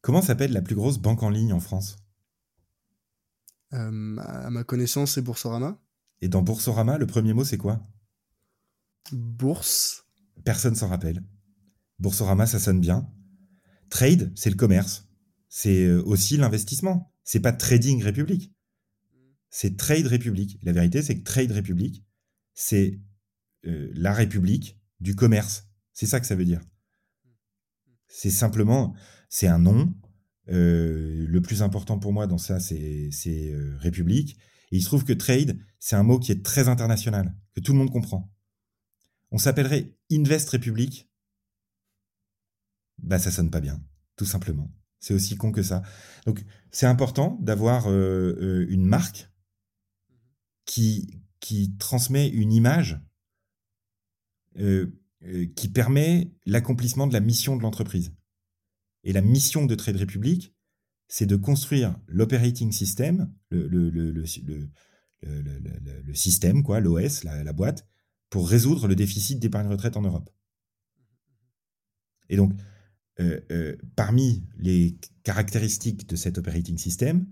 Comment 0.00 0.22
s'appelle 0.22 0.52
la 0.52 0.62
plus 0.62 0.74
grosse 0.74 0.98
banque 0.98 1.22
en 1.22 1.30
ligne 1.30 1.52
en 1.52 1.60
France? 1.60 1.96
À 3.70 4.50
ma 4.50 4.64
connaissance, 4.64 5.12
c'est 5.12 5.22
Boursorama. 5.22 5.78
Et 6.20 6.28
dans 6.28 6.42
Boursorama, 6.42 6.98
le 6.98 7.06
premier 7.06 7.32
mot, 7.34 7.44
c'est 7.44 7.58
quoi? 7.58 7.86
Bourse. 9.12 10.04
Personne 10.44 10.74
s'en 10.74 10.88
rappelle. 10.88 11.22
Boursorama, 11.98 12.46
ça 12.46 12.58
sonne 12.58 12.80
bien. 12.80 13.10
Trade, 13.90 14.32
c'est 14.34 14.50
le 14.50 14.56
commerce. 14.56 15.08
C'est 15.48 15.90
aussi 15.90 16.36
l'investissement. 16.36 17.14
C'est 17.24 17.40
pas 17.40 17.52
Trading 17.52 18.02
République. 18.02 18.52
C'est 19.52 19.76
Trade 19.76 20.06
République. 20.06 20.58
La 20.62 20.72
vérité, 20.72 21.02
c'est 21.02 21.16
que 21.16 21.22
Trade 21.22 21.52
République, 21.52 22.02
c'est 22.54 22.98
euh, 23.66 23.92
la 23.94 24.12
République 24.12 24.80
du 24.98 25.14
commerce. 25.14 25.68
C'est 25.92 26.06
ça 26.06 26.18
que 26.18 26.26
ça 26.26 26.34
veut 26.34 26.44
dire. 26.44 26.60
C'est 28.08 28.30
simplement, 28.30 28.94
c'est 29.28 29.46
un 29.46 29.60
nom. 29.60 29.94
Euh, 30.48 31.24
le 31.28 31.40
plus 31.40 31.62
important 31.62 32.00
pour 32.00 32.12
moi 32.12 32.26
dans 32.26 32.38
ça, 32.38 32.58
c'est 32.58 33.10
République. 33.78 34.38
Et 34.72 34.78
il 34.78 34.80
se 34.80 34.86
trouve 34.86 35.04
que 35.04 35.12
trade, 35.12 35.58
c'est 35.78 35.96
un 35.96 36.02
mot 36.02 36.18
qui 36.18 36.32
est 36.32 36.44
très 36.44 36.68
international, 36.68 37.32
que 37.54 37.60
tout 37.60 37.72
le 37.72 37.78
monde 37.78 37.92
comprend. 37.92 38.34
On 39.30 39.38
s'appellerait 39.38 39.94
Invest 40.10 40.48
République 40.48 41.12
bah 43.02 43.18
ça 43.18 43.30
sonne 43.30 43.50
pas 43.50 43.60
bien, 43.60 43.82
tout 44.16 44.24
simplement. 44.24 44.70
C'est 45.00 45.14
aussi 45.14 45.36
con 45.36 45.50
que 45.50 45.62
ça. 45.62 45.82
Donc 46.26 46.44
c'est 46.70 46.86
important 46.86 47.38
d'avoir 47.42 47.88
euh, 47.88 48.36
euh, 48.40 48.66
une 48.68 48.84
marque 48.84 49.30
qui, 50.64 51.20
transmet 51.78 52.28
une 52.28 52.52
image 52.52 53.00
euh, 54.58 54.86
qui 55.56 55.68
permet 55.68 56.32
l'accomplissement 56.46 57.06
de 57.06 57.12
la 57.12 57.20
mission 57.20 57.56
de 57.56 57.62
l'entreprise. 57.62 58.14
Et 59.04 59.12
la 59.12 59.22
mission 59.22 59.66
de 59.66 59.74
Trade 59.74 59.96
Republic, 59.96 60.54
c'est 61.08 61.26
de 61.26 61.36
construire 61.36 61.98
l'operating 62.06 62.72
system, 62.72 63.32
le, 63.50 64.24
système, 66.14 66.62
quoi, 66.62 66.80
l'OS, 66.80 67.24
la, 67.24 67.52
boîte, 67.52 67.86
pour 68.30 68.48
résoudre 68.48 68.88
le 68.88 68.94
déficit 68.94 69.38
d'épargne 69.38 69.68
retraite 69.68 69.96
en 69.96 70.02
Europe. 70.02 70.30
Et 72.28 72.36
donc, 72.36 72.52
euh, 73.20 73.40
euh, 73.50 73.76
parmi 73.94 74.42
les 74.56 74.98
caractéristiques 75.22 76.08
de 76.08 76.16
cet 76.16 76.38
operating 76.38 76.78
system, 76.78 77.26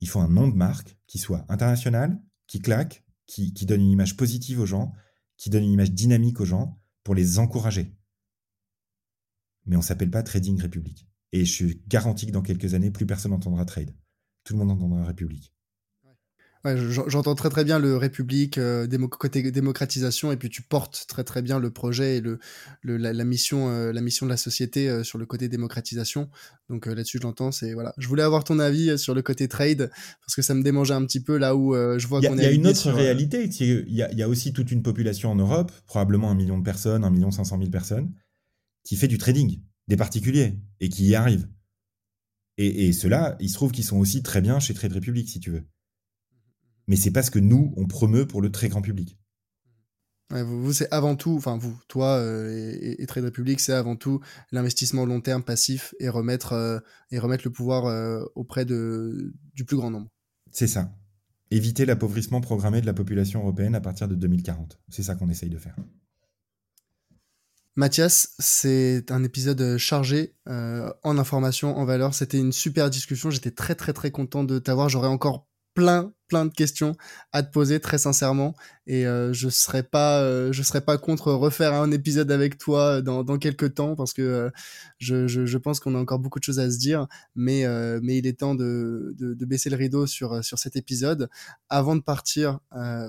il 0.00 0.08
faut 0.08 0.20
un 0.20 0.28
nom 0.28 0.48
de 0.48 0.54
marque 0.54 0.96
qui 1.06 1.18
soit 1.18 1.44
international, 1.48 2.18
qui 2.52 2.60
claque, 2.60 3.02
qui, 3.24 3.50
donne 3.64 3.80
une 3.80 3.92
image 3.92 4.14
positive 4.14 4.60
aux 4.60 4.66
gens, 4.66 4.92
qui 5.38 5.48
donne 5.48 5.64
une 5.64 5.72
image 5.72 5.92
dynamique 5.92 6.38
aux 6.38 6.44
gens 6.44 6.78
pour 7.02 7.14
les 7.14 7.38
encourager. 7.38 7.96
Mais 9.64 9.74
on 9.74 9.78
ne 9.78 9.84
s'appelle 9.84 10.10
pas 10.10 10.22
Trading 10.22 10.60
République. 10.60 11.08
Et 11.32 11.46
je 11.46 11.50
suis 11.50 11.82
garanti 11.88 12.26
que 12.26 12.30
dans 12.30 12.42
quelques 12.42 12.74
années, 12.74 12.90
plus 12.90 13.06
personne 13.06 13.30
n'entendra 13.30 13.64
Trade. 13.64 13.96
Tout 14.44 14.52
le 14.52 14.58
monde 14.58 14.70
entendra 14.70 15.02
République 15.02 15.54
j'entends 16.64 17.34
très 17.34 17.50
très 17.50 17.64
bien 17.64 17.78
le 17.78 17.96
République, 17.96 18.56
euh, 18.56 18.86
côté 19.08 19.50
démocratisation, 19.50 20.30
et 20.30 20.36
puis 20.36 20.48
tu 20.48 20.62
portes 20.62 21.06
très 21.08 21.24
très 21.24 21.42
bien 21.42 21.58
le 21.58 21.70
projet 21.70 22.18
et 22.18 22.20
le, 22.20 22.38
la, 22.84 23.24
mission, 23.24 23.68
euh, 23.68 23.92
la 23.92 24.00
mission 24.00 24.26
de 24.26 24.30
la 24.30 24.36
société 24.36 24.88
euh, 24.88 25.02
sur 25.02 25.18
le 25.18 25.26
côté 25.26 25.48
démocratisation. 25.48 26.30
Donc 26.68 26.86
là-dessus, 26.86 27.18
je 27.18 27.24
l'entends. 27.24 27.50
C'est 27.50 27.74
voilà. 27.74 27.92
Je 27.98 28.06
voulais 28.06 28.22
avoir 28.22 28.44
ton 28.44 28.60
avis 28.60 28.96
sur 28.96 29.14
le 29.14 29.22
côté 29.22 29.48
trade 29.48 29.90
parce 30.20 30.36
que 30.36 30.42
ça 30.42 30.54
me 30.54 30.62
démangeait 30.62 30.94
un 30.94 31.04
petit 31.04 31.20
peu 31.20 31.36
là 31.36 31.56
où 31.56 31.74
je 31.74 32.06
vois 32.06 32.20
qu'on 32.20 32.38
est. 32.38 32.42
Il 32.42 32.44
y 32.44 32.46
a 32.46 32.52
une 32.52 32.66
autre 32.66 32.90
réalité. 32.90 33.50
Il 33.60 33.94
y, 33.94 34.02
a, 34.02 34.12
y 34.12 34.22
a 34.22 34.28
aussi 34.28 34.52
toute 34.52 34.70
une 34.70 34.82
population 34.82 35.32
en 35.32 35.36
Europe, 35.36 35.72
probablement 35.86 36.30
un 36.30 36.34
million 36.36 36.58
de 36.58 36.64
personnes, 36.64 37.04
un 37.04 37.10
million 37.10 37.30
cinq 37.30 37.44
cent 37.44 37.58
mille 37.58 37.70
personnes, 37.70 38.12
qui 38.84 38.96
fait 38.96 39.08
du 39.08 39.18
trading, 39.18 39.60
des 39.88 39.96
particuliers, 39.96 40.58
et 40.80 40.88
qui 40.88 41.06
y 41.06 41.14
arrivent. 41.14 41.48
Et, 42.56 42.86
et 42.86 42.92
ceux-là, 42.92 43.36
il 43.40 43.48
se 43.48 43.54
trouve 43.54 43.72
qu'ils 43.72 43.84
sont 43.84 43.98
aussi 43.98 44.22
très 44.22 44.40
bien 44.40 44.60
chez 44.60 44.74
Trade 44.74 44.92
Republic, 44.92 45.28
si 45.28 45.40
tu 45.40 45.50
veux 45.50 45.64
mais 46.86 46.96
c'est 46.96 47.10
pas 47.10 47.22
ce 47.22 47.30
que 47.30 47.38
nous, 47.38 47.72
on 47.76 47.86
promeut 47.86 48.26
pour 48.26 48.42
le 48.42 48.50
très 48.50 48.68
grand 48.68 48.82
public. 48.82 49.18
vous, 50.30 50.72
c'est 50.72 50.90
avant 50.92 51.16
tout, 51.16 51.34
enfin 51.36 51.56
vous, 51.56 51.78
toi 51.88 52.16
euh, 52.16 52.76
et, 52.80 53.06
Trade 53.06 53.24
Republic, 53.24 53.60
c'est 53.60 53.72
avant 53.72 53.96
tout 53.96 54.20
l'investissement 54.50 55.04
long 55.04 55.20
terme 55.20 55.42
passif 55.42 55.94
et 56.00 56.08
remettre, 56.08 56.52
euh, 56.52 56.80
et 57.10 57.18
remettre 57.18 57.44
le 57.44 57.52
pouvoir 57.52 57.86
euh, 57.86 58.24
auprès 58.34 58.64
de, 58.64 59.34
du 59.54 59.64
plus 59.64 59.76
grand 59.76 59.90
nombre. 59.90 60.08
C'est 60.50 60.66
ça. 60.66 60.92
Éviter 61.50 61.84
l'appauvrissement 61.84 62.40
programmé 62.40 62.80
de 62.80 62.86
la 62.86 62.94
population 62.94 63.40
européenne 63.40 63.74
à 63.74 63.80
partir 63.80 64.08
de 64.08 64.14
2040. 64.14 64.80
C'est 64.88 65.02
ça 65.02 65.14
qu'on 65.14 65.28
essaye 65.28 65.50
de 65.50 65.58
faire. 65.58 65.76
Mathias, 67.74 68.34
c'est 68.38 69.10
un 69.10 69.24
épisode 69.24 69.78
chargé 69.78 70.34
en 70.46 71.18
informations, 71.18 71.76
en 71.76 71.84
valeurs. 71.86 72.14
C'était 72.14 72.38
une 72.38 72.52
super 72.52 72.90
discussion. 72.90 73.30
J'étais 73.30 73.50
très 73.50 73.74
très 73.74 73.94
très 73.94 74.10
content 74.10 74.44
de 74.44 74.58
t'avoir. 74.58 74.90
J'aurais 74.90 75.08
encore 75.08 75.46
plein 75.74 76.12
plein 76.32 76.46
de 76.46 76.54
questions 76.54 76.96
à 77.32 77.42
te 77.42 77.52
poser 77.52 77.78
très 77.78 77.98
sincèrement. 77.98 78.54
Et 78.86 79.06
euh, 79.06 79.34
je 79.34 79.50
serais 79.50 79.82
pas 79.82 80.22
euh, 80.22 80.50
je 80.50 80.62
serais 80.62 80.80
pas 80.80 80.96
contre 80.96 81.30
refaire 81.30 81.74
un 81.74 81.90
épisode 81.90 82.32
avec 82.32 82.56
toi 82.56 82.96
euh, 82.96 83.02
dans, 83.02 83.22
dans 83.22 83.36
quelques 83.36 83.74
temps 83.74 83.94
parce 83.94 84.14
que 84.14 84.50
je, 84.96 85.26
je, 85.26 85.44
je, 85.44 85.58
pense 85.58 85.78
qu'on 85.78 85.94
a 85.94 85.98
encore 85.98 86.20
beaucoup 86.20 86.38
de 86.38 86.44
choses 86.44 86.58
à 86.58 86.70
se 86.70 86.78
dire. 86.78 87.06
Mais 87.34 87.66
mais 88.00 88.16
il 88.18 88.26
est 88.26 88.38
temps 88.38 88.54
de, 88.54 89.14
de, 89.18 89.34
de, 89.34 89.44
baisser 89.44 89.68
le 89.68 89.76
rideau 89.76 90.06
sur 90.06 90.42
sur 90.42 90.58
cet 90.58 90.76
épisode. 90.76 91.28
Avant 91.68 91.96
de 91.96 92.02
partir 92.02 92.60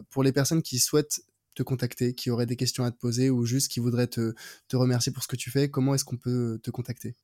pour 0.10 0.24
les 0.24 0.34
personnes 0.34 0.62
qui 0.62 0.80
souhaitent 0.80 1.22
te 1.56 1.64
contacter 1.64 2.14
qui 2.14 2.30
auraient 2.30 2.46
des 2.46 2.56
questions 2.56 2.84
à 2.84 2.92
te 2.92 2.98
poser 2.98 3.30
ou 3.30 3.46
juste 3.46 3.72
qui 3.72 3.80
voudraient 3.80 4.08
te, 4.08 4.34
te 4.68 4.76
remercier 4.76 5.12
pour 5.14 5.24
ce 5.24 5.28
que 5.28 5.36
tu 5.36 5.52
fais 5.52 5.70
comment 5.70 5.94
est-ce 5.96 6.04
qu'on 6.04 6.18
peut 6.18 6.60
te 6.64 6.72
contacter? 6.72 7.16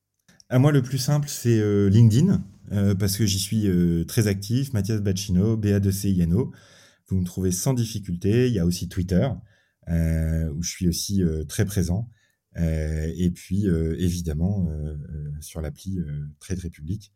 À 0.49 0.57
moi, 0.59 0.71
le 0.71 0.81
plus 0.81 0.97
simple, 0.97 1.29
c'est 1.29 1.59
euh, 1.59 1.89
LinkedIn, 1.89 2.43
euh, 2.71 2.95
parce 2.95 3.17
que 3.17 3.25
j'y 3.25 3.39
suis 3.39 3.67
euh, 3.67 4.03
très 4.05 4.27
actif. 4.27 4.73
Mathias 4.73 5.01
Bacchino, 5.01 5.55
BA2CINO. 5.57 6.51
Vous 7.07 7.15
me 7.15 7.23
trouvez 7.23 7.51
sans 7.51 7.73
difficulté. 7.73 8.47
Il 8.47 8.53
y 8.53 8.59
a 8.59 8.65
aussi 8.65 8.89
Twitter. 8.89 9.29
où 9.87 10.63
je 10.63 10.69
suis 10.69 10.87
aussi 10.87 11.23
très 11.47 11.65
présent. 11.65 12.09
et 12.55 13.31
puis, 13.33 13.65
évidemment, 13.97 14.69
sur 15.39 15.61
l'appli 15.61 15.97
Trade 16.39 16.59
République, 16.59 17.11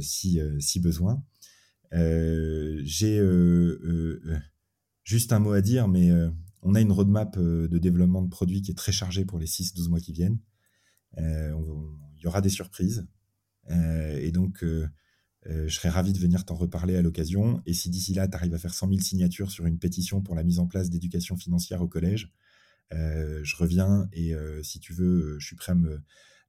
si, 0.00 0.38
si 0.60 0.78
besoin. 0.78 1.24
J'ai 1.90 3.20
juste 5.02 5.32
un 5.32 5.40
mot 5.40 5.52
à 5.52 5.60
dire, 5.60 5.88
mais 5.88 6.12
on 6.62 6.76
a 6.76 6.80
une 6.80 6.92
roadmap 6.92 7.36
de 7.36 7.78
développement 7.78 8.22
de 8.22 8.28
produits 8.28 8.62
qui 8.62 8.70
est 8.70 8.78
très 8.78 8.92
chargée 8.92 9.24
pour 9.24 9.40
les 9.40 9.46
6-12 9.46 9.88
mois 9.88 9.98
qui 9.98 10.12
viennent. 10.12 10.38
Il 11.16 12.22
y 12.22 12.26
aura 12.26 12.40
des 12.40 12.48
surprises. 12.48 13.06
et 13.68 14.30
donc, 14.32 14.64
je 15.44 15.74
serais 15.74 15.88
ravi 15.88 16.12
de 16.12 16.18
venir 16.18 16.44
t'en 16.44 16.54
reparler 16.54 16.96
à 16.96 17.02
l'occasion. 17.02 17.62
Et 17.66 17.74
si 17.74 17.90
d'ici 17.90 18.14
là, 18.14 18.28
tu 18.28 18.34
arrives 18.34 18.54
à 18.54 18.58
faire 18.58 18.74
100 18.74 18.88
000 18.88 19.00
signatures 19.00 19.50
sur 19.50 19.66
une 19.66 19.78
pétition 19.78 20.20
pour 20.20 20.34
la 20.34 20.44
mise 20.44 20.58
en 20.58 20.66
place 20.66 20.90
d'éducation 20.90 21.36
financière 21.36 21.82
au 21.82 21.88
collège, 21.88 22.32
je 22.90 23.56
reviens 23.56 24.08
et 24.12 24.34
si 24.62 24.80
tu 24.80 24.92
veux, 24.92 25.38
je 25.38 25.46
suis 25.46 25.56
prêt 25.56 25.72
à 25.72 25.76
me, 25.76 26.02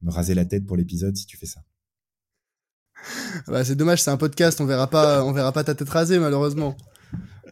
raser 0.05 0.33
la 0.33 0.45
tête 0.45 0.65
pour 0.65 0.77
l'épisode 0.77 1.15
si 1.15 1.25
tu 1.25 1.38
fais 1.38 1.45
ça. 1.45 1.63
Bah, 3.47 3.63
c'est 3.63 3.75
dommage, 3.75 4.03
c'est 4.03 4.11
un 4.11 4.17
podcast, 4.17 4.61
on 4.61 4.65
verra 4.65 4.88
pas, 4.88 5.23
on 5.25 5.31
verra 5.31 5.51
pas 5.51 5.63
ta 5.63 5.73
tête 5.73 5.89
rasée 5.89 6.19
malheureusement. 6.19 6.75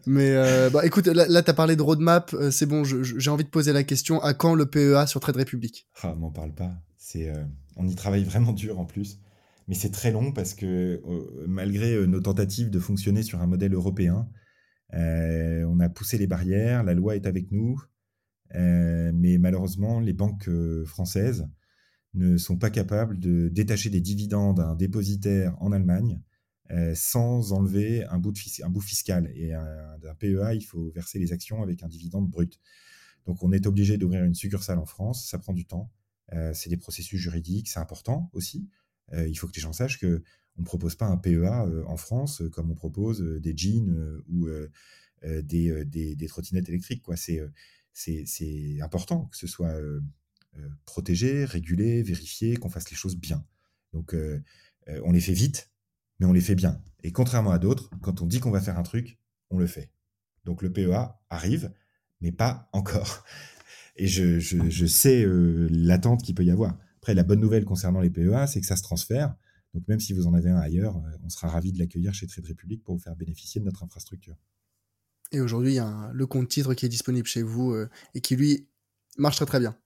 Mais 0.05 0.31
euh, 0.31 0.69
bah, 0.69 0.85
écoute, 0.85 1.07
là, 1.07 1.43
tu 1.43 1.49
as 1.49 1.53
parlé 1.53 1.75
de 1.75 1.81
roadmap, 1.81 2.33
euh, 2.33 2.51
c'est 2.51 2.65
bon, 2.65 2.83
j'ai 2.83 3.29
envie 3.29 3.43
de 3.43 3.49
poser 3.49 3.73
la 3.73 3.83
question 3.83 4.21
à 4.21 4.33
quand 4.33 4.55
le 4.55 4.65
PEA 4.65 5.05
sur 5.07 5.19
Trade 5.19 5.37
Republic? 5.37 5.87
Ah, 6.01 6.15
m'en 6.15 6.31
parle 6.31 6.53
pas. 6.53 6.71
Euh, 7.15 7.43
on 7.75 7.87
y 7.87 7.95
travaille 7.95 8.23
vraiment 8.23 8.53
dur 8.53 8.79
en 8.79 8.85
plus. 8.85 9.19
Mais 9.67 9.75
c'est 9.75 9.91
très 9.91 10.11
long 10.11 10.31
parce 10.31 10.55
que 10.55 11.01
malgré 11.47 12.07
nos 12.07 12.19
tentatives 12.21 12.71
de 12.71 12.79
fonctionner 12.79 13.21
sur 13.21 13.39
un 13.39 13.45
modèle 13.45 13.75
européen, 13.75 14.27
on 14.91 15.79
a 15.79 15.89
poussé 15.89 16.17
les 16.17 16.25
barrières, 16.25 16.83
la 16.83 16.95
loi 16.95 17.15
est 17.15 17.27
avec 17.27 17.51
nous, 17.51 17.79
mais 18.55 19.37
malheureusement, 19.37 19.99
les 19.99 20.13
banques 20.13 20.49
françaises 20.85 21.47
ne 22.15 22.37
sont 22.37 22.57
pas 22.57 22.71
capables 22.71 23.19
de 23.19 23.47
détacher 23.49 23.91
des 23.91 24.01
dividendes 24.01 24.57
d'un 24.57 24.75
dépositaire 24.75 25.55
en 25.61 25.71
Allemagne 25.71 26.19
euh, 26.71 26.93
sans 26.95 27.51
enlever 27.51 28.05
un 28.05 28.19
bout, 28.19 28.35
un 28.63 28.69
bout 28.69 28.81
fiscal. 28.81 29.31
Et 29.35 29.51
d'un 30.01 30.15
PEA, 30.15 30.53
il 30.53 30.61
faut 30.61 30.91
verser 30.91 31.17
les 31.17 31.33
actions 31.33 31.63
avec 31.63 31.83
un 31.83 31.87
dividende 31.87 32.29
brut. 32.29 32.59
Donc 33.25 33.43
on 33.43 33.51
est 33.51 33.65
obligé 33.65 33.97
d'ouvrir 33.97 34.23
une 34.23 34.35
succursale 34.35 34.77
en 34.77 34.85
France, 34.85 35.27
ça 35.27 35.39
prend 35.39 35.53
du 35.53 35.65
temps, 35.65 35.91
euh, 35.91 35.98
c'est 36.53 36.69
des 36.69 36.77
processus 36.77 37.19
juridiques, 37.19 37.67
c'est 37.69 37.79
important 37.79 38.29
aussi. 38.33 38.69
Euh, 39.13 39.27
il 39.27 39.35
faut 39.35 39.47
que 39.47 39.55
les 39.55 39.61
gens 39.61 39.73
sachent 39.73 39.99
que 39.99 40.23
on 40.57 40.61
ne 40.61 40.65
propose 40.65 40.95
pas 40.95 41.05
un 41.05 41.17
PEA 41.17 41.65
en 41.87 41.95
France 41.95 42.43
comme 42.51 42.69
on 42.69 42.75
propose 42.75 43.21
des 43.21 43.55
jeans 43.55 44.21
ou 44.27 44.49
des, 45.23 46.27
trottinettes 46.27 46.67
électriques. 46.67 47.03
C'est, 47.15 48.25
c'est 48.25 48.81
important 48.81 49.27
que 49.27 49.37
ce 49.37 49.47
soit 49.47 49.73
protégé, 50.83 51.45
régulé, 51.45 52.03
vérifié, 52.03 52.57
qu'on 52.57 52.69
fasse 52.69 52.89
les 52.89 52.97
choses 52.97 53.15
bien. 53.15 53.45
Donc 53.93 54.13
on 54.87 55.11
les 55.13 55.21
fait 55.21 55.33
vite, 55.33 55.71
mais 56.19 56.25
on 56.25 56.33
les 56.33 56.41
fait 56.41 56.55
bien. 56.55 56.83
Et 57.03 57.13
contrairement 57.13 57.51
à 57.51 57.59
d'autres, 57.59 57.89
quand 58.01 58.21
on 58.21 58.25
dit 58.25 58.41
qu'on 58.41 58.51
va 58.51 58.59
faire 58.59 58.77
un 58.77 58.83
truc, 58.83 59.17
on 59.49 59.57
le 59.57 59.67
fait. 59.67 59.93
Donc 60.43 60.61
le 60.61 60.73
PEA 60.73 61.21
arrive, 61.29 61.71
mais 62.19 62.33
pas 62.33 62.69
encore. 62.73 63.23
Et 63.99 64.07
je, 64.07 64.39
je, 64.39 64.85
sais 64.85 65.23
euh, 65.23 65.67
l'attente 65.71 66.23
qu'il 66.23 66.33
peut 66.33 66.45
y 66.45 66.51
avoir. 66.51 66.77
Après, 66.97 67.13
la 67.13 67.23
bonne 67.23 67.39
nouvelle 67.39 67.65
concernant 67.65 67.99
les 67.99 68.09
PEA, 68.09 68.47
c'est 68.47 68.61
que 68.61 68.65
ça 68.65 68.75
se 68.75 68.81
transfère. 68.81 69.35
Donc 69.73 69.87
même 69.87 69.99
si 69.99 70.13
vous 70.13 70.25
en 70.25 70.33
avez 70.33 70.49
un 70.49 70.57
ailleurs, 70.57 70.97
euh, 70.97 71.17
on 71.23 71.29
sera 71.29 71.49
ravi 71.49 71.71
de 71.71 71.79
l'accueillir 71.79 72.13
chez 72.13 72.25
Trade 72.25 72.47
Republic 72.47 72.83
pour 72.83 72.95
vous 72.95 73.01
faire 73.01 73.15
bénéficier 73.15 73.59
de 73.59 73.65
notre 73.65 73.83
infrastructure. 73.83 74.35
Et 75.31 75.41
aujourd'hui, 75.41 75.73
il 75.73 75.75
y 75.75 75.79
a 75.79 76.11
le 76.13 76.25
compte 76.25 76.47
titre 76.47 76.73
qui 76.73 76.85
est 76.85 76.89
disponible 76.89 77.27
chez 77.27 77.43
vous 77.43 77.73
euh, 77.73 77.89
et 78.15 78.21
qui, 78.21 78.35
lui, 78.35 78.67
marche 79.17 79.35
très 79.35 79.45
très 79.45 79.59
bien. 79.59 79.77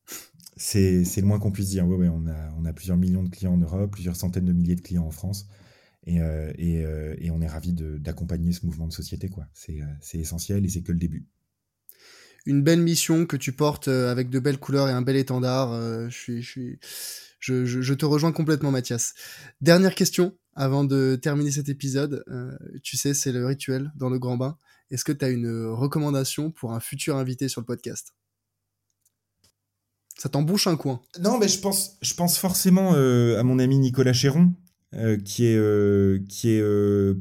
C'est 0.56 1.04
le 1.18 1.26
moins 1.26 1.40
qu'on 1.40 1.52
puisse 1.52 1.70
dire. 1.70 1.86
Oui, 1.88 2.08
on, 2.08 2.28
a, 2.28 2.52
on 2.58 2.66
a 2.66 2.74
plusieurs 2.74 2.98
millions 2.98 3.24
de 3.24 3.30
clients 3.30 3.54
en 3.54 3.58
Europe, 3.58 3.92
plusieurs 3.92 4.16
centaines 4.16 4.46
de 4.46 4.54
milliers 4.54 4.76
de 4.76 4.82
clients 4.82 5.06
en 5.06 5.12
France. 5.12 5.48
Euh, 6.08 6.54
euh, 6.60 7.16
et, 7.18 7.32
on 7.32 7.42
est 7.42 7.48
ravi 7.48 7.74
d'accompagner 7.74 8.52
ce 8.52 8.66
mouvement 8.66 8.88
de 8.88 8.94
société. 8.94 9.30
C'est 9.54 10.18
essentiel 10.18 10.66
et 10.66 10.70
c'est 10.70 10.82
que 10.82 10.92
le 10.92 11.00
début 11.00 11.28
une 12.46 12.62
belle 12.62 12.82
mission 12.82 13.26
que 13.26 13.38
tu 13.38 13.52
portes 13.52 13.88
avec 13.88 14.30
de 14.30 14.40
belles 14.40 14.60
couleurs 14.60 14.90
et 14.90 14.92
un 14.92 15.02
bel 15.02 15.16
étendard. 15.16 16.10
je, 16.10 16.42
suis, 16.42 16.80
je, 17.40 17.94
te 17.94 18.06
rejoins 18.06 18.32
complètement, 18.32 18.72
Mathias. 18.72 19.14
Dernière 19.62 19.96
question 19.96 20.38
avant 20.56 20.84
de 20.84 21.18
terminer 21.22 21.52
cet 21.52 21.70
épisode. 21.70 22.24
tu 22.84 22.98
sais, 22.98 23.14
c'est 23.14 23.32
le 23.32 23.46
rituel 23.46 23.92
dans 23.96 24.10
le 24.10 24.20
grand 24.20 24.38
bain. 24.38 24.58
Est-ce 24.92 25.06
que 25.06 25.12
tu 25.12 25.24
as 25.26 25.30
une 25.30 25.68
recommandation 25.68 26.52
pour 26.52 26.74
un 26.74 26.80
futur 26.80 27.16
invité 27.18 27.48
sur 27.48 27.62
le 27.62 27.66
podcast? 27.66 28.14
Ça 30.18 30.30
t'embouche 30.30 30.68
un 30.68 30.76
coin. 30.76 31.02
Non, 31.20 31.40
mais 31.40 31.48
je 31.48 31.60
pense, 31.60 31.98
je 32.02 32.14
pense 32.14 32.38
forcément 32.38 32.94
à 32.94 33.44
mon 33.44 33.58
ami 33.58 33.80
Nicolas 33.80 34.14
Chéron, 34.14 34.54
euh, 34.96 35.18
qui 35.18 35.48
est, 35.48 35.56
euh, 35.56 36.20
qui 36.30 36.52
est 36.52 36.62
euh, 36.62 37.16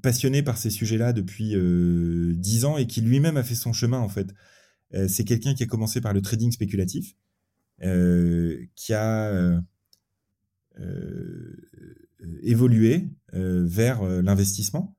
passionné 0.00 0.42
par 0.42 0.56
ces 0.56 0.70
sujets-là 0.70 1.12
depuis 1.12 1.54
dix 2.36 2.64
ans 2.64 2.78
et 2.78 2.86
qui 2.86 3.02
lui-même 3.02 3.36
a 3.36 3.42
fait 3.42 3.54
son 3.54 3.72
chemin 3.72 3.98
en 3.98 4.08
fait. 4.08 4.28
C'est 5.08 5.24
quelqu'un 5.24 5.54
qui 5.54 5.62
a 5.62 5.66
commencé 5.66 6.00
par 6.00 6.12
le 6.12 6.22
trading 6.22 6.50
spéculatif, 6.52 7.14
qui 7.80 8.94
a 8.94 9.60
évolué 12.42 13.10
vers 13.32 14.02
l'investissement 14.02 14.96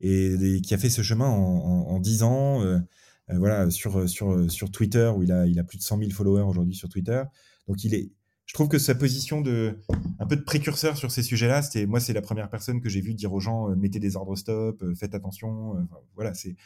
et, 0.00 0.60
qui 0.62 0.74
a 0.74 0.78
fait 0.78 0.90
ce 0.90 1.02
chemin 1.02 1.28
en, 1.28 2.00
dix 2.00 2.22
ans. 2.22 2.62
voilà, 3.28 3.70
sur, 3.70 4.08
sur, 4.08 4.50
sur 4.50 4.70
Twitter, 4.70 5.12
où 5.16 5.22
il 5.22 5.32
a, 5.32 5.46
il 5.46 5.58
a 5.58 5.64
plus 5.64 5.78
de 5.78 5.82
100 5.82 5.98
000 5.98 6.10
followers 6.10 6.42
aujourd'hui 6.42 6.74
sur 6.74 6.88
Twitter. 6.88 7.22
Donc 7.68 7.84
il 7.84 7.94
est, 7.94 8.10
je 8.48 8.54
trouve 8.54 8.68
que 8.68 8.78
sa 8.78 8.94
position 8.94 9.42
de 9.42 9.78
un 10.18 10.26
peu 10.26 10.34
de 10.34 10.42
précurseur 10.42 10.96
sur 10.96 11.12
ces 11.12 11.22
sujets-là, 11.22 11.62
c'était 11.62 11.84
moi 11.86 12.00
c'est 12.00 12.14
la 12.14 12.22
première 12.22 12.48
personne 12.48 12.80
que 12.80 12.88
j'ai 12.88 13.02
vu 13.02 13.14
dire 13.14 13.32
aux 13.32 13.40
gens 13.40 13.70
euh, 13.70 13.76
mettez 13.76 14.00
des 14.00 14.16
ordres 14.16 14.36
stop, 14.36 14.82
euh, 14.82 14.94
faites 14.94 15.14
attention, 15.14 15.76
euh, 15.76 15.82
voilà 16.14 16.32
c'est 16.32 16.56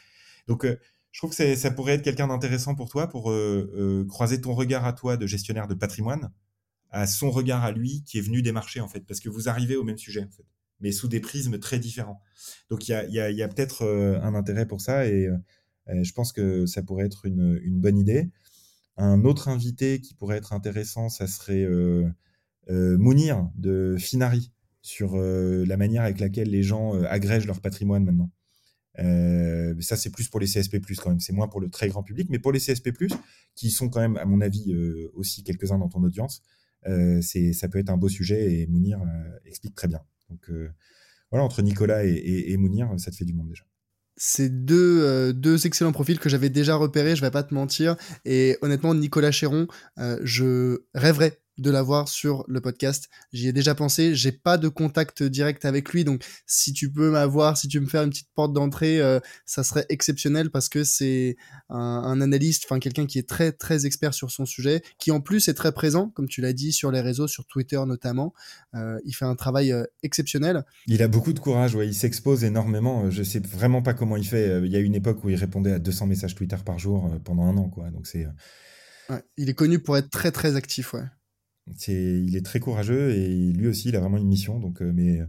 donc 0.47 0.65
je 1.13 1.19
trouve 1.19 1.33
que 1.33 1.55
ça 1.55 1.71
pourrait 1.71 1.93
être 1.93 2.01
quelqu'un 2.01 2.27
d'intéressant 2.27 2.75
pour 2.75 2.89
toi 2.89 3.07
pour 3.07 3.33
croiser 4.09 4.41
ton 4.41 4.53
regard 4.53 4.85
à 4.85 4.91
toi 4.91 5.15
de 5.15 5.25
gestionnaire 5.25 5.67
de 5.67 5.75
patrimoine 5.75 6.31
à 6.91 7.07
son 7.07 7.31
regard 7.31 7.63
à 7.63 7.71
lui 7.71 8.03
qui 8.03 8.17
est 8.17 8.21
venu 8.21 8.41
des 8.41 8.51
marchés 8.51 8.81
en 8.81 8.89
fait. 8.89 9.01
Parce 9.07 9.21
que 9.21 9.29
vous 9.29 9.47
arrivez 9.47 9.77
au 9.77 9.83
même 9.83 9.97
sujet 9.97 10.27
mais 10.81 10.91
sous 10.91 11.07
des 11.07 11.21
prismes 11.21 11.59
très 11.59 11.79
différents. 11.79 12.19
Donc 12.69 12.89
il 12.89 12.91
y 12.91 12.93
a, 12.95 13.05
y 13.05 13.19
a, 13.19 13.31
y 13.31 13.41
a 13.41 13.47
peut-être 13.47 13.85
un 14.21 14.35
intérêt 14.35 14.67
pour 14.67 14.81
ça 14.81 15.07
et 15.07 15.29
je 15.87 16.11
pense 16.11 16.33
que 16.33 16.65
ça 16.65 16.83
pourrait 16.83 17.05
être 17.05 17.25
une, 17.25 17.59
une 17.63 17.79
bonne 17.79 17.97
idée. 17.97 18.31
Un 18.97 19.23
autre 19.25 19.47
invité 19.47 20.01
qui 20.01 20.13
pourrait 20.13 20.37
être 20.37 20.53
intéressant, 20.53 21.09
ça 21.09 21.25
serait 21.25 21.63
euh, 21.63 22.07
euh, 22.69 22.97
Mounir 22.97 23.49
de 23.55 23.95
Finari 23.97 24.51
sur 24.81 25.15
euh, 25.15 25.65
la 25.65 25.77
manière 25.77 26.03
avec 26.03 26.19
laquelle 26.19 26.49
les 26.49 26.61
gens 26.61 26.93
agrègent 27.03 27.47
leur 27.47 27.61
patrimoine 27.61 28.03
maintenant. 28.03 28.29
Ça, 28.95 29.97
c'est 29.97 30.11
plus 30.11 30.27
pour 30.27 30.39
les 30.39 30.47
CSP+, 30.47 30.79
quand 30.97 31.09
même. 31.09 31.19
C'est 31.19 31.33
moins 31.33 31.47
pour 31.47 31.61
le 31.61 31.69
très 31.69 31.87
grand 31.89 32.03
public, 32.03 32.27
mais 32.29 32.39
pour 32.39 32.51
les 32.51 32.59
CSP+, 32.59 32.91
qui 33.55 33.71
sont 33.71 33.89
quand 33.89 33.99
même, 33.99 34.17
à 34.17 34.25
mon 34.25 34.41
avis, 34.41 34.75
aussi 35.13 35.43
quelques-uns 35.43 35.77
dans 35.77 35.89
ton 35.89 36.03
audience, 36.03 36.41
c'est, 37.21 37.53
ça 37.53 37.67
peut 37.69 37.79
être 37.79 37.89
un 37.89 37.97
beau 37.97 38.09
sujet 38.09 38.53
et 38.53 38.67
Mounir 38.67 38.99
explique 39.45 39.75
très 39.75 39.87
bien. 39.87 40.01
Donc 40.29 40.49
voilà, 41.31 41.43
entre 41.43 41.61
Nicolas 41.61 42.05
et, 42.05 42.55
Mounir, 42.57 42.89
ça 42.97 43.09
te 43.11 43.15
fait 43.15 43.25
du 43.25 43.33
monde 43.33 43.49
déjà 43.49 43.65
c'est 44.15 44.65
deux, 44.65 45.01
euh, 45.03 45.33
deux 45.33 45.65
excellents 45.65 45.91
profils 45.91 46.19
que 46.19 46.29
j'avais 46.29 46.49
déjà 46.49 46.75
repérés, 46.75 47.15
je 47.15 47.21
vais 47.21 47.31
pas 47.31 47.43
te 47.43 47.53
mentir. 47.53 47.95
Et 48.25 48.57
honnêtement, 48.61 48.93
Nicolas 48.93 49.31
Chéron, 49.31 49.67
euh, 49.97 50.19
je 50.23 50.83
rêverais 50.93 51.39
de 51.57 51.69
l'avoir 51.69 52.07
sur 52.07 52.43
le 52.47 52.61
podcast. 52.61 53.09
J'y 53.31 53.47
ai 53.47 53.53
déjà 53.53 53.75
pensé. 53.75 54.15
J'ai 54.15 54.31
pas 54.31 54.57
de 54.57 54.67
contact 54.67 55.23
direct 55.23 55.65
avec 55.65 55.93
lui, 55.93 56.03
donc 56.03 56.23
si 56.47 56.73
tu 56.73 56.91
peux 56.91 57.11
m'avoir, 57.11 57.57
si 57.57 57.67
tu 57.67 57.79
me 57.79 57.87
faire 57.87 58.03
une 58.03 58.09
petite 58.09 58.29
porte 58.35 58.53
d'entrée, 58.53 58.99
euh, 58.99 59.19
ça 59.45 59.63
serait 59.63 59.85
exceptionnel 59.89 60.49
parce 60.49 60.69
que 60.69 60.83
c'est 60.83 61.35
un, 61.69 62.21
analyste, 62.21 62.65
enfin 62.65 62.79
quelqu'un 62.79 63.05
qui 63.05 63.19
est 63.19 63.27
très 63.27 63.51
très 63.51 63.85
expert 63.85 64.13
sur 64.13 64.31
son 64.31 64.45
sujet, 64.45 64.81
qui 64.97 65.11
en 65.11 65.21
plus 65.21 65.47
est 65.47 65.53
très 65.53 65.71
présent, 65.71 66.09
comme 66.09 66.27
tu 66.27 66.41
l'as 66.41 66.53
dit, 66.53 66.71
sur 66.71 66.91
les 66.91 67.01
réseaux, 67.01 67.27
sur 67.27 67.45
Twitter 67.45 67.81
notamment. 67.85 68.33
Euh, 68.75 68.99
il 69.05 69.13
fait 69.13 69.25
un 69.25 69.35
travail 69.35 69.71
euh, 69.71 69.83
exceptionnel. 70.01 70.63
Il 70.87 71.01
a 71.03 71.07
beaucoup 71.07 71.33
de 71.33 71.39
courage, 71.39 71.75
ouais. 71.75 71.87
Il 71.87 71.93
s'expose 71.93 72.43
énormément. 72.43 73.09
Je 73.09 73.23
sais 73.23 73.39
vraiment 73.39 73.81
pas 73.81 73.93
comment 73.93 74.17
il 74.17 74.27
fait. 74.27 74.61
Il 74.63 74.71
y 74.71 74.75
a 74.75 74.79
une 74.79 74.95
époque 74.95 75.23
où 75.23 75.29
il 75.29 75.35
répondait 75.35 75.73
à 75.73 75.79
200 75.79 76.07
messages 76.07 76.35
Twitter 76.35 76.57
par 76.65 76.79
jour 76.79 77.11
pendant 77.23 77.43
un 77.43 77.57
an, 77.57 77.69
quoi. 77.69 77.89
Donc 77.91 78.07
c'est. 78.07 78.25
il 79.37 79.49
est 79.49 79.53
connu 79.53 79.79
pour 79.79 79.97
être 79.97 80.09
très 80.09 80.31
très 80.31 80.55
actif, 80.55 80.93
ouais 80.93 81.03
il 81.67 82.35
est 82.35 82.45
très 82.45 82.59
courageux 82.59 83.11
et 83.11 83.51
lui 83.51 83.67
aussi, 83.67 83.89
il 83.89 83.95
a 83.95 83.99
vraiment 83.99 84.17
une 84.17 84.27
mission. 84.27 84.59
Donc, 84.59 84.81
euh, 84.81 84.91
mais 84.93 85.21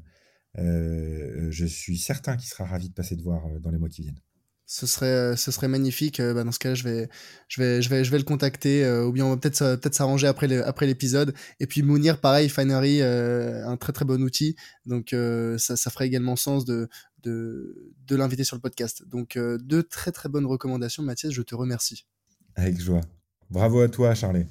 euh, 0.58 1.46
je 1.50 1.66
suis 1.66 1.98
certain 1.98 2.36
qu'il 2.36 2.48
sera 2.48 2.64
ravi 2.64 2.88
de 2.88 2.94
passer 2.94 3.16
de 3.16 3.22
voir 3.22 3.46
euh, 3.46 3.58
dans 3.60 3.70
les 3.70 3.78
mois 3.78 3.88
qui 3.88 4.02
viennent. 4.02 4.20
Ce 4.66 4.86
serait, 4.86 5.36
ce 5.36 5.50
serait 5.50 5.68
magnifique. 5.68 6.22
Bah, 6.22 6.42
dans 6.42 6.50
ce 6.50 6.58
cas-là, 6.58 6.74
je 6.74 6.84
vais, 6.84 7.08
je 7.48 7.60
vais, 7.60 7.82
je 7.82 7.90
vais, 7.90 8.02
je 8.02 8.10
vais 8.10 8.16
le 8.16 8.24
contacter. 8.24 8.88
ou 9.02 9.12
bien 9.12 9.26
on 9.26 9.30
va 9.30 9.36
peut-être, 9.36 9.76
peut-être 9.76 9.94
s'arranger 9.94 10.26
après, 10.26 10.50
après 10.62 10.86
l'épisode. 10.86 11.34
Et 11.60 11.66
puis 11.66 11.82
Mounir, 11.82 12.18
pareil, 12.18 12.48
Finery, 12.48 13.02
un 13.02 13.76
très 13.76 13.92
très 13.92 14.06
bon 14.06 14.22
outil. 14.22 14.56
Donc 14.86 15.14
ça, 15.58 15.76
ça 15.76 15.90
ferait 15.90 16.06
également 16.06 16.34
sens 16.34 16.64
de, 16.64 16.88
de, 17.22 17.92
de 18.06 18.16
l'inviter 18.16 18.42
sur 18.42 18.56
le 18.56 18.62
podcast. 18.62 19.06
Donc 19.06 19.38
deux 19.38 19.82
très 19.82 20.12
très 20.12 20.30
bonnes 20.30 20.46
recommandations, 20.46 21.02
Mathias. 21.02 21.30
Je 21.32 21.42
te 21.42 21.54
remercie. 21.54 22.06
Avec 22.54 22.80
joie. 22.80 23.02
Bravo 23.50 23.80
à 23.80 23.90
toi, 23.90 24.14
Charlie. 24.14 24.46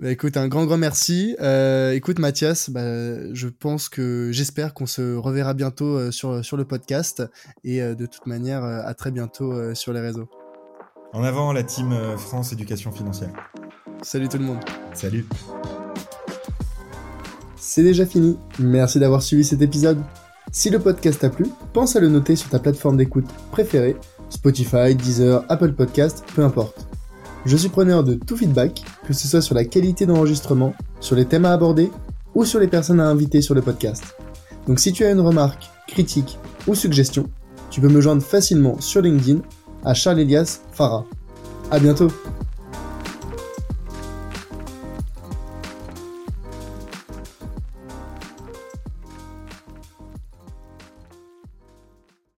Bah, 0.00 0.10
écoute, 0.10 0.38
un 0.38 0.48
grand, 0.48 0.64
grand 0.64 0.78
merci. 0.78 1.36
Euh, 1.42 1.92
écoute, 1.92 2.18
Mathias, 2.18 2.70
bah, 2.70 3.34
je 3.34 3.48
pense 3.48 3.90
que 3.90 4.30
j'espère 4.32 4.72
qu'on 4.72 4.86
se 4.86 5.14
reverra 5.14 5.52
bientôt 5.52 5.94
euh, 5.94 6.10
sur, 6.10 6.42
sur 6.42 6.56
le 6.56 6.64
podcast 6.64 7.22
et 7.64 7.82
euh, 7.82 7.94
de 7.94 8.06
toute 8.06 8.26
manière, 8.26 8.64
à 8.64 8.94
très 8.94 9.10
bientôt 9.10 9.74
sur 9.74 9.92
les 9.92 10.00
réseaux. 10.00 10.26
En 11.12 11.22
avant 11.22 11.52
la 11.52 11.64
team 11.64 11.94
France 12.16 12.50
Éducation 12.54 12.92
Financière. 12.92 13.30
Salut 14.00 14.28
tout 14.30 14.38
le 14.38 14.44
monde. 14.44 14.60
Salut. 14.94 15.26
C'est 17.56 17.82
déjà 17.82 18.06
fini. 18.06 18.38
Merci 18.58 19.00
d'avoir 19.00 19.20
suivi 19.20 19.44
cet 19.44 19.60
épisode. 19.60 20.02
Si 20.50 20.70
le 20.70 20.78
podcast 20.78 21.20
t'a 21.20 21.28
plu, 21.28 21.44
pense 21.74 21.94
à 21.94 22.00
le 22.00 22.08
noter 22.08 22.36
sur 22.36 22.48
ta 22.48 22.58
plateforme 22.58 22.96
d'écoute 22.96 23.26
préférée, 23.50 23.96
Spotify, 24.30 24.94
Deezer, 24.94 25.44
Apple 25.50 25.74
Podcast, 25.74 26.24
peu 26.34 26.42
importe. 26.42 26.86
Je 27.46 27.56
suis 27.56 27.68
preneur 27.70 28.04
de 28.04 28.14
tout 28.14 28.36
feedback, 28.36 28.82
que 29.06 29.14
ce 29.14 29.26
soit 29.26 29.40
sur 29.40 29.54
la 29.54 29.64
qualité 29.64 30.04
d'enregistrement, 30.04 30.74
sur 31.00 31.16
les 31.16 31.24
thèmes 31.24 31.46
à 31.46 31.52
aborder 31.52 31.90
ou 32.34 32.44
sur 32.44 32.60
les 32.60 32.68
personnes 32.68 33.00
à 33.00 33.08
inviter 33.08 33.40
sur 33.40 33.54
le 33.54 33.62
podcast. 33.62 34.14
Donc 34.66 34.78
si 34.78 34.92
tu 34.92 35.04
as 35.04 35.10
une 35.10 35.20
remarque, 35.20 35.70
critique 35.88 36.38
ou 36.66 36.74
suggestion, 36.74 37.24
tu 37.70 37.80
peux 37.80 37.88
me 37.88 38.00
joindre 38.00 38.22
facilement 38.22 38.80
sur 38.80 39.00
LinkedIn 39.00 39.40
à 39.84 39.94
Charles 39.94 40.20
Elias 40.20 40.60
Farah. 40.72 41.06
À 41.70 41.78
bientôt! 41.78 42.08